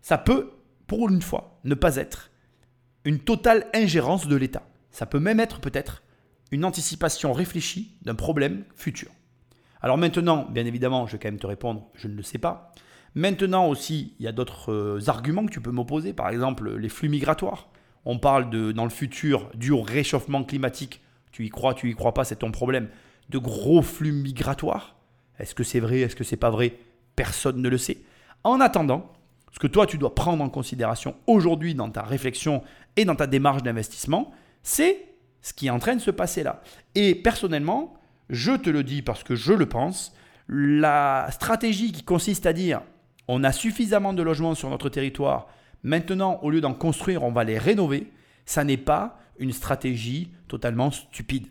Ça 0.00 0.16
peut, 0.16 0.52
pour 0.86 1.10
une 1.10 1.20
fois, 1.20 1.60
ne 1.64 1.74
pas 1.74 1.96
être 1.96 2.30
une 3.04 3.18
totale 3.18 3.66
ingérence 3.74 4.26
de 4.26 4.36
l'État. 4.36 4.62
Ça 4.90 5.04
peut 5.04 5.20
même 5.20 5.38
être 5.38 5.60
peut-être 5.60 6.02
une 6.50 6.64
anticipation 6.64 7.34
réfléchie 7.34 7.98
d'un 8.00 8.14
problème 8.14 8.64
futur. 8.74 9.10
Alors 9.82 9.98
maintenant, 9.98 10.46
bien 10.50 10.64
évidemment, 10.64 11.06
je 11.06 11.12
vais 11.12 11.18
quand 11.18 11.28
même 11.28 11.38
te 11.38 11.46
répondre, 11.46 11.90
je 11.92 12.08
ne 12.08 12.14
le 12.14 12.22
sais 12.22 12.38
pas. 12.38 12.72
Maintenant 13.14 13.68
aussi, 13.68 14.14
il 14.18 14.24
y 14.24 14.28
a 14.28 14.32
d'autres 14.32 14.72
euh, 14.72 15.08
arguments 15.08 15.44
que 15.44 15.52
tu 15.52 15.60
peux 15.60 15.72
m'opposer, 15.72 16.14
par 16.14 16.30
exemple 16.30 16.74
les 16.74 16.88
flux 16.88 17.10
migratoires. 17.10 17.68
On 18.06 18.18
parle 18.18 18.48
de, 18.48 18.72
dans 18.72 18.84
le 18.84 18.90
futur, 18.90 19.50
dû 19.54 19.72
au 19.72 19.82
réchauffement 19.82 20.42
climatique, 20.42 21.02
tu 21.34 21.44
y 21.44 21.48
crois, 21.48 21.74
tu 21.74 21.90
y 21.90 21.94
crois 21.94 22.14
pas, 22.14 22.22
c'est 22.22 22.36
ton 22.36 22.52
problème, 22.52 22.88
de 23.28 23.38
gros 23.38 23.82
flux 23.82 24.12
migratoires. 24.12 24.94
Est-ce 25.40 25.52
que 25.56 25.64
c'est 25.64 25.80
vrai, 25.80 25.98
est-ce 25.98 26.14
que 26.14 26.22
c'est 26.22 26.36
pas 26.36 26.50
vrai? 26.50 26.76
Personne 27.16 27.60
ne 27.60 27.68
le 27.68 27.76
sait. 27.76 27.98
En 28.44 28.60
attendant, 28.60 29.12
ce 29.52 29.58
que 29.58 29.66
toi 29.66 29.84
tu 29.84 29.98
dois 29.98 30.14
prendre 30.14 30.44
en 30.44 30.48
considération 30.48 31.16
aujourd'hui 31.26 31.74
dans 31.74 31.90
ta 31.90 32.02
réflexion 32.02 32.62
et 32.96 33.04
dans 33.04 33.16
ta 33.16 33.26
démarche 33.26 33.64
d'investissement, 33.64 34.30
c'est 34.62 35.06
ce 35.42 35.52
qui 35.52 35.66
est 35.66 35.70
en 35.70 35.80
train 35.80 35.96
de 35.96 36.00
se 36.00 36.12
passer 36.12 36.44
là. 36.44 36.62
Et 36.94 37.16
personnellement, 37.16 37.94
je 38.30 38.52
te 38.52 38.70
le 38.70 38.84
dis 38.84 39.02
parce 39.02 39.24
que 39.24 39.34
je 39.34 39.52
le 39.52 39.66
pense, 39.66 40.14
la 40.46 41.26
stratégie 41.32 41.90
qui 41.90 42.04
consiste 42.04 42.46
à 42.46 42.52
dire 42.52 42.80
on 43.26 43.42
a 43.42 43.50
suffisamment 43.50 44.12
de 44.12 44.22
logements 44.22 44.54
sur 44.54 44.70
notre 44.70 44.88
territoire, 44.88 45.48
maintenant 45.82 46.38
au 46.42 46.50
lieu 46.50 46.60
d'en 46.60 46.74
construire, 46.74 47.24
on 47.24 47.32
va 47.32 47.42
les 47.42 47.58
rénover, 47.58 48.12
ça 48.46 48.62
n'est 48.62 48.76
pas 48.76 49.18
une 49.38 49.52
stratégie 49.52 50.30
totalement 50.48 50.90
stupide. 50.90 51.46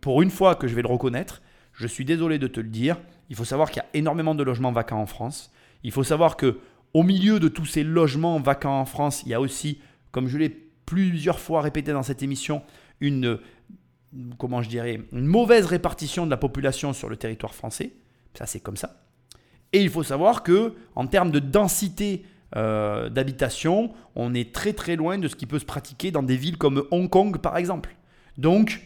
Pour 0.00 0.22
une 0.22 0.30
fois 0.30 0.54
que 0.54 0.68
je 0.68 0.74
vais 0.74 0.82
le 0.82 0.88
reconnaître, 0.88 1.42
je 1.72 1.86
suis 1.86 2.04
désolé 2.04 2.38
de 2.38 2.46
te 2.46 2.60
le 2.60 2.68
dire, 2.68 2.98
il 3.30 3.36
faut 3.36 3.44
savoir 3.44 3.70
qu'il 3.70 3.82
y 3.82 3.86
a 3.86 3.98
énormément 3.98 4.34
de 4.34 4.42
logements 4.42 4.72
vacants 4.72 5.00
en 5.00 5.06
France. 5.06 5.52
Il 5.82 5.92
faut 5.92 6.04
savoir 6.04 6.36
que 6.36 6.58
au 6.94 7.02
milieu 7.02 7.38
de 7.38 7.48
tous 7.48 7.66
ces 7.66 7.84
logements 7.84 8.40
vacants 8.40 8.80
en 8.80 8.84
France, 8.84 9.22
il 9.24 9.30
y 9.30 9.34
a 9.34 9.40
aussi, 9.40 9.80
comme 10.10 10.26
je 10.28 10.38
l'ai 10.38 10.48
plusieurs 10.48 11.38
fois 11.38 11.60
répété 11.60 11.92
dans 11.92 12.02
cette 12.02 12.22
émission, 12.22 12.62
une 13.00 13.38
comment 14.38 14.62
je 14.62 14.68
dirais, 14.68 15.02
une 15.12 15.26
mauvaise 15.26 15.66
répartition 15.66 16.24
de 16.24 16.30
la 16.30 16.36
population 16.36 16.92
sur 16.92 17.08
le 17.08 17.16
territoire 17.16 17.54
français. 17.54 17.92
Ça, 18.34 18.46
c'est 18.46 18.60
comme 18.60 18.76
ça. 18.76 19.02
Et 19.72 19.82
il 19.82 19.90
faut 19.90 20.02
savoir 20.02 20.42
que, 20.42 20.74
en 20.94 21.06
termes 21.06 21.30
de 21.30 21.40
densité 21.40 22.24
euh, 22.56 23.08
d'habitation, 23.08 23.92
on 24.14 24.34
est 24.34 24.52
très 24.54 24.72
très 24.72 24.96
loin 24.96 25.18
de 25.18 25.28
ce 25.28 25.36
qui 25.36 25.46
peut 25.46 25.58
se 25.58 25.64
pratiquer 25.64 26.10
dans 26.10 26.22
des 26.22 26.36
villes 26.36 26.56
comme 26.56 26.84
Hong 26.90 27.08
Kong, 27.10 27.38
par 27.38 27.56
exemple. 27.56 27.94
Donc, 28.38 28.80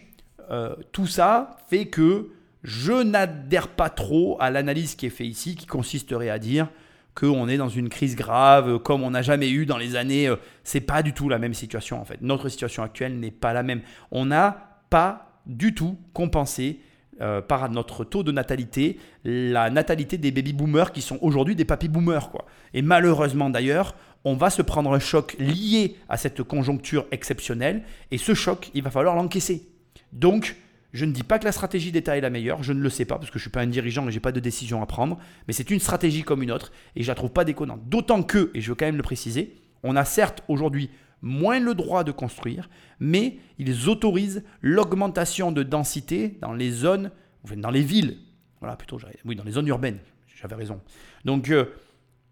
euh, 0.51 0.75
tout 0.93 1.07
ça 1.07 1.57
fait 1.69 1.87
que 1.87 2.31
je 2.65 2.93
n'adhère 2.93 3.69
pas 3.69 3.91
trop 3.91 4.37
à 4.41 4.51
l'analyse 4.51 4.95
qui 4.95 5.07
est 5.07 5.11
faite 5.11 5.27
ici, 5.27 5.57
qui 5.57 5.67
consisterait 5.67 6.31
à 6.31 6.39
dire 6.39 6.69
qu'on 7.15 7.49
est 7.49 7.57
dans 7.57 7.69
une 7.69 7.89
crise 7.89 8.17
grave, 8.17 8.79
comme 8.79 9.03
on 9.03 9.11
n'a 9.11 9.23
jamais 9.23 9.51
eu 9.51 9.67
dans 9.67 9.79
les 9.79 9.97
années. 9.97 10.29
Euh, 10.29 10.37
c'est 10.65 10.81
pas 10.81 11.03
du 11.03 11.13
tout 11.13 11.29
la 11.29 11.39
même 11.39 11.55
situation 11.55 12.01
en 12.01 12.05
fait. 12.05 12.21
Notre 12.21 12.49
situation 12.49 12.83
actuelle 12.83 13.19
n'est 13.19 13.31
pas 13.31 13.53
la 13.53 13.63
même. 13.63 13.83
On 14.11 14.27
n'a 14.27 14.81
pas 14.91 15.41
du 15.47 15.75
tout 15.75 15.99
compensé 16.13 16.81
euh, 17.23 17.41
par 17.41 17.71
notre 17.71 18.05
taux 18.05 18.23
de 18.23 18.33
natalité, 18.33 18.99
la 19.25 19.71
natalité 19.71 20.19
des 20.19 20.33
baby 20.33 20.53
boomers 20.53 20.93
qui 20.93 21.03
sont 21.03 21.19
aujourd'hui 21.23 21.55
des 21.55 21.65
papy 21.65 21.89
boomers. 21.89 22.31
Quoi. 22.31 22.47
Et 22.75 22.83
malheureusement 22.83 23.49
d'ailleurs, 23.49 23.95
on 24.25 24.35
va 24.35 24.51
se 24.51 24.63
prendre 24.63 24.93
un 24.93 24.99
choc 24.99 25.37
lié 25.39 25.97
à 26.09 26.17
cette 26.17 26.43
conjoncture 26.43 27.07
exceptionnelle, 27.11 27.83
et 28.11 28.19
ce 28.19 28.35
choc, 28.35 28.71
il 28.75 28.83
va 28.83 28.91
falloir 28.91 29.15
l'encaisser. 29.15 29.69
Donc, 30.13 30.57
je 30.93 31.05
ne 31.05 31.13
dis 31.13 31.23
pas 31.23 31.39
que 31.39 31.45
la 31.45 31.53
stratégie 31.53 31.93
d'État 31.93 32.17
est 32.17 32.21
la 32.21 32.31
meilleure, 32.31 32.63
je 32.63 32.73
ne 32.73 32.81
le 32.81 32.91
sais 32.91 33.05
pas 33.05 33.17
parce 33.17 33.31
que 33.31 33.39
je 33.39 33.45
ne 33.45 33.49
suis 33.49 33.51
pas 33.51 33.61
un 33.61 33.67
dirigeant 33.67 34.07
et 34.09 34.11
je 34.11 34.17
n'ai 34.17 34.21
pas 34.21 34.33
de 34.33 34.41
décision 34.41 34.83
à 34.83 34.87
prendre, 34.87 35.19
mais 35.47 35.55
c'est 35.55 35.71
une 35.71 35.81
stratégie 35.81 36.23
comme 36.23 36.43
une 36.43 36.53
autre 36.53 36.73
et 36.97 37.03
je 37.03 37.09
la 37.09 37.15
trouve 37.15 37.31
pas 37.31 37.45
déconnante. 37.45 37.89
D'autant 37.89 38.23
que, 38.23 38.51
et 38.55 38.61
je 38.61 38.69
veux 38.69 38.75
quand 38.75 38.87
même 38.87 38.97
le 38.97 39.03
préciser, 39.03 39.55
on 39.83 39.97
a 39.97 40.05
certes 40.05 40.43
aujourd'hui 40.49 40.91
moins 41.23 41.61
le 41.61 41.75
droit 41.75 42.05
de 42.05 42.13
construire, 42.13 42.69
mais 43.01 43.39
ils 43.59 43.89
autorisent 43.89 44.43
l'augmentation 44.61 45.53
de 45.53 45.63
densité 45.63 46.37
dans 46.41 46.53
les 46.53 46.71
zones, 46.71 47.11
dans 47.57 47.71
les 47.71 47.83
villes. 47.83 48.19
Voilà, 48.61 48.77
plutôt, 48.77 48.99
oui, 49.25 49.37
dans 49.37 49.45
les 49.45 49.53
zones 49.53 49.69
urbaines. 49.69 49.99
J'avais 50.41 50.57
raison. 50.57 50.81
Donc, 51.25 51.51
euh, 51.51 51.67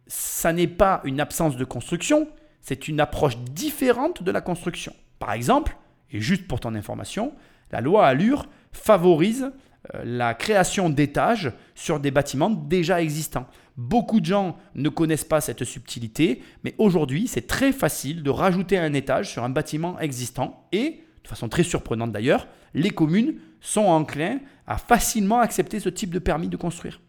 ça 0.06 0.52
n'est 0.52 0.66
pas 0.66 1.00
une 1.04 1.20
absence 1.20 1.56
de 1.56 1.64
construction, 1.64 2.28
c'est 2.60 2.88
une 2.88 3.00
approche 3.00 3.38
différente 3.38 4.22
de 4.22 4.30
la 4.30 4.40
construction. 4.40 4.94
Par 5.18 5.32
exemple, 5.32 5.76
et 6.10 6.20
juste 6.20 6.48
pour 6.48 6.60
ton 6.60 6.74
information, 6.74 7.32
la 7.70 7.80
loi 7.80 8.06
Allure 8.06 8.46
favorise 8.72 9.52
euh, 9.94 10.02
la 10.04 10.34
création 10.34 10.90
d'étages 10.90 11.52
sur 11.74 12.00
des 12.00 12.10
bâtiments 12.10 12.50
déjà 12.50 13.00
existants. 13.00 13.46
Beaucoup 13.80 14.20
de 14.20 14.26
gens 14.26 14.58
ne 14.74 14.90
connaissent 14.90 15.24
pas 15.24 15.40
cette 15.40 15.64
subtilité, 15.64 16.42
mais 16.64 16.74
aujourd'hui, 16.76 17.26
c'est 17.26 17.46
très 17.46 17.72
facile 17.72 18.22
de 18.22 18.28
rajouter 18.28 18.76
un 18.76 18.92
étage 18.92 19.32
sur 19.32 19.42
un 19.42 19.48
bâtiment 19.48 19.98
existant 20.00 20.68
et, 20.70 21.00
de 21.24 21.28
façon 21.28 21.48
très 21.48 21.62
surprenante 21.62 22.12
d'ailleurs, 22.12 22.46
les 22.74 22.90
communes 22.90 23.36
sont 23.62 23.86
enclins 23.86 24.40
à 24.66 24.76
facilement 24.76 25.40
accepter 25.40 25.80
ce 25.80 25.88
type 25.88 26.12
de 26.12 26.18
permis 26.18 26.48
de 26.48 26.58
construire. 26.58 27.00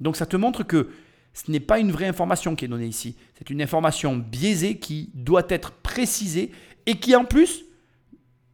Donc 0.00 0.16
ça 0.16 0.26
te 0.26 0.36
montre 0.36 0.64
que 0.64 0.90
ce 1.32 1.50
n'est 1.50 1.60
pas 1.60 1.78
une 1.78 1.92
vraie 1.92 2.08
information 2.08 2.54
qui 2.56 2.66
est 2.66 2.68
donnée 2.68 2.88
ici, 2.88 3.16
c'est 3.38 3.48
une 3.48 3.62
information 3.62 4.14
biaisée 4.14 4.76
qui 4.76 5.10
doit 5.14 5.46
être 5.48 5.72
précisée 5.72 6.52
et 6.84 6.96
qui 6.96 7.16
en 7.16 7.24
plus 7.24 7.64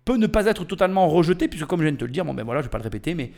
peut 0.05 0.16
ne 0.16 0.29
pas 0.29 0.47
être 0.47 0.64
totalement 0.64 1.09
rejetée, 1.09 1.49
puisque 1.49 1.66
comme 1.66 1.81
je 1.81 1.87
viens 1.87 1.93
de 1.93 1.99
te 1.99 2.05
le 2.05 2.12
dire, 2.12 2.25
bon 2.25 2.35
ben 2.35 2.45
voilà, 2.45 2.61
je 2.61 2.66
ne 2.66 2.68
vais 2.68 2.72
pas 2.72 2.79
le 2.79 2.85
répéter, 2.85 3.16
mais 3.16 3.33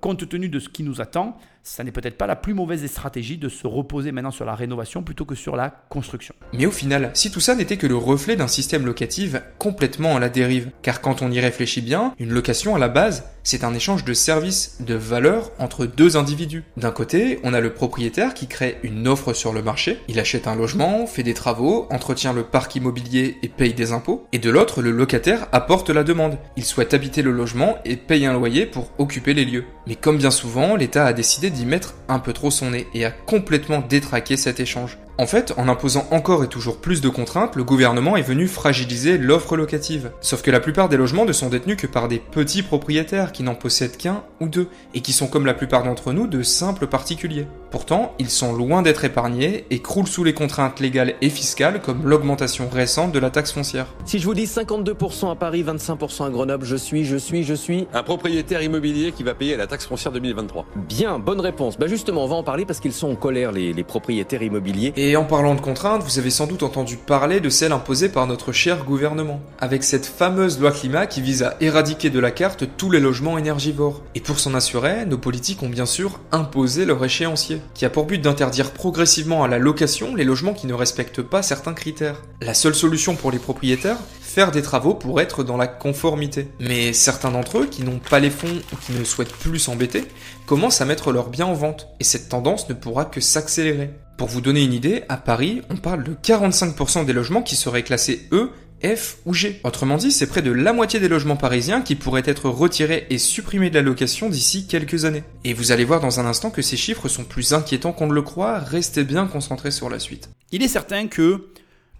compte 0.00 0.28
tenu 0.28 0.48
de 0.48 0.58
ce 0.58 0.68
qui 0.68 0.82
nous 0.82 1.00
attend, 1.00 1.36
ça 1.62 1.84
n'est 1.84 1.92
peut-être 1.92 2.16
pas 2.16 2.26
la 2.26 2.36
plus 2.36 2.54
mauvaise 2.54 2.80
des 2.80 2.88
stratégies 2.88 3.36
de 3.36 3.48
se 3.48 3.66
reposer 3.66 4.12
maintenant 4.12 4.30
sur 4.30 4.44
la 4.44 4.54
rénovation 4.54 5.02
plutôt 5.02 5.24
que 5.24 5.34
sur 5.34 5.56
la 5.56 5.70
construction. 5.88 6.34
Mais 6.54 6.66
au 6.66 6.70
final, 6.70 7.10
si 7.14 7.30
tout 7.30 7.40
ça 7.40 7.54
n'était 7.54 7.76
que 7.76 7.86
le 7.86 7.96
reflet 7.96 8.36
d'un 8.36 8.48
système 8.48 8.86
locatif 8.86 9.36
complètement 9.58 10.16
à 10.16 10.20
la 10.20 10.28
dérive, 10.28 10.70
car 10.82 11.00
quand 11.00 11.22
on 11.22 11.30
y 11.30 11.40
réfléchit 11.40 11.82
bien, 11.82 12.14
une 12.18 12.32
location 12.32 12.74
à 12.74 12.78
la 12.78 12.88
base, 12.88 13.24
c'est 13.42 13.64
un 13.64 13.74
échange 13.74 14.04
de 14.04 14.12
services, 14.12 14.78
de 14.80 14.94
valeurs 14.94 15.50
entre 15.58 15.86
deux 15.86 16.16
individus. 16.16 16.64
D'un 16.76 16.90
côté, 16.90 17.40
on 17.42 17.54
a 17.54 17.60
le 17.60 17.72
propriétaire 17.72 18.34
qui 18.34 18.46
crée 18.46 18.78
une 18.82 19.08
offre 19.08 19.32
sur 19.32 19.52
le 19.52 19.62
marché, 19.62 19.98
il 20.08 20.20
achète 20.20 20.46
un 20.46 20.56
logement, 20.56 21.06
fait 21.06 21.22
des 21.22 21.34
travaux, 21.34 21.86
entretient 21.90 22.32
le 22.32 22.42
parc 22.42 22.74
immobilier 22.76 23.36
et 23.42 23.48
paye 23.48 23.74
des 23.74 23.92
impôts, 23.92 24.26
et 24.32 24.38
de 24.38 24.50
l'autre, 24.50 24.82
le 24.82 24.90
locataire 24.90 25.46
apporte 25.52 25.90
la 25.90 26.04
demande. 26.04 26.38
Il 26.56 26.64
souhaite 26.64 26.94
habiter 26.94 27.22
le 27.22 27.32
logement 27.32 27.78
et 27.84 27.96
paye 27.96 28.26
un 28.26 28.32
loyer 28.32 28.66
pour 28.66 28.90
occuper 28.98 29.34
les 29.34 29.44
lieux. 29.44 29.64
Mais 29.86 29.94
comme 29.96 30.18
bien 30.18 30.30
souvent, 30.30 30.76
l'État 30.76 31.06
a 31.06 31.12
décidé 31.12 31.50
d'y 31.50 31.66
mettre 31.66 31.94
un 32.08 32.18
peu 32.18 32.32
trop 32.32 32.50
son 32.50 32.70
nez 32.70 32.86
et 32.94 33.04
a 33.04 33.10
complètement 33.10 33.80
détraqué 33.80 34.36
cet 34.36 34.60
échange. 34.60 34.98
En 35.20 35.26
fait, 35.26 35.52
en 35.58 35.68
imposant 35.68 36.06
encore 36.12 36.44
et 36.44 36.48
toujours 36.48 36.78
plus 36.78 37.02
de 37.02 37.10
contraintes, 37.10 37.54
le 37.54 37.62
gouvernement 37.62 38.16
est 38.16 38.22
venu 38.22 38.48
fragiliser 38.48 39.18
l'offre 39.18 39.54
locative. 39.54 40.12
Sauf 40.22 40.40
que 40.40 40.50
la 40.50 40.60
plupart 40.60 40.88
des 40.88 40.96
logements 40.96 41.26
ne 41.26 41.34
sont 41.34 41.50
détenus 41.50 41.76
que 41.76 41.86
par 41.86 42.08
des 42.08 42.18
petits 42.18 42.62
propriétaires 42.62 43.30
qui 43.30 43.42
n'en 43.42 43.54
possèdent 43.54 43.98
qu'un 43.98 44.22
ou 44.40 44.48
deux, 44.48 44.68
et 44.94 45.02
qui 45.02 45.12
sont 45.12 45.26
comme 45.26 45.44
la 45.44 45.52
plupart 45.52 45.82
d'entre 45.82 46.14
nous 46.14 46.26
de 46.26 46.42
simples 46.42 46.86
particuliers. 46.86 47.46
Pourtant, 47.70 48.14
ils 48.18 48.30
sont 48.30 48.54
loin 48.54 48.80
d'être 48.80 49.04
épargnés 49.04 49.66
et 49.68 49.80
croulent 49.80 50.06
sous 50.06 50.24
les 50.24 50.32
contraintes 50.32 50.80
légales 50.80 51.14
et 51.20 51.28
fiscales 51.28 51.82
comme 51.82 52.08
l'augmentation 52.08 52.70
récente 52.70 53.12
de 53.12 53.18
la 53.18 53.28
taxe 53.28 53.52
foncière. 53.52 53.88
Si 54.06 54.20
je 54.20 54.24
vous 54.24 54.34
dis 54.34 54.46
52% 54.46 55.30
à 55.30 55.34
Paris, 55.34 55.62
25% 55.62 56.26
à 56.26 56.30
Grenoble, 56.30 56.64
je 56.64 56.76
suis, 56.76 57.04
je 57.04 57.18
suis, 57.18 57.44
je 57.44 57.52
suis... 57.52 57.86
Un 57.92 58.02
propriétaire 58.02 58.62
immobilier 58.62 59.12
qui 59.12 59.22
va 59.22 59.34
payer 59.34 59.58
la 59.58 59.66
taxe 59.66 59.84
foncière 59.86 60.12
2023. 60.12 60.64
Bien, 60.88 61.18
bonne 61.18 61.40
réponse. 61.40 61.78
Bah 61.78 61.88
justement, 61.88 62.24
on 62.24 62.28
va 62.28 62.36
en 62.36 62.42
parler 62.42 62.64
parce 62.64 62.80
qu'ils 62.80 62.94
sont 62.94 63.10
en 63.10 63.16
colère, 63.16 63.52
les, 63.52 63.74
les 63.74 63.84
propriétaires 63.84 64.42
immobiliers. 64.42 64.94
Et 64.96 65.09
en 65.16 65.24
parlant 65.24 65.54
de 65.54 65.60
contraintes, 65.60 66.02
vous 66.02 66.18
avez 66.18 66.30
sans 66.30 66.46
doute 66.46 66.62
entendu 66.62 66.96
parler 66.96 67.40
de 67.40 67.48
celles 67.48 67.72
imposées 67.72 68.08
par 68.08 68.26
notre 68.26 68.52
cher 68.52 68.84
gouvernement, 68.84 69.40
avec 69.58 69.84
cette 69.84 70.06
fameuse 70.06 70.60
loi 70.60 70.72
climat 70.72 71.06
qui 71.06 71.20
vise 71.20 71.42
à 71.42 71.56
éradiquer 71.60 72.10
de 72.10 72.20
la 72.20 72.30
carte 72.30 72.64
tous 72.76 72.90
les 72.90 73.00
logements 73.00 73.38
énergivores. 73.38 74.02
Et 74.14 74.20
pour 74.20 74.38
s'en 74.38 74.54
assurer, 74.54 75.06
nos 75.06 75.18
politiques 75.18 75.62
ont 75.62 75.68
bien 75.68 75.86
sûr 75.86 76.20
imposé 76.32 76.84
leur 76.84 77.04
échéancier, 77.04 77.60
qui 77.74 77.84
a 77.84 77.90
pour 77.90 78.04
but 78.04 78.20
d'interdire 78.20 78.72
progressivement 78.72 79.42
à 79.42 79.48
la 79.48 79.58
location 79.58 80.14
les 80.14 80.24
logements 80.24 80.54
qui 80.54 80.66
ne 80.66 80.74
respectent 80.74 81.22
pas 81.22 81.42
certains 81.42 81.74
critères. 81.74 82.22
La 82.40 82.54
seule 82.54 82.74
solution 82.74 83.16
pour 83.16 83.30
les 83.30 83.38
propriétaires 83.38 83.98
faire 84.30 84.52
des 84.52 84.62
travaux 84.62 84.94
pour 84.94 85.20
être 85.20 85.42
dans 85.42 85.56
la 85.56 85.66
conformité. 85.66 86.48
Mais 86.60 86.92
certains 86.92 87.32
d'entre 87.32 87.58
eux, 87.58 87.66
qui 87.66 87.82
n'ont 87.82 87.98
pas 87.98 88.20
les 88.20 88.30
fonds 88.30 88.60
ou 88.72 88.76
qui 88.76 88.92
ne 88.92 89.02
souhaitent 89.02 89.32
plus 89.32 89.58
s'embêter, 89.58 90.04
commencent 90.46 90.80
à 90.80 90.84
mettre 90.84 91.10
leurs 91.10 91.30
biens 91.30 91.46
en 91.46 91.54
vente, 91.54 91.88
et 91.98 92.04
cette 92.04 92.28
tendance 92.28 92.68
ne 92.68 92.74
pourra 92.74 93.06
que 93.06 93.20
s'accélérer. 93.20 93.90
Pour 94.20 94.28
vous 94.28 94.42
donner 94.42 94.62
une 94.62 94.74
idée, 94.74 95.04
à 95.08 95.16
Paris, 95.16 95.62
on 95.70 95.76
parle 95.76 96.04
de 96.04 96.12
45% 96.12 97.06
des 97.06 97.14
logements 97.14 97.40
qui 97.40 97.56
seraient 97.56 97.82
classés 97.82 98.28
E 98.32 98.50
F 98.84 99.16
ou 99.24 99.32
G. 99.32 99.58
Autrement 99.64 99.96
dit, 99.96 100.12
c'est 100.12 100.26
près 100.26 100.42
de 100.42 100.50
la 100.50 100.74
moitié 100.74 101.00
des 101.00 101.08
logements 101.08 101.38
parisiens 101.38 101.80
qui 101.80 101.94
pourraient 101.94 102.22
être 102.26 102.50
retirés 102.50 103.06
et 103.08 103.16
supprimés 103.16 103.70
de 103.70 103.76
la 103.76 103.80
location 103.80 104.28
d'ici 104.28 104.66
quelques 104.66 105.06
années. 105.06 105.24
Et 105.44 105.54
vous 105.54 105.72
allez 105.72 105.86
voir 105.86 106.00
dans 106.00 106.20
un 106.20 106.26
instant 106.26 106.50
que 106.50 106.60
ces 106.60 106.76
chiffres 106.76 107.08
sont 107.08 107.24
plus 107.24 107.54
inquiétants 107.54 107.94
qu'on 107.94 108.08
ne 108.08 108.12
le 108.12 108.20
croit, 108.20 108.58
restez 108.58 109.04
bien 109.04 109.26
concentrés 109.26 109.70
sur 109.70 109.88
la 109.88 109.98
suite. 109.98 110.28
Il 110.52 110.62
est 110.62 110.68
certain 110.68 111.06
que 111.06 111.46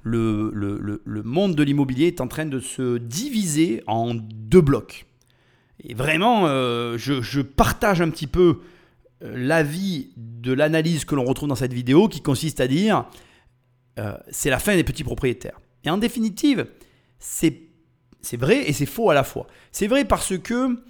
le, 0.03 1.01
monde 1.25 1.55
de 1.55 1.63
l'immobilier 1.63 2.09
est 2.09 2.21
en 2.21 2.29
train 2.29 2.45
de 2.45 2.61
se 2.61 2.99
diviser 2.99 3.83
en 3.87 4.13
deux 4.15 4.61
blocs. 4.61 5.07
Et 5.85 5.95
vraiment, 5.95 6.49
euh, 6.49 6.99
je, 6.99 7.41
partage 7.41 8.03
un 8.03 8.11
petit 8.11 8.27
peu 8.27 8.59
l'avis 9.21 10.13
de 10.17 10.53
l'analyse 10.53 11.05
que 11.05 11.15
l'on 11.15 11.25
retrouve 11.25 11.49
dans 11.49 11.55
cette 11.55 11.73
vidéo 11.73 12.09
qui 12.09 12.23
consiste 12.23 12.61
à 12.61 12.67
dire 12.67 13.05
euh, 13.99 14.17
c'est 14.31 14.51
la 14.51 14.59
fin 14.59 14.75
des 14.77 14.85
petits 14.85 15.05
propriétaires. 15.05 15.61
Et 15.85 15.91
en 15.91 15.99
définitive, 15.99 16.67
c'est 17.19 17.69
vrai 18.35 18.69
et 18.69 18.73
c'est 18.73 18.87
faux 18.87 19.11
à 19.11 19.15
la 19.15 19.25
fois. 19.25 19.47
C'est 19.73 19.87
vrai 19.87 20.05
parce 20.05 20.39
que 20.39 20.83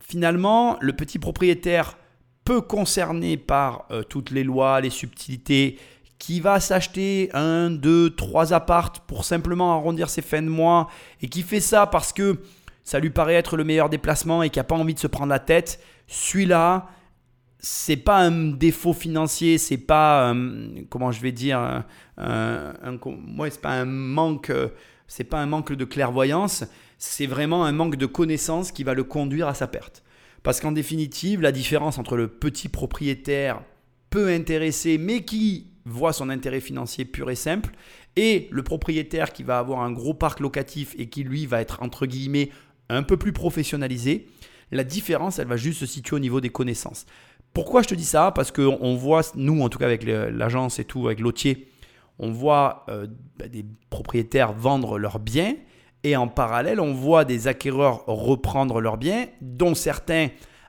finalement, 0.00 0.78
le 0.80 0.94
petit 0.94 1.18
propriétaire 1.18 1.98
peu 2.44 2.60
concerné 2.62 3.36
par 3.36 3.86
euh, 3.90 4.02
toutes 4.02 4.30
les 4.30 4.44
lois, 4.44 4.80
les 4.80 4.90
subtilités, 4.90 5.78
qui 6.18 6.40
va 6.40 6.60
s'acheter 6.60 7.30
un, 7.32 7.70
deux, 7.70 8.10
trois 8.10 8.52
appartes 8.52 9.00
pour 9.06 9.24
simplement 9.24 9.72
arrondir 9.72 10.10
ses 10.10 10.22
fins 10.22 10.42
de 10.42 10.48
mois 10.48 10.88
et 11.22 11.28
qui 11.28 11.42
fait 11.42 11.60
ça 11.60 11.86
parce 11.86 12.12
que 12.12 12.40
ça 12.82 12.98
lui 12.98 13.10
paraît 13.10 13.34
être 13.34 13.56
le 13.56 13.64
meilleur 13.64 13.88
déplacement 13.88 14.42
et 14.42 14.50
qui 14.50 14.58
n'a 14.58 14.64
pas 14.64 14.74
envie 14.74 14.94
de 14.94 14.98
se 14.98 15.06
prendre 15.06 15.30
la 15.30 15.38
tête, 15.38 15.80
celui-là, 16.06 16.88
c'est 17.58 17.96
pas 17.96 18.18
un 18.20 18.50
défaut 18.50 18.92
financier, 18.92 19.58
c'est 19.58 19.78
pas 19.78 20.32
euh, 20.32 20.82
comment 20.88 21.12
je 21.12 21.20
vais 21.20 21.32
dire, 21.32 21.58
un, 21.58 21.84
un, 22.16 22.98
c'est 23.50 23.60
pas 23.60 23.72
un 23.72 23.84
manque, 23.84 24.52
c'est 25.06 25.24
pas 25.24 25.40
un 25.40 25.46
manque 25.46 25.72
de 25.72 25.84
clairvoyance, 25.84 26.64
c'est 26.98 27.26
vraiment 27.26 27.64
un 27.64 27.72
manque 27.72 27.96
de 27.96 28.06
connaissance 28.06 28.72
qui 28.72 28.84
va 28.84 28.94
le 28.94 29.04
conduire 29.04 29.48
à 29.48 29.54
sa 29.54 29.66
perte. 29.66 30.02
Parce 30.42 30.60
qu'en 30.60 30.72
définitive, 30.72 31.40
la 31.40 31.52
différence 31.52 31.98
entre 31.98 32.16
le 32.16 32.28
petit 32.28 32.68
propriétaire 32.68 33.62
peu 34.10 34.28
intéressé 34.28 34.98
mais 34.98 35.24
qui 35.24 35.72
voit 35.84 36.12
son 36.12 36.28
intérêt 36.28 36.60
financier 36.60 37.04
pur 37.04 37.30
et 37.30 37.34
simple 37.34 37.74
et 38.16 38.48
le 38.50 38.62
propriétaire 38.62 39.32
qui 39.32 39.42
va 39.42 39.58
avoir 39.58 39.80
un 39.80 39.92
gros 39.92 40.14
parc 40.14 40.40
locatif 40.40 40.94
et 40.98 41.08
qui 41.08 41.24
lui 41.24 41.46
va 41.46 41.60
être 41.60 41.82
entre 41.82 42.06
guillemets 42.06 42.50
un 42.88 43.02
peu 43.02 43.16
plus 43.16 43.32
professionnalisé, 43.32 44.26
la 44.70 44.84
différence, 44.84 45.38
elle 45.38 45.46
va 45.46 45.56
juste 45.56 45.80
se 45.80 45.86
situer 45.86 46.16
au 46.16 46.18
niveau 46.18 46.40
des 46.40 46.50
connaissances. 46.50 47.06
Pourquoi 47.58 47.82
je 47.82 47.88
te 47.88 47.96
dis 47.96 48.04
ça? 48.04 48.30
Parce 48.30 48.52
qu'on 48.52 48.94
voit, 48.94 49.22
nous 49.34 49.62
en 49.62 49.68
tout 49.68 49.80
cas 49.80 49.86
avec 49.86 50.04
l'agence 50.04 50.78
et 50.78 50.84
tout, 50.84 51.08
avec 51.08 51.18
l'otier, 51.18 51.66
on 52.20 52.30
voit 52.30 52.86
euh, 52.88 53.08
bah, 53.36 53.48
des 53.48 53.64
propriétaires 53.90 54.52
vendre 54.52 54.96
leurs 54.96 55.18
biens 55.18 55.56
et 56.04 56.14
en 56.14 56.28
parallèle, 56.28 56.78
on 56.78 56.94
voit 56.94 57.24
des 57.24 57.48
acquéreurs 57.48 58.04
reprendre 58.06 58.80
leurs 58.80 58.96
biens, 58.96 59.26
dont 59.40 59.74
certains 59.74 60.28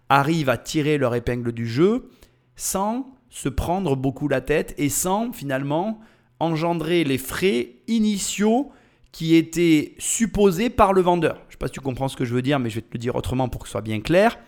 arrivent 0.10 0.50
à 0.50 0.58
tirer 0.58 0.98
leur 0.98 1.14
épingle 1.14 1.52
du 1.52 1.68
jeu 1.68 2.10
sans 2.56 3.06
se 3.30 3.50
prendre 3.50 3.96
beaucoup 3.96 4.28
la 4.28 4.42
tête 4.42 4.74
et 4.80 4.90
sans 4.90 5.32
finalement 5.32 6.00
engendrer 6.40 7.04
les 7.04 7.20
frais 7.20 7.76
initiaux 7.88 8.72
qui 9.12 9.36
étaient 9.36 9.94
supposés 10.00 10.72
par 10.72 10.94
le 10.94 11.02
vendeur. 11.02 11.36
Je 11.36 11.50
ne 11.50 11.52
sais 11.52 11.58
pas 11.60 11.68
si 11.68 11.74
tu 11.74 11.82
comprends 11.82 12.08
ce 12.08 12.18
que 12.18 12.26
je 12.26 12.34
veux 12.34 12.42
dire, 12.42 12.58
mais 12.58 12.72
je 12.72 12.76
vais 12.78 12.82
te 12.82 12.94
le 12.94 13.00
dire 13.00 13.16
autrement 13.16 13.48
pour 13.48 13.62
que 13.62 13.68
ce 13.68 13.74
soit 13.74 13.82
bien 13.82 14.02
clair. 14.02 14.40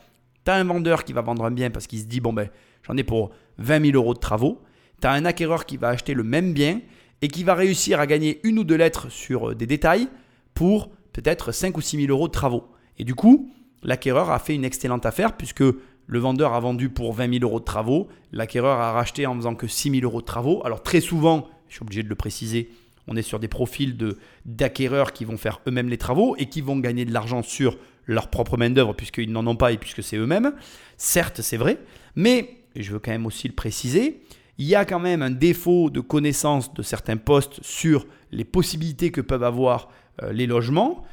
Tu 0.45 0.51
as 0.51 0.55
un 0.55 0.63
vendeur 0.63 1.03
qui 1.03 1.13
va 1.13 1.21
vendre 1.21 1.45
un 1.45 1.51
bien 1.51 1.69
parce 1.69 1.87
qu'il 1.87 1.99
se 1.99 2.05
dit, 2.05 2.19
bon 2.19 2.33
ben, 2.33 2.49
j'en 2.87 2.97
ai 2.97 3.03
pour 3.03 3.31
20 3.57 3.85
000 3.85 3.95
euros 3.95 4.13
de 4.13 4.19
travaux. 4.19 4.61
Tu 5.01 5.07
as 5.07 5.11
un 5.11 5.25
acquéreur 5.25 5.65
qui 5.65 5.77
va 5.77 5.89
acheter 5.89 6.13
le 6.13 6.23
même 6.23 6.53
bien 6.53 6.81
et 7.21 7.27
qui 7.27 7.43
va 7.43 7.53
réussir 7.53 7.99
à 7.99 8.07
gagner 8.07 8.39
une 8.43 8.59
ou 8.59 8.63
deux 8.63 8.75
lettres 8.75 9.11
sur 9.11 9.51
euh, 9.51 9.55
des 9.55 9.67
détails 9.67 10.07
pour 10.53 10.89
peut-être 11.13 11.51
5 11.51 11.77
ou 11.77 11.81
6 11.81 11.97
000 12.05 12.11
euros 12.11 12.27
de 12.27 12.33
travaux. 12.33 12.67
Et 12.97 13.03
du 13.03 13.15
coup, 13.15 13.51
l'acquéreur 13.83 14.31
a 14.31 14.39
fait 14.39 14.55
une 14.55 14.65
excellente 14.65 15.05
affaire 15.05 15.37
puisque 15.37 15.63
le 16.07 16.19
vendeur 16.19 16.53
a 16.53 16.59
vendu 16.59 16.89
pour 16.89 17.13
20 17.13 17.39
000 17.39 17.43
euros 17.43 17.59
de 17.59 17.65
travaux, 17.65 18.09
l'acquéreur 18.31 18.79
a 18.79 18.91
racheté 18.91 19.25
en 19.25 19.35
faisant 19.35 19.55
que 19.55 19.67
6 19.67 19.91
000 19.91 20.03
euros 20.03 20.21
de 20.21 20.25
travaux. 20.25 20.61
Alors 20.65 20.83
très 20.83 20.99
souvent, 20.99 21.47
je 21.67 21.75
suis 21.75 21.83
obligé 21.83 22.03
de 22.03 22.09
le 22.09 22.15
préciser, 22.15 22.69
on 23.07 23.15
est 23.15 23.21
sur 23.21 23.39
des 23.39 23.47
profils 23.47 23.97
d'acquéreurs 24.45 25.13
qui 25.13 25.25
vont 25.25 25.37
faire 25.37 25.61
eux-mêmes 25.67 25.89
les 25.89 25.97
travaux 25.97 26.35
et 26.37 26.47
qui 26.47 26.61
vont 26.61 26.77
gagner 26.79 27.05
de 27.05 27.13
l'argent 27.13 27.43
sur 27.43 27.77
leur 28.06 28.30
propre 28.30 28.58
main-d'œuvre 28.58 28.93
puisqu'ils 28.93 29.32
n'en 29.32 29.45
ont 29.47 29.56
pas 29.56 29.72
et 29.72 29.78
puisque 29.78 30.04
c'est 30.04 30.18
eux-mêmes. 30.18 30.54
Certes, 30.97 31.41
c'est 31.41 31.58
vrai, 31.58 31.80
mais 32.16 32.58
je 32.76 32.93
veux 32.93 32.99
quand 32.99 33.12
même 33.12 33.26
aussi 33.26 33.47
le 33.47 33.54
préciser, 33.54 34.22
il 34.58 34.66
y 34.66 34.76
a 34.76 34.86
quand 34.86 34.99
même 34.99 35.22
un 35.22 35.32
défaut 35.32 35.89
de 35.89 35.99
connaissance 35.99 36.74
de 36.74 36.84
certains 36.84 37.18
postes 37.18 37.60
sur 37.64 38.06
les 38.32 38.45
possibilités 38.45 39.12
que 39.12 39.22
peuvent 39.22 39.43
avoir 39.43 39.89
euh, 40.22 40.32
les 40.32 40.45
logements 40.45 41.04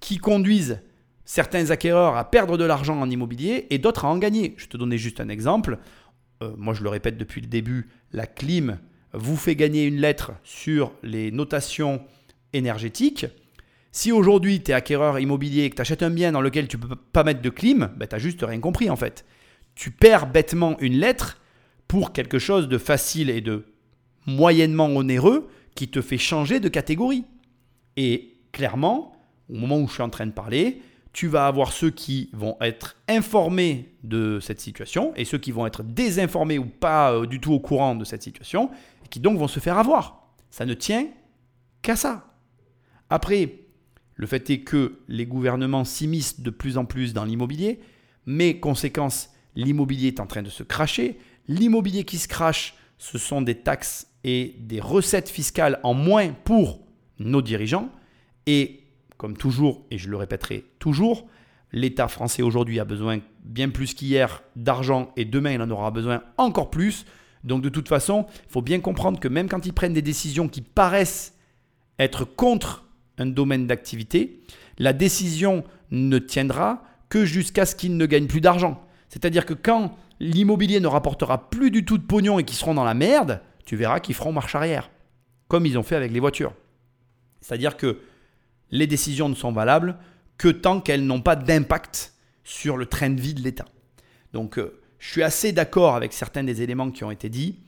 qui 0.00 0.18
conduisent 0.18 0.80
certains 1.24 1.70
acquéreurs 1.70 2.16
à 2.16 2.30
perdre 2.30 2.56
de 2.56 2.64
l'argent 2.64 3.00
en 3.00 3.10
immobilier 3.10 3.66
et 3.70 3.78
d'autres 3.78 4.04
à 4.04 4.08
en 4.08 4.18
gagner. 4.18 4.54
Je 4.56 4.66
te 4.66 4.76
donnais 4.76 4.98
juste 4.98 5.20
un 5.20 5.28
exemple. 5.28 5.78
Euh, 6.42 6.52
moi, 6.56 6.74
je 6.74 6.82
le 6.82 6.88
répète 6.88 7.16
depuis 7.16 7.40
le 7.40 7.46
début, 7.46 7.88
la 8.12 8.26
clim 8.26 8.78
vous 9.12 9.36
fait 9.36 9.56
gagner 9.56 9.84
une 9.84 9.96
lettre 9.96 10.32
sur 10.44 10.92
les 11.02 11.30
notations 11.30 12.02
énergétiques. 12.52 13.26
Si 13.96 14.12
aujourd'hui 14.12 14.62
tu 14.62 14.72
es 14.72 14.74
acquéreur 14.74 15.18
immobilier 15.18 15.64
et 15.64 15.70
que 15.70 15.76
tu 15.76 15.80
achètes 15.80 16.02
un 16.02 16.10
bien 16.10 16.30
dans 16.30 16.42
lequel 16.42 16.68
tu 16.68 16.76
ne 16.76 16.82
peux 16.82 16.96
pas 16.96 17.24
mettre 17.24 17.40
de 17.40 17.48
clim, 17.48 17.90
ben, 17.96 18.06
tu 18.06 18.14
n'as 18.14 18.18
juste 18.18 18.42
rien 18.42 18.60
compris 18.60 18.90
en 18.90 18.96
fait. 18.96 19.24
Tu 19.74 19.90
perds 19.90 20.26
bêtement 20.26 20.78
une 20.80 20.98
lettre 20.98 21.40
pour 21.88 22.12
quelque 22.12 22.38
chose 22.38 22.68
de 22.68 22.76
facile 22.76 23.30
et 23.30 23.40
de 23.40 23.64
moyennement 24.26 24.84
onéreux 24.88 25.48
qui 25.74 25.88
te 25.88 26.02
fait 26.02 26.18
changer 26.18 26.60
de 26.60 26.68
catégorie. 26.68 27.24
Et 27.96 28.36
clairement, 28.52 29.16
au 29.48 29.54
moment 29.54 29.78
où 29.78 29.88
je 29.88 29.94
suis 29.94 30.02
en 30.02 30.10
train 30.10 30.26
de 30.26 30.32
parler, 30.32 30.82
tu 31.14 31.26
vas 31.26 31.46
avoir 31.46 31.72
ceux 31.72 31.90
qui 31.90 32.28
vont 32.34 32.58
être 32.60 32.96
informés 33.08 33.94
de 34.04 34.40
cette 34.40 34.60
situation 34.60 35.14
et 35.16 35.24
ceux 35.24 35.38
qui 35.38 35.52
vont 35.52 35.66
être 35.66 35.82
désinformés 35.82 36.58
ou 36.58 36.66
pas 36.66 37.12
euh, 37.12 37.24
du 37.24 37.40
tout 37.40 37.54
au 37.54 37.60
courant 37.60 37.94
de 37.94 38.04
cette 38.04 38.22
situation 38.22 38.68
et 39.06 39.08
qui 39.08 39.20
donc 39.20 39.38
vont 39.38 39.48
se 39.48 39.58
faire 39.58 39.78
avoir. 39.78 40.34
Ça 40.50 40.66
ne 40.66 40.74
tient 40.74 41.06
qu'à 41.80 41.96
ça. 41.96 42.26
Après, 43.08 43.65
le 44.16 44.26
fait 44.26 44.48
est 44.50 44.60
que 44.60 44.98
les 45.08 45.26
gouvernements 45.26 45.84
s'immiscent 45.84 46.40
de 46.40 46.50
plus 46.50 46.78
en 46.78 46.84
plus 46.84 47.12
dans 47.12 47.24
l'immobilier, 47.24 47.80
mais 48.24 48.58
conséquence, 48.58 49.30
l'immobilier 49.54 50.08
est 50.08 50.20
en 50.20 50.26
train 50.26 50.42
de 50.42 50.50
se 50.50 50.62
cracher. 50.62 51.18
L'immobilier 51.48 52.04
qui 52.04 52.18
se 52.18 52.26
crache, 52.26 52.74
ce 52.98 53.18
sont 53.18 53.42
des 53.42 53.56
taxes 53.56 54.08
et 54.24 54.56
des 54.58 54.80
recettes 54.80 55.28
fiscales 55.28 55.78
en 55.82 55.94
moins 55.94 56.32
pour 56.32 56.80
nos 57.18 57.42
dirigeants. 57.42 57.90
Et 58.46 58.80
comme 59.18 59.36
toujours, 59.36 59.86
et 59.90 59.98
je 59.98 60.08
le 60.08 60.16
répéterai 60.16 60.64
toujours, 60.78 61.26
l'État 61.72 62.08
français 62.08 62.42
aujourd'hui 62.42 62.80
a 62.80 62.84
besoin 62.84 63.20
bien 63.44 63.68
plus 63.68 63.94
qu'hier 63.94 64.42
d'argent 64.56 65.12
et 65.16 65.24
demain 65.24 65.52
il 65.52 65.62
en 65.62 65.70
aura 65.70 65.90
besoin 65.90 66.22
encore 66.38 66.70
plus. 66.70 67.04
Donc 67.44 67.62
de 67.62 67.68
toute 67.68 67.88
façon, 67.88 68.26
il 68.48 68.52
faut 68.52 68.62
bien 68.62 68.80
comprendre 68.80 69.20
que 69.20 69.28
même 69.28 69.48
quand 69.48 69.66
ils 69.66 69.72
prennent 69.72 69.92
des 69.92 70.02
décisions 70.02 70.48
qui 70.48 70.62
paraissent 70.62 71.34
être 71.98 72.24
contre 72.24 72.85
un 73.18 73.26
domaine 73.26 73.66
d'activité, 73.66 74.40
la 74.78 74.92
décision 74.92 75.64
ne 75.90 76.18
tiendra 76.18 76.82
que 77.08 77.24
jusqu'à 77.24 77.66
ce 77.66 77.74
qu'ils 77.74 77.96
ne 77.96 78.06
gagnent 78.06 78.26
plus 78.26 78.40
d'argent. 78.40 78.82
C'est-à-dire 79.08 79.46
que 79.46 79.54
quand 79.54 79.96
l'immobilier 80.20 80.80
ne 80.80 80.86
rapportera 80.86 81.50
plus 81.50 81.70
du 81.70 81.84
tout 81.84 81.98
de 81.98 82.02
pognon 82.02 82.38
et 82.38 82.44
qu'ils 82.44 82.56
seront 82.56 82.74
dans 82.74 82.84
la 82.84 82.94
merde, 82.94 83.40
tu 83.64 83.76
verras 83.76 84.00
qu'ils 84.00 84.14
feront 84.14 84.32
marche 84.32 84.54
arrière, 84.54 84.90
comme 85.48 85.66
ils 85.66 85.78
ont 85.78 85.82
fait 85.82 85.96
avec 85.96 86.12
les 86.12 86.20
voitures. 86.20 86.54
C'est-à-dire 87.40 87.76
que 87.76 88.00
les 88.70 88.86
décisions 88.86 89.28
ne 89.28 89.34
sont 89.34 89.52
valables 89.52 89.96
que 90.38 90.48
tant 90.48 90.80
qu'elles 90.80 91.06
n'ont 91.06 91.20
pas 91.20 91.36
d'impact 91.36 92.14
sur 92.44 92.76
le 92.76 92.86
train 92.86 93.10
de 93.10 93.20
vie 93.20 93.34
de 93.34 93.42
l'État. 93.42 93.66
Donc 94.32 94.58
euh, 94.58 94.80
je 94.98 95.10
suis 95.10 95.22
assez 95.22 95.52
d'accord 95.52 95.94
avec 95.94 96.12
certains 96.12 96.44
des 96.44 96.62
éléments 96.62 96.90
qui 96.90 97.04
ont 97.04 97.10
été 97.10 97.28
dits. 97.28 97.58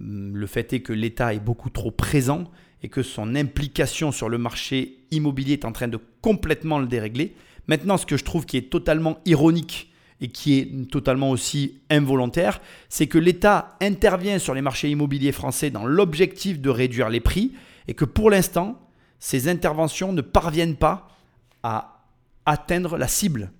Hum, 0.00 0.36
le 0.36 0.46
fait 0.46 0.72
est 0.72 0.80
que 0.80 0.92
l'État 0.92 1.34
est 1.34 1.40
beaucoup 1.40 1.70
trop 1.70 1.90
présent 1.90 2.44
et 2.82 2.88
que 2.88 3.02
son 3.02 3.34
implication 3.34 4.12
sur 4.12 4.28
le 4.28 4.38
marché 4.38 4.98
immobilier 5.10 5.54
est 5.54 5.64
en 5.64 5.72
train 5.72 5.88
de 5.88 5.98
complètement 6.20 6.78
le 6.78 6.86
dérégler. 6.86 7.34
Maintenant, 7.66 7.96
ce 7.96 8.06
que 8.06 8.16
je 8.16 8.24
trouve 8.24 8.46
qui 8.46 8.56
est 8.56 8.70
totalement 8.70 9.18
ironique 9.26 9.92
et 10.20 10.28
qui 10.28 10.58
est 10.58 10.90
totalement 10.90 11.30
aussi 11.30 11.80
involontaire, 11.90 12.60
c'est 12.88 13.06
que 13.06 13.18
l'État 13.18 13.76
intervient 13.80 14.38
sur 14.38 14.54
les 14.54 14.62
marchés 14.62 14.90
immobiliers 14.90 15.32
français 15.32 15.70
dans 15.70 15.84
l'objectif 15.84 16.60
de 16.60 16.70
réduire 16.70 17.08
les 17.08 17.20
prix 17.20 17.52
et 17.86 17.94
que 17.94 18.04
pour 18.04 18.30
l'instant, 18.30 18.80
ces 19.18 19.48
interventions 19.48 20.12
ne 20.12 20.20
parviennent 20.20 20.76
pas 20.76 21.08
à 21.62 22.04
atteindre 22.46 22.96
la 22.96 23.08
cible. 23.08 23.52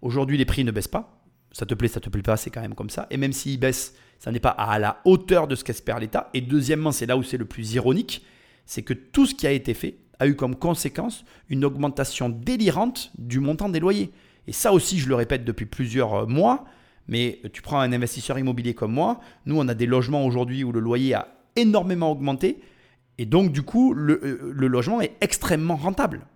Aujourd'hui, 0.00 0.38
les 0.38 0.44
prix 0.44 0.64
ne 0.64 0.70
baissent 0.70 0.88
pas. 0.88 1.22
Ça 1.52 1.66
te 1.66 1.74
plaît, 1.74 1.88
ça 1.88 2.00
te 2.00 2.08
plaît 2.08 2.22
pas, 2.22 2.36
c'est 2.36 2.50
quand 2.50 2.62
même 2.62 2.74
comme 2.74 2.90
ça. 2.90 3.06
Et 3.10 3.16
même 3.16 3.32
s'ils 3.32 3.60
baissent, 3.60 3.94
ça 4.18 4.32
n'est 4.32 4.40
pas 4.40 4.50
à 4.50 4.78
la 4.78 5.00
hauteur 5.04 5.48
de 5.48 5.54
ce 5.54 5.64
qu'espère 5.64 5.98
l'État. 5.98 6.30
Et 6.32 6.40
deuxièmement, 6.40 6.92
c'est 6.92 7.06
là 7.06 7.16
où 7.16 7.22
c'est 7.22 7.36
le 7.36 7.44
plus 7.44 7.74
ironique, 7.74 8.24
c'est 8.66 8.82
que 8.82 8.94
tout 8.94 9.26
ce 9.26 9.34
qui 9.34 9.46
a 9.46 9.52
été 9.52 9.74
fait 9.74 9.96
a 10.18 10.26
eu 10.26 10.36
comme 10.36 10.56
conséquence 10.56 11.24
une 11.48 11.64
augmentation 11.64 12.28
délirante 12.28 13.12
du 13.18 13.40
montant 13.40 13.68
des 13.68 13.80
loyers. 13.80 14.12
Et 14.46 14.52
ça 14.52 14.72
aussi, 14.72 14.98
je 14.98 15.08
le 15.08 15.14
répète 15.14 15.44
depuis 15.44 15.66
plusieurs 15.66 16.14
euh, 16.14 16.26
mois, 16.26 16.64
mais 17.08 17.40
tu 17.52 17.62
prends 17.62 17.80
un 17.80 17.92
investisseur 17.92 18.38
immobilier 18.38 18.74
comme 18.74 18.92
moi, 18.92 19.20
nous 19.46 19.58
on 19.58 19.68
a 19.68 19.74
des 19.74 19.86
logements 19.86 20.24
aujourd'hui 20.24 20.64
où 20.64 20.72
le 20.72 20.80
loyer 20.80 21.14
a 21.14 21.28
énormément 21.56 22.10
augmenté, 22.10 22.60
Et 23.18 23.26
donc, 23.26 23.52
du 23.52 23.62
coup, 23.62 23.92
le, 23.92 24.20
euh, 24.24 24.52
le 24.54 24.66
logement 24.68 25.00
est 25.00 25.16
extrêmement 25.20 25.76
rentable. 25.76 26.26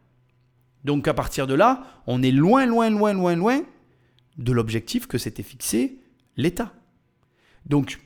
Donc, 0.84 1.08
à 1.08 1.14
partir 1.14 1.46
de 1.46 1.54
là, 1.54 1.82
on 2.06 2.22
est 2.22 2.30
loin, 2.30 2.66
loin, 2.66 2.90
loin, 2.90 3.12
loin, 3.12 3.34
loin 3.34 3.62
de 4.36 4.52
l'objectif 4.52 5.06
que 5.06 5.18
s'était 5.18 5.42
fixé 5.42 6.00
l'État. 6.36 6.72
Donc, 7.64 7.98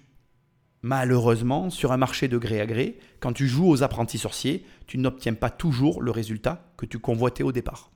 malheureusement, 0.83 1.71
sur 1.71 1.93
un 1.93 1.97
marché 1.97 2.29
de 2.29 2.39
gré 2.39 2.61
à 2.61 2.67
gré, 2.67 2.99
quand 3.21 3.33
tu 3.33 3.47
joues 3.47 3.69
aux 3.69 3.83
apprentis 3.83 4.19
sorciers, 4.19 4.65
tu 4.87 4.99
n'obtiens 4.99 5.35
pas 5.35 5.51
toujours 5.51 6.03
le 6.03 6.11
résultat 6.11 6.65
que 6.77 6.87
tu 6.87 6.99
convoitais 6.99 7.43
au 7.43 7.53
départ. 7.53 7.91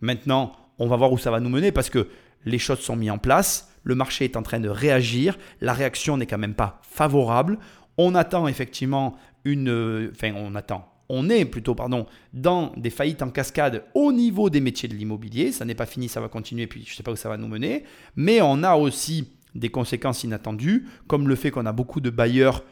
Maintenant, 0.00 0.52
on 0.78 0.86
va 0.86 0.96
voir 0.96 1.12
où 1.12 1.18
ça 1.18 1.30
va 1.30 1.40
nous 1.40 1.48
mener 1.48 1.72
parce 1.72 1.90
que 1.90 2.08
les 2.44 2.58
choses 2.58 2.80
sont 2.80 2.96
mises 2.96 3.10
en 3.10 3.18
place, 3.18 3.72
le 3.82 3.94
marché 3.94 4.24
est 4.24 4.36
en 4.36 4.42
train 4.42 4.60
de 4.60 4.68
réagir, 4.68 5.38
la 5.60 5.72
réaction 5.72 6.16
n'est 6.16 6.26
quand 6.26 6.38
même 6.38 6.54
pas 6.54 6.80
favorable. 6.82 7.58
On 7.96 8.14
attend 8.14 8.46
effectivement 8.46 9.16
une. 9.44 10.10
Enfin, 10.12 10.32
on 10.36 10.54
attend. 10.54 10.92
On 11.08 11.30
est 11.30 11.46
plutôt, 11.46 11.74
pardon, 11.74 12.06
dans 12.34 12.72
des 12.76 12.90
faillites 12.90 13.22
en 13.22 13.30
cascade 13.30 13.84
au 13.94 14.12
niveau 14.12 14.50
des 14.50 14.60
métiers 14.60 14.90
de 14.90 14.94
l'immobilier. 14.94 15.52
Ça 15.52 15.64
n'est 15.64 15.74
pas 15.74 15.86
fini, 15.86 16.08
ça 16.08 16.20
va 16.20 16.28
continuer, 16.28 16.66
puis 16.66 16.84
je 16.84 16.92
ne 16.92 16.96
sais 16.96 17.02
pas 17.02 17.12
où 17.12 17.16
ça 17.16 17.30
va 17.30 17.38
nous 17.38 17.48
mener. 17.48 17.84
Mais 18.14 18.40
on 18.42 18.62
a 18.62 18.74
aussi 18.76 19.32
des 19.54 19.70
conséquences 19.70 20.24
inattendues, 20.24 20.86
comme 21.06 21.28
le 21.28 21.34
fait 21.34 21.50
qu'on 21.50 21.66
a 21.66 21.72
beaucoup 21.72 22.00
de 22.00 22.10
bailleurs 22.10 22.64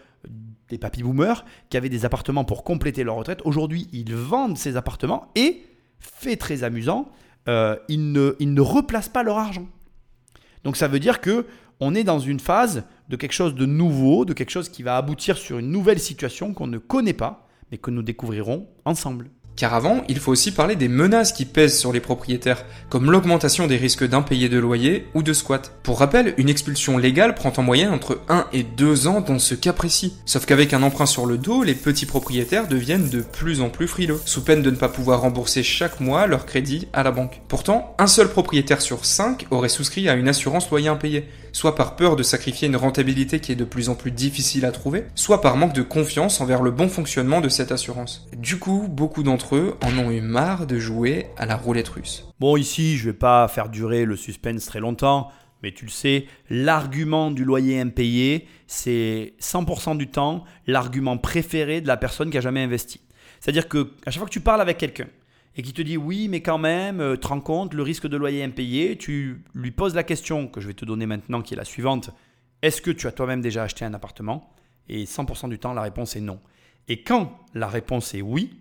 des 0.68 0.79
papy 0.79 1.03
boomers 1.03 1.45
qui 1.70 1.77
avaient 1.77 1.89
des 1.89 2.05
appartements 2.05 2.45
pour 2.45 2.64
compléter 2.64 3.05
leur 3.05 3.16
retraite. 3.16 3.41
Aujourd'hui, 3.45 3.89
ils 3.93 4.14
vendent 4.14 4.59
ces 4.59 4.77
appartements 4.77 5.31
et, 5.35 5.64
fait 6.01 6.37
très 6.37 6.64
amusant, 6.64 7.09
euh, 7.49 7.77
ils, 7.89 8.12
ne, 8.12 8.35
ils 8.41 8.61
replacent 8.61 9.09
pas 9.09 9.22
leur 9.22 9.39
argent. 9.39 9.66
Donc 10.64 10.77
ça 10.77 10.89
veut 10.89 10.99
dire 10.99 11.20
que 11.20 11.47
on 11.79 11.95
est 11.95 12.05
dans 12.05 12.18
une 12.18 12.41
phase 12.41 12.85
de 13.09 13.16
quelque 13.16 13.33
chose 13.33 13.55
de 13.55 13.66
nouveau, 13.66 14.24
de 14.24 14.33
quelque 14.33 14.51
chose 14.51 14.68
qui 14.68 14.83
va 14.83 14.97
aboutir 14.97 15.37
sur 15.37 15.59
une 15.59 15.70
nouvelle 15.70 16.01
situation 16.01 16.55
qu'on 16.55 16.66
ne 16.66 16.79
connaît 16.79 17.12
pas, 17.12 17.47
mais 17.70 17.79
que 17.79 17.91
nous 17.91 18.03
découvrirons 18.03 18.66
ensemble. 18.85 19.31
Car 19.57 19.73
avant, 19.73 20.03
il 20.09 20.19
faut 20.19 20.33
aussi 20.33 20.53
parler 20.53 20.77
des 20.77 20.89
menaces 20.89 21.33
qui 21.33 21.47
pèsent 21.47 21.79
sur 21.79 21.91
les 21.91 22.01
propriétaires, 22.01 22.65
comme 22.91 23.11
l'augmentation 23.11 23.67
des 23.67 23.79
risques 23.79 24.07
d'impayés 24.07 24.51
de 24.51 24.59
loyer 24.59 25.07
ou 25.15 25.23
de 25.23 25.33
squat. 25.33 25.73
Pour 25.83 25.99
rappel, 25.99 26.35
une 26.37 26.51
expulsion 26.51 26.99
légale 26.99 27.35
prend 27.35 27.53
en 27.57 27.63
moyenne 27.63 27.91
entre 27.91 28.21
1 28.29 28.49
et 28.53 28.63
2 28.65 29.07
ans 29.07 29.23
dans 29.23 29.39
ce 29.39 29.55
cas 29.55 29.73
précis. 29.73 30.15
Sauf 30.27 30.45
qu'avec 30.45 30.75
un 30.75 30.83
emprunt 30.83 31.07
sur 31.07 31.25
le 31.25 31.39
dos, 31.39 31.63
les 31.63 31.75
petits 31.75 32.05
propriétaires 32.05 32.69
deviennent 32.69 33.09
de 33.09 33.23
plus 33.23 33.63
en 33.63 33.71
plus 33.71 33.89
frileux, 33.89 34.21
sous 34.27 34.45
peine 34.45 34.61
de 34.61 34.71
ne 34.71 34.77
pas 34.77 34.91
pouvoir 34.91 35.23
rembourser 35.23 35.63
chaque 35.63 36.01
mois 36.01 36.27
leur 36.27 36.45
crédit 36.45 36.89
à 36.93 37.03
la 37.03 37.11
banque. 37.11 37.41
Pourtant, 37.49 37.95
un 37.99 38.07
seul 38.07 38.29
propriétaire 38.29 38.83
sur 38.83 39.07
5 39.07 39.47
aurait 39.51 39.71
souscrit 39.71 40.09
à 40.11 40.15
une 40.15 40.29
assurance 40.29 40.71
loyer 40.71 40.89
impayé, 40.89 41.29
soit 41.57 41.75
par 41.75 41.97
peur 41.97 42.17
de 42.17 42.23
sacrifier 42.23 42.69
une 42.69 42.77
rentabilité 42.77 43.41
qui 43.41 43.51
est 43.51 43.57
de 43.57 43.65
plus 43.65 43.89
en 43.89 43.95
plus 43.95 44.11
difficile 44.11 44.67
à 44.67 44.73
trouver, 44.73 45.07
soit 45.15 45.41
par 45.41 45.57
manque 45.57 45.73
de 45.73 45.81
confiance 45.81 46.43
envers 46.43 46.61
le 46.61 46.71
bon 46.71 46.91
fonctionnement 46.91 47.41
de 47.41 47.49
cette 47.49 47.73
assurance. 47.73 48.29
Du 48.37 48.59
coup, 48.59 48.89
beaucoup 48.91 49.23
d'entre 49.23 49.57
eux 49.57 49.79
en 49.83 49.99
ont 49.99 50.11
eu 50.11 50.21
marre 50.21 50.67
de 50.67 50.79
jouer 50.79 51.29
à 51.39 51.47
la 51.47 51.57
roulette 51.57 51.89
russe. 51.89 52.27
Bon, 52.41 52.59
ici, 52.59 52.99
je 52.99 53.07
vais 53.07 53.17
pas 53.17 53.49
faire 53.49 53.71
durer 53.71 54.05
le 54.05 54.17
suspense 54.17 54.67
très 54.67 54.81
longtemps, 54.81 55.31
mais 55.63 55.73
tu 55.73 55.87
le 55.87 55.91
sais, 55.91 56.27
l'argument 56.51 57.31
du 57.31 57.47
loyer 57.47 57.81
impayé, 57.81 58.47
c'est 58.67 59.33
100% 59.41 59.97
du 59.97 60.09
temps 60.09 60.45
l'argument 60.67 61.17
préféré 61.17 61.81
de 61.81 61.87
la 61.87 61.97
personne 61.97 62.29
qui 62.29 62.37
a 62.37 62.43
jamais 62.43 62.65
investi. 62.65 63.01
C'est-à-dire 63.41 63.67
que 63.67 63.93
chaque 64.05 64.19
fois 64.19 64.27
que 64.27 64.31
tu 64.31 64.41
parles 64.41 64.61
avec 64.61 64.77
quelqu'un 64.77 65.09
et 65.57 65.63
qui 65.63 65.73
te 65.73 65.83
dit 65.83 65.97
oui, 65.97 66.29
mais 66.29 66.43
quand 66.43 66.59
même, 66.59 67.01
euh, 67.01 67.17
te 67.17 67.27
rends 67.27 67.41
compte, 67.41 67.75
le 67.75 67.83
risque 67.83 68.07
de 68.07 68.17
loyer 68.17 68.45
impayé, 68.45 68.97
tu 68.97 69.43
lui 69.55 69.71
poses 69.71 69.95
la 69.95 70.05
question 70.05 70.47
que 70.49 70.61
je 70.61 70.67
vais 70.69 70.75
te 70.75 70.85
donner 70.85 71.07
maintenant, 71.07 71.43
qui 71.43 71.55
est 71.55 71.57
la 71.57 71.65
suivante 71.65 72.11
est-ce 72.63 72.81
que 72.83 72.91
tu 72.91 73.07
as 73.07 73.13
toi-même 73.13 73.41
déjà 73.41 73.63
acheté 73.65 73.85
un 73.85 73.95
appartement? 73.95 74.53
Et 74.89 75.05
100% 75.05 75.49
du 75.49 75.59
temps, 75.59 75.75
la 75.75 75.83
réponse 75.83 76.17
est 76.17 76.21
non. 76.21 76.41
Et 76.89 77.03
quand 77.03 77.39
la 77.55 77.69
réponse 77.69 78.15
est 78.15 78.23
oui, 78.23 78.61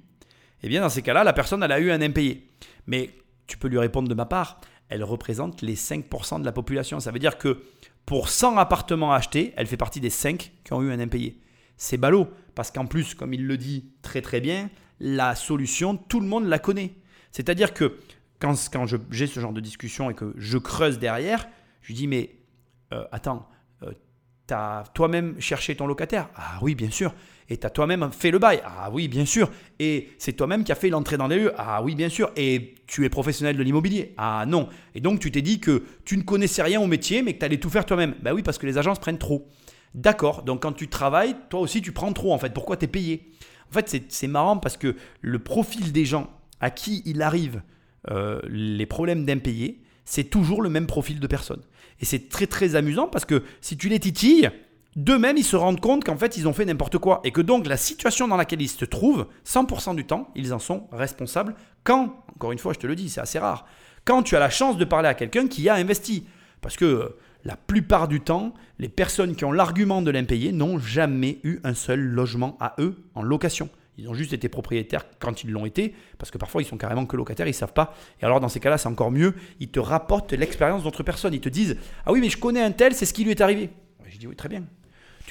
eh 0.64 0.70
bien 0.70 0.82
dans 0.82 0.89
ces 0.89 1.02
cas-là, 1.02 1.24
la 1.24 1.34
personne, 1.34 1.64
elle 1.64 1.72
a 1.72 1.80
eu 1.80 1.91
un 1.91 2.02
impayé. 2.02 2.48
Mais 2.88 3.12
tu 3.48 3.58
peux 3.58 3.68
lui 3.68 3.78
répondre 3.78 4.08
de 4.10 4.14
ma 4.14 4.26
part, 4.26 4.60
elle 4.89 5.04
représente 5.04 5.62
les 5.62 5.76
5% 5.76 6.39
de 6.39 6.46
la 6.46 6.52
population. 6.52 7.00
Ça 7.00 7.12
veut 7.12 7.20
dire 7.20 7.38
que 7.38 7.64
pour 8.06 8.30
100 8.30 8.58
appartements 8.58 9.14
achetés, 9.14 9.54
elle 9.56 9.68
fait 9.68 9.78
partie 9.78 10.00
des 10.00 10.10
5 10.10 10.52
qui 10.64 10.74
ont 10.74 10.82
eu 10.82 10.91
un 10.91 11.00
impayé. 11.00 11.39
C'est 11.78 11.98
ballot, 11.98 12.28
parce 12.54 12.72
qu'en 12.72 12.86
plus, 12.86 13.16
comme 13.16 13.34
il 13.34 13.46
le 13.46 13.58
dit 13.58 13.91
très 14.02 14.22
très 14.22 14.39
bien, 14.39 14.70
la 15.00 15.36
solution, 15.36 15.98
tout 15.98 16.20
le 16.20 16.28
monde 16.28 16.46
la 16.46 16.60
connaît. 16.60 16.93
C'est-à-dire 17.32 17.74
que 17.74 17.98
quand, 18.39 18.56
quand 18.72 18.86
j'ai 19.12 19.28
ce 19.28 19.39
genre 19.39 19.54
de 19.54 19.62
discussion 19.62 20.10
et 20.10 20.14
que 20.14 20.34
je 20.38 20.58
creuse 20.58 21.00
derrière, 21.00 21.48
je 21.82 21.93
dis 21.93 22.08
mais 22.08 22.36
euh, 22.93 23.04
attends, 23.12 23.48
euh, 23.84 23.91
tu 24.48 24.54
as 24.54 24.84
toi-même 24.93 25.39
cherché 25.39 25.76
ton 25.76 25.88
locataire? 25.88 26.30
Ah 26.36 26.60
oui, 26.62 26.76
bien 26.76 26.91
sûr. 26.91 27.14
Et 27.48 27.58
tu 27.58 27.68
as 27.68 27.70
toi-même 27.70 28.12
fait 28.12 28.32
le 28.32 28.39
bail? 28.39 28.62
Ah 28.66 28.89
oui, 28.91 29.08
bien 29.08 29.26
sûr. 29.26 29.52
Et 29.78 30.10
c'est 30.18 30.34
toi-même 30.34 30.64
qui 30.64 30.72
as 30.72 30.76
fait 30.76 30.89
l'entrée 30.89 31.18
dans 31.18 31.28
les 31.28 31.38
lieux? 31.38 31.54
Ah 31.58 31.84
oui, 31.84 31.93
bien 31.93 32.10
sûr. 32.10 32.32
Et 32.36 32.76
tu 32.88 33.06
es 33.06 33.10
professionnel 33.10 33.56
de 33.56 33.64
l'immobilier? 33.64 34.14
Ah 34.18 34.46
non. 34.48 34.68
Et 34.96 35.02
donc 35.02 35.20
tu 35.20 35.32
t'es 35.32 35.41
dit 35.41 35.60
que 35.60 35.84
tu 36.06 36.18
ne 36.18 36.24
connaissais 36.24 36.64
rien 36.64 36.82
au 36.82 36.88
métier, 36.88 37.22
mais 37.22 37.34
que 37.34 37.39
tu 37.39 37.46
allais 37.46 37.60
tout 37.60 37.70
faire 37.70 37.86
toi-même. 37.86 38.16
Ben 38.22 38.34
oui, 38.34 38.43
parce 38.43 38.58
que 38.58 38.66
les 38.66 38.78
agences 38.78 39.00
prennent 39.00 39.20
trop. 39.20 39.48
D'accord, 39.93 40.43
donc 40.43 40.64
quand 40.64 40.74
tu 40.74 40.89
travailles, 40.89 41.36
toi 41.50 41.62
aussi 41.62 41.82
tu 41.82 41.91
prends 41.91 42.12
trop 42.14 42.34
en 42.34 42.38
fait. 42.38 42.54
Pourquoi 42.54 42.78
tu 42.78 42.86
es 42.86 42.88
payé? 42.88 43.32
En 43.72 43.74
fait, 43.74 44.03
c'est 44.09 44.28
marrant 44.28 44.57
parce 44.57 44.78
que 44.78 44.95
le 45.22 45.39
profil 45.39 45.91
des 45.91 46.05
gens 46.05 46.30
à 46.59 46.70
qui 46.70 47.01
il 47.05 47.22
arrive 47.22 47.61
euh, 48.11 48.39
les 48.47 48.86
problèmes 48.86 49.26
d'impayés, 49.26 49.82
c'est 50.05 50.26
toujours 50.26 50.61
le 50.61 50.70
même 50.70 50.88
profil 50.88 51.20
de 51.20 51.28
personne. 51.28 51.61
Et 51.99 52.05
c'est 52.05 52.30
très 52.30 52.47
très 52.47 52.76
amusant 52.76 53.07
parce 53.07 53.26
que 53.26 53.43
si 53.61 53.78
tu 53.78 53.89
les 53.89 53.99
titilles, 53.99 54.51
d'eux-mêmes 54.95 55.38
ils 55.38 55.43
se 55.43 55.55
rendent 55.55 55.80
compte 55.80 56.03
qu'en 56.03 56.18
fait 56.18 56.38
ils 56.38 56.47
ont 56.47 56.53
fait 56.53 56.66
n'importe 56.66 56.97
quoi. 56.97 57.22
Et 57.24 57.32
que 57.32 57.41
donc 57.41 57.68
la 57.68 57.78
situation 57.78 58.28
dans 58.28 58.38
laquelle 58.38 58.61
ils 58.61 58.70
se 58.70 58.86
trouvent, 58.86 59.28
100% 59.45 59.95
du 59.95 60.05
temps, 60.05 60.30
ils 60.36 60.53
en 60.53 60.59
sont 60.59 60.88
responsables 60.91 61.55
quand, 61.84 62.24
encore 62.36 62.51
une 62.51 62.59
fois 62.59 62.74
je 62.74 62.80
te 62.80 62.88
le 62.88 62.95
dis, 62.95 63.09
c'est 63.09 63.22
assez 63.22 63.39
rare, 63.39 63.66
quand 64.05 64.24
tu 64.24 64.36
as 64.36 64.39
la 64.39 64.49
chance 64.49 64.78
de 64.78 64.86
parler 64.86 65.09
à 65.09 65.13
quelqu'un 65.13 65.47
qui 65.47 65.68
a 65.68 65.76
investi. 65.76 66.28
Parce 66.61 66.78
que 66.78 66.86
euh, 66.86 67.18
la 67.46 67.56
plupart 67.56 68.08
du 68.08 68.20
temps, 68.20 68.54
les 68.80 68.89
personnes 68.89 69.36
qui 69.36 69.46
ont 69.46 69.52
l'argument 69.52 70.02
de 70.02 70.12
l'impayé 70.12 70.52
n'ont 70.52 70.80
jamais 70.80 71.39
eu 71.43 71.60
un 71.64 71.74
seul 71.74 72.00
logement 72.00 72.58
à 72.60 72.76
eux 72.80 72.98
en 73.14 73.22
location. 73.22 73.70
Ils 73.98 74.10
ont 74.10 74.14
juste 74.14 74.34
été 74.34 74.50
propriétaires 74.50 75.06
quand 75.20 75.43
ils 75.43 75.52
l'ont 75.52 75.66
été, 75.66 75.93
parce 76.18 76.32
que 76.32 76.38
parfois 76.38 76.62
ils 76.62 76.66
sont 76.66 76.78
carrément 76.78 77.06
que 77.06 77.16
locataires, 77.16 77.48
ils 77.48 77.52
ne 77.52 77.56
savent 77.56 77.74
pas. 77.74 77.96
Et 78.22 78.26
alors 78.26 78.39
dans 78.39 78.50
ces 78.50 78.60
cas-là, 78.60 78.78
c'est 78.78 78.89
encore 78.89 79.12
mieux, 79.12 79.36
ils 79.60 79.70
te 79.70 79.80
rapportent 79.80 80.34
l'expérience 80.34 80.84
d'autres 80.84 81.04
personnes. 81.04 81.34
Ils 81.34 81.39
te 81.39 81.48
disent 81.48 81.78
Ah 82.06 82.12
oui, 82.12 82.20
mais 82.20 82.30
je 82.30 82.38
connais 82.38 82.62
un 82.62 82.72
tel, 82.72 82.93
c'est 82.93 83.06
ce 83.06 83.14
qui 83.14 83.24
lui 83.24 83.32
est 83.32 83.41
arrivé. 83.41 83.70
Je 84.08 84.18
dis 84.18 84.28
Oui, 84.28 84.36
très 84.36 84.50
bien. 84.50 84.64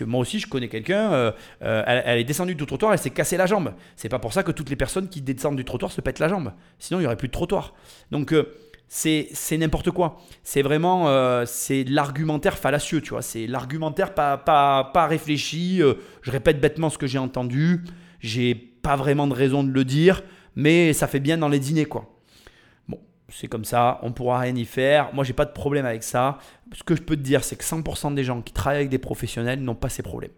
Moi 0.00 0.20
aussi, 0.20 0.40
je 0.40 0.48
connais 0.48 0.68
quelqu'un, 0.68 1.12
euh, 1.12 1.32
euh, 1.62 1.82
elle, 1.86 2.18
est 2.18 2.24
descendue 2.24 2.54
du 2.54 2.66
trottoir, 2.66 2.92
elle 2.92 2.98
s'est 2.98 3.10
cassée 3.10 3.36
la 3.36 3.46
jambe. 3.46 3.74
C'est 3.96 4.08
pas 4.08 4.18
pour 4.18 4.32
ça 4.32 4.42
que 4.42 4.50
toutes 4.50 4.70
les 4.70 4.76
personnes 4.76 5.08
qui 5.08 5.20
descendent 5.20 5.56
du 5.56 5.64
trottoir 5.64 5.92
se 5.92 6.00
pètent 6.00 6.18
la 6.18 6.28
jambe. 6.28 6.52
Sinon, 6.78 6.98
il 6.98 7.02
n'y 7.02 7.06
aurait 7.06 7.16
plus 7.16 7.28
de 7.28 7.32
trottoir. 7.32 7.74
Donc, 8.10 8.32
euh, 8.32 8.52
c'est 8.88 9.58
n'importe 9.58 9.90
quoi. 9.90 10.20
C'est 10.42 10.62
vraiment 10.62 11.44
c'est 11.46 11.84
l'argumentaire 11.84 12.58
fallacieux, 12.58 13.00
tu 13.00 13.10
vois. 13.10 13.22
C'est 13.22 13.46
l'argumentaire 13.46 14.14
pas, 14.14 14.36
pas, 14.36 14.90
pas 14.94 15.06
réfléchi. 15.06 15.82
je 16.22 16.30
répète 16.30 16.60
bêtement 16.60 16.90
ce 16.90 16.98
que 16.98 17.06
j'ai 17.06 17.18
entendu. 17.18 17.84
J'ai 18.20 18.54
pas 18.54 18.96
vraiment 18.96 19.26
de 19.26 19.34
raison 19.34 19.64
de 19.64 19.72
le 19.72 19.84
dire, 19.84 20.22
mais 20.54 20.92
ça 20.92 21.08
fait 21.08 21.18
bien 21.18 21.38
dans 21.38 21.48
les 21.48 21.58
dîners, 21.58 21.86
quoi. 21.86 22.14
Bon, 22.88 23.00
c'est 23.28 23.48
comme 23.48 23.64
ça, 23.64 23.98
on 24.02 24.12
pourra 24.12 24.38
rien 24.38 24.54
y 24.54 24.64
faire. 24.64 25.12
Moi, 25.12 25.24
j'ai 25.24 25.32
pas 25.32 25.46
de 25.46 25.52
problème 25.52 25.86
avec 25.86 26.04
ça. 26.04 26.38
Ce 26.72 26.84
que 26.84 26.94
je 26.94 27.02
peux 27.02 27.16
te 27.16 27.22
dire, 27.22 27.42
c'est 27.42 27.56
que 27.56 27.64
100% 27.64 28.14
des 28.14 28.22
gens 28.22 28.42
qui 28.42 28.52
travaillent 28.52 28.80
avec 28.80 28.90
des 28.90 28.98
professionnels 28.98 29.60
n'ont 29.60 29.74
pas 29.74 29.88
ces 29.88 30.02
problèmes. 30.02 30.30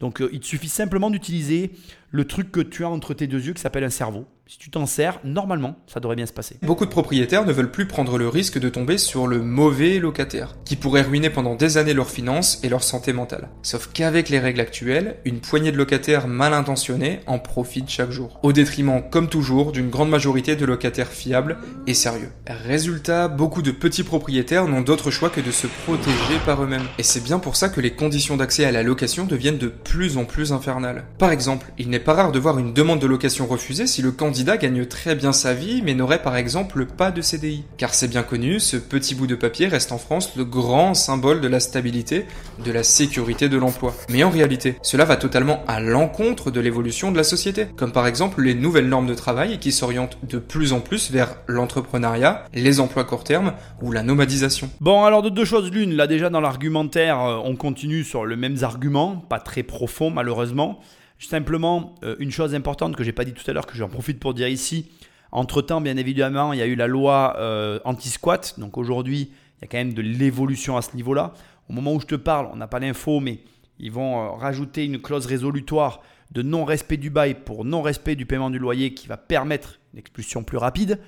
Donc, 0.00 0.22
euh, 0.22 0.30
il 0.32 0.40
te 0.40 0.46
suffit 0.46 0.68
simplement 0.68 1.10
d'utiliser 1.10 1.72
le 2.10 2.24
truc 2.24 2.50
que 2.50 2.60
tu 2.60 2.84
as 2.84 2.88
entre 2.88 3.14
tes 3.14 3.26
deux 3.26 3.46
yeux 3.46 3.52
qui 3.52 3.60
s'appelle 3.60 3.84
un 3.84 3.90
cerveau. 3.90 4.26
Si 4.50 4.56
tu 4.56 4.70
t'en 4.70 4.86
sers, 4.86 5.20
normalement, 5.24 5.76
ça 5.86 6.00
devrait 6.00 6.16
bien 6.16 6.24
se 6.24 6.32
passer. 6.32 6.56
Beaucoup 6.62 6.86
de 6.86 6.90
propriétaires 6.90 7.44
ne 7.44 7.52
veulent 7.52 7.70
plus 7.70 7.86
prendre 7.86 8.16
le 8.16 8.28
risque 8.28 8.58
de 8.58 8.70
tomber 8.70 8.96
sur 8.96 9.26
le 9.26 9.42
mauvais 9.42 9.98
locataire, 9.98 10.56
qui 10.64 10.74
pourrait 10.74 11.02
ruiner 11.02 11.28
pendant 11.28 11.54
des 11.54 11.76
années 11.76 11.92
leurs 11.92 12.08
finances 12.08 12.58
et 12.62 12.70
leur 12.70 12.82
santé 12.82 13.12
mentale. 13.12 13.50
Sauf 13.62 13.90
qu'avec 13.92 14.30
les 14.30 14.38
règles 14.38 14.60
actuelles, 14.60 15.16
une 15.26 15.40
poignée 15.40 15.70
de 15.70 15.76
locataires 15.76 16.28
mal 16.28 16.54
intentionnés 16.54 17.20
en 17.26 17.38
profitent 17.38 17.90
chaque 17.90 18.10
jour, 18.10 18.40
au 18.42 18.54
détriment, 18.54 19.02
comme 19.10 19.28
toujours, 19.28 19.70
d'une 19.70 19.90
grande 19.90 20.08
majorité 20.08 20.56
de 20.56 20.64
locataires 20.64 21.12
fiables 21.12 21.58
et 21.86 21.92
sérieux. 21.92 22.30
Résultat, 22.46 23.28
beaucoup 23.28 23.60
de 23.60 23.70
petits 23.70 24.02
propriétaires 24.02 24.66
n'ont 24.66 24.80
d'autre 24.80 25.10
choix 25.10 25.28
que 25.28 25.42
de 25.42 25.50
se 25.50 25.66
protéger 25.84 26.38
par 26.46 26.62
eux-mêmes. 26.62 26.88
Et 26.96 27.02
c'est 27.02 27.22
bien 27.22 27.38
pour 27.38 27.54
ça 27.54 27.68
que 27.68 27.82
les 27.82 27.92
conditions 27.92 28.38
d'accès 28.38 28.64
à 28.64 28.72
la 28.72 28.82
location 28.82 29.26
deviennent 29.26 29.58
de 29.58 29.68
plus 29.68 30.16
en 30.16 30.24
plus 30.24 30.54
infernales. 30.54 31.04
Par 31.18 31.32
exemple, 31.32 31.70
pas 32.00 32.14
rare 32.14 32.32
de 32.32 32.38
voir 32.38 32.58
une 32.58 32.72
demande 32.72 33.00
de 33.00 33.06
location 33.06 33.46
refusée 33.46 33.86
si 33.86 34.02
le 34.02 34.12
candidat 34.12 34.56
gagne 34.56 34.86
très 34.86 35.14
bien 35.14 35.32
sa 35.32 35.54
vie 35.54 35.82
mais 35.82 35.94
n'aurait 35.94 36.22
par 36.22 36.36
exemple 36.36 36.86
pas 36.86 37.10
de 37.10 37.22
CDI. 37.22 37.64
Car 37.76 37.94
c'est 37.94 38.08
bien 38.08 38.22
connu, 38.22 38.60
ce 38.60 38.76
petit 38.76 39.14
bout 39.14 39.26
de 39.26 39.34
papier 39.34 39.66
reste 39.68 39.92
en 39.92 39.98
France 39.98 40.36
le 40.36 40.44
grand 40.44 40.94
symbole 40.94 41.40
de 41.40 41.48
la 41.48 41.60
stabilité, 41.60 42.26
de 42.64 42.72
la 42.72 42.82
sécurité 42.82 43.48
de 43.48 43.56
l'emploi. 43.56 43.94
Mais 44.10 44.24
en 44.24 44.30
réalité, 44.30 44.76
cela 44.82 45.04
va 45.04 45.16
totalement 45.16 45.62
à 45.66 45.80
l'encontre 45.80 46.50
de 46.50 46.60
l'évolution 46.60 47.10
de 47.12 47.16
la 47.16 47.24
société, 47.24 47.66
comme 47.76 47.92
par 47.92 48.06
exemple 48.06 48.42
les 48.42 48.54
nouvelles 48.54 48.88
normes 48.88 49.06
de 49.06 49.14
travail 49.14 49.58
qui 49.58 49.72
s'orientent 49.72 50.18
de 50.22 50.38
plus 50.38 50.72
en 50.72 50.80
plus 50.80 51.10
vers 51.10 51.36
l'entrepreneuriat, 51.46 52.44
les 52.54 52.80
emplois 52.80 53.04
court 53.04 53.24
terme 53.24 53.54
ou 53.82 53.92
la 53.92 54.02
nomadisation. 54.02 54.70
Bon, 54.80 55.04
alors 55.04 55.22
de 55.22 55.28
deux 55.28 55.44
choses 55.44 55.70
l'une, 55.70 55.94
là 55.94 56.06
déjà 56.06 56.30
dans 56.30 56.40
l'argumentaire, 56.40 57.20
euh, 57.20 57.40
on 57.44 57.56
continue 57.56 58.04
sur 58.04 58.24
le 58.24 58.36
même 58.36 58.56
argument, 58.62 59.16
pas 59.16 59.38
très 59.38 59.62
profond 59.62 60.10
malheureusement. 60.10 60.80
Simplement, 61.18 61.94
euh, 62.04 62.16
une 62.18 62.30
chose 62.30 62.54
importante 62.54 62.96
que 62.96 63.04
j'ai 63.04 63.12
pas 63.12 63.24
dit 63.24 63.32
tout 63.32 63.48
à 63.50 63.52
l'heure, 63.52 63.66
que 63.66 63.76
j'en 63.76 63.88
profite 63.88 64.20
pour 64.20 64.34
dire 64.34 64.48
ici. 64.48 64.90
Entre-temps, 65.32 65.80
bien 65.80 65.96
évidemment, 65.96 66.52
il 66.52 66.58
y 66.58 66.62
a 66.62 66.66
eu 66.66 66.74
la 66.74 66.86
loi 66.86 67.34
euh, 67.38 67.80
anti-squat. 67.84 68.54
Donc 68.58 68.78
aujourd'hui, 68.78 69.30
il 69.58 69.62
y 69.62 69.64
a 69.64 69.68
quand 69.68 69.78
même 69.78 69.94
de 69.94 70.02
l'évolution 70.02 70.76
à 70.76 70.82
ce 70.82 70.94
niveau-là. 70.96 71.34
Au 71.68 71.72
moment 71.72 71.92
où 71.92 72.00
je 72.00 72.06
te 72.06 72.14
parle, 72.14 72.48
on 72.52 72.56
n'a 72.56 72.68
pas 72.68 72.78
l'info, 72.78 73.20
mais 73.20 73.40
ils 73.78 73.92
vont 73.92 74.20
euh, 74.20 74.30
rajouter 74.30 74.84
une 74.84 75.00
clause 75.00 75.26
résolutoire 75.26 76.00
de 76.30 76.42
non-respect 76.42 76.96
du 76.96 77.10
bail 77.10 77.34
pour 77.34 77.64
non-respect 77.64 78.14
du 78.14 78.26
paiement 78.26 78.50
du 78.50 78.58
loyer 78.58 78.94
qui 78.94 79.08
va 79.08 79.16
permettre 79.16 79.78
une 79.92 79.98
expulsion 79.98 80.44
plus 80.44 80.58
rapide. 80.58 80.98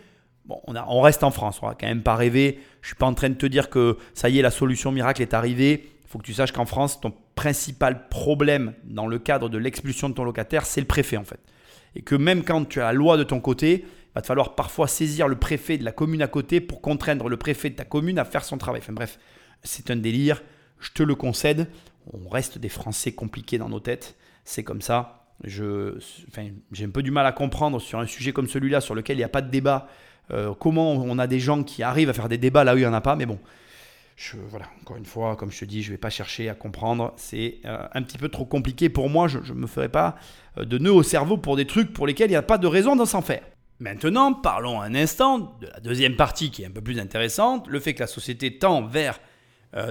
Bon, 0.47 0.61
on, 0.67 1.01
reste 1.01 1.23
en 1.23 1.31
France, 1.31 1.61
on 1.63 1.69
va 1.69 1.75
quand 1.75 1.87
même 1.87 2.03
pas 2.03 2.17
rêver. 2.17 2.59
Je 2.83 2.89
suis 2.89 2.97
pas 2.97 3.07
en 3.07 3.15
train 3.15 3.29
de 3.29 3.35
te 3.35 3.47
dire 3.47 3.71
que 3.71 3.99
ça 4.15 4.29
y 4.29 4.39
est, 4.39 4.43
la 4.43 4.51
solution 4.51 4.91
miracle 4.91 5.23
est 5.23 5.35
arrivée. 5.35 5.89
Faut 6.11 6.19
que 6.19 6.25
tu 6.25 6.35
saches 6.35 6.51
qu'en 6.51 6.67
France, 6.67 7.01
ton 7.01 7.15
principal 7.37 8.09
problème 8.09 8.75
dans 8.83 9.07
le 9.07 9.21
cadre 9.21 9.49
de 9.49 9.59
l'expulsion 9.59 10.09
de 10.09 10.15
ton 10.15 10.25
locataire, 10.25 10.67
c'est 10.67 10.81
le 10.81 10.89
préfet 10.89 11.17
en 11.17 11.23
fait. 11.23 11.39
Et 11.95 12.03
que 12.03 12.17
même 12.17 12.43
quand 12.43 12.65
tu 12.65 12.81
as 12.81 12.87
la 12.87 12.93
loi 12.93 13.17
de 13.17 13.23
ton 13.23 13.39
côté, 13.39 13.85
il 13.85 14.13
va 14.17 14.21
te 14.21 14.27
falloir 14.27 14.57
parfois 14.57 14.89
saisir 14.89 15.29
le 15.29 15.37
préfet 15.37 15.79
de 15.79 15.85
la 15.85 15.93
commune 15.93 16.21
à 16.21 16.27
côté 16.27 16.61
pour 16.61 16.81
contraindre 16.81 17.29
le 17.29 17.37
préfet 17.37 17.71
de 17.71 17.77
ta 17.77 17.85
commune 17.85 18.19
à 18.19 18.25
faire 18.25 18.43
son 18.43 18.59
travail. 18.59 18.81
Enfin 18.83 18.93
bref, 18.93 19.21
c'est 19.63 19.89
un 19.93 19.97
délire, 19.97 20.43
je 20.81 20.91
te 20.91 21.05
le 21.05 21.15
concède. 21.15 21.69
On 22.13 22.29
reste 22.29 22.59
des 22.59 22.69
Français 22.69 23.13
compliqués 23.13 23.59
dans 23.59 23.69
nos 23.69 23.79
têtes, 23.79 24.17
c'est 24.45 24.65
comme 24.65 24.83
ça. 24.83 25.29
Je, 25.45 25.97
enfin, 26.27 26.49
j'ai 26.73 26.87
un 26.87 26.91
peu 26.91 27.05
du 27.05 27.13
mal 27.13 27.25
à 27.25 27.31
comprendre 27.31 27.81
sur 27.81 28.01
un 28.01 28.07
sujet 28.07 28.33
comme 28.33 28.49
celui-là, 28.49 28.81
sur 28.81 28.97
lequel 28.97 29.15
il 29.15 29.21
n'y 29.21 29.25
a 29.25 29.29
pas 29.29 29.43
de 29.43 29.51
débat, 29.51 29.87
euh, 30.33 30.55
comment 30.59 30.93
on 30.93 31.19
a 31.21 31.29
des 31.29 31.39
gens 31.39 31.63
qui 31.63 31.85
arrivent 31.85 32.11
à 32.11 32.15
faire 32.15 32.29
des 32.29 32.37
débats 32.37 32.65
là 32.65 32.75
où 32.75 32.79
il 32.79 32.81
n'y 32.81 32.87
en 32.87 32.93
a 32.93 33.01
pas. 33.01 33.15
Mais 33.15 33.27
bon, 33.27 33.39
voilà, 34.51 34.67
encore 34.81 34.97
une 34.97 35.07
fois, 35.07 35.37
comme 35.37 35.51
je 35.51 35.61
te 35.61 35.65
dis, 35.65 35.83
je 35.83 35.89
ne 35.89 35.95
vais 35.95 35.99
pas 35.99 36.11
chercher 36.11 36.49
à 36.49 36.55
comprendre. 36.55 37.13
C'est 37.17 37.59
euh, 37.65 37.87
un 37.93 38.03
petit 38.03 38.19
peu 38.19 38.29
trop 38.29 38.45
compliqué 38.45 38.89
pour 38.89 39.09
moi. 39.09 39.29
Je 39.29 39.39
ne 39.39 39.59
me 39.59 39.67
ferai 39.67 39.89
pas 39.89 40.17
euh, 40.59 40.65
de 40.65 40.79
nœud 40.79 40.93
au 40.93 41.03
cerveau 41.03 41.37
pour 41.37 41.57
des 41.57 41.67
trucs 41.67 41.93
pour 41.93 42.07
lesquels 42.07 42.29
il 42.29 42.33
n'y 42.33 42.37
a 42.37 42.43
pas 42.43 42.59
de 42.59 42.67
raison 42.67 42.97
d'en 42.97 43.07
s'en 43.07 43.23
faire. 43.23 43.43
Maintenant, 43.79 44.35
parlons 44.35 44.81
un 44.81 44.95
instant 44.95 45.57
de 45.61 45.67
la 45.67 45.81
deuxième 45.81 46.17
partie 46.17 46.51
qui 46.51 46.63
est 46.63 46.67
un 46.67 46.71
peu 46.71 46.83
plus 46.83 46.99
intéressante, 46.99 47.67
le 47.67 47.81
fait 47.81 47.95
que 47.95 48.01
la 48.01 48.07
société 48.07 48.59
tend 48.59 48.83
vers 48.83 49.19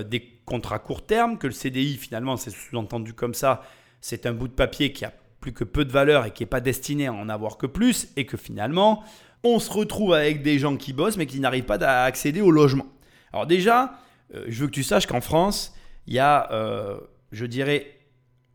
des 0.06 0.42
contrats 0.46 0.78
court 0.78 1.06
terme, 1.06 1.38
que 1.40 1.48
le 1.48 1.54
CDI 1.54 1.96
finalement 1.96 2.38
c'est 2.38 2.52
sous-entendu 2.52 3.14
comme 3.14 3.34
ça, 3.34 3.64
c'est 4.02 4.28
un 4.28 4.34
bout 4.34 4.48
de 4.48 4.54
papier 4.54 4.92
qui 4.92 5.06
a 5.06 5.14
plus 5.40 5.54
que 5.54 5.64
peu 5.64 5.86
de 5.86 5.92
valeur 5.92 6.26
et 6.26 6.32
qui 6.32 6.44
n'est 6.44 6.48
pas 6.48 6.60
destiné 6.60 7.08
à 7.08 7.14
en 7.14 7.30
avoir 7.30 7.58
que 7.58 7.66
plus, 7.66 8.10
et 8.16 8.26
que 8.28 8.38
finalement 8.38 9.04
on 9.44 9.58
se 9.58 9.72
retrouve 9.72 10.14
avec 10.14 10.44
des 10.44 10.60
gens 10.60 10.76
qui 10.76 10.94
bossent 10.94 11.18
mais 11.18 11.26
qui 11.26 11.40
n'arrivent 11.40 11.64
pas 11.64 11.82
à 11.84 12.04
accéder 12.04 12.42
au 12.42 12.52
logement. 12.52 12.86
Alors 13.32 13.48
déjà, 13.48 13.86
euh, 13.86 13.96
je 14.34 14.62
veux 14.62 14.68
que 14.68 14.72
tu 14.72 14.84
saches 14.84 15.08
qu'en 15.08 15.22
France, 15.22 15.74
il 16.08 16.14
y 16.14 16.20
a, 16.20 16.52
euh, 16.52 17.00
je 17.32 17.46
dirais, 17.46 18.00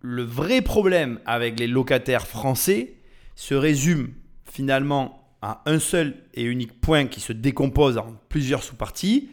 le 0.01 0.23
vrai 0.23 0.61
problème 0.61 1.21
avec 1.25 1.59
les 1.59 1.67
locataires 1.67 2.27
français 2.27 2.95
se 3.37 3.55
résume 3.55 4.13
finalement 4.45 5.37
à 5.41 5.63
un 5.67 5.79
seul 5.79 6.15
et 6.35 6.43
unique 6.43 6.81
point 6.81 7.07
qui 7.07 7.21
se 7.21 7.33
décompose 7.33 7.99
en 7.99 8.17
plusieurs 8.29 8.63
sous-parties, 8.63 9.29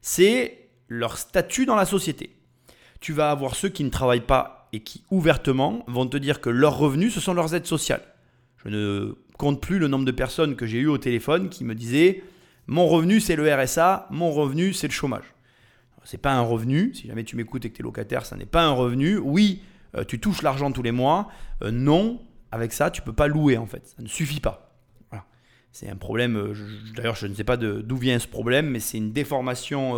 c'est 0.00 0.68
leur 0.88 1.16
statut 1.16 1.66
dans 1.66 1.76
la 1.76 1.86
société. 1.86 2.36
Tu 3.00 3.12
vas 3.12 3.30
avoir 3.30 3.54
ceux 3.54 3.68
qui 3.68 3.84
ne 3.84 3.90
travaillent 3.90 4.20
pas 4.20 4.68
et 4.72 4.80
qui 4.80 5.04
ouvertement 5.10 5.84
vont 5.86 6.06
te 6.06 6.16
dire 6.16 6.40
que 6.40 6.50
leurs 6.50 6.78
revenus, 6.78 7.14
ce 7.14 7.20
sont 7.20 7.34
leurs 7.34 7.54
aides 7.54 7.66
sociales. 7.66 8.02
Je 8.64 8.68
ne 8.68 9.14
compte 9.38 9.60
plus 9.60 9.78
le 9.78 9.88
nombre 9.88 10.04
de 10.04 10.12
personnes 10.12 10.56
que 10.56 10.66
j'ai 10.66 10.78
eues 10.78 10.88
au 10.88 10.98
téléphone 10.98 11.48
qui 11.48 11.64
me 11.64 11.74
disaient 11.74 12.22
mon 12.66 12.86
revenu 12.86 13.20
c'est 13.20 13.36
le 13.36 13.52
RSA, 13.52 14.06
mon 14.10 14.30
revenu 14.30 14.72
c'est 14.72 14.88
le 14.88 14.92
chômage. 14.92 15.31
C'est 16.04 16.18
pas 16.18 16.32
un 16.32 16.42
revenu, 16.42 16.92
si 16.94 17.06
jamais 17.06 17.24
tu 17.24 17.36
m'écoutes 17.36 17.64
et 17.64 17.70
que 17.70 17.76
tu 17.76 17.82
es 17.82 17.84
locataire, 17.84 18.26
ça 18.26 18.36
n'est 18.36 18.46
pas 18.46 18.64
un 18.64 18.72
revenu. 18.72 19.18
Oui, 19.18 19.62
euh, 19.96 20.04
tu 20.04 20.18
touches 20.18 20.42
l'argent 20.42 20.70
tous 20.72 20.82
les 20.82 20.92
mois. 20.92 21.28
Euh, 21.62 21.70
non, 21.70 22.20
avec 22.50 22.72
ça, 22.72 22.90
tu 22.90 23.02
peux 23.02 23.12
pas 23.12 23.26
louer 23.26 23.56
en 23.56 23.66
fait. 23.66 23.86
Ça 23.86 24.02
ne 24.02 24.08
suffit 24.08 24.40
pas. 24.40 24.68
C'est 25.74 25.88
un 25.88 25.96
problème, 25.96 26.36
euh, 26.36 26.54
d'ailleurs 26.94 27.14
je 27.14 27.26
ne 27.26 27.32
sais 27.32 27.44
pas 27.44 27.56
d'où 27.56 27.96
vient 27.96 28.18
ce 28.18 28.28
problème, 28.28 28.68
mais 28.68 28.78
c'est 28.78 28.98
une 28.98 29.10
déformation 29.10 29.96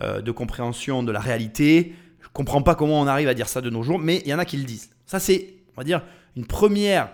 de 0.00 0.30
compréhension 0.32 1.04
de 1.04 1.12
la 1.12 1.20
réalité. 1.20 1.94
Je 2.20 2.26
comprends 2.32 2.60
pas 2.60 2.74
comment 2.74 3.00
on 3.00 3.06
arrive 3.06 3.28
à 3.28 3.34
dire 3.34 3.48
ça 3.48 3.60
de 3.60 3.70
nos 3.70 3.84
jours, 3.84 4.00
mais 4.00 4.20
il 4.24 4.28
y 4.28 4.34
en 4.34 4.40
a 4.40 4.44
qui 4.44 4.56
le 4.56 4.64
disent. 4.64 4.90
Ça 5.06 5.20
c'est, 5.20 5.54
on 5.74 5.80
va 5.80 5.84
dire, 5.84 6.02
une 6.34 6.44
première 6.44 7.08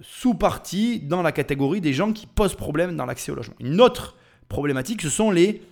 sous-partie 0.00 0.98
dans 0.98 1.22
la 1.22 1.30
catégorie 1.30 1.80
des 1.80 1.92
gens 1.92 2.12
qui 2.12 2.26
posent 2.26 2.56
problème 2.56 2.96
dans 2.96 3.06
l'accès 3.06 3.30
au 3.30 3.36
logement. 3.36 3.54
Une 3.60 3.80
autre 3.80 4.16
problématique, 4.48 5.00
ce 5.00 5.10
sont 5.10 5.30
les 5.30 5.62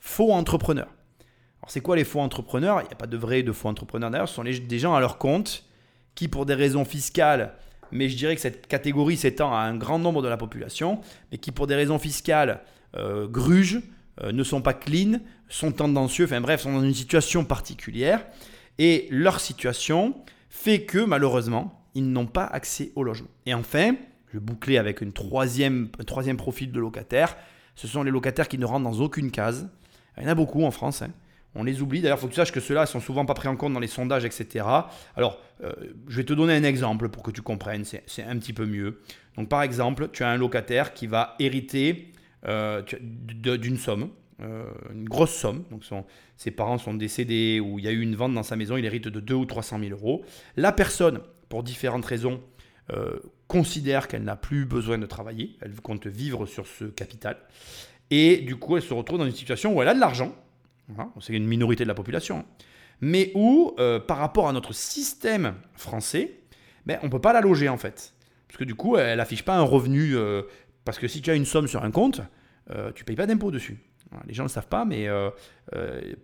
faux 0.00 0.32
entrepreneurs. 0.32 0.92
Alors 1.60 1.70
c'est 1.70 1.80
quoi 1.80 1.96
les 1.96 2.04
faux 2.04 2.20
entrepreneurs? 2.20 2.80
Il 2.80 2.86
n'y 2.86 2.92
a 2.92 2.96
pas 2.96 3.06
de 3.06 3.16
vrais 3.16 3.42
de 3.42 3.52
faux 3.52 3.68
entrepreneurs 3.68 4.10
d'ailleurs, 4.10 4.28
ce 4.28 4.34
sont 4.34 4.44
des 4.44 4.78
gens 4.78 4.94
à 4.94 5.00
leur 5.00 5.18
compte 5.18 5.64
qui 6.14 6.28
pour 6.28 6.46
des 6.46 6.54
raisons 6.54 6.84
fiscales, 6.84 7.54
mais 7.92 8.08
je 8.08 8.16
dirais 8.16 8.34
que 8.34 8.40
cette 8.40 8.66
catégorie 8.66 9.16
s'étend 9.16 9.52
à 9.54 9.60
un 9.60 9.76
grand 9.76 9.98
nombre 9.98 10.22
de 10.22 10.28
la 10.28 10.36
population, 10.36 11.00
mais 11.30 11.38
qui 11.38 11.52
pour 11.52 11.66
des 11.66 11.74
raisons 11.74 11.98
fiscales 11.98 12.60
euh, 12.96 13.28
grugent, 13.28 13.82
euh, 14.22 14.32
ne 14.32 14.42
sont 14.42 14.62
pas 14.62 14.74
clean, 14.74 15.20
sont 15.48 15.72
tendancieux, 15.72 16.24
enfin 16.24 16.40
bref, 16.40 16.62
sont 16.62 16.72
dans 16.72 16.82
une 16.82 16.94
situation 16.94 17.44
particulière. 17.44 18.26
Et 18.78 19.06
leur 19.10 19.40
situation 19.40 20.16
fait 20.48 20.82
que 20.82 20.98
malheureusement, 20.98 21.84
ils 21.94 22.10
n'ont 22.10 22.26
pas 22.26 22.44
accès 22.44 22.92
au 22.96 23.02
logement. 23.02 23.30
Et 23.46 23.54
enfin, 23.54 23.94
je 24.32 24.38
boucler 24.38 24.78
avec 24.78 25.00
une 25.00 25.12
troisième, 25.12 25.88
un 25.98 26.04
troisième 26.04 26.36
profil 26.36 26.70
de 26.72 26.80
locataires. 26.80 27.36
Ce 27.74 27.86
sont 27.86 28.02
les 28.02 28.10
locataires 28.10 28.48
qui 28.48 28.58
ne 28.58 28.64
rentrent 28.64 28.90
dans 28.90 29.00
aucune 29.00 29.30
case. 29.30 29.68
Il 30.18 30.24
y 30.24 30.26
en 30.26 30.30
a 30.30 30.34
beaucoup 30.34 30.64
en 30.64 30.70
France. 30.70 31.02
Hein. 31.02 31.10
On 31.54 31.64
les 31.64 31.80
oublie. 31.80 32.00
D'ailleurs, 32.00 32.18
il 32.18 32.20
faut 32.20 32.26
que 32.26 32.32
tu 32.32 32.36
saches 32.36 32.52
que 32.52 32.60
ceux-là 32.60 32.86
sont 32.86 33.00
souvent 33.00 33.24
pas 33.24 33.34
pris 33.34 33.48
en 33.48 33.56
compte 33.56 33.72
dans 33.72 33.80
les 33.80 33.88
sondages, 33.88 34.24
etc. 34.24 34.64
Alors, 35.16 35.40
euh, 35.64 35.72
je 36.06 36.16
vais 36.16 36.24
te 36.24 36.32
donner 36.32 36.54
un 36.54 36.62
exemple 36.62 37.08
pour 37.08 37.22
que 37.22 37.30
tu 37.30 37.42
comprennes. 37.42 37.84
C'est 37.84 38.22
un 38.22 38.38
petit 38.38 38.52
peu 38.52 38.66
mieux. 38.66 39.00
Donc, 39.36 39.48
par 39.48 39.62
exemple, 39.62 40.08
tu 40.12 40.22
as 40.22 40.28
un 40.28 40.36
locataire 40.36 40.94
qui 40.94 41.06
va 41.06 41.34
hériter 41.38 42.12
euh, 42.46 42.82
d'une 43.40 43.76
somme. 43.76 44.10
Euh, 44.40 44.70
une 44.92 45.08
grosse 45.08 45.34
somme. 45.34 45.64
Donc 45.68 45.82
ses 46.36 46.52
parents 46.52 46.78
sont 46.78 46.94
décédés 46.94 47.58
ou 47.58 47.80
il 47.80 47.84
y 47.84 47.88
a 47.88 47.90
eu 47.90 48.00
une 48.00 48.14
vente 48.14 48.34
dans 48.34 48.44
sa 48.44 48.54
maison, 48.54 48.76
il 48.76 48.84
hérite 48.84 49.08
de 49.08 49.18
2 49.18 49.34
ou 49.34 49.44
300 49.44 49.80
000 49.80 49.90
euros. 49.90 50.24
La 50.56 50.70
personne 50.70 51.18
pour 51.48 51.64
différentes 51.64 52.04
raisons, 52.04 52.40
considère 53.48 54.08
qu'elle 54.08 54.24
n'a 54.24 54.36
plus 54.36 54.64
besoin 54.64 54.96
de 54.96 55.04
travailler, 55.06 55.56
elle 55.60 55.74
compte 55.74 56.06
vivre 56.06 56.46
sur 56.46 56.66
ce 56.66 56.84
capital, 56.84 57.36
et 58.10 58.38
du 58.38 58.56
coup 58.56 58.76
elle 58.76 58.82
se 58.82 58.94
retrouve 58.94 59.18
dans 59.18 59.26
une 59.26 59.34
situation 59.34 59.74
où 59.74 59.82
elle 59.82 59.88
a 59.88 59.94
de 59.94 60.00
l'argent, 60.00 60.34
c'est 61.20 61.34
une 61.34 61.46
minorité 61.46 61.84
de 61.84 61.88
la 61.88 61.94
population, 61.94 62.44
mais 63.00 63.30
où 63.34 63.74
euh, 63.78 64.00
par 64.00 64.18
rapport 64.18 64.48
à 64.48 64.52
notre 64.52 64.72
système 64.72 65.54
français, 65.74 66.40
ben, 66.86 66.98
on 67.02 67.06
ne 67.06 67.10
peut 67.10 67.20
pas 67.20 67.32
la 67.32 67.40
loger 67.40 67.68
en 67.68 67.76
fait, 67.76 68.14
parce 68.46 68.58
que 68.58 68.64
du 68.64 68.74
coup 68.74 68.96
elle 68.96 69.18
n'affiche 69.18 69.44
pas 69.44 69.56
un 69.56 69.62
revenu, 69.62 70.16
euh, 70.16 70.42
parce 70.84 70.98
que 70.98 71.08
si 71.08 71.20
tu 71.20 71.30
as 71.30 71.34
une 71.34 71.44
somme 71.44 71.68
sur 71.68 71.84
un 71.84 71.90
compte, 71.90 72.20
tu 72.94 73.02
ne 73.02 73.04
payes 73.06 73.16
pas 73.16 73.26
d'impôt 73.26 73.50
dessus. 73.50 73.78
Les 74.26 74.34
gens 74.34 74.42
ne 74.42 74.48
le 74.48 74.52
savent 74.52 74.68
pas, 74.68 74.84
mais 74.84 75.08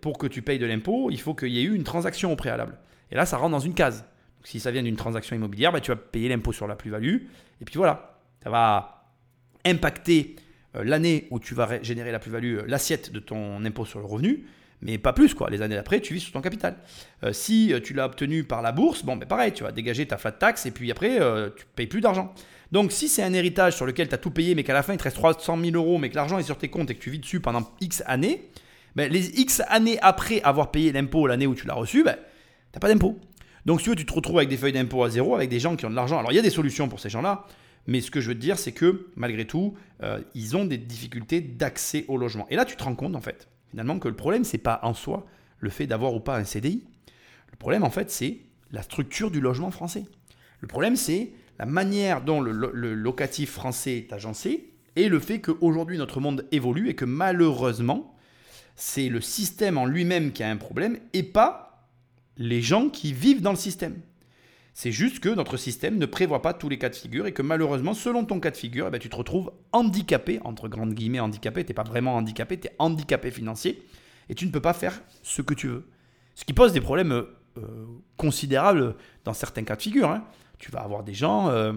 pour 0.01 0.19
que 0.19 0.27
tu 0.27 0.43
payes 0.43 0.59
de 0.59 0.65
l'impôt, 0.67 1.09
il 1.09 1.19
faut 1.19 1.33
qu'il 1.33 1.49
y 1.49 1.59
ait 1.59 1.63
eu 1.63 1.73
une 1.73 1.83
transaction 1.83 2.31
au 2.31 2.35
préalable. 2.35 2.77
Et 3.11 3.15
là, 3.15 3.25
ça 3.25 3.37
rentre 3.37 3.51
dans 3.51 3.59
une 3.59 3.73
case. 3.73 4.05
Si 4.43 4.59
ça 4.59 4.71
vient 4.71 4.83
d'une 4.83 4.95
transaction 4.95 5.35
immobilière, 5.35 5.71
bah, 5.71 5.81
tu 5.81 5.91
vas 5.91 5.95
payer 5.95 6.29
l'impôt 6.29 6.51
sur 6.51 6.67
la 6.67 6.75
plus-value. 6.75 7.15
Et 7.61 7.65
puis 7.65 7.75
voilà, 7.77 8.19
ça 8.43 8.49
va 8.49 9.11
impacter 9.65 10.35
euh, 10.37 10.41
l'année 10.83 11.27
où 11.31 11.39
tu 11.39 11.53
vas 11.53 11.81
générer 11.81 12.11
la 12.11 12.19
plus-value, 12.19 12.57
euh, 12.57 12.63
l'assiette 12.67 13.11
de 13.11 13.19
ton 13.19 13.63
impôt 13.63 13.85
sur 13.85 13.99
le 13.99 14.05
revenu, 14.05 14.45
mais 14.81 14.97
pas 14.97 15.13
plus. 15.13 15.33
quoi. 15.33 15.49
Les 15.49 15.61
années 15.61 15.75
d'après, 15.75 16.01
tu 16.01 16.13
vis 16.13 16.19
sur 16.19 16.33
ton 16.33 16.41
capital. 16.41 16.77
Euh, 17.23 17.33
si 17.33 17.73
tu 17.83 17.93
l'as 17.93 18.05
obtenu 18.05 18.43
par 18.43 18.61
la 18.61 18.71
bourse, 18.71 19.03
bon, 19.03 19.15
ben 19.15 19.27
pareil, 19.27 19.53
tu 19.53 19.63
vas 19.63 19.71
dégager 19.71 20.05
ta 20.05 20.17
flat 20.17 20.33
tax 20.33 20.65
et 20.65 20.71
puis 20.71 20.91
après, 20.91 21.19
tu 21.55 21.65
payes 21.75 21.87
plus 21.87 22.01
d'argent. 22.01 22.33
Donc 22.71 22.91
si 22.91 23.07
c'est 23.07 23.23
un 23.23 23.33
héritage 23.33 23.75
sur 23.75 23.85
lequel 23.85 24.09
tu 24.09 24.15
as 24.15 24.17
tout 24.17 24.31
payé, 24.31 24.55
mais 24.55 24.63
qu'à 24.63 24.73
la 24.73 24.83
fin, 24.83 24.93
il 24.93 24.97
te 24.97 25.03
reste 25.03 25.17
300 25.17 25.57
000 25.63 25.75
euros, 25.75 25.97
mais 25.97 26.09
que 26.09 26.15
l'argent 26.15 26.39
est 26.39 26.43
sur 26.43 26.57
tes 26.57 26.67
comptes 26.67 26.89
et 26.89 26.95
que 26.95 27.01
tu 27.01 27.09
vis 27.09 27.19
dessus 27.19 27.39
pendant 27.39 27.69
X 27.79 28.03
années, 28.05 28.49
ben, 28.95 29.11
les 29.11 29.39
X 29.39 29.61
années 29.67 29.99
après 30.01 30.41
avoir 30.41 30.71
payé 30.71 30.91
l'impôt 30.91 31.27
l'année 31.27 31.47
où 31.47 31.55
tu 31.55 31.67
l'as 31.67 31.73
reçu, 31.73 32.03
ben, 32.03 32.15
tu 32.15 32.21
n'as 32.75 32.79
pas 32.79 32.87
d'impôt. 32.87 33.19
Donc, 33.65 33.79
si 33.79 33.85
tu 33.85 33.89
veux, 33.89 33.95
tu 33.95 34.05
te 34.05 34.13
retrouves 34.13 34.37
avec 34.37 34.49
des 34.49 34.57
feuilles 34.57 34.73
d'impôt 34.73 35.03
à 35.03 35.09
zéro, 35.09 35.35
avec 35.35 35.49
des 35.49 35.59
gens 35.59 35.75
qui 35.75 35.85
ont 35.85 35.89
de 35.89 35.95
l'argent. 35.95 36.19
Alors, 36.19 36.31
il 36.31 36.35
y 36.35 36.39
a 36.39 36.43
des 36.43 36.51
solutions 36.51 36.87
pour 36.87 36.99
ces 36.99 37.09
gens-là, 37.09 37.45
mais 37.87 38.01
ce 38.01 38.11
que 38.11 38.21
je 38.21 38.29
veux 38.29 38.35
dire, 38.35 38.57
c'est 38.57 38.71
que 38.71 39.07
malgré 39.15 39.45
tout, 39.45 39.75
euh, 40.01 40.21
ils 40.33 40.57
ont 40.57 40.65
des 40.65 40.77
difficultés 40.77 41.41
d'accès 41.41 42.05
au 42.07 42.17
logement. 42.17 42.47
Et 42.49 42.55
là, 42.55 42.65
tu 42.65 42.75
te 42.75 42.83
rends 42.83 42.95
compte, 42.95 43.15
en 43.15 43.21
fait, 43.21 43.47
finalement, 43.69 43.99
que 43.99 44.07
le 44.07 44.15
problème, 44.15 44.43
c'est 44.43 44.57
pas 44.57 44.79
en 44.83 44.93
soi 44.93 45.25
le 45.59 45.69
fait 45.69 45.87
d'avoir 45.87 46.13
ou 46.13 46.19
pas 46.19 46.37
un 46.37 46.43
CDI. 46.43 46.83
Le 47.51 47.57
problème, 47.57 47.83
en 47.83 47.89
fait, 47.89 48.09
c'est 48.09 48.39
la 48.71 48.81
structure 48.81 49.31
du 49.31 49.39
logement 49.39 49.71
français. 49.71 50.05
Le 50.59 50.67
problème, 50.67 50.95
c'est 50.95 51.31
la 51.59 51.65
manière 51.65 52.21
dont 52.21 52.41
le, 52.41 52.51
le, 52.51 52.93
locatif 52.93 53.51
français 53.51 53.97
est 53.97 54.13
agencé 54.13 54.73
et 54.95 55.07
le 55.07 55.19
fait 55.19 55.39
qu'aujourd'hui, 55.39 55.97
notre 55.97 56.19
monde 56.19 56.45
évolue 56.51 56.89
et 56.89 56.95
que 56.95 57.05
malheureusement, 57.05 58.15
c'est 58.75 59.07
le 59.09 59.21
système 59.21 59.77
en 59.77 59.85
lui-même 59.85 60.31
qui 60.31 60.43
a 60.43 60.49
un 60.49 60.57
problème 60.57 60.97
et 61.13 61.23
pas 61.23 61.87
les 62.37 62.61
gens 62.61 62.89
qui 62.89 63.13
vivent 63.13 63.41
dans 63.41 63.51
le 63.51 63.57
système. 63.57 63.95
C'est 64.77 64.91
juste 64.91 65.21
que 65.21 65.29
notre 65.29 65.55
système 65.55 65.97
ne 65.97 66.05
prévoit 66.05 66.41
pas 66.41 66.53
tous 66.53 66.67
les 66.67 66.77
cas 66.77 66.89
de 66.89 66.95
figure 66.95 67.27
et 67.27 67.31
que 67.31 67.41
malheureusement, 67.41 67.93
selon 67.93 68.25
ton 68.25 68.41
cas 68.41 68.51
de 68.51 68.57
figure, 68.57 68.87
eh 68.87 68.91
ben, 68.91 68.99
tu 68.99 69.07
te 69.07 69.15
retrouves 69.15 69.51
handicapé, 69.71 70.41
entre 70.43 70.67
grandes 70.67 70.93
guillemets 70.93 71.21
handicapé, 71.21 71.63
tu 71.63 71.69
n'es 71.69 71.73
pas 71.73 71.83
vraiment 71.83 72.15
handicapé, 72.17 72.59
tu 72.59 72.67
es 72.67 72.71
handicapé 72.77 73.31
financier 73.31 73.81
et 74.27 74.35
tu 74.35 74.45
ne 74.45 74.51
peux 74.51 74.59
pas 74.59 74.73
faire 74.73 75.01
ce 75.23 75.41
que 75.41 75.53
tu 75.53 75.67
veux. 75.69 75.87
Ce 76.35 76.43
qui 76.43 76.51
pose 76.51 76.73
des 76.73 76.81
problèmes 76.81 77.13
euh, 77.13 77.25
considérables 78.17 78.95
dans 79.23 79.33
certains 79.33 79.63
cas 79.63 79.77
de 79.77 79.81
figure. 79.81 80.09
Hein. 80.11 80.25
tu 80.59 80.71
vas 80.71 80.81
avoir 80.81 81.03
des 81.05 81.13
gens 81.13 81.47
euh, 81.49 81.71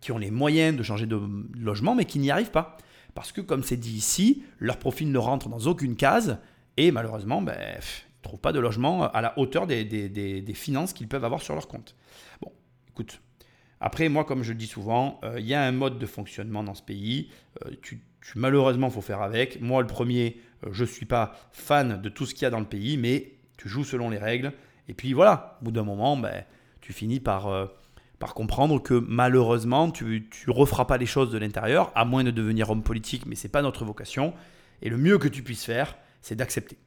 qui 0.00 0.10
ont 0.10 0.18
les 0.18 0.32
moyens 0.32 0.76
de 0.76 0.82
changer 0.82 1.06
de 1.06 1.20
logement, 1.56 1.94
mais 1.94 2.04
qui 2.04 2.18
n'y 2.18 2.32
arrivent 2.32 2.50
pas. 2.50 2.76
Parce 3.14 3.30
que, 3.30 3.40
comme 3.40 3.62
c'est 3.62 3.76
dit 3.76 3.94
ici, 3.96 4.42
leur 4.58 4.78
profil 4.78 5.12
ne 5.12 5.18
rentre 5.18 5.48
dans 5.48 5.60
aucune 5.66 5.94
case, 5.94 6.38
et 6.76 6.90
malheureusement, 6.90 7.42
ben, 7.42 7.56
ils 7.60 7.76
ne 7.76 8.22
trouvent 8.22 8.40
pas 8.40 8.52
de 8.52 8.58
logement 8.58 9.08
à 9.08 9.20
la 9.20 9.38
hauteur 9.38 9.68
des- 9.68 9.84
des- 9.84 10.08
des 10.42 10.54
finances 10.54 10.92
qu'ils 10.92 11.06
peuvent 11.08 11.24
avoir 11.24 11.42
sur 11.42 11.54
leur 11.54 11.68
compte. 11.68 11.94
Après, 13.80 14.08
moi, 14.08 14.24
comme 14.24 14.42
je 14.42 14.52
le 14.52 14.58
dis 14.58 14.66
souvent, 14.66 15.20
euh, 15.22 15.38
il 15.38 15.46
y 15.46 15.54
a 15.54 15.62
un 15.62 15.72
mode 15.72 15.98
de 15.98 16.06
fonctionnement 16.06 16.64
dans 16.64 16.74
ce 16.74 16.82
pays. 16.82 17.30
Euh, 17.64 17.70
tu, 17.80 18.02
malheureusement, 18.34 18.90
faut 18.90 19.00
faire 19.00 19.22
avec. 19.22 19.60
Moi, 19.60 19.80
le 19.82 19.86
premier, 19.86 20.40
euh, 20.64 20.70
je 20.72 20.82
ne 20.82 20.88
suis 20.88 21.06
pas 21.06 21.34
fan 21.52 22.00
de 22.00 22.08
tout 22.08 22.26
ce 22.26 22.34
qu'il 22.34 22.42
y 22.42 22.46
a 22.46 22.50
dans 22.50 22.60
le 22.60 22.66
pays, 22.66 22.96
mais 22.96 23.32
tu 23.56 23.68
joues 23.68 23.84
selon 23.84 24.10
les 24.10 24.18
règles. 24.18 24.52
Et 24.88 24.94
puis 24.94 25.12
voilà, 25.12 25.58
au 25.60 25.66
bout 25.66 25.70
d'un 25.70 25.84
moment, 25.84 26.16
ben, 26.16 26.44
tu 26.80 26.92
finis 26.92 27.20
par, 27.20 27.48
euh, 27.48 27.66
par 28.18 28.34
comprendre 28.34 28.82
que 28.82 28.94
malheureusement, 28.94 29.90
tu 29.90 30.28
ne 30.46 30.52
referas 30.52 30.86
pas 30.86 30.96
les 30.96 31.06
choses 31.06 31.30
de 31.30 31.38
l'intérieur, 31.38 31.92
à 31.94 32.04
moins 32.04 32.24
de 32.24 32.30
devenir 32.30 32.70
homme 32.70 32.82
politique, 32.82 33.26
mais 33.26 33.34
ce 33.34 33.46
n'est 33.46 33.50
pas 33.50 33.62
notre 33.62 33.84
vocation. 33.84 34.34
Et 34.82 34.88
le 34.88 34.96
mieux 34.96 35.18
que 35.18 35.28
tu 35.28 35.42
puisses 35.42 35.64
faire, 35.64 35.96
c'est 36.22 36.36
d'accepter. 36.36 36.78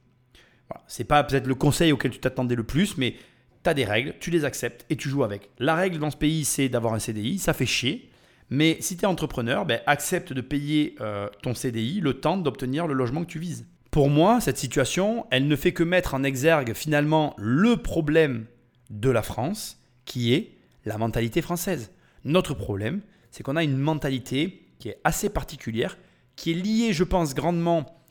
Voilà. 0.68 0.82
C'est 0.86 1.04
pas 1.04 1.22
peut-être 1.24 1.46
le 1.46 1.54
conseil 1.54 1.92
auquel 1.92 2.10
tu 2.10 2.18
t'attendais 2.18 2.54
le 2.54 2.64
plus, 2.64 2.96
mais 2.96 3.14
tu 3.62 3.70
as 3.70 3.74
des 3.74 3.84
règles, 3.84 4.14
tu 4.20 4.30
les 4.30 4.44
acceptes 4.44 4.84
et 4.90 4.96
tu 4.96 5.08
joues 5.08 5.24
avec. 5.24 5.50
La 5.58 5.74
règle 5.74 5.98
dans 5.98 6.10
ce 6.10 6.16
pays, 6.16 6.44
c'est 6.44 6.68
d'avoir 6.68 6.94
un 6.94 6.98
CDI, 6.98 7.38
ça 7.38 7.52
fait 7.52 7.66
chier. 7.66 8.10
Mais 8.50 8.76
si 8.80 8.96
tu 8.96 9.04
es 9.04 9.06
entrepreneur, 9.06 9.64
ben, 9.64 9.80
accepte 9.86 10.32
de 10.32 10.40
payer 10.40 10.94
euh, 11.00 11.28
ton 11.42 11.54
CDI 11.54 12.00
le 12.00 12.20
temps 12.20 12.36
d'obtenir 12.36 12.86
le 12.86 12.94
logement 12.94 13.22
que 13.22 13.30
tu 13.30 13.38
vises. 13.38 13.66
Pour 13.90 14.08
moi, 14.08 14.40
cette 14.40 14.58
situation, 14.58 15.26
elle 15.30 15.48
ne 15.48 15.56
fait 15.56 15.72
que 15.72 15.82
mettre 15.82 16.14
en 16.14 16.22
exergue 16.22 16.74
finalement 16.74 17.34
le 17.38 17.76
problème 17.76 18.46
de 18.90 19.10
la 19.10 19.22
France, 19.22 19.78
qui 20.04 20.34
est 20.34 20.52
la 20.84 20.98
mentalité 20.98 21.42
française. 21.42 21.92
Notre 22.24 22.54
problème, 22.54 23.00
c'est 23.30 23.42
qu'on 23.42 23.56
a 23.56 23.64
une 23.64 23.78
mentalité 23.78 24.66
qui 24.78 24.88
est 24.88 24.98
assez 25.04 25.28
particulière, 25.28 25.96
qui 26.36 26.50
est 26.50 26.54
liée, 26.54 26.92
je 26.92 27.04
pense, 27.04 27.34
grandement 27.34 28.01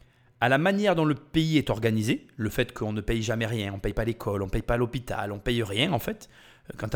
à 0.42 0.50
la 0.50 0.58
manière 0.58 0.96
dont 0.96 1.06
le 1.06 1.14
pays 1.14 1.60
est 1.60 1.70
organisé, 1.70 2.26
le 2.36 2.50
fait 2.50 2.74
qu'on 2.74 2.94
ne 2.94 3.02
paye 3.02 3.22
jamais 3.22 3.46
rien, 3.46 3.72
on 3.72 3.76
ne 3.76 3.82
paye 3.82 3.94
pas 3.94 4.04
l'école, 4.04 4.42
on 4.42 4.48
ne 4.48 4.52
paye 4.52 4.64
pas 4.64 4.76
l'hôpital, 4.76 5.32
on 5.32 5.36
ne 5.36 5.40
paye 5.40 5.62
rien 5.62 5.94
en 5.94 6.00
fait. 6.00 6.30
Euh, 6.72 6.74
Quand 6.78 6.90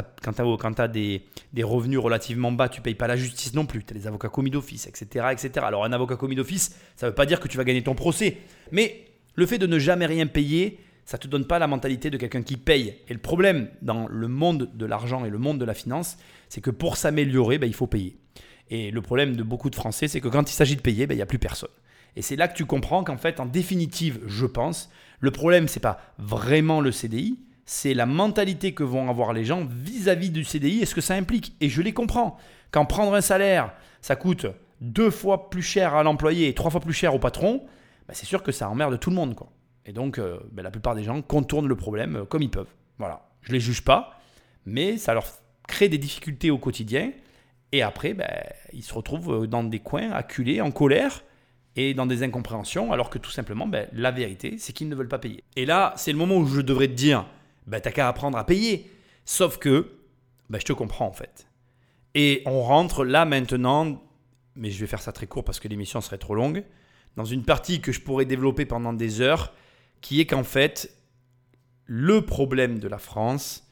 tu 0.73 0.81
as, 0.81 0.87
des, 0.87 1.21
revenus 1.63 1.99
relativement 1.99 2.51
bas, 2.51 2.69
tu 2.69 2.79
ne 2.79 2.83
payes 2.83 2.95
pas 2.95 3.07
la 3.07 3.15
justice 3.15 3.53
non 3.53 3.67
plus, 3.67 3.83
tu 3.83 3.93
as 3.93 3.97
les 3.97 4.07
avocats 4.07 4.29
commis 4.29 4.49
d'office, 4.49 4.87
etc., 4.87 5.27
etc. 5.31 5.51
Alors 5.63 5.85
un 5.85 5.93
avocat 5.93 6.15
commis 6.15 6.35
d'office, 6.35 6.75
ça 6.95 7.05
ne 7.05 7.11
veut 7.11 7.15
pas 7.15 7.27
dire 7.27 7.39
que 7.39 7.47
tu 7.47 7.57
vas 7.57 7.63
gagner 7.63 7.83
ton 7.83 7.93
procès, 7.93 8.37
mais 8.71 9.05
le 9.35 9.45
fait 9.45 9.59
de 9.59 9.67
ne 9.67 9.77
jamais 9.77 10.07
rien 10.07 10.25
payer, 10.25 10.79
ça 11.05 11.17
ne 11.17 11.21
te 11.21 11.27
donne 11.27 11.45
pas 11.45 11.59
la 11.59 11.67
mentalité 11.67 12.09
de 12.09 12.17
quelqu'un 12.17 12.41
qui 12.41 12.57
paye. 12.57 12.95
Et 13.07 13.13
le 13.13 13.19
problème 13.19 13.69
dans 13.83 14.07
le 14.07 14.27
monde 14.27 14.71
de 14.73 14.85
l'argent 14.87 15.23
et 15.23 15.29
le 15.29 15.37
monde 15.37 15.59
de 15.59 15.65
la 15.65 15.75
finance, 15.75 16.17
c'est 16.49 16.61
que 16.61 16.71
pour 16.71 16.97
s'améliorer, 16.97 17.59
ben, 17.59 17.67
il 17.67 17.75
faut 17.75 17.85
payer. 17.85 18.17
Et 18.71 18.89
le 18.89 19.01
problème 19.03 19.35
de 19.35 19.43
beaucoup 19.43 19.69
de 19.69 19.75
Français, 19.75 20.07
c'est 20.07 20.19
que 20.19 20.29
quand 20.29 20.49
il 20.49 20.53
s'agit 20.53 20.75
de 20.75 20.81
payer, 20.81 21.05
ben, 21.05 21.13
il 21.13 21.17
n'y 21.17 21.21
a 21.21 21.27
plus 21.27 21.37
personne. 21.37 21.69
Et 22.15 22.21
c'est 22.21 22.35
là 22.35 22.47
que 22.47 22.55
tu 22.55 22.65
comprends 22.65 23.03
qu'en 23.03 23.17
fait, 23.17 23.39
en 23.39 23.45
définitive, 23.45 24.21
je 24.25 24.45
pense, 24.45 24.89
le 25.19 25.31
problème, 25.31 25.67
c'est 25.67 25.79
pas 25.79 25.99
vraiment 26.17 26.81
le 26.81 26.91
CDI, 26.91 27.39
c'est 27.65 27.93
la 27.93 28.05
mentalité 28.05 28.73
que 28.73 28.83
vont 28.83 29.09
avoir 29.09 29.33
les 29.33 29.43
gens 29.43 29.65
vis-à-vis 29.65 30.29
du 30.29 30.43
CDI 30.43 30.81
et 30.81 30.85
ce 30.85 30.95
que 30.95 31.01
ça 31.01 31.15
implique. 31.15 31.55
Et 31.61 31.69
je 31.69 31.81
les 31.81 31.93
comprends. 31.93 32.37
Quand 32.71 32.85
prendre 32.85 33.13
un 33.13 33.21
salaire, 33.21 33.73
ça 34.01 34.15
coûte 34.15 34.45
deux 34.81 35.09
fois 35.09 35.49
plus 35.49 35.63
cher 35.63 35.95
à 35.95 36.03
l'employé 36.03 36.47
et 36.47 36.53
trois 36.53 36.69
fois 36.69 36.79
plus 36.79 36.93
cher 36.93 37.15
au 37.15 37.19
patron, 37.19 37.65
ben, 38.07 38.13
c'est 38.13 38.25
sûr 38.25 38.43
que 38.43 38.51
ça 38.51 38.69
emmerde 38.69 38.99
tout 38.99 39.09
le 39.09 39.15
monde. 39.15 39.35
Et 39.85 39.93
donc, 39.93 40.19
euh, 40.19 40.39
ben, 40.51 40.63
la 40.63 40.71
plupart 40.71 40.95
des 40.95 41.03
gens 41.03 41.21
contournent 41.21 41.67
le 41.67 41.75
problème 41.75 42.17
euh, 42.17 42.25
comme 42.25 42.43
ils 42.43 42.51
peuvent. 42.51 42.73
Voilà. 42.99 43.27
Je 43.41 43.51
les 43.51 43.59
juge 43.59 43.83
pas, 43.83 44.19
mais 44.65 44.97
ça 44.97 45.13
leur 45.13 45.25
crée 45.67 45.89
des 45.89 45.97
difficultés 45.97 46.51
au 46.51 46.57
quotidien. 46.57 47.11
Et 47.71 47.81
après, 47.81 48.13
ben, 48.13 48.29
ils 48.73 48.83
se 48.83 48.93
retrouvent 48.93 49.43
euh, 49.43 49.47
dans 49.47 49.63
des 49.63 49.79
coins 49.79 50.11
acculés, 50.11 50.61
en 50.61 50.71
colère 50.71 51.23
et 51.75 51.93
dans 51.93 52.05
des 52.05 52.23
incompréhensions, 52.23 52.91
alors 52.91 53.09
que 53.09 53.17
tout 53.17 53.31
simplement, 53.31 53.67
ben, 53.67 53.87
la 53.93 54.11
vérité, 54.11 54.55
c'est 54.57 54.73
qu'ils 54.73 54.89
ne 54.89 54.95
veulent 54.95 55.09
pas 55.09 55.19
payer. 55.19 55.43
Et 55.55 55.65
là, 55.65 55.93
c'est 55.97 56.11
le 56.11 56.17
moment 56.17 56.37
où 56.37 56.47
je 56.47 56.61
devrais 56.61 56.87
te 56.87 56.93
dire, 56.93 57.25
ben, 57.67 57.81
t'as 57.81 57.91
qu'à 57.91 58.07
apprendre 58.07 58.37
à 58.37 58.45
payer. 58.45 58.89
Sauf 59.25 59.57
que, 59.57 59.91
ben, 60.49 60.59
je 60.59 60.65
te 60.65 60.73
comprends 60.73 61.07
en 61.07 61.11
fait. 61.11 61.47
Et 62.13 62.43
on 62.45 62.61
rentre 62.61 63.03
là 63.03 63.25
maintenant, 63.25 64.01
mais 64.55 64.71
je 64.71 64.79
vais 64.79 64.87
faire 64.87 65.01
ça 65.01 65.11
très 65.11 65.27
court 65.27 65.43
parce 65.43 65.59
que 65.59 65.67
l'émission 65.67 65.99
serait 65.99 66.17
trop 66.17 66.35
longue, 66.35 66.63
dans 67.17 67.25
une 67.25 67.43
partie 67.43 67.81
que 67.81 67.91
je 67.91 68.01
pourrais 68.01 68.25
développer 68.25 68.65
pendant 68.65 68.93
des 68.93 69.21
heures, 69.21 69.53
qui 70.01 70.21
est 70.21 70.25
qu'en 70.25 70.43
fait, 70.43 70.95
le 71.85 72.21
problème 72.21 72.79
de 72.79 72.87
la 72.87 72.99
France, 72.99 73.67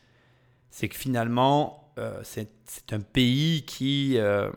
c'est 0.71 0.89
que 0.89 0.95
finalement, 0.95 1.93
euh, 1.97 2.21
c'est 2.23 2.49
un 2.91 2.99
pays 2.99 3.63
qui, 3.65 4.17
euh, 4.17 4.51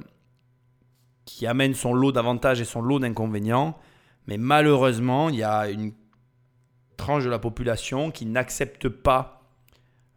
qui 1.27 1.47
amène 1.47 1.75
son 1.75 1.93
lot 1.93 2.13
d'avantages 2.13 2.61
et 2.61 2.65
son 2.65 2.81
lot 2.81 2.99
d'inconvénients, 2.99 3.77
mais 4.27 4.39
malheureusement, 4.39 5.29
il 5.29 5.37
y 5.37 5.43
a 5.43 5.69
une 5.69 5.93
tranche 6.97 7.25
de 7.25 7.29
la 7.29 7.39
population 7.39 8.11
qui 8.11 8.25
n'accepte 8.25 8.89
pas 8.89 9.43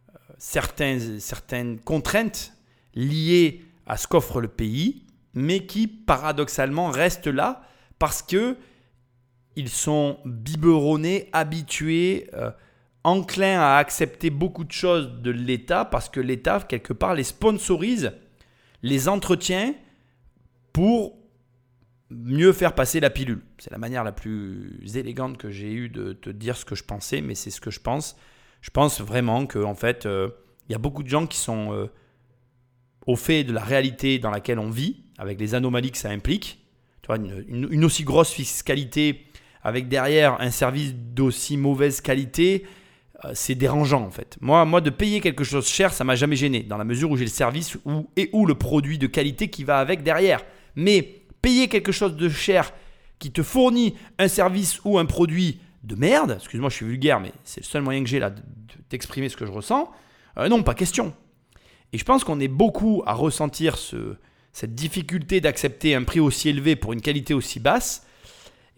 euh, 0.08 0.18
certains- 0.38 1.18
certaines 1.18 1.78
contraintes 1.78 2.54
liées 2.94 3.62
à 3.86 3.96
ce 3.98 4.06
qu'offre 4.06 4.40
le 4.40 4.48
pays, 4.48 5.04
mais 5.34 5.66
qui 5.66 5.86
paradoxalement 5.86 6.90
restent 6.90 7.26
là 7.26 7.62
parce 7.98 8.22
que 8.22 8.56
ils 9.56 9.68
sont 9.68 10.18
biberonnés, 10.24 11.28
habitués, 11.32 12.30
euh, 12.34 12.50
enclins 13.04 13.60
à 13.60 13.76
accepter 13.76 14.30
beaucoup 14.30 14.64
de 14.64 14.72
choses 14.72 15.20
de 15.20 15.30
l'État 15.30 15.84
parce 15.84 16.08
que 16.08 16.20
l'État, 16.20 16.60
quelque 16.60 16.92
part, 16.92 17.14
les 17.14 17.24
sponsorise, 17.24 18.12
les 18.82 19.08
entretient 19.08 19.74
pour 20.72 21.20
mieux 22.10 22.52
faire 22.52 22.74
passer 22.74 23.00
la 23.00 23.10
pilule. 23.10 23.42
C'est 23.58 23.70
la 23.70 23.78
manière 23.78 24.04
la 24.04 24.12
plus 24.12 24.96
élégante 24.96 25.38
que 25.38 25.50
j'ai 25.50 25.72
eue 25.72 25.88
de 25.88 26.12
te 26.12 26.30
dire 26.30 26.56
ce 26.56 26.64
que 26.64 26.74
je 26.74 26.84
pensais, 26.84 27.20
mais 27.20 27.34
c'est 27.34 27.50
ce 27.50 27.60
que 27.60 27.70
je 27.70 27.80
pense. 27.80 28.16
Je 28.60 28.70
pense 28.70 29.00
vraiment 29.00 29.46
que 29.46 29.58
en 29.58 29.74
fait, 29.74 30.06
euh, 30.06 30.28
il 30.68 30.72
y 30.72 30.74
a 30.74 30.78
beaucoup 30.78 31.02
de 31.02 31.08
gens 31.08 31.26
qui 31.26 31.38
sont 31.38 31.72
euh, 31.72 31.86
au 33.06 33.16
fait 33.16 33.44
de 33.44 33.52
la 33.52 33.62
réalité 33.62 34.18
dans 34.18 34.30
laquelle 34.30 34.58
on 34.58 34.70
vit, 34.70 35.04
avec 35.18 35.40
les 35.40 35.54
anomalies 35.54 35.92
que 35.92 35.98
ça 35.98 36.10
implique. 36.10 36.64
Tu 37.02 37.06
vois, 37.06 37.16
une, 37.16 37.84
aussi 37.84 38.04
grosse 38.04 38.30
fiscalité 38.30 39.26
avec 39.62 39.88
derrière 39.88 40.40
un 40.40 40.50
service 40.50 40.94
d'aussi 40.94 41.56
mauvaise 41.56 42.00
qualité, 42.00 42.66
euh, 43.24 43.30
c'est 43.34 43.54
dérangeant 43.54 44.02
en 44.02 44.10
fait. 44.10 44.36
Moi, 44.40 44.64
moi, 44.64 44.80
de 44.80 44.90
payer 44.90 45.20
quelque 45.20 45.44
chose 45.44 45.68
cher, 45.68 45.92
ça 45.92 46.02
m'a 46.02 46.16
jamais 46.16 46.36
gêné, 46.36 46.62
dans 46.62 46.76
la 46.76 46.84
mesure 46.84 47.10
où 47.10 47.16
j'ai 47.16 47.24
le 47.24 47.30
service 47.30 47.78
et 48.16 48.30
ou 48.32 48.46
le 48.46 48.54
produit 48.54 48.98
de 48.98 49.06
qualité 49.06 49.48
qui 49.48 49.62
va 49.64 49.78
avec 49.78 50.02
derrière. 50.02 50.42
Mais 50.76 51.22
payer 51.42 51.68
quelque 51.68 51.92
chose 51.92 52.16
de 52.16 52.28
cher 52.28 52.72
qui 53.18 53.30
te 53.30 53.42
fournit 53.42 53.94
un 54.18 54.28
service 54.28 54.80
ou 54.84 54.98
un 54.98 55.06
produit 55.06 55.60
de 55.82 55.94
merde, 55.94 56.32
excuse-moi, 56.38 56.68
je 56.70 56.76
suis 56.76 56.86
vulgaire, 56.86 57.20
mais 57.20 57.32
c'est 57.44 57.60
le 57.60 57.66
seul 57.66 57.82
moyen 57.82 58.02
que 58.02 58.08
j'ai 58.08 58.18
là 58.18 58.30
de- 58.30 58.40
de- 58.40 58.44
d'exprimer 58.90 59.28
ce 59.28 59.36
que 59.36 59.46
je 59.46 59.50
ressens, 59.52 59.90
euh, 60.38 60.48
non, 60.48 60.62
pas 60.62 60.74
question. 60.74 61.14
Et 61.92 61.98
je 61.98 62.04
pense 62.04 62.22
qu'on 62.24 62.38
est 62.40 62.48
beaucoup 62.48 63.02
à 63.06 63.14
ressentir 63.14 63.76
ce- 63.78 64.16
cette 64.52 64.74
difficulté 64.74 65.40
d'accepter 65.40 65.94
un 65.94 66.02
prix 66.04 66.20
aussi 66.20 66.48
élevé 66.48 66.76
pour 66.76 66.92
une 66.92 67.00
qualité 67.00 67.34
aussi 67.34 67.60
basse. 67.60 68.06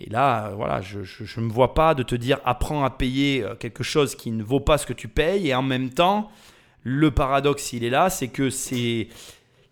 Et 0.01 0.09
là, 0.11 0.49
euh, 0.49 0.55
voilà, 0.55 0.81
je 0.81 1.01
ne 1.41 1.47
me 1.47 1.53
vois 1.53 1.75
pas 1.75 1.95
de 1.95 2.03
te 2.03 2.15
dire 2.15 2.39
apprends 2.45 2.85
à 2.85 2.91
payer 2.91 3.43
euh, 3.43 3.55
quelque 3.55 3.83
chose 3.85 4.15
qui 4.15 4.31
ne 4.31 4.43
vaut 4.43 4.61
pas 4.61 4.79
ce 4.79 4.87
que 4.87 4.93
tu 4.93 5.09
payes. 5.09 5.49
Et 5.49 5.55
en 5.55 5.63
même 5.63 5.91
temps, 5.91 6.31
le 6.83 7.11
paradoxe, 7.11 7.73
il 7.73 7.85
est 7.85 7.91
là, 7.91 8.11
c'est 8.11 8.29
que 8.29 8.51
c'est 8.51 9.09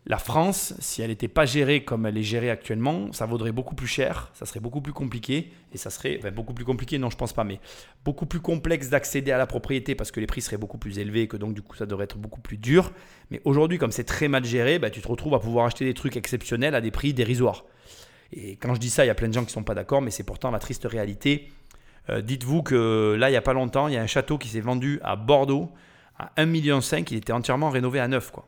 la 0.07 0.19
France, 0.19 0.75
si 0.79 1.03
elle 1.03 1.11
n'était 1.11 1.29
pas 1.29 1.45
gérée 1.45 1.85
comme 1.85 2.07
elle 2.07 2.17
est 2.17 2.23
gérée 2.23 2.51
actuellement, 2.51 3.13
ça 3.13 3.27
vaudrait 3.27 3.53
beaucoup 3.53 3.75
plus 3.75 3.87
cher, 3.87 4.31
ça 4.33 4.47
serait 4.47 4.61
beaucoup 4.61 4.81
plus 4.81 4.95
compliqué, 4.95 5.53
et 5.73 5.77
ça 5.79 5.91
serait 5.91 6.19
beaucoup 6.35 6.55
plus 6.55 6.65
compliqué, 6.65 6.99
non, 6.99 7.11
je 7.11 7.17
pense 7.17 7.35
pas, 7.35 7.45
mais 7.45 7.61
beaucoup 8.05 8.25
plus 8.25 8.41
complexe 8.41 8.89
d'accéder 8.89 9.31
à 9.31 9.37
la 9.39 9.47
propriété 9.47 9.95
parce 9.95 10.11
que 10.11 10.19
les 10.19 10.27
prix 10.27 10.41
seraient 10.41 10.57
beaucoup 10.57 10.79
plus 10.79 10.99
élevés, 10.99 11.23
et 11.23 11.29
que 11.29 11.37
donc 11.37 11.53
du 11.53 11.61
coup 11.61 11.77
ça 11.77 11.85
devrait 11.85 12.05
être 12.05 12.17
beaucoup 12.17 12.41
plus 12.41 12.57
dur. 12.57 12.93
Mais 13.31 13.43
aujourd'hui, 13.45 13.77
comme 13.77 13.93
c'est 13.93 14.05
très 14.05 14.29
mal 14.29 14.45
géré, 14.45 14.79
bah, 14.79 14.89
tu 14.89 15.03
te 15.03 15.09
retrouves 15.09 15.35
à 15.35 15.39
pouvoir 15.39 15.67
acheter 15.67 15.85
des 15.85 15.95
trucs 15.95 16.17
exceptionnels 16.17 16.75
à 16.75 16.81
des 16.81 16.91
prix 16.91 17.13
dérisoires. 17.13 17.65
Et 18.33 18.57
quand 18.57 18.75
je 18.75 18.81
dis 18.81 18.91
ça, 18.91 19.05
il 19.05 19.09
y 19.09 19.11
a 19.11 19.15
plein 19.15 19.29
de 19.29 19.35
gens 19.35 19.41
qui 19.41 19.49
ne 19.49 19.53
sont 19.53 19.65
pas 19.65 19.75
d'accord, 19.75 20.01
mais 20.01 20.11
c'est 20.11 20.25
pourtant 20.25 20.51
la 20.51 20.61
triste 20.61 20.87
réalité. 20.87 21.53
Euh, 22.09 22.23
Dites-vous 22.23 22.63
que 22.63 23.17
là, 23.19 23.29
il 23.29 23.33
n'y 23.33 23.37
a 23.37 23.43
pas 23.43 23.53
longtemps, 23.53 23.89
il 23.89 23.95
y 23.95 23.97
a 23.97 24.03
un 24.03 24.07
château 24.07 24.39
qui 24.39 24.49
s'est 24.49 24.61
vendu 24.61 24.99
à 25.03 25.17
Bordeaux 25.17 25.71
à 26.19 26.33
1,5 26.37 26.47
million. 26.47 26.81
Il 27.11 27.17
était 27.17 27.33
entièrement 27.33 27.71
rénové 27.71 28.01
à 28.01 28.09
neuf. 28.09 28.31
Quoi. 28.31 28.47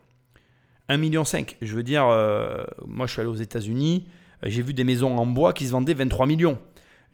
1,5 0.88 0.98
million. 0.98 1.24
Je 1.24 1.74
veux 1.74 1.82
dire, 1.82 2.06
euh, 2.06 2.64
moi 2.86 3.06
je 3.06 3.12
suis 3.12 3.20
allé 3.20 3.30
aux 3.30 3.34
États-Unis, 3.34 4.06
euh, 4.44 4.48
j'ai 4.50 4.62
vu 4.62 4.74
des 4.74 4.84
maisons 4.84 5.16
en 5.16 5.26
bois 5.26 5.52
qui 5.52 5.66
se 5.66 5.72
vendaient 5.72 5.94
23 5.94 6.26
millions. 6.26 6.59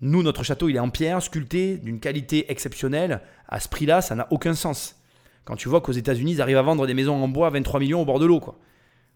Nous, 0.01 0.23
notre 0.23 0.45
château, 0.45 0.69
il 0.69 0.77
est 0.77 0.81
en 0.81 0.91
pierre, 0.91 1.21
sculpté, 1.23 1.77
d'une 1.77 1.99
qualité 1.99 2.51
exceptionnelle. 2.53 3.21
À 3.49 3.59
ce 3.59 3.69
prix-là, 3.69 4.01
ça 4.01 4.15
n'a 4.15 4.29
aucun 4.31 4.55
sens. 4.55 4.97
Quand 5.45 5.57
tu 5.57 5.69
vois 5.69 5.81
qu'aux 5.81 5.93
États-Unis, 5.93 6.33
ils 6.33 6.43
arrivent 6.43 6.59
à 6.59 6.63
vendre 6.63 6.87
des 6.87 6.95
maisons 6.95 7.17
en 7.17 7.27
bois 7.27 7.49
à 7.49 7.51
23 7.51 7.81
millions 7.81 8.03
au 8.03 8.05
bord 8.05 8.21
de 8.21 8.27
l'eau. 8.27 8.41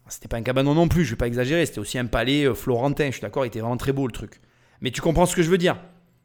C'était 0.09 0.29
pas 0.29 0.37
un 0.37 0.43
cabanon 0.43 0.75
non 0.75 0.89
plus, 0.89 1.05
je 1.05 1.11
vais 1.11 1.17
pas 1.17 1.27
exagérer, 1.27 1.65
c'était 1.65 1.79
aussi 1.79 1.99
un 1.99 2.07
palais 2.07 2.45
euh, 2.45 2.55
florentin, 2.55 3.07
je 3.07 3.13
suis 3.13 3.21
d'accord, 3.23 3.45
il 3.45 3.49
était 3.49 3.61
vraiment 3.61 3.77
très 3.77 3.93
beau 3.93 4.07
le 4.07 4.13
truc. 4.13 4.41
Mais 4.81 4.91
tu 4.91 5.01
comprends 5.01 5.27
ce 5.27 5.37
que 5.37 5.43
je 5.43 5.49
veux 5.49 5.59
dire. 5.59 5.77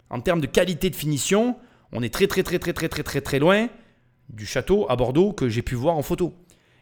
En 0.10 0.20
termes 0.20 0.42
de 0.42 0.48
qualité 0.48 0.90
de 0.90 0.96
finition, 0.96 1.58
on 1.92 2.02
est 2.02 2.14
très 2.14 2.28
très 2.28 2.44
très 2.44 2.60
très 2.60 2.74
très 2.74 2.90
très 2.90 3.04
très 3.04 3.22
très 3.22 3.40
loin 3.40 3.70
du 4.30 4.46
château 4.46 4.88
à 4.90 4.96
Bordeaux 4.96 5.32
que 5.32 5.48
j'ai 5.48 5.62
pu 5.62 5.76
voir 5.76 5.96
en 5.96 6.02
photo. 6.02 6.34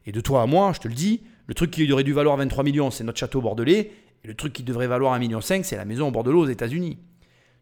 Et 0.05 0.11
de 0.11 0.21
toi 0.21 0.41
à 0.41 0.45
moi, 0.45 0.71
je 0.73 0.79
te 0.79 0.87
le 0.87 0.93
dis, 0.93 1.23
le 1.47 1.53
truc 1.53 1.71
qui 1.71 1.91
aurait 1.91 2.03
dû 2.03 2.13
valoir 2.13 2.37
23 2.37 2.63
millions, 2.63 2.91
c'est 2.91 3.03
notre 3.03 3.19
château 3.19 3.41
bordelais. 3.41 3.91
Et 4.23 4.27
le 4.27 4.33
truc 4.33 4.53
qui 4.53 4.63
devrait 4.63 4.87
valoir 4.87 5.15
1,5 5.15 5.19
million, 5.19 5.39
c'est 5.41 5.75
la 5.75 5.85
maison 5.85 6.07
au 6.07 6.11
Bordelais 6.11 6.37
aux 6.37 6.47
États-Unis. 6.47 6.97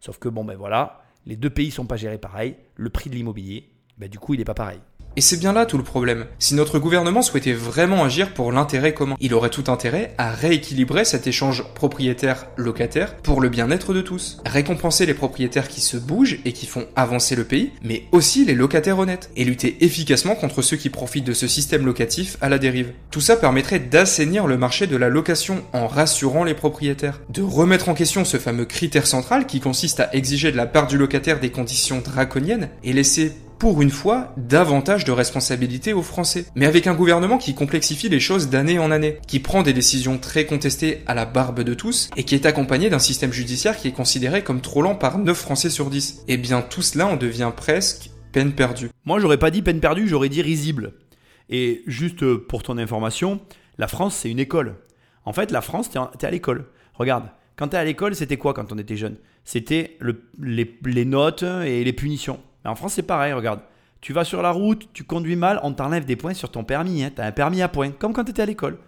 Sauf 0.00 0.18
que 0.18 0.30
bon, 0.30 0.44
ben 0.44 0.56
voilà, 0.56 1.02
les 1.26 1.36
deux 1.36 1.50
pays 1.50 1.70
sont 1.70 1.84
pas 1.84 1.96
gérés 1.96 2.18
pareil. 2.18 2.56
Le 2.76 2.88
prix 2.88 3.10
de 3.10 3.14
l'immobilier, 3.14 3.70
ben 3.98 4.08
du 4.08 4.18
coup, 4.18 4.34
il 4.34 4.38
n'est 4.38 4.44
pas 4.44 4.54
pareil. 4.54 4.80
Et 5.16 5.20
c'est 5.20 5.36
bien 5.36 5.52
là 5.52 5.64
tout 5.64 5.78
le 5.78 5.84
problème. 5.84 6.26
Si 6.40 6.54
notre 6.54 6.80
gouvernement 6.80 7.22
souhaitait 7.22 7.52
vraiment 7.52 8.02
agir 8.02 8.34
pour 8.34 8.50
l'intérêt 8.50 8.94
commun, 8.94 9.16
il 9.20 9.32
aurait 9.34 9.50
tout 9.50 9.64
intérêt 9.68 10.12
à 10.18 10.32
rééquilibrer 10.32 11.04
cet 11.04 11.28
échange 11.28 11.64
propriétaire-locataire 11.74 13.16
pour 13.18 13.40
le 13.40 13.48
bien-être 13.48 13.94
de 13.94 14.00
tous. 14.00 14.40
Récompenser 14.44 15.06
les 15.06 15.14
propriétaires 15.14 15.68
qui 15.68 15.80
se 15.80 15.96
bougent 15.96 16.40
et 16.44 16.52
qui 16.52 16.66
font 16.66 16.86
avancer 16.96 17.36
le 17.36 17.44
pays, 17.44 17.70
mais 17.82 18.04
aussi 18.10 18.44
les 18.44 18.54
locataires 18.54 18.98
honnêtes, 18.98 19.30
et 19.36 19.44
lutter 19.44 19.84
efficacement 19.84 20.34
contre 20.34 20.62
ceux 20.62 20.76
qui 20.76 20.90
profitent 20.90 21.26
de 21.26 21.32
ce 21.32 21.46
système 21.46 21.86
locatif 21.86 22.36
à 22.40 22.48
la 22.48 22.58
dérive. 22.58 22.92
Tout 23.12 23.20
ça 23.20 23.36
permettrait 23.36 23.78
d'assainir 23.78 24.48
le 24.48 24.56
marché 24.56 24.88
de 24.88 24.96
la 24.96 25.08
location 25.08 25.62
en 25.72 25.86
rassurant 25.86 26.42
les 26.42 26.54
propriétaires, 26.54 27.20
de 27.28 27.42
remettre 27.42 27.88
en 27.88 27.94
question 27.94 28.24
ce 28.24 28.38
fameux 28.38 28.64
critère 28.64 29.06
central 29.06 29.46
qui 29.46 29.60
consiste 29.60 30.00
à 30.00 30.12
exiger 30.12 30.50
de 30.50 30.56
la 30.56 30.66
part 30.66 30.88
du 30.88 30.98
locataire 30.98 31.38
des 31.38 31.50
conditions 31.50 32.02
draconiennes 32.04 32.68
et 32.82 32.92
laisser 32.92 33.32
pour 33.58 33.82
une 33.82 33.90
fois, 33.90 34.34
davantage 34.36 35.04
de 35.04 35.12
responsabilités 35.12 35.92
aux 35.92 36.02
Français. 36.02 36.46
Mais 36.54 36.66
avec 36.66 36.86
un 36.86 36.94
gouvernement 36.94 37.38
qui 37.38 37.54
complexifie 37.54 38.08
les 38.08 38.20
choses 38.20 38.48
d'année 38.50 38.78
en 38.78 38.90
année, 38.90 39.18
qui 39.26 39.40
prend 39.40 39.62
des 39.62 39.72
décisions 39.72 40.18
très 40.18 40.46
contestées 40.46 41.02
à 41.06 41.14
la 41.14 41.24
barbe 41.24 41.62
de 41.62 41.74
tous, 41.74 42.10
et 42.16 42.24
qui 42.24 42.34
est 42.34 42.46
accompagné 42.46 42.90
d'un 42.90 42.98
système 42.98 43.32
judiciaire 43.32 43.76
qui 43.76 43.88
est 43.88 43.92
considéré 43.92 44.42
comme 44.42 44.60
trop 44.60 44.82
lent 44.82 44.94
par 44.94 45.18
9 45.18 45.36
Français 45.36 45.70
sur 45.70 45.90
10. 45.90 46.24
Eh 46.28 46.36
bien 46.36 46.62
tout 46.62 46.82
cela 46.82 47.06
en 47.06 47.16
devient 47.16 47.52
presque 47.54 48.10
peine 48.32 48.52
perdue. 48.52 48.90
Moi 49.04 49.20
j'aurais 49.20 49.38
pas 49.38 49.50
dit 49.50 49.62
peine 49.62 49.80
perdue, 49.80 50.08
j'aurais 50.08 50.28
dit 50.28 50.42
risible. 50.42 50.94
Et 51.48 51.82
juste 51.86 52.24
pour 52.36 52.62
ton 52.62 52.78
information, 52.78 53.40
la 53.78 53.88
France 53.88 54.16
c'est 54.16 54.30
une 54.30 54.40
école. 54.40 54.76
En 55.24 55.32
fait 55.32 55.50
la 55.50 55.60
France, 55.60 55.90
t'es 55.90 56.26
à 56.26 56.30
l'école. 56.30 56.66
Regarde, 56.94 57.28
quand 57.56 57.68
t'es 57.68 57.76
à 57.76 57.84
l'école, 57.84 58.14
c'était 58.14 58.36
quoi 58.36 58.54
quand 58.54 58.72
on 58.72 58.78
était 58.78 58.96
jeune? 58.96 59.16
C'était 59.44 59.96
les, 60.40 60.78
les 60.84 61.04
notes 61.04 61.42
et 61.42 61.84
les 61.84 61.92
punitions. 61.92 62.40
Mais 62.64 62.70
en 62.70 62.74
France, 62.74 62.94
c'est 62.94 63.02
pareil, 63.02 63.32
regarde. 63.32 63.60
Tu 64.00 64.12
vas 64.12 64.24
sur 64.24 64.42
la 64.42 64.50
route, 64.50 64.88
tu 64.92 65.04
conduis 65.04 65.36
mal, 65.36 65.60
on 65.62 65.72
t'enlève 65.72 66.04
des 66.04 66.16
points 66.16 66.34
sur 66.34 66.50
ton 66.50 66.64
permis. 66.64 67.02
Hein. 67.02 67.10
Tu 67.14 67.22
un 67.22 67.32
permis 67.32 67.62
à 67.62 67.68
points, 67.68 67.90
comme 67.90 68.12
quand 68.12 68.24
tu 68.24 68.30
étais 68.30 68.42
à 68.42 68.46
l'école. 68.46 68.78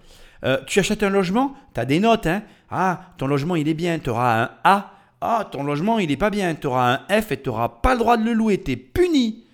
Euh, 0.44 0.58
tu 0.66 0.78
achètes 0.78 1.02
un 1.02 1.08
logement, 1.08 1.54
tu 1.74 1.80
as 1.80 1.84
des 1.84 2.00
notes. 2.00 2.26
Hein. 2.26 2.42
Ah, 2.70 3.12
ton 3.16 3.26
logement, 3.26 3.56
il 3.56 3.68
est 3.68 3.74
bien, 3.74 3.98
tu 3.98 4.10
auras 4.10 4.42
un 4.42 4.50
A. 4.64 4.92
Ah, 5.20 5.48
ton 5.50 5.62
logement, 5.64 5.98
il 5.98 6.08
n'est 6.08 6.16
pas 6.16 6.28
bien, 6.28 6.54
tu 6.54 6.66
auras 6.66 7.00
un 7.08 7.22
F 7.22 7.32
et 7.32 7.40
tu 7.40 7.48
n'auras 7.48 7.68
pas 7.68 7.94
le 7.94 7.98
droit 8.00 8.16
de 8.18 8.24
le 8.24 8.34
louer, 8.34 8.62
tu 8.62 8.72
es 8.72 8.76
puni. 8.76 9.44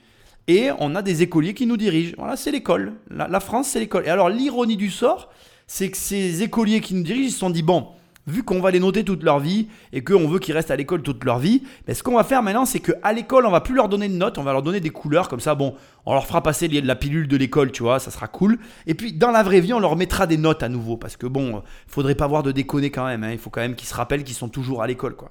Et 0.48 0.70
on 0.80 0.96
a 0.96 1.02
des 1.02 1.22
écoliers 1.22 1.54
qui 1.54 1.66
nous 1.66 1.76
dirigent. 1.76 2.14
Voilà, 2.18 2.36
c'est 2.36 2.50
l'école. 2.50 2.94
La, 3.08 3.28
la, 3.28 3.38
France, 3.38 3.68
c'est 3.68 3.78
l'école. 3.78 4.04
Et 4.06 4.10
alors, 4.10 4.28
l'ironie 4.28 4.76
du 4.76 4.90
sort, 4.90 5.30
c'est 5.68 5.90
que 5.90 5.96
ces 5.96 6.42
écoliers 6.42 6.80
qui 6.80 6.94
nous 6.94 7.04
dirigent, 7.04 7.28
ils 7.28 7.32
se 7.32 7.38
sont 7.38 7.50
dit, 7.50 7.62
bon, 7.62 7.86
vu 8.26 8.42
qu'on 8.42 8.60
va 8.60 8.70
les 8.70 8.80
noter 8.80 9.04
toute 9.04 9.22
leur 9.22 9.40
vie 9.40 9.68
et 9.92 10.02
qu'on 10.04 10.28
veut 10.28 10.38
qu'ils 10.38 10.54
restent 10.54 10.70
à 10.70 10.76
l'école 10.76 11.02
toute 11.02 11.24
leur 11.24 11.38
vie, 11.38 11.62
ben, 11.86 11.94
ce 11.94 12.02
qu'on 12.02 12.14
va 12.14 12.24
faire 12.24 12.42
maintenant, 12.42 12.64
c'est 12.64 12.80
qu'à 12.80 13.12
l'école, 13.12 13.46
on 13.46 13.50
va 13.50 13.60
plus 13.60 13.74
leur 13.74 13.88
donner 13.88 14.08
de 14.08 14.14
notes, 14.14 14.38
on 14.38 14.42
va 14.42 14.52
leur 14.52 14.62
donner 14.62 14.80
des 14.80 14.90
couleurs, 14.90 15.28
comme 15.28 15.40
ça, 15.40 15.54
bon, 15.54 15.74
on 16.06 16.14
leur 16.14 16.26
fera 16.26 16.42
passer 16.42 16.68
la 16.68 16.94
pilule 16.94 17.26
de 17.26 17.36
l'école, 17.36 17.72
tu 17.72 17.82
vois, 17.82 17.98
ça 17.98 18.10
sera 18.10 18.28
cool. 18.28 18.58
Et 18.86 18.94
puis, 18.94 19.12
dans 19.12 19.30
la 19.30 19.42
vraie 19.42 19.60
vie, 19.60 19.72
on 19.72 19.80
leur 19.80 19.96
mettra 19.96 20.26
des 20.26 20.36
notes 20.36 20.62
à 20.62 20.68
nouveau, 20.68 20.96
parce 20.96 21.16
que 21.16 21.26
bon, 21.26 21.62
faudrait 21.86 22.14
pas 22.14 22.24
avoir 22.24 22.42
de 22.42 22.52
déconner 22.52 22.90
quand 22.90 23.06
même, 23.06 23.24
hein. 23.24 23.32
il 23.32 23.38
faut 23.38 23.50
quand 23.50 23.60
même 23.60 23.74
qu'ils 23.74 23.88
se 23.88 23.94
rappellent 23.94 24.24
qu'ils 24.24 24.36
sont 24.36 24.48
toujours 24.48 24.82
à 24.82 24.86
l'école, 24.86 25.16
quoi. 25.16 25.30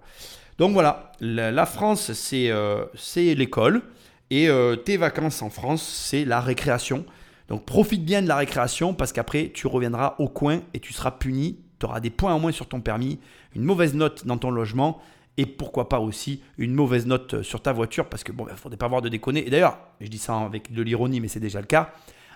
Donc 0.58 0.74
voilà, 0.74 1.14
la, 1.22 1.66
France, 1.66 2.12
euh, 2.34 2.86
c'est 2.94 3.34
l'école, 3.34 3.82
et 4.30 4.48
euh, 4.48 4.76
tes 4.76 4.98
vacances 4.98 5.42
en 5.42 5.50
France, 5.50 5.82
c'est 5.82 6.24
la 6.24 6.40
récréation. 6.40 7.06
Donc 7.50 7.66
profite 7.66 8.06
bien 8.06 8.22
de 8.22 8.28
la 8.28 8.36
récréation, 8.36 8.94
parce 8.94 9.12
qu'après, 9.12 9.52
tu 9.54 9.66
reviendras 9.66 10.16
au 10.20 10.28
coin 10.28 10.62
et 10.74 10.80
tu 10.80 10.94
seras 10.94 11.12
puni 11.12 11.58
tu 11.82 11.86
auras 11.86 12.00
des 12.00 12.10
points 12.10 12.34
en 12.34 12.40
moins 12.40 12.52
sur 12.52 12.68
ton 12.68 12.80
permis, 12.80 13.20
une 13.56 13.64
mauvaise 13.64 13.94
note 13.94 14.26
dans 14.26 14.38
ton 14.38 14.52
logement 14.52 15.02
et 15.38 15.46
pourquoi 15.46 15.90
pas 15.90 16.00
aussi 16.00 16.42
une 16.58 16.74
mauvaise 16.74 17.06
note 17.06 17.42
sur 17.42 17.62
ta 17.62 17.74
voiture 17.74 18.08
parce 18.08 18.24
que 18.24 18.32
bon, 18.32 18.46
il 18.48 18.52
ne 18.52 18.58
faudrait 18.58 18.78
pas 18.78 18.86
avoir 18.86 19.02
de 19.02 19.10
déconner. 19.10 19.46
Et 19.46 19.50
d'ailleurs, 19.50 19.80
je 20.00 20.08
dis 20.08 20.18
ça 20.18 20.38
avec 20.38 20.72
de 20.72 20.82
l'ironie, 20.82 21.20
mais 21.20 21.28
c'est 21.28 21.40
déjà 21.40 21.60
le 21.60 21.68
cas, 21.68 21.94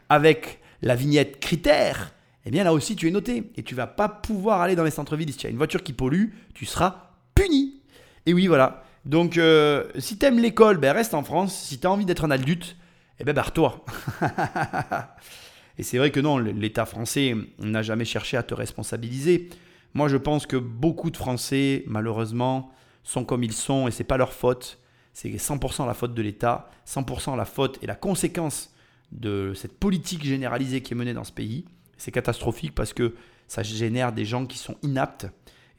avec 0.09 0.59
la 0.81 0.95
vignette 0.95 1.39
critère, 1.39 2.13
eh 2.45 2.51
bien 2.51 2.63
là 2.63 2.73
aussi 2.73 2.95
tu 2.95 3.07
es 3.07 3.11
noté 3.11 3.51
et 3.55 3.63
tu 3.63 3.75
vas 3.75 3.87
pas 3.87 4.09
pouvoir 4.09 4.61
aller 4.61 4.75
dans 4.75 4.83
les 4.83 4.91
centres-villes. 4.91 5.31
Si 5.31 5.37
tu 5.37 5.47
as 5.47 5.49
une 5.49 5.57
voiture 5.57 5.83
qui 5.83 5.93
pollue, 5.93 6.29
tu 6.53 6.65
seras 6.65 7.11
puni. 7.33 7.81
Et 8.25 8.33
oui, 8.33 8.47
voilà. 8.47 8.83
Donc 9.05 9.37
euh, 9.37 9.85
si 9.99 10.17
tu 10.17 10.25
aimes 10.25 10.39
l'école, 10.39 10.77
ben, 10.77 10.91
reste 10.91 11.13
en 11.13 11.23
France. 11.23 11.55
Si 11.55 11.79
tu 11.79 11.87
as 11.87 11.91
envie 11.91 12.05
d'être 12.05 12.25
un 12.25 12.31
adulte, 12.31 12.75
eh 13.19 13.23
ben 13.23 13.33
barre-toi. 13.33 13.85
Et 15.77 15.83
c'est 15.83 15.97
vrai 15.97 16.11
que 16.11 16.19
non, 16.19 16.37
l'État 16.37 16.85
français 16.85 17.35
n'a 17.59 17.81
jamais 17.81 18.05
cherché 18.05 18.37
à 18.37 18.43
te 18.43 18.53
responsabiliser. 18.53 19.49
Moi, 19.93 20.07
je 20.07 20.17
pense 20.17 20.45
que 20.45 20.57
beaucoup 20.57 21.09
de 21.09 21.17
Français, 21.17 21.83
malheureusement, 21.87 22.71
sont 23.03 23.23
comme 23.23 23.43
ils 23.43 23.53
sont 23.53 23.87
et 23.87 23.91
c'est 23.91 24.03
pas 24.03 24.17
leur 24.17 24.33
faute. 24.33 24.79
C'est 25.13 25.29
100% 25.29 25.87
la 25.87 25.93
faute 25.93 26.13
de 26.13 26.21
l'État, 26.21 26.69
100% 26.87 27.37
la 27.37 27.45
faute 27.45 27.79
et 27.81 27.87
la 27.87 27.95
conséquence 27.95 28.73
de 29.11 29.53
cette 29.55 29.77
politique 29.77 30.25
généralisée 30.25 30.81
qui 30.81 30.93
est 30.93 30.97
menée 30.97 31.13
dans 31.13 31.23
ce 31.23 31.31
pays. 31.31 31.65
C'est 31.97 32.11
catastrophique 32.11 32.75
parce 32.75 32.93
que 32.93 33.15
ça 33.47 33.63
génère 33.63 34.11
des 34.11 34.25
gens 34.25 34.45
qui 34.45 34.57
sont 34.57 34.75
inaptes 34.81 35.27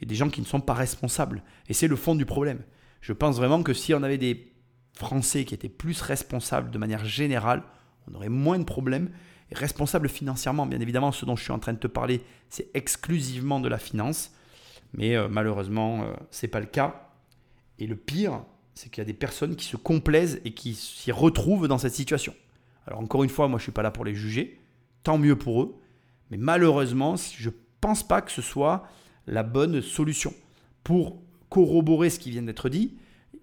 et 0.01 0.07
des 0.07 0.15
gens 0.15 0.31
qui 0.31 0.41
ne 0.41 0.47
sont 0.47 0.61
pas 0.61 0.75
responsables. 0.75 1.43
Et 1.69 1.75
c'est 1.75 1.89
le 1.89 1.97
fond 1.97 2.15
du 2.15 2.25
problème. 2.25 2.63
Je 3.01 3.13
pense 3.13 3.37
vraiment 3.37 3.63
que 3.63 3.75
si 3.75 3.93
on 3.95 4.03
avait 4.03 4.19
des 4.19 4.53
Français 4.95 5.45
qui 5.45 5.55
étaient 5.55 5.69
plus 5.69 6.01
responsables 6.01 6.71
de 6.71 6.79
manière 6.79 7.05
générale, 7.05 7.63
on 8.11 8.15
aurait 8.15 8.29
moins 8.29 8.59
de 8.59 8.65
problèmes 8.65 9.11
responsable 9.53 10.09
financièrement. 10.09 10.67
Bien 10.67 10.81
évidemment, 10.81 11.13
ce 11.13 11.25
dont 11.25 11.37
je 11.37 11.45
suis 11.45 11.53
en 11.53 11.59
train 11.59 11.73
de 11.73 11.79
te 11.79 11.87
parler, 11.87 12.23
c'est 12.51 12.69
exclusivement 12.75 13.61
de 13.61 13.69
la 13.69 13.79
finance. 13.79 14.33
Mais 14.93 15.17
euh, 15.17 15.29
malheureusement, 15.29 16.03
euh, 16.03 16.15
ce 16.31 16.47
n'est 16.47 16.51
pas 16.51 16.61
le 16.61 16.67
cas. 16.67 17.11
Et 17.79 17.87
le 17.87 17.97
pire, 17.97 18.43
c'est 18.75 18.91
qu'il 18.91 19.01
y 19.01 19.03
a 19.03 19.07
des 19.07 19.15
personnes 19.15 19.57
qui 19.57 19.65
se 19.65 19.77
complaisent 19.77 20.41
et 20.45 20.53
qui 20.53 20.75
s'y 20.75 21.13
retrouvent 21.13 21.69
dans 21.69 21.79
cette 21.79 21.95
situation. 21.95 22.35
Alors 22.87 23.01
encore 23.01 23.25
une 23.25 23.31
fois, 23.31 23.49
moi 23.49 23.59
je 23.59 23.63
ne 23.63 23.67
suis 23.67 23.73
pas 23.73 23.83
là 23.83 23.91
pour 23.91 24.05
les 24.05 24.15
juger. 24.15 24.61
Tant 25.03 25.19
mieux 25.19 25.37
pour 25.37 25.63
eux. 25.63 25.77
Mais 26.31 26.37
malheureusement, 26.37 27.17
je 27.17 27.49
ne 27.49 27.55
pense 27.81 28.07
pas 28.07 28.23
que 28.23 28.33
ce 28.33 28.43
soit 28.43 28.89
la 29.27 29.43
bonne 29.43 29.81
solution. 29.81 30.33
Pour 30.83 31.21
corroborer 31.49 32.11
ce 32.11 32.19
qui 32.19 32.31
vient 32.31 32.43
d'être 32.43 32.69
dit, 32.69 32.97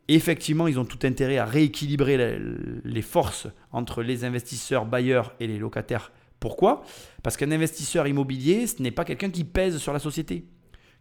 effectivement, 0.08 0.68
ils 0.68 0.80
ont 0.80 0.86
tout 0.86 1.00
intérêt 1.04 1.38
à 1.38 1.46
rééquilibrer 1.46 2.40
les 2.84 3.02
forces 3.02 3.48
entre 3.72 4.02
les 4.02 4.26
investisseurs 4.26 4.86
bailleurs 4.86 5.34
et 5.40 5.48
les 5.48 5.58
locataires. 5.58 6.12
Pourquoi? 6.40 6.84
Parce 7.22 7.38
qu'un 7.38 7.52
investisseur 7.52 8.06
immobilier, 8.08 8.68
ce 8.68 8.82
n'est 8.82 8.92
pas 8.92 9.06
quelqu'un 9.06 9.30
qui 9.30 9.46
pèse 9.46 9.78
sur 9.78 9.94
la 9.94 10.00
société. 10.00 10.46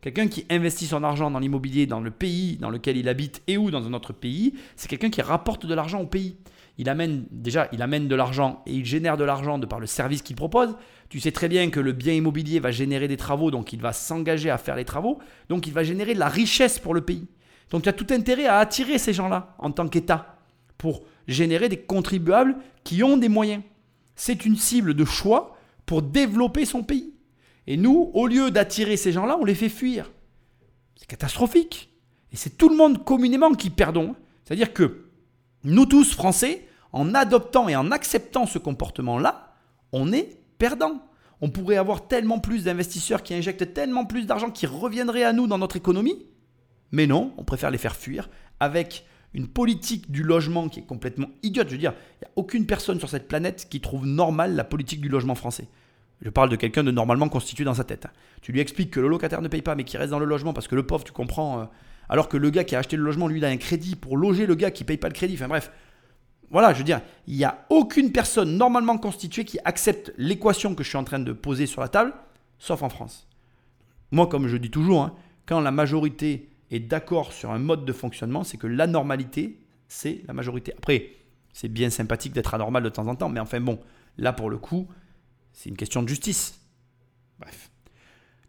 Quelqu'un 0.00 0.26
qui 0.26 0.44
investit 0.50 0.86
son 0.86 1.04
argent 1.04 1.30
dans 1.30 1.38
l'immobilier 1.38 1.86
dans 1.86 2.00
le 2.00 2.10
pays 2.10 2.56
dans 2.56 2.70
lequel 2.70 2.96
il 2.96 3.08
habite 3.08 3.42
et 3.46 3.56
ou 3.56 3.70
dans 3.70 3.86
un 3.86 3.92
autre 3.92 4.12
pays, 4.12 4.54
c'est 4.76 4.88
quelqu'un 4.88 5.10
qui 5.10 5.22
rapporte 5.22 5.64
de 5.66 5.74
l'argent 5.74 6.00
au 6.00 6.06
pays. 6.06 6.36
Il 6.78 6.88
amène 6.88 7.26
déjà, 7.30 7.68
il 7.72 7.82
amène 7.82 8.08
de 8.08 8.14
l'argent 8.14 8.62
et 8.66 8.72
il 8.72 8.84
génère 8.84 9.16
de 9.16 9.24
l'argent 9.24 9.58
de 9.58 9.66
par 9.66 9.78
le 9.78 9.86
service 9.86 10.22
qu'il 10.22 10.36
propose. 10.36 10.76
Tu 11.08 11.20
sais 11.20 11.30
très 11.30 11.48
bien 11.48 11.70
que 11.70 11.80
le 11.80 11.92
bien 11.92 12.14
immobilier 12.14 12.58
va 12.58 12.70
générer 12.70 13.06
des 13.06 13.16
travaux, 13.16 13.50
donc 13.50 13.72
il 13.72 13.80
va 13.80 13.92
s'engager 13.92 14.50
à 14.50 14.58
faire 14.58 14.74
les 14.74 14.84
travaux, 14.84 15.18
donc 15.48 15.66
il 15.66 15.72
va 15.72 15.84
générer 15.84 16.14
de 16.14 16.18
la 16.18 16.28
richesse 16.28 16.78
pour 16.78 16.94
le 16.94 17.02
pays. 17.02 17.26
Donc 17.72 17.82
tu 17.82 17.88
as 17.88 17.94
tout 17.94 18.06
intérêt 18.10 18.46
à 18.46 18.58
attirer 18.58 18.98
ces 18.98 19.14
gens-là 19.14 19.56
en 19.58 19.72
tant 19.72 19.88
qu'État 19.88 20.36
pour 20.76 21.02
générer 21.26 21.68
des 21.68 21.78
contribuables 21.78 22.56
qui 22.84 23.02
ont 23.02 23.16
des 23.16 23.30
moyens. 23.30 23.62
C'est 24.14 24.44
une 24.44 24.56
cible 24.56 24.94
de 24.94 25.04
choix 25.06 25.56
pour 25.86 26.02
développer 26.02 26.66
son 26.66 26.82
pays. 26.82 27.14
Et 27.66 27.78
nous, 27.78 28.10
au 28.12 28.26
lieu 28.26 28.50
d'attirer 28.50 28.98
ces 28.98 29.12
gens-là, 29.12 29.38
on 29.40 29.44
les 29.44 29.54
fait 29.54 29.70
fuir. 29.70 30.10
C'est 30.96 31.06
catastrophique. 31.06 31.90
Et 32.30 32.36
c'est 32.36 32.58
tout 32.58 32.68
le 32.68 32.76
monde 32.76 33.04
communément 33.04 33.52
qui 33.52 33.70
perdons. 33.70 34.14
C'est-à-dire 34.44 34.74
que 34.74 35.06
nous 35.64 35.86
tous, 35.86 36.12
Français, 36.12 36.68
en 36.92 37.14
adoptant 37.14 37.68
et 37.68 37.76
en 37.76 37.90
acceptant 37.90 38.44
ce 38.44 38.58
comportement-là, 38.58 39.54
on 39.92 40.12
est 40.12 40.40
perdant. 40.58 41.02
On 41.40 41.48
pourrait 41.48 41.76
avoir 41.76 42.06
tellement 42.06 42.38
plus 42.38 42.64
d'investisseurs 42.64 43.22
qui 43.22 43.32
injectent 43.32 43.72
tellement 43.72 44.04
plus 44.04 44.26
d'argent 44.26 44.50
qui 44.50 44.66
reviendrait 44.66 45.24
à 45.24 45.32
nous 45.32 45.46
dans 45.46 45.58
notre 45.58 45.76
économie 45.76 46.26
mais 46.92 47.06
non, 47.06 47.32
on 47.38 47.44
préfère 47.44 47.70
les 47.70 47.78
faire 47.78 47.96
fuir 47.96 48.28
avec 48.60 49.04
une 49.34 49.48
politique 49.48 50.10
du 50.10 50.22
logement 50.22 50.68
qui 50.68 50.80
est 50.80 50.84
complètement 50.84 51.28
idiote. 51.42 51.68
Je 51.68 51.72
veux 51.72 51.78
dire, 51.78 51.94
il 52.20 52.24
n'y 52.24 52.28
a 52.28 52.32
aucune 52.36 52.66
personne 52.66 52.98
sur 52.98 53.08
cette 53.08 53.28
planète 53.28 53.66
qui 53.70 53.80
trouve 53.80 54.06
normal 54.06 54.54
la 54.54 54.64
politique 54.64 55.00
du 55.00 55.08
logement 55.08 55.34
français. 55.34 55.68
Je 56.20 56.30
parle 56.30 56.50
de 56.50 56.56
quelqu'un 56.56 56.84
de 56.84 56.90
normalement 56.90 57.28
constitué 57.28 57.64
dans 57.64 57.74
sa 57.74 57.84
tête. 57.84 58.06
Tu 58.42 58.52
lui 58.52 58.60
expliques 58.60 58.90
que 58.90 59.00
le 59.00 59.08
locataire 59.08 59.42
ne 59.42 59.48
paye 59.48 59.62
pas, 59.62 59.74
mais 59.74 59.84
qu'il 59.84 59.98
reste 59.98 60.10
dans 60.10 60.20
le 60.20 60.26
logement 60.26 60.52
parce 60.52 60.68
que 60.68 60.76
le 60.76 60.86
pauvre, 60.86 61.02
tu 61.02 61.12
comprends, 61.12 61.60
euh, 61.60 61.64
alors 62.08 62.28
que 62.28 62.36
le 62.36 62.50
gars 62.50 62.62
qui 62.62 62.76
a 62.76 62.78
acheté 62.78 62.96
le 62.96 63.02
logement, 63.02 63.26
lui, 63.26 63.40
il 63.40 63.44
a 63.44 63.48
un 63.48 63.56
crédit 63.56 63.96
pour 63.96 64.16
loger 64.16 64.46
le 64.46 64.54
gars 64.54 64.70
qui 64.70 64.84
ne 64.84 64.86
paye 64.86 64.98
pas 64.98 65.08
le 65.08 65.14
crédit. 65.14 65.34
Enfin 65.34 65.48
bref, 65.48 65.72
voilà, 66.50 66.74
je 66.74 66.78
veux 66.78 66.84
dire, 66.84 67.00
il 67.26 67.36
n'y 67.36 67.44
a 67.44 67.64
aucune 67.70 68.12
personne 68.12 68.56
normalement 68.56 68.98
constituée 68.98 69.44
qui 69.44 69.58
accepte 69.64 70.12
l'équation 70.16 70.74
que 70.74 70.84
je 70.84 70.90
suis 70.90 70.98
en 70.98 71.04
train 71.04 71.18
de 71.18 71.32
poser 71.32 71.66
sur 71.66 71.80
la 71.80 71.88
table, 71.88 72.12
sauf 72.58 72.82
en 72.82 72.90
France. 72.90 73.26
Moi, 74.12 74.26
comme 74.26 74.46
je 74.46 74.58
dis 74.58 74.70
toujours, 74.70 75.02
hein, 75.02 75.14
quand 75.46 75.60
la 75.60 75.70
majorité 75.70 76.50
est 76.74 76.80
d'accord 76.80 77.32
sur 77.32 77.50
un 77.50 77.58
mode 77.58 77.84
de 77.84 77.92
fonctionnement, 77.92 78.44
c'est 78.44 78.56
que 78.56 78.66
la 78.66 78.86
normalité, 78.86 79.60
c'est 79.88 80.22
la 80.26 80.34
majorité. 80.34 80.72
Après, 80.76 81.10
c'est 81.52 81.68
bien 81.68 81.90
sympathique 81.90 82.32
d'être 82.32 82.54
anormal 82.54 82.82
de 82.82 82.88
temps 82.88 83.06
en 83.08 83.14
temps, 83.14 83.28
mais 83.28 83.40
enfin 83.40 83.60
bon, 83.60 83.78
là 84.18 84.32
pour 84.32 84.50
le 84.50 84.58
coup, 84.58 84.88
C'est 85.52 85.68
une 85.68 85.76
question 85.76 86.02
de 86.02 86.08
justice. 86.08 86.58
Bref. 87.38 87.70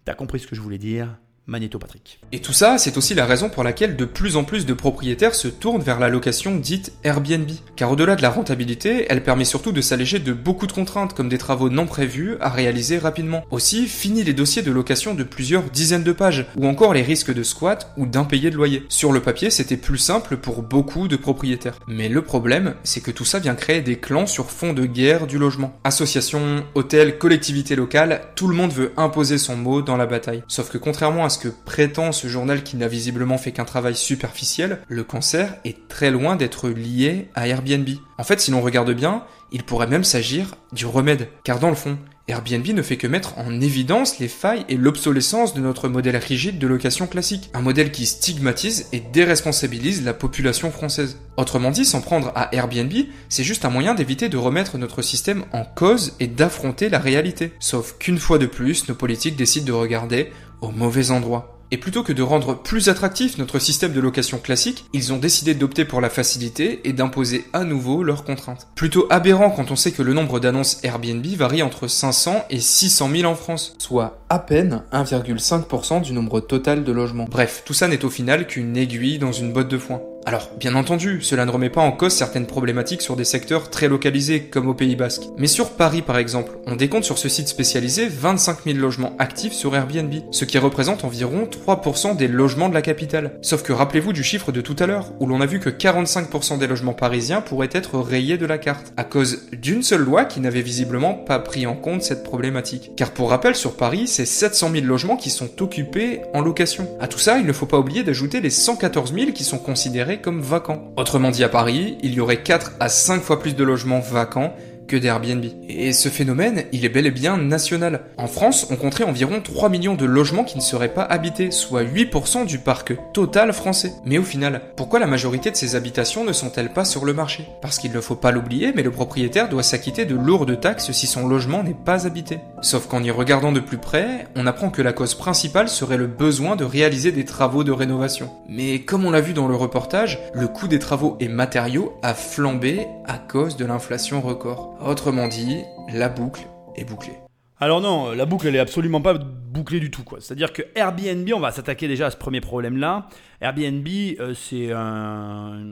T'as 0.06 0.16
compris 0.16 0.40
ce 0.40 0.48
que 0.48 0.56
je 0.56 0.62
voulais 0.62 0.78
dire? 0.78 1.18
Magnéto 1.46 1.78
Patrick. 1.78 2.22
Et 2.32 2.40
tout 2.40 2.54
ça, 2.54 2.78
c'est 2.78 2.96
aussi 2.96 3.14
la 3.14 3.26
raison 3.26 3.50
pour 3.50 3.64
laquelle 3.64 3.98
de 3.98 4.06
plus 4.06 4.38
en 4.38 4.46
plus 4.46 4.66
de 4.66 4.74
propriétaires 4.74 5.36
se 5.36 5.50
tournent 5.50 5.82
vers 5.82 6.00
la 6.00 6.08
location 6.08 6.56
dite 6.56 6.94
Airbnb. 7.04 7.50
Car 7.76 7.92
au-delà 7.92 8.16
de 8.16 8.22
la 8.22 8.30
rentabilité, 8.30 9.06
elle 9.10 9.24
permet 9.24 9.44
surtout 9.44 9.74
de 9.74 9.82
s'alléger 9.82 10.20
de 10.20 10.32
beaucoup 10.32 10.68
de 10.68 10.72
contraintes, 10.72 11.14
comme 11.14 11.28
des 11.28 11.38
travaux 11.38 11.70
non 11.70 11.86
prévus 11.86 12.38
à 12.40 12.50
réaliser 12.50 12.98
rapidement. 12.98 13.44
Aussi, 13.52 13.88
fini 13.88 14.24
les 14.24 14.34
dossiers 14.34 14.62
de 14.62 14.72
location 14.72 15.16
de 15.16 15.24
plusieurs 15.24 15.64
dizaines 15.64 16.04
de 16.04 16.14
pages, 16.14 16.46
ou 16.56 16.66
encore 16.66 16.94
les 16.94 17.02
risques 17.02 17.34
de 17.34 17.44
squat 17.44 17.92
ou 17.98 18.06
d'impayé 18.06 18.50
de 18.50 18.56
loyer. 18.56 18.86
Sur 18.88 19.12
le 19.12 19.22
papier, 19.22 19.50
c'était 19.50 19.76
plus 19.76 19.98
simple 19.98 20.38
pour 20.38 20.62
beaucoup 20.62 21.10
de 21.10 21.18
propriétaires. 21.18 21.78
Mais 21.88 22.08
le 22.08 22.22
problème, 22.22 22.76
c'est 22.84 23.02
que 23.02 23.12
tout 23.12 23.26
ça 23.26 23.40
vient 23.40 23.56
créer 23.56 23.82
des 23.82 23.98
clans 23.98 24.28
sur 24.28 24.50
fond 24.50 24.72
de 24.72 24.86
guerre 24.86 25.28
du 25.28 25.38
logement. 25.38 25.78
Associations, 25.84 26.64
hôtels, 26.74 27.18
collectivités 27.18 27.76
locales, 27.76 28.22
tout 28.36 28.48
le 28.48 28.56
monde 28.56 28.72
veut 28.72 28.94
imposer 28.96 29.38
son 29.38 29.58
mot 29.58 29.82
dans 29.82 29.98
la 29.98 30.06
bataille. 30.06 30.44
Sauf 30.48 30.70
que 30.70 30.78
contrairement 30.78 31.26
à 31.26 31.33
que 31.38 31.48
prétend 31.48 32.12
ce 32.12 32.28
journal 32.28 32.64
qui 32.64 32.78
n'a 32.78 32.88
visiblement 32.88 33.38
fait 33.38 33.52
qu'un 33.52 33.66
travail 33.66 33.96
superficiel, 33.96 34.80
le 34.88 35.04
cancer 35.04 35.56
est 35.66 35.88
très 35.88 36.12
loin 36.12 36.36
d'être 36.36 36.70
lié 36.70 37.30
à 37.36 37.48
Airbnb. 37.48 37.88
En 38.18 38.24
fait, 38.24 38.40
si 38.40 38.52
l'on 38.52 38.62
regarde 38.62 38.92
bien, 38.92 39.24
il 39.52 39.64
pourrait 39.64 39.88
même 39.88 40.04
s'agir 40.04 40.56
du 40.72 40.86
remède. 40.86 41.30
Car 41.44 41.60
dans 41.60 41.70
le 41.70 41.76
fond, 41.76 41.98
Airbnb 42.30 42.66
ne 42.68 42.82
fait 42.82 42.96
que 42.96 43.06
mettre 43.06 43.38
en 43.38 43.60
évidence 43.60 44.18
les 44.20 44.30
failles 44.30 44.66
et 44.70 44.78
l'obsolescence 44.78 45.54
de 45.54 45.60
notre 45.60 45.90
modèle 45.90 46.16
rigide 46.16 46.58
de 46.58 46.68
location 46.68 47.06
classique. 47.06 47.50
Un 47.54 47.62
modèle 47.62 47.92
qui 47.92 48.06
stigmatise 48.06 48.88
et 48.94 49.02
déresponsabilise 49.02 50.06
la 50.06 50.14
population 50.14 50.72
française. 50.72 51.20
Autrement 51.36 51.70
dit, 51.70 51.84
s'en 51.84 52.00
prendre 52.00 52.32
à 52.34 52.56
Airbnb, 52.56 52.94
c'est 53.28 53.44
juste 53.44 53.66
un 53.66 53.70
moyen 53.70 53.94
d'éviter 53.94 54.30
de 54.30 54.38
remettre 54.38 54.78
notre 54.78 55.02
système 55.02 55.44
en 55.52 55.66
cause 55.66 56.16
et 56.22 56.28
d'affronter 56.28 56.88
la 56.88 57.00
réalité. 57.00 57.52
Sauf 57.60 57.98
qu'une 58.00 58.20
fois 58.20 58.38
de 58.38 58.46
plus, 58.46 58.88
nos 58.88 58.96
politiques 58.96 59.36
décident 59.36 59.66
de 59.66 59.74
regarder 59.74 60.32
au 60.64 60.72
mauvais 60.72 61.12
endroit. 61.12 61.50
Et 61.72 61.78
plutôt 61.78 62.04
que 62.04 62.14
de 62.14 62.22
rendre 62.22 62.54
plus 62.54 62.88
attractif 62.88 63.40
notre 63.40 63.58
système 63.58 63.94
de 63.94 64.00
location 64.00 64.38
classique, 64.38 64.86
ils 64.94 65.12
ont 65.12 65.18
décidé 65.18 65.56
d'opter 65.56 65.86
pour 65.86 66.02
la 66.02 66.10
facilité 66.12 66.82
et 66.84 66.94
d'imposer 66.94 67.46
à 67.52 67.64
nouveau 67.64 68.04
leurs 68.04 68.24
contraintes. 68.24 68.68
Plutôt 68.76 69.08
aberrant 69.10 69.50
quand 69.50 69.72
on 69.72 69.76
sait 69.76 69.92
que 69.92 70.04
le 70.04 70.14
nombre 70.14 70.40
d'annonces 70.40 70.80
Airbnb 70.84 71.26
varie 71.36 71.64
entre 71.64 71.88
500 71.88 72.46
et 72.52 72.60
600 72.60 73.10
000 73.10 73.32
en 73.32 73.34
France, 73.34 73.76
soit 73.80 74.20
à 74.30 74.38
peine 74.38 74.84
1,5% 74.94 76.04
du 76.04 76.14
nombre 76.14 76.42
total 76.42 76.84
de 76.84 76.92
logements. 76.92 77.28
Bref, 77.30 77.64
tout 77.66 77.74
ça 77.74 77.88
n'est 77.88 78.06
au 78.06 78.12
final 78.12 78.46
qu'une 78.46 78.78
aiguille 78.78 79.18
dans 79.18 79.32
une 79.32 79.52
botte 79.52 79.70
de 79.70 79.80
foin. 79.80 80.00
Alors, 80.26 80.52
bien 80.58 80.76
entendu, 80.76 81.22
cela 81.22 81.46
ne 81.46 81.52
remet 81.52 81.70
pas 81.70 81.82
en 81.82 81.92
cause 81.92 82.14
certaines 82.14 82.46
problématiques 82.46 83.02
sur 83.02 83.18
des 83.18 83.26
secteurs 83.26 83.70
très 83.70 83.90
localisés, 83.90 84.44
comme 84.44 84.70
au 84.70 84.74
Pays 84.74 84.96
Basque. 84.96 85.24
Mais 85.38 85.48
sur 85.48 85.72
Paris, 85.72 86.02
par 86.02 86.18
exemple, 86.18 86.58
on 86.66 86.78
décompte 86.78 87.04
sur 87.04 87.18
ce 87.18 87.28
site 87.28 87.50
spécialisé 87.50 88.08
25 88.08 88.64
000 88.64 88.78
logements 88.78 89.16
actifs 89.20 89.52
sur 89.52 89.76
Airbnb, 89.76 90.14
ce 90.32 90.46
qui 90.46 90.58
représente 90.58 91.04
environ 91.04 91.46
3% 91.68 92.16
des 92.16 92.30
logements 92.30 92.70
de 92.70 92.74
la 92.74 92.82
capitale. 92.82 93.38
Sauf 93.42 93.64
que 93.64 93.74
rappelez-vous 93.74 94.14
du 94.14 94.24
chiffre 94.24 94.54
de 94.54 94.62
tout 94.62 94.78
à 94.80 94.88
l'heure, 94.88 95.12
où 95.20 95.26
l'on 95.26 95.42
a 95.42 95.46
vu 95.46 95.60
que 95.60 95.70
45% 95.70 96.58
des 96.58 96.68
logements 96.68 96.94
parisiens 96.94 97.42
pourraient 97.42 97.70
être 97.74 98.00
rayés 98.00 98.38
de 98.38 98.46
la 98.46 98.58
carte, 98.58 98.94
à 98.96 99.04
cause 99.04 99.50
d'une 99.52 99.84
seule 99.84 100.04
loi 100.04 100.24
qui 100.24 100.40
n'avait 100.40 100.62
visiblement 100.62 101.16
pas 101.16 101.40
pris 101.40 101.68
en 101.68 101.76
compte 101.76 102.02
cette 102.02 102.24
problématique. 102.24 102.92
Car 102.96 103.12
pour 103.12 103.30
rappel, 103.30 103.56
sur 103.56 103.76
Paris, 103.76 104.08
c'est 104.08 104.26
700 104.26 104.72
000 104.72 104.86
logements 104.86 105.18
qui 105.18 105.30
sont 105.30 105.62
occupés 105.62 106.22
en 106.34 106.40
location. 106.40 106.88
À 107.02 107.08
tout 107.08 107.20
ça, 107.20 107.40
il 107.40 107.46
ne 107.46 107.54
faut 107.54 107.66
pas 107.66 107.80
oublier 107.80 108.04
d'ajouter 108.04 108.40
les 108.40 108.50
114 108.50 109.14
000 109.14 109.32
qui 109.34 109.44
sont 109.44 109.60
considérés 109.60 110.13
comme 110.22 110.42
vacants. 110.42 110.94
Autrement 110.98 111.32
dit, 111.32 111.44
à 111.44 111.50
Paris, 111.50 111.98
il 112.02 112.14
y 112.14 112.20
aurait 112.20 112.44
4 112.44 112.74
à 112.80 112.90
5 112.90 113.22
fois 113.22 113.40
plus 113.40 113.56
de 113.56 113.64
logements 113.64 114.00
vacants 114.00 114.56
que 114.88 114.98
d'Airbnb. 114.98 115.46
Et 115.68 115.94
ce 115.94 116.10
phénomène, 116.10 116.64
il 116.72 116.86
est 116.86 116.90
bel 116.90 117.06
et 117.06 117.12
bien 117.12 117.38
national. 117.38 118.02
En 118.18 118.28
France, 118.28 118.68
on 118.70 118.76
compterait 118.76 119.04
environ 119.04 119.42
3 119.42 119.70
millions 119.70 119.96
de 119.96 120.06
logements 120.06 120.44
qui 120.44 120.58
ne 120.58 120.64
seraient 120.64 120.94
pas 120.94 121.04
habités, 121.04 121.52
soit 121.52 121.84
8% 121.84 122.46
du 122.46 122.60
parc 122.60 122.94
total 123.14 123.54
français. 123.54 123.94
Mais 124.06 124.18
au 124.18 124.24
final, 124.24 124.62
pourquoi 124.76 125.00
la 125.00 125.08
majorité 125.08 125.52
de 125.52 125.56
ces 125.56 125.76
habitations 125.76 126.24
ne 126.24 126.34
sont-elles 126.34 126.74
pas 126.74 126.86
sur 126.86 127.06
le 127.06 127.14
marché? 127.14 127.48
Parce 127.62 127.80
qu'il 127.80 127.92
ne 127.92 128.02
faut 128.02 128.16
pas 128.16 128.32
l'oublier, 128.32 128.74
mais 128.76 128.84
le 128.84 128.92
propriétaire 128.92 129.50
doit 129.50 129.64
s'acquitter 129.64 130.06
de 130.06 130.16
lourdes 130.16 130.60
taxes 130.60 130.92
si 130.92 131.08
son 131.08 131.28
logement 131.28 131.64
n'est 131.64 131.74
pas 131.74 132.06
habité. 132.06 132.40
Sauf 132.62 132.88
qu'en 132.88 133.04
y 133.04 133.12
regardant 133.12 133.52
de 133.52 133.60
plus 133.60 133.78
près, 133.78 134.28
on 134.36 134.48
apprend 134.48 134.70
que 134.70 134.82
la 134.82 134.94
cause 134.94 135.16
principale 135.16 135.70
serait 135.70 135.98
le 135.98 136.08
besoin 136.08 136.56
de 136.56 136.64
réaliser 136.64 137.12
des 137.12 137.26
travaux 137.26 137.64
de 137.64 137.72
rénovation. 137.72 138.30
Mais 138.48 138.80
comme 138.80 139.06
on 139.06 139.12
l'a 139.12 139.22
vu 139.22 139.34
dans 139.34 139.48
le 139.48 139.56
reportage, 139.56 140.20
le 140.34 140.48
coût 140.48 140.68
des 140.68 140.80
travaux 140.80 141.18
et 141.20 141.28
matériaux 141.28 141.94
a 142.02 142.14
flambé 142.14 142.88
à 143.06 143.18
cause 143.18 143.58
de 143.58 143.66
l'inflation 143.66 144.22
record. 144.22 144.76
Autrement 144.86 145.30
dit, 145.30 145.64
la 145.94 146.10
boucle 146.10 146.42
est 146.76 146.84
bouclée. 146.84 147.14
Alors 147.58 147.80
non, 147.80 148.12
la 148.12 148.26
boucle 148.26 148.48
elle 148.48 148.58
est 148.58 148.60
absolument 148.60 149.00
pas 149.00 149.14
bouclée 149.14 149.80
du 149.80 149.90
tout. 149.90 150.04
C'est-à-dire 150.20 150.52
que 150.52 150.62
Airbnb, 150.76 151.30
on 151.34 151.40
va 151.40 151.52
s'attaquer 151.52 151.88
déjà 151.88 152.08
à 152.08 152.12
ce 152.12 152.18
premier 152.18 152.42
problème 152.42 152.76
là. 152.76 153.08
Airbnb, 153.40 153.88
euh, 154.20 154.34
c'est 154.34 154.74
un 154.74 155.64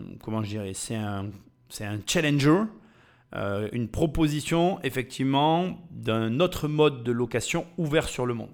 challenger, 2.08 2.62
euh, 3.36 3.68
une 3.74 3.90
proposition 3.90 4.80
effectivement 4.84 5.78
d'un 5.92 6.40
autre 6.40 6.70
mode 6.70 7.04
de 7.04 7.12
location 7.12 7.66
ouvert 7.78 8.08
sur 8.08 8.26
le 8.26 8.34
monde. 8.34 8.52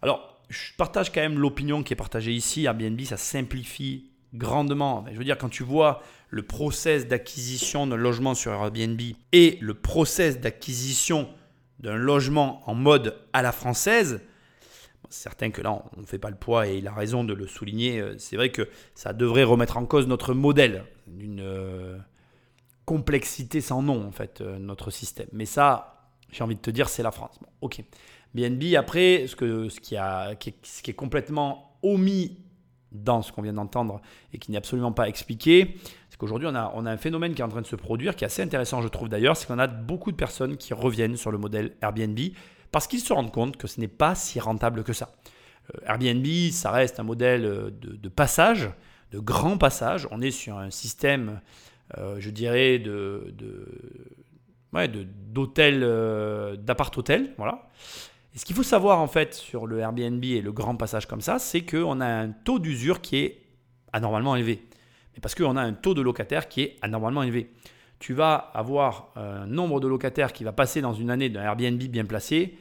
Alors 0.00 0.40
je 0.48 0.72
partage 0.78 1.12
quand 1.12 1.20
même 1.20 1.38
l'opinion 1.38 1.82
qui 1.82 1.92
est 1.92 1.96
partagée 1.96 2.32
ici. 2.32 2.64
Airbnb, 2.64 2.98
ça 3.02 3.18
simplifie 3.18 4.11
grandement. 4.34 5.04
Je 5.10 5.16
veux 5.16 5.24
dire, 5.24 5.38
quand 5.38 5.48
tu 5.48 5.62
vois 5.62 6.02
le 6.28 6.42
process 6.42 7.06
d'acquisition 7.06 7.86
d'un 7.86 7.96
logement 7.96 8.34
sur 8.34 8.52
Airbnb 8.52 9.00
et 9.32 9.58
le 9.60 9.74
process 9.74 10.40
d'acquisition 10.40 11.28
d'un 11.80 11.96
logement 11.96 12.62
en 12.68 12.74
mode 12.74 13.18
à 13.32 13.42
la 13.42 13.52
française, 13.52 14.20
c'est 15.10 15.22
certain 15.24 15.50
que 15.50 15.60
là, 15.60 15.82
on 15.96 16.00
ne 16.00 16.06
fait 16.06 16.18
pas 16.18 16.30
le 16.30 16.36
poids 16.36 16.66
et 16.66 16.78
il 16.78 16.86
a 16.86 16.92
raison 16.92 17.24
de 17.24 17.34
le 17.34 17.46
souligner. 17.46 18.00
Euh, 18.00 18.14
c'est 18.18 18.36
vrai 18.36 18.50
que 18.50 18.68
ça 18.94 19.12
devrait 19.12 19.44
remettre 19.44 19.76
en 19.76 19.84
cause 19.84 20.06
notre 20.06 20.32
modèle 20.32 20.84
d'une 21.06 21.40
euh, 21.40 21.98
complexité 22.86 23.60
sans 23.60 23.82
nom, 23.82 24.06
en 24.06 24.12
fait, 24.12 24.40
euh, 24.40 24.58
notre 24.58 24.90
système. 24.90 25.28
Mais 25.32 25.44
ça, 25.44 26.08
j'ai 26.30 26.42
envie 26.42 26.56
de 26.56 26.60
te 26.60 26.70
dire, 26.70 26.88
c'est 26.88 27.02
la 27.02 27.10
France. 27.10 27.38
Bon, 27.40 27.48
ok. 27.60 27.84
BNB, 28.34 28.74
après, 28.76 29.26
ce, 29.26 29.36
que, 29.36 29.68
ce, 29.68 29.80
qui 29.80 29.96
a, 29.96 30.34
ce 30.62 30.82
qui 30.82 30.90
est 30.90 30.94
complètement 30.94 31.78
omis 31.82 32.38
dans 32.94 33.22
ce 33.22 33.32
qu'on 33.32 33.42
vient 33.42 33.52
d'entendre 33.52 34.00
et 34.32 34.38
qui 34.38 34.50
n'est 34.50 34.58
absolument 34.58 34.92
pas 34.92 35.08
expliqué, 35.08 35.76
c'est 36.10 36.18
qu'aujourd'hui, 36.18 36.48
on 36.50 36.54
a, 36.54 36.72
on 36.74 36.86
a 36.86 36.90
un 36.90 36.96
phénomène 36.96 37.34
qui 37.34 37.42
est 37.42 37.44
en 37.44 37.48
train 37.48 37.62
de 37.62 37.66
se 37.66 37.76
produire, 37.76 38.16
qui 38.16 38.24
est 38.24 38.26
assez 38.26 38.42
intéressant, 38.42 38.82
je 38.82 38.88
trouve 38.88 39.08
d'ailleurs, 39.08 39.36
c'est 39.36 39.46
qu'on 39.46 39.58
a 39.58 39.66
beaucoup 39.66 40.10
de 40.10 40.16
personnes 40.16 40.56
qui 40.56 40.74
reviennent 40.74 41.16
sur 41.16 41.30
le 41.30 41.38
modèle 41.38 41.72
Airbnb 41.82 42.18
parce 42.72 42.86
qu'ils 42.86 43.00
se 43.00 43.12
rendent 43.12 43.32
compte 43.32 43.56
que 43.56 43.68
ce 43.68 43.78
n'est 43.80 43.88
pas 43.88 44.14
si 44.14 44.40
rentable 44.40 44.82
que 44.82 44.92
ça. 44.92 45.14
Euh, 45.74 45.78
Airbnb, 45.86 46.26
ça 46.50 46.70
reste 46.70 46.98
un 46.98 47.04
modèle 47.04 47.44
euh, 47.44 47.70
de, 47.70 48.08
passage, 48.08 48.70
de 49.12 49.18
grand 49.18 49.58
passage. 49.58 50.08
On 50.10 50.20
est 50.20 50.30
sur 50.30 50.58
un 50.58 50.70
système, 50.70 51.40
euh, 51.98 52.16
je 52.18 52.30
dirais, 52.30 52.78
de, 52.78 53.32
de 53.36 53.68
ouais, 54.72 54.88
d'hôtel, 54.88 55.80
d'appart-hôtel, 56.58 57.34
voilà. 57.36 57.68
Et 58.34 58.38
ce 58.38 58.44
qu'il 58.44 58.56
faut 58.56 58.62
savoir 58.62 59.00
en 59.00 59.06
fait 59.06 59.34
sur 59.34 59.66
le 59.66 59.78
Airbnb 59.78 60.24
et 60.24 60.40
le 60.40 60.52
grand 60.52 60.76
passage 60.76 61.06
comme 61.06 61.20
ça, 61.20 61.38
c'est 61.38 61.62
qu'on 61.62 62.00
a 62.00 62.06
un 62.06 62.30
taux 62.30 62.58
d'usure 62.58 63.00
qui 63.00 63.16
est 63.18 63.42
anormalement 63.92 64.36
élevé. 64.36 64.62
Mais 65.14 65.20
parce 65.20 65.34
qu'on 65.34 65.56
a 65.56 65.62
un 65.62 65.74
taux 65.74 65.94
de 65.94 66.00
locataires 66.00 66.48
qui 66.48 66.62
est 66.62 66.76
anormalement 66.80 67.22
élevé. 67.22 67.50
Tu 67.98 68.14
vas 68.14 68.34
avoir 68.34 69.12
un 69.16 69.46
nombre 69.46 69.80
de 69.80 69.86
locataires 69.86 70.32
qui 70.32 70.44
va 70.44 70.52
passer 70.52 70.80
dans 70.80 70.94
une 70.94 71.10
année 71.10 71.28
d'un 71.28 71.42
Airbnb 71.42 71.80
bien 71.82 72.04
placé 72.04 72.56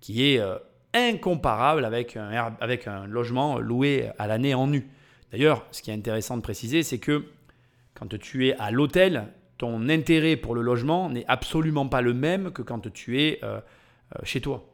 qui 0.00 0.24
est 0.24 0.38
euh, 0.38 0.56
incomparable 0.94 1.84
avec 1.84 2.16
un, 2.16 2.54
avec 2.60 2.86
un 2.86 3.06
logement 3.06 3.58
loué 3.58 4.10
à 4.18 4.26
l'année 4.26 4.54
en 4.54 4.68
nu. 4.68 4.88
D'ailleurs, 5.32 5.66
ce 5.72 5.82
qui 5.82 5.90
est 5.90 5.94
intéressant 5.94 6.36
de 6.36 6.42
préciser, 6.42 6.82
c'est 6.82 6.98
que 6.98 7.24
quand 7.94 8.16
tu 8.18 8.48
es 8.48 8.56
à 8.58 8.70
l'hôtel, 8.70 9.28
ton 9.58 9.88
intérêt 9.88 10.36
pour 10.36 10.54
le 10.54 10.62
logement 10.62 11.10
n'est 11.10 11.24
absolument 11.28 11.88
pas 11.88 12.00
le 12.00 12.14
même 12.14 12.52
que 12.52 12.62
quand 12.62 12.92
tu 12.92 13.20
es 13.20 13.40
euh, 13.42 13.60
euh, 14.14 14.20
chez 14.22 14.40
toi. 14.40 14.64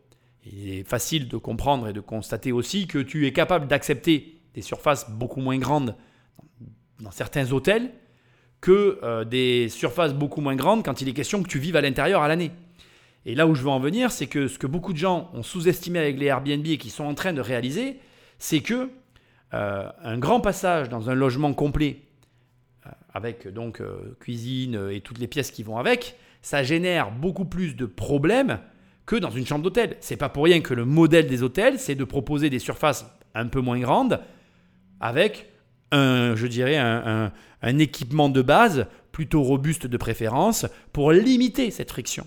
Il 0.45 0.71
est 0.71 0.85
facile 0.85 1.29
de 1.29 1.37
comprendre 1.37 1.89
et 1.89 1.93
de 1.93 2.01
constater 2.01 2.53
aussi 2.53 2.87
que 2.87 2.99
tu 2.99 3.27
es 3.27 3.33
capable 3.33 3.69
d'accepter 3.69 4.41
des 4.55 4.63
surfaces 4.63 5.09
beaucoup 5.11 5.41
moins 5.41 5.59
grandes 5.59 5.95
dans 7.01 7.11
certains 7.11 7.53
hôtels 7.53 7.91
que 8.61 8.99
euh, 9.03 9.25
des 9.25 9.69
surfaces 9.69 10.15
beaucoup 10.15 10.41
moins 10.41 10.57
grandes 10.57 10.85
quand 10.85 11.01
il 11.01 11.09
est 11.09 11.13
question 11.13 11.43
que 11.43 11.49
tu 11.49 11.59
vives 11.59 11.77
à 11.77 11.81
l'intérieur 11.81 12.23
à 12.23 12.29
l'année. 12.29 12.53
Et 13.25 13.35
là 13.35 13.47
où 13.47 13.55
je 13.55 13.63
veux 13.63 13.69
en 13.69 13.79
venir, 13.79 14.11
c'est 14.11 14.27
que 14.27 14.49
ce 14.49 14.59
que 14.59 14.67
beaucoup 14.67 14.93
de 14.93 14.99
gens 14.99 15.31
ont 15.33 15.43
sous-estimé 15.43 15.99
avec 15.99 16.19
les 16.19 16.27
Airbnb 16.27 16.67
et 16.67 16.79
qui 16.79 16.91
sont 16.91 17.05
en 17.05 17.15
train 17.15 17.33
de 17.33 17.41
réaliser, 17.41 17.99
c'est 18.39 18.61
que 18.61 18.91
euh, 19.55 19.89
un 20.03 20.19
grand 20.19 20.41
passage 20.41 20.89
dans 20.89 21.09
un 21.09 21.15
logement 21.15 21.55
complet, 21.55 22.03
euh, 22.87 22.91
avec 23.15 23.47
donc 23.47 23.81
cuisine 24.19 24.89
et 24.91 25.01
toutes 25.01 25.19
les 25.19 25.29
pièces 25.29 25.53
qui 25.53 25.63
vont 25.63 25.77
avec, 25.77 26.17
ça 26.41 26.65
génère 26.65 27.13
beaucoup 27.13 27.45
plus 27.45 27.77
de 27.77 27.87
problèmes 27.87 28.59
que 29.13 29.19
dans 29.19 29.31
une 29.31 29.47
chambre 29.47 29.63
d'hôtel. 29.63 29.99
C'est 30.01 30.17
pas 30.17 30.31
pour 30.31 30.45
rien 30.45 30.63
que 30.63 30.73
le 30.73 30.87
modèle 30.87 31.27
des 31.27 31.43
hôtels, 31.43 31.79
c'est 31.79 31.95
de 31.95 32.05
proposer 32.05 32.49
des 32.49 32.59
surfaces 32.59 33.05
un 33.35 33.47
peu 33.47 33.61
moins 33.61 33.79
grandes 33.79 34.21
avec 35.01 35.51
un, 35.91 36.35
je 36.35 36.47
dirais, 36.47 36.79
un, 36.79 37.31
équipement 37.79 38.31
de 38.31 38.41
base 38.41 38.87
plutôt 39.13 39.43
robuste 39.43 39.87
de 39.87 39.97
préférence 39.99 40.65
pour 40.95 41.13
limiter 41.13 41.71
cette 41.71 41.91
friction. 41.91 42.27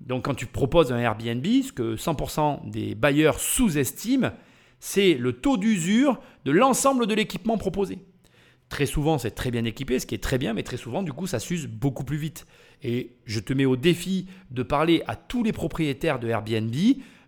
Donc 0.00 0.26
quand 0.26 0.34
tu 0.34 0.44
proposes 0.44 0.92
un 0.92 0.98
Airbnb, 0.98 1.46
ce 1.46 1.72
que 1.72 1.96
100% 1.96 2.68
des 2.68 2.94
bailleurs 2.94 3.40
sous-estiment, 3.40 4.32
c'est 4.80 5.14
le 5.14 5.32
taux 5.32 5.56
d'usure 5.56 6.20
de 6.44 6.52
l'ensemble 6.52 7.06
de 7.06 7.14
l'équipement 7.14 7.56
proposé. 7.56 8.00
Très 8.68 8.84
souvent, 8.84 9.16
c'est 9.16 9.30
très 9.30 9.50
bien 9.50 9.64
équipé, 9.64 9.98
ce 9.98 10.04
qui 10.04 10.14
est 10.14 10.22
très 10.22 10.36
bien, 10.36 10.52
mais 10.52 10.62
très 10.62 10.76
souvent, 10.76 11.02
du 11.02 11.14
coup, 11.14 11.26
ça 11.26 11.38
s'use 11.38 11.66
beaucoup 11.66 12.04
plus 12.04 12.18
vite. 12.18 12.46
Et 12.82 13.12
je 13.26 13.40
te 13.40 13.52
mets 13.52 13.64
au 13.64 13.76
défi 13.76 14.26
de 14.50 14.62
parler 14.62 15.02
à 15.06 15.16
tous 15.16 15.42
les 15.42 15.52
propriétaires 15.52 16.18
de 16.18 16.28
Airbnb 16.28 16.74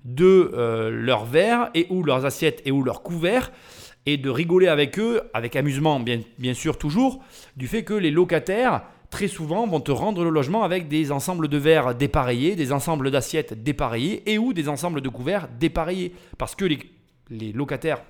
de 0.04 0.52
euh, 0.54 0.90
leurs 0.90 1.24
verres 1.24 1.70
et 1.74 1.86
ou 1.90 2.02
leurs 2.02 2.26
assiettes 2.26 2.62
et 2.64 2.70
ou 2.70 2.82
leurs 2.82 3.02
couverts 3.02 3.50
et 4.06 4.18
de 4.18 4.28
rigoler 4.28 4.68
avec 4.68 4.98
eux, 4.98 5.22
avec 5.32 5.56
amusement 5.56 5.98
bien, 5.98 6.54
sûr 6.54 6.76
toujours, 6.76 7.22
du 7.56 7.66
fait 7.66 7.84
que 7.84 7.94
les 7.94 8.10
locataires 8.10 8.82
très 9.08 9.28
souvent 9.28 9.66
vont 9.66 9.80
te 9.80 9.92
rendre 9.92 10.24
le 10.24 10.30
logement 10.30 10.62
avec 10.62 10.88
des 10.88 11.10
ensembles 11.10 11.48
de 11.48 11.56
verres 11.56 11.94
dépareillés, 11.94 12.54
des 12.54 12.72
ensembles 12.72 13.10
d'assiettes 13.10 13.62
dépareillés 13.62 14.30
et 14.30 14.38
ou 14.38 14.52
des 14.52 14.68
ensembles 14.68 15.00
de 15.00 15.08
couverts 15.08 15.48
dépareillés. 15.58 16.14
Parce 16.36 16.54
que 16.54 16.64
les, 16.64 16.78
les 17.30 17.52
locataires 17.52 18.02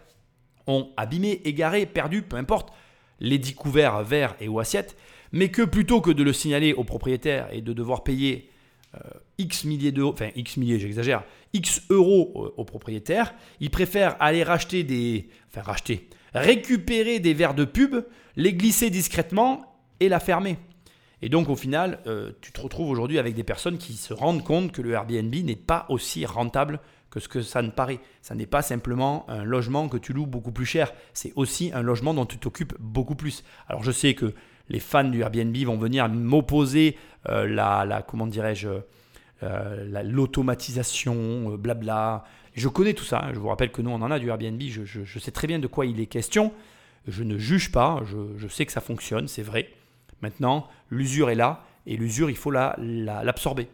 ont 0.66 0.88
abîmé, 0.96 1.42
égaré, 1.44 1.86
perdu, 1.86 2.22
peu 2.22 2.36
importe, 2.36 2.72
les 3.20 3.38
dix 3.38 3.54
couverts, 3.54 4.02
verres 4.02 4.34
et 4.40 4.48
ou 4.48 4.58
assiettes, 4.58 4.96
mais 5.35 5.48
que 5.48 5.62
plutôt 5.62 6.01
que 6.01 6.12
de 6.12 6.23
le 6.23 6.32
signaler 6.32 6.73
au 6.73 6.85
propriétaire 6.85 7.48
et 7.52 7.61
de 7.61 7.73
devoir 7.73 8.05
payer 8.05 8.48
euh, 8.94 8.98
X 9.39 9.65
milliers 9.65 9.90
d'euros, 9.90 10.12
enfin 10.12 10.31
X 10.36 10.56
milliers, 10.56 10.78
j'exagère, 10.78 11.24
X 11.52 11.82
euros 11.90 12.31
au, 12.35 12.55
au 12.56 12.65
propriétaire, 12.65 13.35
ils 13.59 13.70
préfèrent 13.70 14.16
aller 14.20 14.44
racheter 14.44 14.85
des, 14.85 15.28
enfin 15.48 15.62
racheter, 15.62 16.09
récupérer 16.35 17.19
des 17.19 17.35
verres 17.35 17.55
de 17.55 17.65
pub, 17.65 17.97
les 18.36 18.55
glisser 18.55 18.90
discrètement 18.90 19.77
et 19.98 20.09
la 20.09 20.20
fermer. 20.20 20.56
Et 21.20 21.28
donc 21.28 21.48
au 21.48 21.56
final, 21.56 22.01
euh, 22.06 22.31
tu 22.40 22.52
te 22.52 22.61
retrouves 22.61 22.90
aujourd'hui 22.90 23.19
avec 23.19 23.35
des 23.35 23.44
personnes 23.44 23.78
qui 23.78 23.94
se 23.94 24.15
rendent 24.15 24.44
compte 24.44 24.70
que 24.70 24.82
le 24.82 24.93
Airbnb 24.93 25.35
n'est 25.35 25.56
pas 25.56 25.86
aussi 25.89 26.27
rentable 26.27 26.78
que 27.11 27.19
ce 27.19 27.28
que 27.28 27.43
ça 27.43 27.61
ne 27.62 27.70
paraît. 27.70 27.98
Ça 28.23 28.36
n'est 28.36 28.47
pas 28.47 28.62
simplement 28.62 29.28
un 29.28 29.43
logement 29.43 29.89
que 29.89 29.97
tu 29.97 30.12
loues 30.12 30.27
beaucoup 30.27 30.52
plus 30.52 30.66
cher, 30.66 30.93
c'est 31.12 31.32
aussi 31.35 31.73
un 31.74 31.82
logement 31.82 32.15
dont 32.15 32.27
tu 32.27 32.39
t'occupes 32.39 32.74
beaucoup 32.78 33.16
plus. 33.16 33.43
Alors 33.66 33.82
je 33.82 33.90
sais 33.90 34.15
que 34.15 34.32
les 34.69 34.81
fans 34.81 35.05
du 35.05 35.20
Airbnb 35.20 35.57
vont 35.66 35.77
venir 35.77 36.09
m'opposer 36.09 36.97
euh, 37.28 37.47
la, 37.47 37.85
la, 37.85 38.03
comment 38.03 38.27
dirais-je, 38.27 38.69
euh, 39.43 40.03
l'automatisation, 40.05 41.53
euh, 41.53 41.57
blabla. 41.57 42.24
Je 42.55 42.69
connais 42.69 42.95
tout 42.95 43.05
ça. 43.05 43.24
hein. 43.24 43.31
Je 43.35 43.39
vous 43.39 43.49
rappelle 43.49 43.70
que 43.73 43.82
nous, 43.82 43.91
on 43.91 44.01
en 44.03 44.11
a 44.11 44.19
du 44.19 44.28
Airbnb. 44.28 44.61
Je, 44.62 44.85
je- 44.85 45.19
sais 45.19 45.31
très 45.31 45.47
bien 45.47 45.59
de 45.59 45.66
quoi 45.66 45.86
il 45.86 46.01
est 46.01 46.07
question. 46.07 46.53
Je 47.09 47.23
ne 47.24 47.36
juge 47.39 47.73
pas. 47.73 48.01
Je, 48.07 48.16
je 48.39 48.49
sais 48.49 48.65
que 48.66 48.73
ça 48.73 48.81
fonctionne, 48.81 49.28
c'est 49.28 49.43
vrai. 49.43 49.70
Maintenant, 50.23 50.69
l'usure 50.91 51.31
est 51.31 51.35
là 51.35 51.65
et 51.86 51.97
l'usure, 51.97 52.31
il 52.31 52.36
faut 52.36 52.51
la- 52.51 52.74
la- 52.78 53.24
l'absorber. 53.24 53.69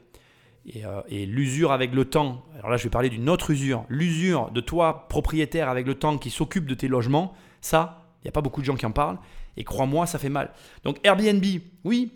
et, 0.67 0.85
euh, 0.85 1.01
et 1.09 1.25
l'usure 1.27 1.73
avec 1.73 1.95
le 1.95 2.05
temps, 2.05 2.45
alors 2.59 2.71
là 2.71 2.77
je 2.77 2.85
vais 2.85 2.91
parler 2.91 3.09
d'une 3.09 3.31
autre 3.31 3.51
usure, 3.51 3.85
l'usure 3.89 4.51
de 4.51 4.61
toi, 4.61 5.07
propriétaire 5.09 5.69
avec 5.71 5.87
le 5.87 5.95
temps 5.95 6.19
qui 6.19 6.29
s'occupe 6.29 6.67
de 6.67 6.75
tes 6.75 6.87
logements, 6.87 7.33
ça, 7.62 8.05
il 8.19 8.27
n'y 8.27 8.29
a 8.29 8.33
pas 8.33 8.43
beaucoup 8.43 8.61
de 8.61 8.67
gens 8.67 8.75
qui 8.77 8.85
en 8.85 8.91
parlent. 8.93 9.19
Et 9.56 9.64
crois-moi, 9.64 10.06
ça 10.06 10.18
fait 10.18 10.28
mal. 10.28 10.52
Donc 10.85 10.98
Airbnb, 11.05 11.44
oui, 11.85 12.12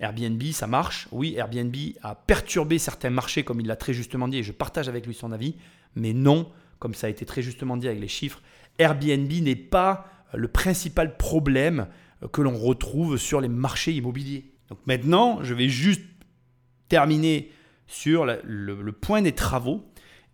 Airbnb, 0.00 0.42
ça 0.52 0.66
marche. 0.66 1.08
Oui, 1.12 1.34
Airbnb 1.36 1.74
a 2.02 2.14
perturbé 2.14 2.78
certains 2.78 3.10
marchés, 3.10 3.44
comme 3.44 3.60
il 3.60 3.66
l'a 3.66 3.76
très 3.76 3.92
justement 3.92 4.28
dit, 4.28 4.38
et 4.38 4.42
je 4.42 4.52
partage 4.52 4.88
avec 4.88 5.06
lui 5.06 5.14
son 5.14 5.32
avis. 5.32 5.56
Mais 5.94 6.12
non, 6.12 6.50
comme 6.78 6.94
ça 6.94 7.08
a 7.08 7.10
été 7.10 7.24
très 7.24 7.42
justement 7.42 7.76
dit 7.76 7.88
avec 7.88 8.00
les 8.00 8.08
chiffres, 8.08 8.40
Airbnb 8.78 9.30
n'est 9.30 9.56
pas 9.56 10.06
euh, 10.34 10.38
le 10.38 10.48
principal 10.48 11.16
problème 11.16 11.88
euh, 12.22 12.28
que 12.28 12.42
l'on 12.42 12.56
retrouve 12.56 13.16
sur 13.16 13.40
les 13.40 13.48
marchés 13.48 13.92
immobiliers. 13.92 14.52
Donc 14.68 14.78
maintenant, 14.86 15.42
je 15.42 15.54
vais 15.54 15.68
juste 15.68 16.02
terminer 16.88 17.50
sur 17.86 18.26
le, 18.26 18.92
point 18.92 19.22
des 19.22 19.32
travaux 19.32 19.82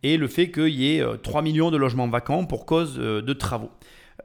et 0.03 0.17
le 0.17 0.29
fait 0.29 0.51
qu'il 0.51 0.69
y 0.69 0.97
ait 0.97 1.01
euh, 1.01 1.17
3 1.17 1.43
millions 1.43 1.71
de 1.71 1.77
logements 1.77 2.09
vacants 2.09 2.45
pour 2.45 2.67
cause 2.67 2.97
euh, 2.99 3.23
de 3.23 3.33
travaux. 3.33 3.71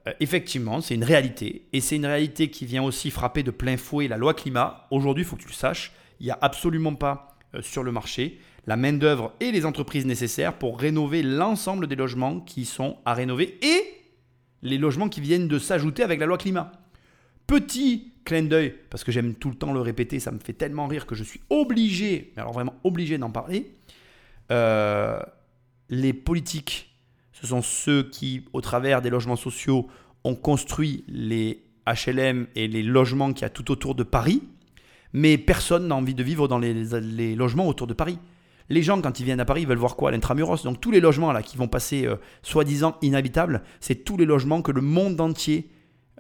Euh, 0.08 0.14
Effectivement, 0.20 0.82
c'est 0.82 0.96
une 0.96 1.04
réalité. 1.04 1.68
Et 1.74 1.82
c'est 1.82 1.96
une 1.96 2.06
réalité 2.06 2.50
qui 2.50 2.66
vient 2.66 2.84
aussi 2.84 3.12
frapper 3.12 3.44
de 3.44 3.52
plein 3.52 3.78
fouet 3.78 4.08
la 4.08 4.18
loi 4.18 4.34
climat. 4.34 4.88
Aujourd'hui, 4.92 5.24
il 5.24 5.28
faut 5.28 5.36
que 5.36 5.42
tu 5.42 5.48
le 5.48 5.54
saches, 5.54 5.92
il 6.20 6.26
n'y 6.26 6.32
a 6.32 6.38
absolument 6.42 6.96
pas 6.96 7.38
euh, 7.56 7.62
sur 7.62 7.84
le 7.84 7.92
marché 7.92 8.40
la 8.70 8.78
main-d'œuvre 8.78 9.34
et 9.40 9.52
les 9.52 9.66
entreprises 9.66 10.06
nécessaires 10.06 10.54
pour 10.54 10.80
rénover 10.80 11.24
l'ensemble 11.24 11.88
des 11.88 11.96
logements 11.96 12.40
qui 12.40 12.66
sont 12.66 12.98
à 13.04 13.16
rénover 13.16 13.58
et 13.64 13.84
les 14.62 14.78
logements 14.78 15.10
qui 15.10 15.22
viennent 15.22 15.48
de 15.48 15.58
s'ajouter 15.58 16.04
avec 16.04 16.20
la 16.20 16.28
loi 16.28 16.38
climat. 16.38 16.72
Petit 17.48 18.14
clin 18.26 18.44
d'œil, 18.44 18.76
parce 18.92 19.04
que 19.04 19.12
j'aime 19.12 19.34
tout 19.34 19.50
le 19.50 19.56
temps 19.56 19.74
le 19.74 19.82
répéter, 19.82 20.20
ça 20.20 20.32
me 20.32 20.38
fait 20.38 20.54
tellement 20.54 20.86
rire 20.86 21.08
que 21.08 21.16
je 21.16 21.24
suis 21.24 21.42
obligé, 21.50 22.32
mais 22.36 22.44
alors 22.44 22.54
vraiment 22.54 22.76
obligé 22.84 23.18
d'en 23.18 23.32
parler. 23.32 23.76
Euh, 24.52 25.20
les 25.90 26.14
politiques, 26.14 26.94
ce 27.40 27.48
sont 27.48 27.62
ceux 27.62 28.04
qui, 28.04 28.46
au 28.54 28.62
travers 28.62 29.02
des 29.02 29.10
logements 29.10 29.36
sociaux, 29.36 29.88
ont 30.24 30.36
construit 30.36 31.06
les 31.08 31.64
HLM 31.88 32.48
et 32.56 32.68
les 32.68 32.84
logements 32.84 33.32
qu'il 33.32 33.44
y 33.44 33.46
a 33.46 33.50
tout 33.50 33.72
autour 33.72 33.96
de 33.96 34.04
Paris. 34.04 34.44
Mais 35.14 35.38
personne 35.38 35.88
n'a 35.88 35.96
envie 35.96 36.14
de 36.14 36.24
vivre 36.24 36.48
dans 36.48 36.60
les, 36.60 37.36
logements 37.36 37.68
autour 37.68 37.88
de 37.88 37.94
Paris. 37.94 38.20
Les 38.70 38.84
gens, 38.84 39.02
quand 39.02 39.20
ils 39.20 39.24
viennent 39.24 39.40
à 39.40 39.46
Paris, 39.46 39.62
ils 39.62 39.68
veulent 39.68 39.78
voir 39.78 39.96
quoi? 39.96 40.12
L'intramuros. 40.12 40.64
Donc 40.64 40.80
tous 40.80 40.92
les 40.92 41.00
logements 41.00 41.34
qui 41.42 41.58
vont 41.58 41.68
passer 41.68 42.06
euh, 42.06 42.18
soi-disant 42.44 42.98
inhabitables, 43.02 43.64
c'est 43.80 44.04
tous 44.04 44.18
les 44.18 44.26
logements 44.26 44.62
que 44.62 44.72
le 44.72 44.82
monde 44.82 45.20
entier 45.20 45.72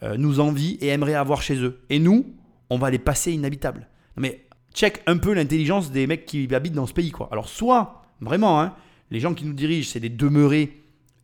euh, 0.01 0.17
nous 0.17 0.39
envie 0.39 0.77
et 0.81 0.87
aimerait 0.87 1.13
avoir 1.13 1.43
chez 1.43 1.57
eux. 1.57 1.81
Et 1.89 1.99
nous, 1.99 2.33
on 2.71 2.79
va 2.79 2.89
les 2.89 2.97
passer 2.97 3.33
inhabitables. 3.33 3.87
Mais 4.15 4.47
check 4.73 5.03
un 5.05 5.17
peu 5.17 5.33
l'intelligence 5.33 5.91
des 5.91 6.07
mecs 6.07 6.25
qui 6.25 6.47
habitent 6.55 6.73
dans 6.73 6.87
ce 6.87 6.93
pays. 6.93 7.11
quoi. 7.11 7.29
Alors 7.31 7.49
soit, 7.49 8.03
vraiment, 8.21 8.59
hein, 8.61 8.73
les 9.11 9.19
gens 9.19 9.35
qui 9.35 9.45
nous 9.45 9.53
dirigent, 9.53 9.89
c'est 9.91 9.99
des 9.99 10.09
demeurés 10.09 10.79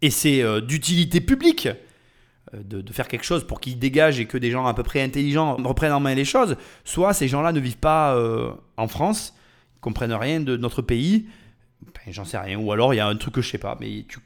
et 0.06 0.12
c'est 0.12 0.44
euh, 0.44 0.62
d'utilité 0.62 1.20
publique 1.20 1.68
euh, 2.54 2.62
de, 2.64 2.94
faire 2.94 3.08
quelque 3.08 3.26
chose 3.26 3.46
pour 3.46 3.60
qu'ils 3.60 3.80
dégagent 3.80 4.20
et 4.20 4.28
que 4.28 4.38
des 4.38 4.52
gens 4.52 4.68
à 4.68 4.74
peu 4.76 4.84
près 4.84 5.02
intelligents 5.02 5.56
reprennent 5.64 5.94
en 5.94 6.00
main 6.00 6.14
les 6.14 6.26
choses, 6.26 6.58
soit 6.84 7.14
ces 7.14 7.28
gens-là 7.28 7.52
ne 7.52 7.60
vivent 7.60 7.78
pas 7.78 8.16
euh, 8.16 8.52
en 8.78 8.88
France, 8.88 9.34
ils 9.76 9.80
comprennent 9.80 10.14
rien 10.14 10.40
de 10.40 10.58
notre 10.58 10.82
pays, 10.82 11.26
Enfin, 11.88 12.12
j'en 12.12 12.26
sais 12.26 12.38
rien, 12.38 12.58
ou 12.58 12.72
alors 12.72 12.94
il 12.94 12.98
y 12.98 13.00
a 13.00 13.08
un 13.08 13.16
truc 13.16 13.36
que 13.36 13.42
je 13.42 13.50
sais 13.50 13.58
pas, 13.58 13.78
mais 13.80 14.06
tu, 14.08 14.20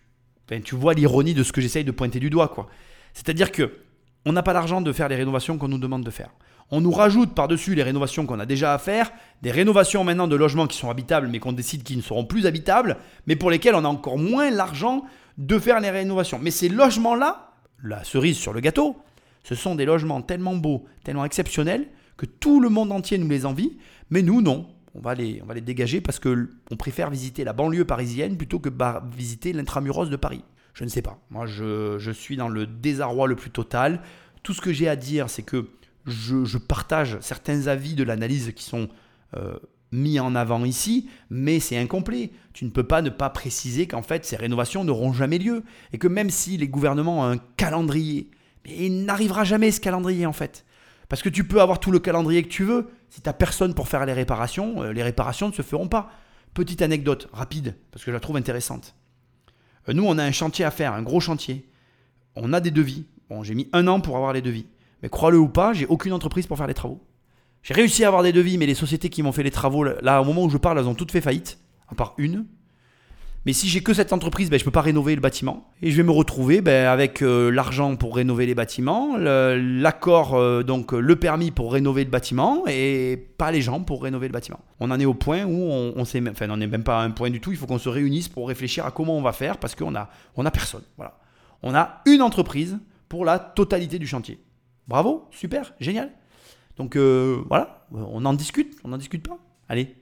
enfin, 0.45 0.61
tu 0.61 0.76
vois 0.76 0.93
l'ironie 0.93 1.34
de 1.34 1.43
ce 1.43 1.51
que 1.51 1.61
j'essaye 1.61 1.84
de 1.84 1.91
pointer 1.91 2.19
du 2.19 2.30
doigt, 2.30 2.47
quoi. 2.47 2.69
C'est-à-dire 3.14 3.51
que 3.51 3.80
on 4.26 4.34
n'a 4.34 4.43
pas 4.43 4.53
l'argent 4.53 4.81
de 4.81 4.91
faire 4.91 5.10
les 5.10 5.15
rénovations 5.15 5.57
qu'on 5.57 5.68
nous 5.68 5.77
demande 5.77 6.03
de 6.03 6.11
faire. 6.11 6.30
On 6.72 6.81
nous 6.81 6.91
rajoute 6.91 7.34
par-dessus 7.34 7.73
les 7.73 7.84
rénovations 7.84 8.26
qu'on 8.26 8.39
a 8.39 8.45
déjà 8.45 8.73
à 8.73 8.77
faire, 8.77 9.11
des 9.41 9.51
rénovations 9.51 10.03
maintenant 10.03 10.27
de 10.27 10.35
logements 10.35 10.68
qui 10.68 10.77
sont 10.77 10.89
habitables, 10.89 11.27
mais 11.27 11.39
qu'on 11.39 11.53
décide 11.53 11.84
qu'ils 11.84 11.97
ne 11.97 12.01
seront 12.01 12.26
plus 12.26 12.45
habitables, 12.45 12.97
mais 13.26 13.35
pour 13.35 13.49
lesquels 13.49 13.76
on 13.76 13.85
a 13.85 13.88
encore 13.88 14.18
moins 14.18 14.51
l'argent 14.51 15.03
de 15.38 15.60
faire 15.60 15.80
les 15.80 15.89
rénovations. 15.89 16.39
Mais 16.41 16.51
ces 16.51 16.69
logements-là, 16.69 17.53
la 17.84 18.03
cerise 18.03 18.38
sur 18.38 18.53
le 18.53 18.60
gâteau, 18.60 18.97
ce 19.43 19.56
sont 19.56 19.76
des 19.76 19.85
logements 19.85 20.22
tellement 20.22 20.56
beaux, 20.56 20.85
tellement 21.03 21.26
exceptionnels, 21.26 21.88
que 22.18 22.26
tout 22.26 22.60
le 22.60 22.69
monde 22.69 22.91
entier 22.91 23.18
nous 23.18 23.30
les 23.30 23.45
envie, 23.45 23.77
mais 24.10 24.22
nous, 24.22 24.41
non. 24.41 24.68
On 24.95 25.01
va 25.01 25.15
les, 25.15 25.41
dégager 25.61 26.01
parce 26.01 26.19
que 26.19 26.49
on 26.72 26.76
préfère 26.76 27.10
visiter 27.10 27.43
la 27.43 27.53
banlieue 27.53 27.85
parisienne 27.85 28.35
plutôt 28.38 28.60
que 28.60 28.69
visiter 29.15 29.53
l'intramuros 29.53 30.10
de 30.10 30.15
Paris. 30.15 30.43
Je 30.73 30.84
ne 30.84 30.89
sais 30.89 31.01
pas. 31.01 31.19
Moi, 31.30 31.45
je, 31.45 32.11
suis 32.11 32.38
dans 32.38 32.49
le 32.49 32.65
désarroi 32.65 33.27
le 33.27 33.35
plus 33.35 33.51
total. 33.51 34.01
Tout 34.43 34.53
ce 34.53 34.61
que 34.61 34.73
j'ai 34.73 34.89
à 34.89 34.95
dire, 34.95 35.30
c'est 35.30 35.43
que 35.43 35.69
je, 36.06 36.43
je 36.43 36.57
partage 36.57 37.18
certains 37.22 37.68
avis 37.68 37.93
de 37.93 38.03
l'analyse 38.03 38.51
qui 38.56 38.64
sont 38.64 38.89
euh, 39.38 39.57
mis 39.91 40.20
en 40.20 40.36
avant 40.36 40.66
ici, 40.66 41.10
mais 41.30 41.60
c'est 41.60 41.78
incomplet. 41.78 42.32
Tu 42.53 42.66
ne 42.66 42.70
peux 42.70 42.84
pas 42.84 43.02
ne 43.02 43.10
pas 43.10 43.30
préciser 43.30 43.88
qu'en 43.88 44.02
fait, 44.02 44.26
ces 44.26 44.36
rénovations 44.36 44.84
n'auront 44.84 45.14
jamais 45.14 45.38
lieu. 45.38 45.64
Et 45.94 45.98
que 45.98 46.07
même 46.07 46.30
si 46.30 46.57
les 46.57 46.68
gouvernements 46.68 47.22
ont 47.22 47.32
un 47.32 47.38
calendrier, 47.57 48.30
mais 48.66 48.76
il 48.78 49.06
n'arrivera 49.06 49.44
jamais 49.44 49.72
ce 49.72 49.80
calendrier 49.80 50.26
en 50.26 50.34
fait. 50.34 50.66
Parce 51.07 51.24
que 51.24 51.30
tu 51.30 51.44
peux 51.44 51.61
avoir 51.61 51.80
tout 51.80 51.91
le 51.91 51.99
calendrier 51.99 52.44
que 52.44 52.49
tu 52.49 52.64
veux. 52.64 52.90
Si 53.10 53.22
tu 53.22 53.28
n'as 53.28 53.34
personne 53.34 53.74
pour 53.74 53.88
faire 53.88 54.06
les 54.06 54.14
réparations, 54.14 54.84
euh, 54.84 54.94
les 54.94 55.02
réparations 55.02 55.48
ne 55.48 55.53
se 55.53 55.64
feront 55.64 55.88
pas. 55.88 56.11
Petite 56.53 56.82
anecdote 56.82 57.28
rapide, 57.34 57.76
parce 57.91 58.06
que 58.06 58.11
je 58.11 58.14
la 58.14 58.20
trouve 58.20 58.38
intéressante. 58.38 58.95
Euh, 59.88 59.94
Nous, 59.94 60.06
on 60.06 60.18
a 60.18 60.24
un 60.24 60.32
chantier 60.32 60.66
à 60.66 60.72
faire, 60.72 60.94
un 60.94 61.02
gros 61.02 61.20
chantier. 61.20 61.68
On 62.36 62.53
a 62.53 62.60
des 62.60 62.72
devis. 62.72 63.06
Bon, 63.30 63.44
j'ai 63.44 63.56
mis 63.56 63.68
un 63.74 63.88
an 63.88 64.02
pour 64.02 64.16
avoir 64.16 64.34
les 64.34 64.41
devis. 64.41 64.68
Mais 65.02 65.10
crois-le 65.10 65.40
ou 65.40 65.48
pas, 65.48 65.74
j'ai 65.74 65.88
aucune 65.88 66.14
entreprise 66.14 66.45
pour 66.45 66.57
faire 66.57 66.68
les 66.68 66.74
travaux. 66.74 67.02
J'ai 67.64 67.73
réussi 67.73 68.03
à 68.03 68.07
avoir 68.07 68.23
des 68.23 68.31
devis, 68.31 68.57
mais 68.57 68.65
les 68.65 68.76
sociétés 68.76 69.10
qui 69.10 69.22
m'ont 69.22 69.31
fait 69.31 69.44
les 69.44 69.52
travaux, 69.52 69.84
là, 69.84 70.22
au 70.22 70.26
moment 70.26 70.44
où 70.44 70.49
je 70.49 70.57
parle, 70.57 70.80
elles 70.80 70.88
ont 70.88 70.95
toutes 70.95 71.11
fait 71.11 71.22
faillite, 71.22 71.60
à 71.90 71.95
part 71.95 72.14
une. 72.18 72.45
Mais 73.45 73.53
si 73.53 73.69
j'ai 73.69 73.81
que 73.81 73.94
cette 73.94 74.11
entreprise, 74.11 74.49
ben, 74.49 74.57
je 74.57 74.64
ne 74.64 74.65
peux 74.65 74.72
pas 74.72 74.81
rénover 74.81 75.15
le 75.15 75.22
bâtiment. 75.22 75.72
Et 75.81 75.91
je 75.91 75.98
vais 75.98 76.03
me 76.03 76.11
retrouver 76.11 76.61
ben, 76.61 76.88
avec 76.88 77.22
euh, 77.22 77.49
l'argent 77.49 77.95
pour 77.95 78.15
rénover 78.15 78.45
les 78.45 78.53
bâtiments, 78.53 79.15
l'accord, 79.18 80.36
euh, 80.36 80.61
donc 80.61 80.91
le 80.91 81.15
permis 81.15 81.52
pour 81.52 81.72
rénover 81.72 82.03
le 82.03 82.10
bâtiment, 82.10 82.64
et 82.68 83.18
pas 83.38 83.52
les 83.52 83.61
gens 83.61 83.81
pour 83.81 84.03
rénover 84.03 84.27
le 84.27 84.34
bâtiment. 84.34 84.60
On 84.80 84.91
en 84.91 84.99
est 84.99 85.06
au 85.06 85.14
point 85.14 85.45
où 85.45 85.72
on, 85.72 85.94
on 85.95 86.06
sait 86.06 86.22
enfin, 86.30 86.48
même 86.48 86.84
pas 86.84 86.99
à 86.99 87.03
un 87.03 87.11
point 87.11 87.30
du 87.30 87.40
tout. 87.40 87.52
Il 87.52 87.57
faut 87.57 87.65
qu'on 87.65 87.80
se 87.80 87.90
réunisse 87.90 88.27
pour 88.27 88.48
réfléchir 88.48 88.86
à 88.86 88.91
comment 88.91 89.18
on 89.18 89.22
va 89.22 89.31
faire 89.31 89.57
parce 89.57 89.73
qu'on 89.73 89.95
a, 89.95 90.10
on 90.36 90.45
a 90.45 90.52
personne. 90.52 90.84
Voilà. 90.98 91.18
On 91.64 91.73
a 91.73 92.02
une 92.06 92.22
entreprise 92.22 92.77
pour 93.07 93.26
la 93.26 93.40
totalité 93.40 93.99
du 93.99 94.07
chantier. 94.07 94.40
Bravo, 94.88 95.27
super, 95.31 95.73
génial. 95.80 96.11
Donc 96.80 96.95
euh, 96.95 97.43
voilà, 97.49 97.85
on 97.91 98.23
en 98.26 98.34
discute, 98.34 98.77
on 98.85 98.88
n'en 98.88 98.97
discute 98.97 99.27
pas. 99.27 99.38
Allez, 99.68 99.97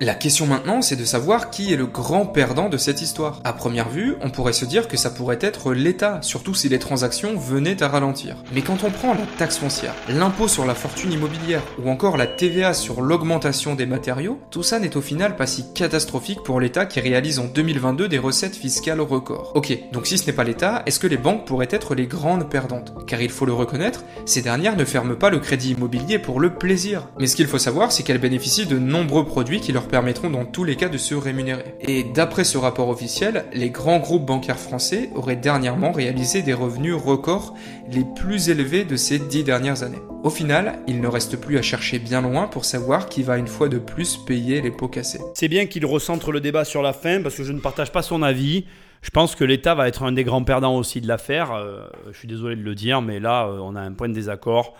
La 0.00 0.14
question 0.14 0.46
maintenant, 0.46 0.80
c'est 0.80 0.96
de 0.96 1.04
savoir 1.04 1.50
qui 1.50 1.74
est 1.74 1.76
le 1.76 1.84
grand 1.84 2.24
perdant 2.24 2.70
de 2.70 2.78
cette 2.78 3.02
histoire. 3.02 3.42
À 3.44 3.52
première 3.52 3.90
vue, 3.90 4.14
on 4.22 4.30
pourrait 4.30 4.54
se 4.54 4.64
dire 4.64 4.88
que 4.88 4.96
ça 4.96 5.10
pourrait 5.10 5.38
être 5.42 5.74
l'État, 5.74 6.22
surtout 6.22 6.54
si 6.54 6.70
les 6.70 6.78
transactions 6.78 7.36
venaient 7.36 7.82
à 7.82 7.88
ralentir. 7.88 8.36
Mais 8.54 8.62
quand 8.62 8.82
on 8.82 8.90
prend 8.90 9.12
la 9.12 9.26
taxe 9.36 9.58
foncière, 9.58 9.92
l'impôt 10.08 10.48
sur 10.48 10.64
la 10.64 10.74
fortune 10.74 11.12
immobilière 11.12 11.60
ou 11.78 11.90
encore 11.90 12.16
la 12.16 12.26
TVA 12.26 12.72
sur 12.72 13.02
l'augmentation 13.02 13.74
des 13.74 13.84
matériaux, 13.84 14.40
tout 14.50 14.62
ça 14.62 14.78
n'est 14.78 14.96
au 14.96 15.02
final 15.02 15.36
pas 15.36 15.46
si 15.46 15.70
catastrophique 15.74 16.42
pour 16.42 16.58
l'État 16.58 16.86
qui 16.86 17.00
réalise 17.00 17.40
en 17.40 17.44
2022 17.44 18.08
des 18.08 18.18
recettes 18.18 18.56
fiscales 18.56 19.02
records. 19.02 19.52
Ok, 19.54 19.76
donc 19.92 20.06
si 20.06 20.16
ce 20.16 20.24
n'est 20.24 20.32
pas 20.32 20.44
l'État, 20.44 20.82
est-ce 20.86 20.98
que 20.98 21.06
les 21.06 21.18
banques 21.18 21.46
pourraient 21.46 21.68
être 21.70 21.94
les 21.94 22.06
grandes 22.06 22.48
perdantes? 22.48 22.94
Car 23.06 23.20
il 23.20 23.30
faut 23.30 23.44
le 23.44 23.52
reconnaître, 23.52 24.02
ces 24.24 24.40
dernières 24.40 24.76
ne 24.76 24.84
ferment 24.86 25.14
pas 25.14 25.28
le 25.28 25.40
crédit 25.40 25.72
immobilier 25.72 26.18
pour 26.18 26.40
le 26.40 26.54
plaisir. 26.54 27.08
Mais 27.18 27.26
ce 27.26 27.36
qu'il 27.36 27.48
faut 27.48 27.58
savoir, 27.58 27.92
c'est 27.92 28.02
qu'elles 28.02 28.16
bénéficient 28.16 28.64
de 28.64 28.78
nombreux 28.78 29.09
produits 29.10 29.60
qui 29.60 29.72
leur 29.72 29.88
permettront 29.88 30.30
dans 30.30 30.44
tous 30.44 30.64
les 30.64 30.76
cas 30.76 30.88
de 30.88 30.98
se 30.98 31.14
rémunérer. 31.14 31.74
Et 31.80 32.04
d'après 32.04 32.44
ce 32.44 32.56
rapport 32.56 32.88
officiel, 32.88 33.44
les 33.52 33.70
grands 33.70 33.98
groupes 33.98 34.24
bancaires 34.24 34.58
français 34.58 35.10
auraient 35.14 35.36
dernièrement 35.36 35.92
réalisé 35.92 36.42
des 36.42 36.54
revenus 36.54 36.94
records 36.94 37.54
les 37.90 38.04
plus 38.16 38.48
élevés 38.48 38.84
de 38.84 38.96
ces 38.96 39.18
dix 39.18 39.44
dernières 39.44 39.82
années. 39.82 39.98
Au 40.22 40.30
final, 40.30 40.78
il 40.86 41.00
ne 41.00 41.08
reste 41.08 41.36
plus 41.36 41.58
à 41.58 41.62
chercher 41.62 41.98
bien 41.98 42.22
loin 42.22 42.46
pour 42.46 42.64
savoir 42.64 43.08
qui 43.08 43.22
va 43.22 43.36
une 43.36 43.46
fois 43.46 43.68
de 43.68 43.78
plus 43.78 44.16
payer 44.16 44.60
les 44.60 44.70
pots 44.70 44.88
cassés. 44.88 45.20
C'est 45.34 45.48
bien 45.48 45.66
qu'il 45.66 45.84
recentre 45.84 46.30
le 46.32 46.40
débat 46.40 46.64
sur 46.64 46.82
la 46.82 46.92
fin 46.92 47.20
parce 47.22 47.34
que 47.34 47.44
je 47.44 47.52
ne 47.52 47.60
partage 47.60 47.92
pas 47.92 48.02
son 48.02 48.22
avis. 48.22 48.64
Je 49.02 49.10
pense 49.10 49.34
que 49.34 49.44
l'État 49.44 49.74
va 49.74 49.88
être 49.88 50.02
un 50.02 50.12
des 50.12 50.24
grands 50.24 50.44
perdants 50.44 50.76
aussi 50.76 51.00
de 51.00 51.08
l'affaire. 51.08 51.52
Euh, 51.52 51.86
je 52.12 52.18
suis 52.18 52.28
désolé 52.28 52.54
de 52.54 52.62
le 52.62 52.74
dire, 52.74 53.00
mais 53.00 53.18
là, 53.18 53.46
euh, 53.46 53.58
on 53.62 53.74
a 53.74 53.80
un 53.80 53.92
point 53.92 54.08
de 54.08 54.14
désaccord. 54.14 54.74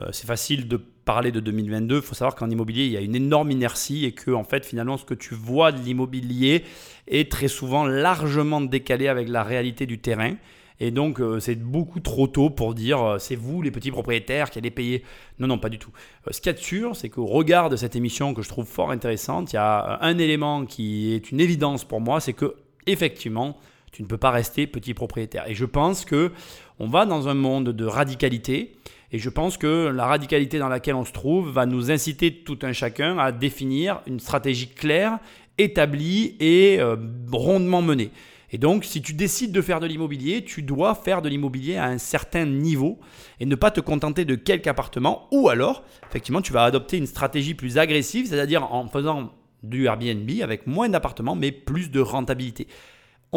Euh, 0.00 0.08
c'est 0.12 0.26
facile 0.26 0.66
de 0.66 0.80
parler 1.06 1.32
de 1.32 1.40
2022. 1.40 1.96
Il 1.96 2.02
faut 2.02 2.14
savoir 2.14 2.34
qu'en 2.34 2.50
immobilier, 2.50 2.84
il 2.84 2.92
y 2.92 2.96
a 2.98 3.00
une 3.00 3.14
énorme 3.14 3.50
inertie 3.50 4.04
et 4.04 4.12
que, 4.12 4.32
en 4.32 4.44
fait, 4.44 4.66
finalement, 4.66 4.98
ce 4.98 5.06
que 5.06 5.14
tu 5.14 5.34
vois 5.34 5.72
de 5.72 5.80
l'immobilier 5.80 6.64
est 7.06 7.30
très 7.30 7.48
souvent 7.48 7.86
largement 7.86 8.60
décalé 8.60 9.08
avec 9.08 9.30
la 9.30 9.42
réalité 9.42 9.86
du 9.86 9.98
terrain. 9.98 10.34
Et 10.80 10.90
donc, 10.90 11.20
euh, 11.20 11.40
c'est 11.40 11.54
beaucoup 11.54 12.00
trop 12.00 12.26
tôt 12.26 12.50
pour 12.50 12.74
dire 12.74 13.02
euh, 13.02 13.18
c'est 13.18 13.36
vous, 13.36 13.62
les 13.62 13.70
petits 13.70 13.90
propriétaires, 13.90 14.50
qui 14.50 14.58
allez 14.58 14.70
payer. 14.70 15.04
Non, 15.38 15.46
non, 15.46 15.58
pas 15.58 15.70
du 15.70 15.78
tout. 15.78 15.90
ce 16.30 16.40
qu'il 16.40 16.50
y 16.50 16.54
a 16.54 16.58
de 16.58 16.62
sûr, 16.62 16.96
c'est 16.96 17.08
qu'au 17.08 17.24
regard 17.24 17.70
de 17.70 17.76
cette 17.76 17.96
émission 17.96 18.34
que 18.34 18.42
je 18.42 18.48
trouve 18.48 18.66
fort 18.66 18.90
intéressante, 18.90 19.52
il 19.52 19.56
y 19.56 19.58
a 19.58 19.98
un 20.02 20.18
élément 20.18 20.66
qui 20.66 21.14
est 21.14 21.30
une 21.30 21.40
évidence 21.40 21.84
pour 21.84 22.00
moi 22.00 22.20
c'est 22.20 22.34
que, 22.34 22.56
effectivement, 22.86 23.56
tu 23.92 24.02
ne 24.02 24.08
peux 24.08 24.18
pas 24.18 24.30
rester 24.30 24.66
petit 24.66 24.92
propriétaire. 24.92 25.48
Et 25.48 25.54
je 25.54 25.64
pense 25.64 26.04
que 26.04 26.32
on 26.78 26.88
va 26.88 27.06
dans 27.06 27.28
un 27.28 27.34
monde 27.34 27.70
de 27.70 27.84
radicalité 27.86 28.76
et 29.12 29.18
je 29.18 29.28
pense 29.30 29.56
que 29.56 29.88
la 29.88 30.06
radicalité 30.06 30.58
dans 30.58 30.68
laquelle 30.68 30.94
on 30.94 31.04
se 31.04 31.12
trouve 31.12 31.50
va 31.50 31.66
nous 31.66 31.90
inciter 31.90 32.32
tout 32.32 32.58
un 32.62 32.72
chacun 32.72 33.18
à 33.18 33.32
définir 33.32 34.00
une 34.06 34.20
stratégie 34.20 34.68
claire, 34.68 35.18
établie 35.58 36.36
et 36.40 36.78
euh, 36.80 36.96
rondement 37.30 37.82
menée. 37.82 38.10
Et 38.52 38.58
donc, 38.58 38.84
si 38.84 39.02
tu 39.02 39.12
décides 39.12 39.52
de 39.52 39.60
faire 39.60 39.80
de 39.80 39.86
l'immobilier, 39.86 40.44
tu 40.44 40.62
dois 40.62 40.94
faire 40.94 41.20
de 41.20 41.28
l'immobilier 41.28 41.76
à 41.76 41.86
un 41.86 41.98
certain 41.98 42.46
niveau 42.46 42.98
et 43.40 43.46
ne 43.46 43.54
pas 43.54 43.70
te 43.70 43.80
contenter 43.80 44.24
de 44.24 44.36
quelques 44.36 44.68
appartements. 44.68 45.28
Ou 45.32 45.48
alors, 45.48 45.82
effectivement, 46.08 46.40
tu 46.40 46.52
vas 46.52 46.64
adopter 46.64 46.96
une 46.96 47.06
stratégie 47.06 47.54
plus 47.54 47.76
agressive, 47.76 48.26
c'est-à-dire 48.26 48.72
en 48.72 48.86
faisant 48.86 49.32
du 49.62 49.86
Airbnb 49.86 50.30
avec 50.42 50.66
moins 50.66 50.88
d'appartements 50.88 51.34
mais 51.34 51.50
plus 51.50 51.90
de 51.90 52.00
rentabilité. 52.00 52.68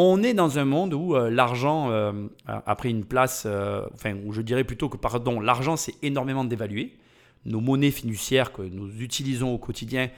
On 0.02 0.22
est 0.22 0.32
dans 0.32 0.58
un 0.58 0.64
monde 0.64 0.94
où 0.94 1.14
euh, 1.14 1.28
l'argent 1.28 1.90
euh, 1.90 2.10
a 2.46 2.74
pris 2.74 2.88
une 2.88 3.04
place, 3.04 3.42
euh, 3.44 3.82
enfin, 3.92 4.16
où 4.24 4.32
je 4.32 4.40
dirais 4.40 4.64
plutôt 4.64 4.88
que, 4.88 4.96
pardon, 4.96 5.40
l'argent 5.40 5.76
s'est 5.76 5.94
énormément 6.00 6.42
dévalué. 6.42 6.96
Nos 7.44 7.60
monnaies 7.60 7.90
fiduciaires 7.90 8.50
que 8.50 8.62
nous 8.62 8.88
utilisons 9.02 9.52
au 9.52 9.58
quotidien 9.58 10.08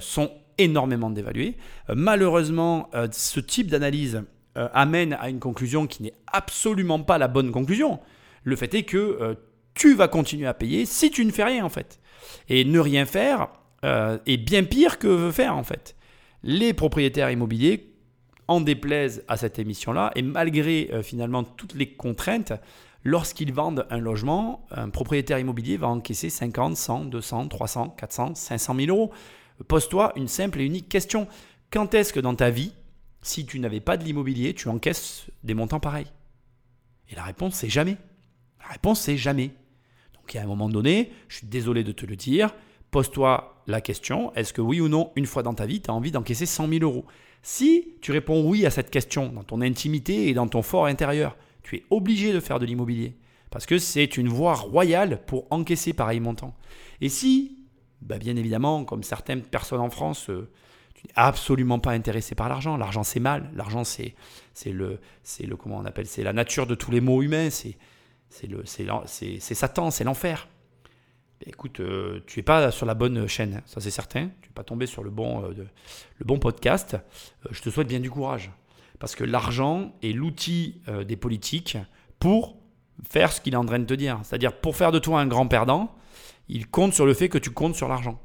sont 0.00 0.30
énormément 0.58 1.08
dévaluées. 1.08 1.56
malheureusement, 1.88 2.90
ce 3.10 3.40
type 3.40 3.68
d'analyse 3.68 4.22
amène 4.54 5.14
à 5.14 5.30
une 5.30 5.40
conclusion 5.40 5.86
qui 5.86 6.02
n'est 6.02 6.12
absolument 6.30 7.00
pas 7.00 7.16
la 7.16 7.26
bonne 7.26 7.52
conclusion. 7.52 8.00
Le 8.44 8.54
fait 8.54 8.74
est 8.74 8.82
que 8.82 9.34
tu 9.72 9.94
vas 9.94 10.08
continuer 10.08 10.46
à 10.46 10.52
payer 10.52 10.84
si 10.84 11.10
tu 11.10 11.24
ne 11.24 11.30
fais 11.30 11.44
rien, 11.44 11.64
en 11.64 11.70
fait. 11.70 12.00
Et 12.50 12.66
ne 12.66 12.78
rien 12.78 13.06
faire 13.06 13.48
est 13.82 14.36
bien 14.36 14.64
pire 14.64 14.98
que 14.98 15.30
faire, 15.30 15.56
en 15.56 15.64
fait. 15.64 15.96
Les 16.42 16.74
propriétaires 16.74 17.30
immobiliers 17.30 17.91
en 18.52 18.60
déplaise 18.60 19.24
à 19.28 19.36
cette 19.36 19.58
émission-là, 19.58 20.12
et 20.14 20.22
malgré 20.22 20.90
euh, 20.92 21.02
finalement 21.02 21.42
toutes 21.42 21.74
les 21.74 21.94
contraintes, 21.94 22.52
lorsqu'ils 23.02 23.52
vendent 23.52 23.86
un 23.90 23.98
logement, 23.98 24.66
un 24.70 24.90
propriétaire 24.90 25.38
immobilier 25.38 25.76
va 25.76 25.88
encaisser 25.88 26.30
50, 26.30 26.76
100, 26.76 27.04
200, 27.06 27.48
300, 27.48 27.88
400, 27.96 28.34
500 28.34 28.76
000 28.76 28.88
euros. 28.88 29.12
Pose-toi 29.68 30.12
une 30.16 30.28
simple 30.28 30.60
et 30.60 30.66
unique 30.66 30.88
question. 30.88 31.26
Quand 31.70 31.94
est-ce 31.94 32.12
que 32.12 32.20
dans 32.20 32.34
ta 32.34 32.50
vie, 32.50 32.74
si 33.22 33.46
tu 33.46 33.58
n'avais 33.58 33.80
pas 33.80 33.96
de 33.96 34.04
l'immobilier, 34.04 34.54
tu 34.54 34.68
encaisses 34.68 35.26
des 35.42 35.54
montants 35.54 35.80
pareils? 35.80 36.12
Et 37.08 37.14
la 37.14 37.22
réponse, 37.22 37.54
c'est 37.54 37.70
jamais. 37.70 37.96
La 38.60 38.68
réponse, 38.68 39.00
c'est 39.00 39.16
jamais. 39.16 39.50
Donc, 40.14 40.36
à 40.36 40.42
un 40.42 40.46
moment 40.46 40.68
donné, 40.68 41.12
je 41.28 41.38
suis 41.38 41.46
désolé 41.46 41.84
de 41.84 41.92
te 41.92 42.06
le 42.06 42.16
dire, 42.16 42.54
pose-toi 42.90 43.62
la 43.66 43.80
question, 43.80 44.32
est-ce 44.34 44.52
que 44.52 44.60
oui 44.60 44.80
ou 44.80 44.88
non, 44.88 45.12
une 45.16 45.26
fois 45.26 45.42
dans 45.42 45.54
ta 45.54 45.66
vie, 45.66 45.80
tu 45.80 45.90
as 45.90 45.94
envie 45.94 46.10
d'encaisser 46.10 46.46
100 46.46 46.68
000 46.68 46.84
euros? 46.84 47.06
Si 47.42 47.96
tu 48.00 48.12
réponds 48.12 48.48
oui 48.48 48.64
à 48.66 48.70
cette 48.70 48.90
question 48.90 49.28
dans 49.28 49.42
ton 49.42 49.60
intimité 49.60 50.28
et 50.28 50.34
dans 50.34 50.46
ton 50.46 50.62
fort 50.62 50.86
intérieur, 50.86 51.36
tu 51.62 51.76
es 51.76 51.82
obligé 51.90 52.32
de 52.32 52.40
faire 52.40 52.58
de 52.58 52.66
l'immobilier. 52.66 53.16
Parce 53.50 53.66
que 53.66 53.78
c'est 53.78 54.16
une 54.16 54.28
voie 54.28 54.54
royale 54.54 55.20
pour 55.26 55.46
encaisser 55.50 55.92
pareil 55.92 56.20
montant. 56.20 56.54
Et 57.00 57.08
si, 57.08 57.58
bah 58.00 58.18
bien 58.18 58.36
évidemment, 58.36 58.84
comme 58.84 59.02
certaines 59.02 59.42
personnes 59.42 59.80
en 59.80 59.90
France, 59.90 60.30
euh, 60.30 60.48
tu 60.94 61.06
n'es 61.06 61.12
absolument 61.16 61.78
pas 61.78 61.90
intéressé 61.90 62.34
par 62.34 62.48
l'argent. 62.48 62.76
L'argent 62.76 63.02
c'est 63.02 63.20
mal. 63.20 63.50
L'argent 63.54 63.84
c'est 63.84 64.14
c'est 64.54 64.72
le 64.72 65.00
c'est 65.22 65.44
le 65.44 65.56
comment 65.56 65.78
on 65.78 65.84
appelle 65.84 66.06
c'est 66.06 66.22
la 66.22 66.32
nature 66.32 66.66
de 66.66 66.74
tous 66.74 66.90
les 66.90 67.00
maux 67.00 67.22
humains. 67.22 67.50
C'est 67.50 67.76
c'est 68.30 68.46
le 68.46 68.62
c'est 68.64 69.40
Satan, 69.40 69.90
c'est 69.90 70.04
l'enfer 70.04 70.48
écoute, 71.46 71.80
euh, 71.80 72.20
tu 72.26 72.38
n'es 72.38 72.42
pas 72.42 72.70
sur 72.70 72.86
la 72.86 72.94
bonne 72.94 73.26
chaîne, 73.26 73.62
ça 73.66 73.80
c'est 73.80 73.90
certain. 73.90 74.28
Tu 74.40 74.48
n'es 74.48 74.54
pas 74.54 74.64
tombé 74.64 74.86
sur 74.86 75.02
le 75.02 75.10
bon, 75.10 75.44
euh, 75.44 76.38
podcast. 76.38 76.94
Euh, 76.94 77.48
je 77.50 77.60
te 77.62 77.70
souhaite 77.70 77.88
bien 77.88 78.00
du 78.00 78.10
courage. 78.10 78.50
Parce 78.98 79.14
que 79.14 79.24
l'argent 79.24 79.92
est 80.02 80.12
l'outil 80.12 80.80
des 81.08 81.16
politiques 81.16 81.76
pour 82.20 82.56
faire 83.08 83.32
ce 83.32 83.40
qu'il 83.40 83.54
est 83.54 83.56
en 83.56 83.64
train 83.64 83.80
de 83.80 83.84
te 83.84 83.94
dire. 83.94 84.20
C'est-à-dire, 84.22 84.52
pour 84.52 84.76
faire 84.76 84.92
de 84.92 85.00
toi 85.00 85.20
un 85.20 85.26
grand 85.26 85.48
perdant, 85.48 85.92
il 86.48 86.68
compte 86.68 86.94
sur 86.94 87.04
le 87.04 87.12
fait 87.12 87.28
que 87.28 87.38
tu 87.38 87.50
comptes 87.50 87.74
sur 87.74 87.88
l'argent. 87.88 88.20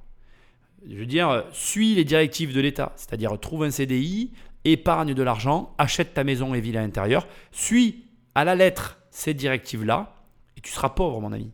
Je 0.88 0.96
veux 0.96 1.08
dire, 1.08 1.46
suis 1.52 1.96
les 1.96 2.04
directives 2.04 2.54
de 2.54 2.62
l'État. 2.62 2.94
C'est-à-dire, 2.96 3.40
trouve 3.40 3.64
un 3.64 3.72
CDI, 3.72 4.34
épargne 4.66 5.16
de 5.16 5.24
l'argent, 5.24 5.74
achète 5.80 6.14
ta 6.14 6.24
maison 6.24 6.54
et 6.54 6.60
à 6.60 6.82
l'intérieur. 6.82 7.28
Suis 7.52 8.06
à 8.36 8.44
la 8.44 8.54
lettre 8.54 9.00
ces 9.10 9.34
directives-là 9.34 10.14
et 10.58 10.62
tu 10.62 10.72
seras 10.72 10.90
pauvre, 10.90 11.20
mon 11.22 11.34
ami. 11.34 11.52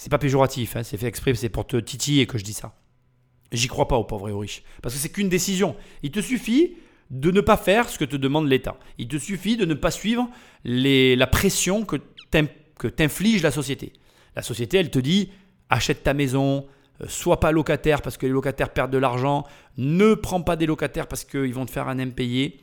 C'est 0.00 0.08
pas 0.08 0.16
péjoratif, 0.16 0.76
hein, 0.76 0.82
c'est 0.82 0.96
fait 0.96 1.08
exprès, 1.08 1.34
c'est 1.34 1.50
pour 1.50 1.66
te 1.66 1.76
titiller 1.76 2.26
que 2.26 2.38
je 2.38 2.44
dis 2.44 2.54
ça. 2.54 2.74
J'y 3.52 3.68
crois 3.68 3.86
pas 3.86 3.96
aux 3.96 4.04
pauvres 4.04 4.30
et 4.30 4.32
aux 4.32 4.38
riches. 4.38 4.62
Parce 4.80 4.94
que 4.94 5.00
c'est 5.00 5.10
qu'une 5.10 5.28
décision. 5.28 5.76
Il 6.02 6.10
te 6.10 6.20
suffit 6.20 6.76
de 7.10 7.30
ne 7.30 7.42
pas 7.42 7.58
faire 7.58 7.86
ce 7.86 7.98
que 7.98 8.06
te 8.06 8.16
demande 8.16 8.48
l'État. 8.48 8.78
Il 8.96 9.08
te 9.08 9.18
suffit 9.18 9.58
de 9.58 9.66
ne 9.66 9.74
pas 9.74 9.90
suivre 9.90 10.26
la 10.64 11.26
pression 11.26 11.84
que 11.84 12.88
t'inflige 12.88 13.42
la 13.42 13.50
société. 13.50 13.92
La 14.36 14.40
société, 14.40 14.78
elle 14.78 14.90
te 14.90 14.98
dit 14.98 15.32
achète 15.68 16.02
ta 16.02 16.14
maison, 16.14 16.66
euh, 17.02 17.04
sois 17.06 17.38
pas 17.38 17.52
locataire 17.52 18.00
parce 18.00 18.16
que 18.16 18.24
les 18.24 18.32
locataires 18.32 18.70
perdent 18.70 18.92
de 18.92 18.96
l'argent, 18.96 19.44
ne 19.76 20.14
prends 20.14 20.40
pas 20.40 20.56
des 20.56 20.64
locataires 20.64 21.08
parce 21.08 21.24
qu'ils 21.24 21.52
vont 21.52 21.66
te 21.66 21.72
faire 21.72 21.88
un 21.88 21.98
impayé. 21.98 22.58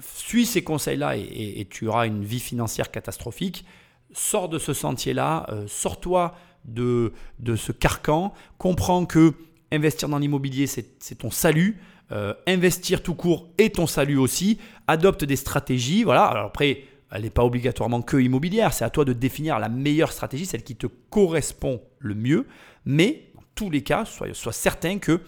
Suis 0.00 0.46
ces 0.46 0.64
conseils-là 0.64 1.16
et, 1.16 1.64
tu 1.70 1.86
auras 1.86 2.08
une 2.08 2.24
vie 2.24 2.40
financière 2.40 2.90
catastrophique. 2.90 3.64
Sors 4.12 4.48
de 4.48 4.58
ce 4.58 4.72
sentier-là, 4.72 5.46
euh, 5.50 5.64
sors-toi 5.68 6.34
de, 6.66 7.12
de 7.38 7.56
ce 7.56 7.72
carcan, 7.72 8.32
comprends 8.58 9.06
que 9.06 9.34
investir 9.72 10.08
dans 10.08 10.18
l'immobilier, 10.18 10.66
c'est 10.66 11.18
ton 11.18 11.30
salut. 11.30 11.78
Euh, 12.12 12.34
investir 12.46 13.02
tout 13.02 13.14
court 13.14 13.48
est 13.58 13.76
ton 13.76 13.86
salut 13.86 14.16
aussi. 14.16 14.58
Adopte 14.86 15.24
des 15.24 15.36
stratégies. 15.36 16.04
Voilà. 16.04 16.24
Alors 16.26 16.46
après, 16.46 16.84
elle 17.10 17.22
n'est 17.22 17.30
pas 17.30 17.44
obligatoirement 17.44 18.02
que 18.02 18.16
immobilière. 18.16 18.72
C'est 18.72 18.84
à 18.84 18.90
toi 18.90 19.04
de 19.04 19.12
définir 19.12 19.58
la 19.58 19.68
meilleure 19.68 20.12
stratégie, 20.12 20.46
celle 20.46 20.62
qui 20.62 20.76
te 20.76 20.86
correspond 20.86 21.80
le 21.98 22.14
mieux. 22.14 22.46
Mais 22.84 23.30
dans 23.34 23.42
tous 23.54 23.70
les 23.70 23.82
cas, 23.82 24.04
sois, 24.04 24.32
sois 24.34 24.52
certain 24.52 24.98
que 24.98 25.20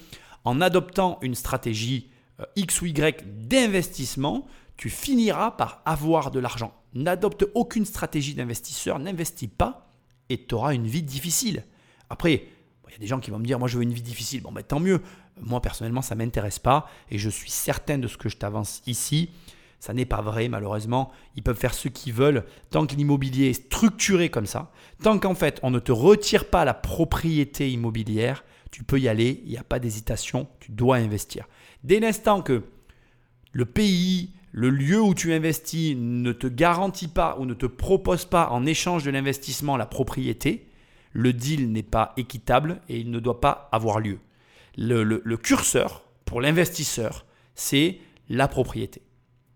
en 0.45 0.61
adoptant 0.61 1.19
une 1.23 1.35
stratégie 1.35 2.11
euh, 2.41 2.45
X 2.57 2.83
ou 2.83 2.87
Y 2.87 3.25
d'investissement, 3.49 4.47
tu 4.77 4.91
finiras 4.91 5.53
par 5.53 5.83
avoir 5.85 6.31
de 6.31 6.39
l'argent. 6.39 6.73
N'adopte 6.95 7.45
aucune 7.55 7.85
stratégie 7.85 8.35
d'investisseur, 8.35 8.99
n'investis 8.99 9.49
pas 9.49 9.88
et 10.29 10.45
tu 10.45 10.55
auras 10.55 10.75
une 10.75 10.87
vie 10.87 11.03
difficile. 11.03 11.65
Après, 12.11 12.47
il 12.89 12.93
y 12.93 12.95
a 12.95 12.99
des 12.99 13.07
gens 13.07 13.21
qui 13.21 13.31
vont 13.31 13.39
me 13.39 13.45
dire, 13.45 13.59
moi 13.59 13.69
je 13.69 13.77
veux 13.77 13.83
une 13.83 13.93
vie 13.93 14.03
difficile. 14.03 14.43
Bon, 14.43 14.53
ben, 14.53 14.63
tant 14.63 14.81
mieux. 14.81 15.01
Moi 15.41 15.61
personnellement, 15.63 16.03
ça 16.03 16.15
ne 16.15 16.25
m'intéresse 16.25 16.59
pas 16.59 16.91
et 17.11 17.19
je 17.19 17.31
suis 17.31 17.51
certain 17.51 17.99
de 17.99 18.09
ce 18.09 18.17
que 18.17 18.29
je 18.29 18.37
t'avance 18.37 18.83
ici. 18.87 19.31
Ça 19.79 19.95
n'est 19.95 20.05
pas 20.05 20.21
vrai, 20.21 20.49
malheureusement. 20.49 21.13
Ils 21.37 21.43
peuvent 21.43 21.59
faire 21.59 21.75
ce 21.75 21.89
qu'ils 21.89 22.13
veulent. 22.13 22.45
Tant 22.71 22.87
que 22.87 22.97
l'immobilier 22.97 23.51
est 23.51 23.67
structuré 23.67 24.29
comme 24.29 24.47
ça, 24.47 24.73
tant 25.03 25.19
qu'en 25.19 25.35
fait 25.35 25.61
on 25.63 25.71
ne 25.71 25.79
te 25.79 25.93
retire 25.93 26.47
pas 26.51 26.65
la 26.65 26.75
propriété 26.75 27.71
immobilière, 27.71 28.45
Tu 28.71 28.85
peux 28.85 29.01
y 29.01 29.09
aller, 29.09 29.41
il 29.45 29.51
n'y 29.51 29.57
a 29.57 29.65
pas 29.65 29.79
d'hésitation, 29.79 30.47
tu 30.61 30.73
dois 30.73 30.97
investir. 30.97 31.49
Dès 31.85 32.01
l'instant 32.01 32.43
que 32.43 32.65
le 33.53 33.65
pays, 33.65 34.35
le 34.53 34.71
lieu 34.71 35.01
où 35.01 35.15
tu 35.15 35.33
investis 35.33 35.95
ne 35.97 36.33
te 36.33 36.47
garantit 36.47 37.09
pas 37.09 37.37
ou 37.39 37.45
ne 37.45 37.55
te 37.55 37.67
propose 37.67 38.25
pas 38.25 38.49
en 38.51 38.67
échange 38.67 39.05
de 39.05 39.11
l'investissement 39.11 39.77
la 39.77 39.87
propriété, 39.87 40.69
le 41.13 41.33
deal 41.33 41.73
n'est 41.73 41.83
pas 41.83 42.13
équitable 42.17 42.81
et 42.89 42.99
il 42.99 43.11
ne 43.11 43.21
doit 43.21 43.41
pas 43.41 43.69
avoir 43.73 44.01
lieu. 44.01 44.19
Le, 44.77 45.37
curseur 45.37 46.05
pour 46.25 46.41
l'investisseur, 46.41 47.27
c'est 47.55 47.99
la 48.29 48.49
propriété. 48.49 49.03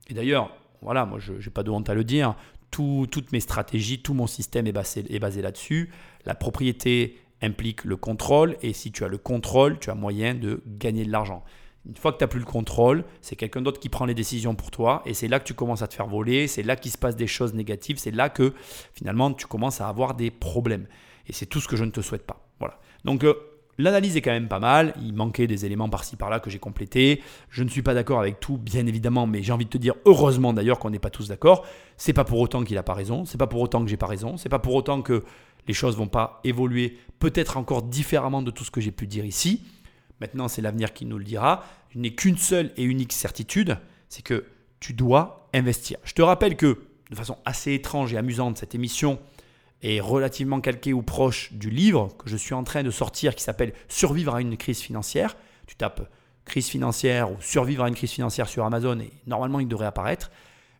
Et 0.08 0.14
d'ailleurs, 0.14 0.54
voilà, 0.80 1.06
moi 1.06 1.18
je 1.18 1.32
n'ai 1.32 1.52
pas 1.52 1.62
de 1.62 1.70
honte 1.70 1.88
à 1.88 1.94
le 1.94 2.04
dire, 2.04 2.34
toutes 2.70 3.32
mes 3.32 3.40
stratégies, 3.40 4.00
tout 4.00 4.14
mon 4.14 4.26
système 4.26 4.66
est 4.66 4.72
basé, 4.72 5.04
est 5.08 5.18
basé 5.18 5.42
là-dessus. 5.42 5.90
La 6.24 6.34
propriété 6.34 7.18
implique 7.42 7.84
le 7.84 7.96
contrôle 7.96 8.56
et 8.62 8.72
si 8.72 8.92
tu 8.92 9.04
as 9.04 9.08
le 9.08 9.18
contrôle, 9.18 9.78
tu 9.78 9.90
as 9.90 9.94
moyen 9.94 10.34
de 10.34 10.62
gagner 10.66 11.04
de 11.04 11.12
l'argent. 11.12 11.44
Une 11.88 11.96
fois 11.96 12.12
que 12.12 12.18
tu 12.18 12.24
n'as 12.24 12.28
plus 12.28 12.38
le 12.38 12.46
contrôle, 12.46 13.04
c'est 13.20 13.34
quelqu'un 13.34 13.60
d'autre 13.60 13.80
qui 13.80 13.88
prend 13.88 14.04
les 14.04 14.14
décisions 14.14 14.54
pour 14.54 14.70
toi 14.70 15.02
et 15.04 15.14
c'est 15.14 15.26
là 15.26 15.40
que 15.40 15.44
tu 15.44 15.54
commences 15.54 15.82
à 15.82 15.88
te 15.88 15.94
faire 15.94 16.06
voler, 16.06 16.46
c'est 16.46 16.62
là 16.62 16.76
qu'il 16.76 16.92
se 16.92 16.98
passe 16.98 17.16
des 17.16 17.26
choses 17.26 17.54
négatives, 17.54 17.98
c'est 17.98 18.12
là 18.12 18.28
que 18.28 18.52
finalement 18.94 19.32
tu 19.32 19.46
commences 19.46 19.80
à 19.80 19.88
avoir 19.88 20.14
des 20.14 20.30
problèmes. 20.30 20.86
Et 21.26 21.32
c'est 21.32 21.46
tout 21.46 21.60
ce 21.60 21.66
que 21.66 21.76
je 21.76 21.84
ne 21.84 21.90
te 21.90 22.00
souhaite 22.00 22.24
pas. 22.24 22.46
Voilà. 22.60 22.78
Donc 23.04 23.24
euh, 23.24 23.34
l'analyse 23.78 24.16
est 24.16 24.22
quand 24.22 24.30
même 24.30 24.48
pas 24.48 24.60
mal, 24.60 24.94
il 25.02 25.12
manquait 25.12 25.48
des 25.48 25.66
éléments 25.66 25.88
par-ci 25.88 26.14
par-là 26.14 26.38
que 26.38 26.50
j'ai 26.50 26.60
complétés. 26.60 27.20
Je 27.50 27.64
ne 27.64 27.68
suis 27.68 27.82
pas 27.82 27.94
d'accord 27.94 28.20
avec 28.20 28.38
tout, 28.38 28.58
bien 28.58 28.86
évidemment, 28.86 29.26
mais 29.26 29.42
j'ai 29.42 29.52
envie 29.52 29.64
de 29.64 29.70
te 29.70 29.78
dire 29.78 29.94
heureusement 30.04 30.52
d'ailleurs 30.52 30.78
qu'on 30.78 30.90
n'est 30.90 31.00
pas 31.00 31.10
tous 31.10 31.28
d'accord. 31.28 31.66
C'est 31.96 32.12
pas 32.12 32.24
pour 32.24 32.38
autant 32.38 32.62
qu'il 32.62 32.76
n'a 32.76 32.84
pas 32.84 32.94
raison, 32.94 33.24
c'est 33.24 33.38
pas 33.38 33.48
pour 33.48 33.60
autant 33.60 33.82
que 33.82 33.90
j'ai 33.90 33.96
pas 33.96 34.06
raison, 34.06 34.36
c'est 34.36 34.48
pas 34.48 34.60
pour 34.60 34.74
autant 34.74 35.02
que 35.02 35.24
les 35.66 35.74
choses 35.74 35.96
vont 35.96 36.08
pas 36.08 36.40
évoluer 36.44 36.96
peut-être 37.18 37.56
encore 37.56 37.82
différemment 37.82 38.42
de 38.42 38.52
tout 38.52 38.64
ce 38.64 38.70
que 38.70 38.80
j'ai 38.80 38.92
pu 38.92 39.08
dire 39.08 39.24
ici. 39.24 39.62
Maintenant, 40.20 40.48
c'est 40.48 40.62
l'avenir 40.62 40.92
qui 40.92 41.04
nous 41.04 41.18
le 41.18 41.24
dira. 41.24 41.64
Je 41.90 41.98
n'ai 41.98 42.14
qu'une 42.14 42.38
seule 42.38 42.72
et 42.76 42.84
unique 42.84 43.12
certitude, 43.12 43.78
c'est 44.08 44.22
que 44.22 44.46
tu 44.80 44.92
dois 44.92 45.48
investir. 45.52 45.98
Je 46.04 46.14
te 46.14 46.22
rappelle 46.22 46.56
que, 46.56 46.82
de 47.10 47.16
façon 47.16 47.38
assez 47.44 47.72
étrange 47.74 48.12
et 48.12 48.18
amusante, 48.18 48.58
cette 48.58 48.74
émission 48.74 49.18
est 49.82 50.00
relativement 50.00 50.60
calquée 50.60 50.92
ou 50.92 51.02
proche 51.02 51.52
du 51.52 51.70
livre 51.70 52.14
que 52.16 52.28
je 52.28 52.36
suis 52.36 52.54
en 52.54 52.64
train 52.64 52.82
de 52.82 52.90
sortir 52.90 53.34
qui 53.34 53.42
s'appelle 53.42 53.72
Survivre 53.88 54.34
à 54.34 54.40
une 54.40 54.56
crise 54.56 54.80
financière. 54.80 55.36
Tu 55.66 55.76
tapes 55.76 56.08
crise 56.44 56.68
financière 56.68 57.30
ou 57.30 57.36
survivre 57.40 57.84
à 57.84 57.88
une 57.88 57.94
crise 57.94 58.10
financière 58.10 58.48
sur 58.48 58.64
Amazon 58.64 58.98
et 59.00 59.12
normalement 59.26 59.60
il 59.60 59.68
devrait 59.68 59.86
apparaître. 59.86 60.30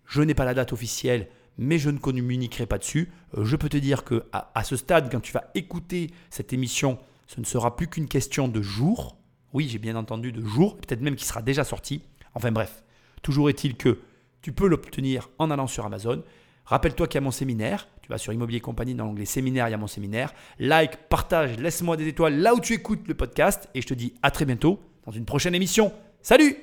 Je 0.06 0.22
n'ai 0.22 0.34
pas 0.34 0.44
la 0.44 0.54
date 0.54 0.72
officielle, 0.72 1.28
mais 1.59 1.78
je 1.78 1.90
ne 1.90 1.98
communiquerai 1.98 2.66
pas 2.66 2.78
dessus. 2.78 3.10
Euh, 3.36 3.44
je 3.44 3.56
peux 3.56 3.68
te 3.68 3.76
dire 3.76 4.04
que 4.04 4.24
à, 4.32 4.64
ce 4.64 4.76
stade, 4.76 5.10
quand 5.10 5.20
tu 5.20 5.32
vas 5.32 5.50
écouter 5.54 6.10
cette 6.30 6.52
émission, 6.52 6.98
ce 7.26 7.40
ne 7.40 7.46
sera 7.46 7.76
plus 7.76 7.88
qu'une 7.88 8.09
question 8.09 8.48
de 8.48 8.62
jours. 8.62 9.16
Oui, 9.53 9.69
j'ai 9.69 9.79
bien 9.79 9.97
entendu 9.97 10.33
de 10.33 10.45
jours, 10.45 10.77
peut-être 10.77 11.01
même 11.01 11.16
qu'il 11.16 11.27
sera 11.27 11.43
déjà 11.43 11.65
sorti. 11.65 12.03
Enfin 12.35 12.51
bref, 12.53 12.83
toujours 13.23 13.51
est-il 13.51 13.77
que 13.77 13.99
tu 14.41 14.53
peux 14.53 14.66
l'obtenir 14.66 15.31
en 15.39 15.51
allant 15.51 15.66
sur 15.66 15.87
Amazon. 15.87 16.23
Rappelle-toi 16.65 17.07
qu'il 17.07 17.16
y 17.16 17.19
a 17.19 17.23
mon 17.23 17.31
séminaire. 17.31 17.89
Tu 18.03 18.09
vas 18.09 18.19
sur 18.19 18.33
Immobilier 18.33 18.61
Compagnie 18.61 18.95
dans 18.95 19.05
l'onglet 19.05 19.24
séminaire, 19.24 19.69
il 19.69 19.73
y 19.73 19.74
a 19.74 19.79
mon 19.79 19.87
séminaire. 19.87 20.33
Like, 20.59 21.09
partage, 21.09 21.59
laisse-moi 21.59 21.97
des 21.97 22.09
étoiles 22.09 22.39
là 22.39 22.55
où 22.55 22.61
tu 22.61 22.73
écoutes 22.73 23.07
le 23.07 23.15
podcast. 23.15 23.69
Et 23.74 23.83
je 23.83 23.87
te 23.87 23.95
dis 23.95 24.15
à 24.23 24.31
très 24.31 24.45
bientôt 24.45 24.81
dans 25.05 25.12
une 25.12 25.24
prochaine 25.24 25.55
émission. 25.55 25.93
Salut 26.23 26.57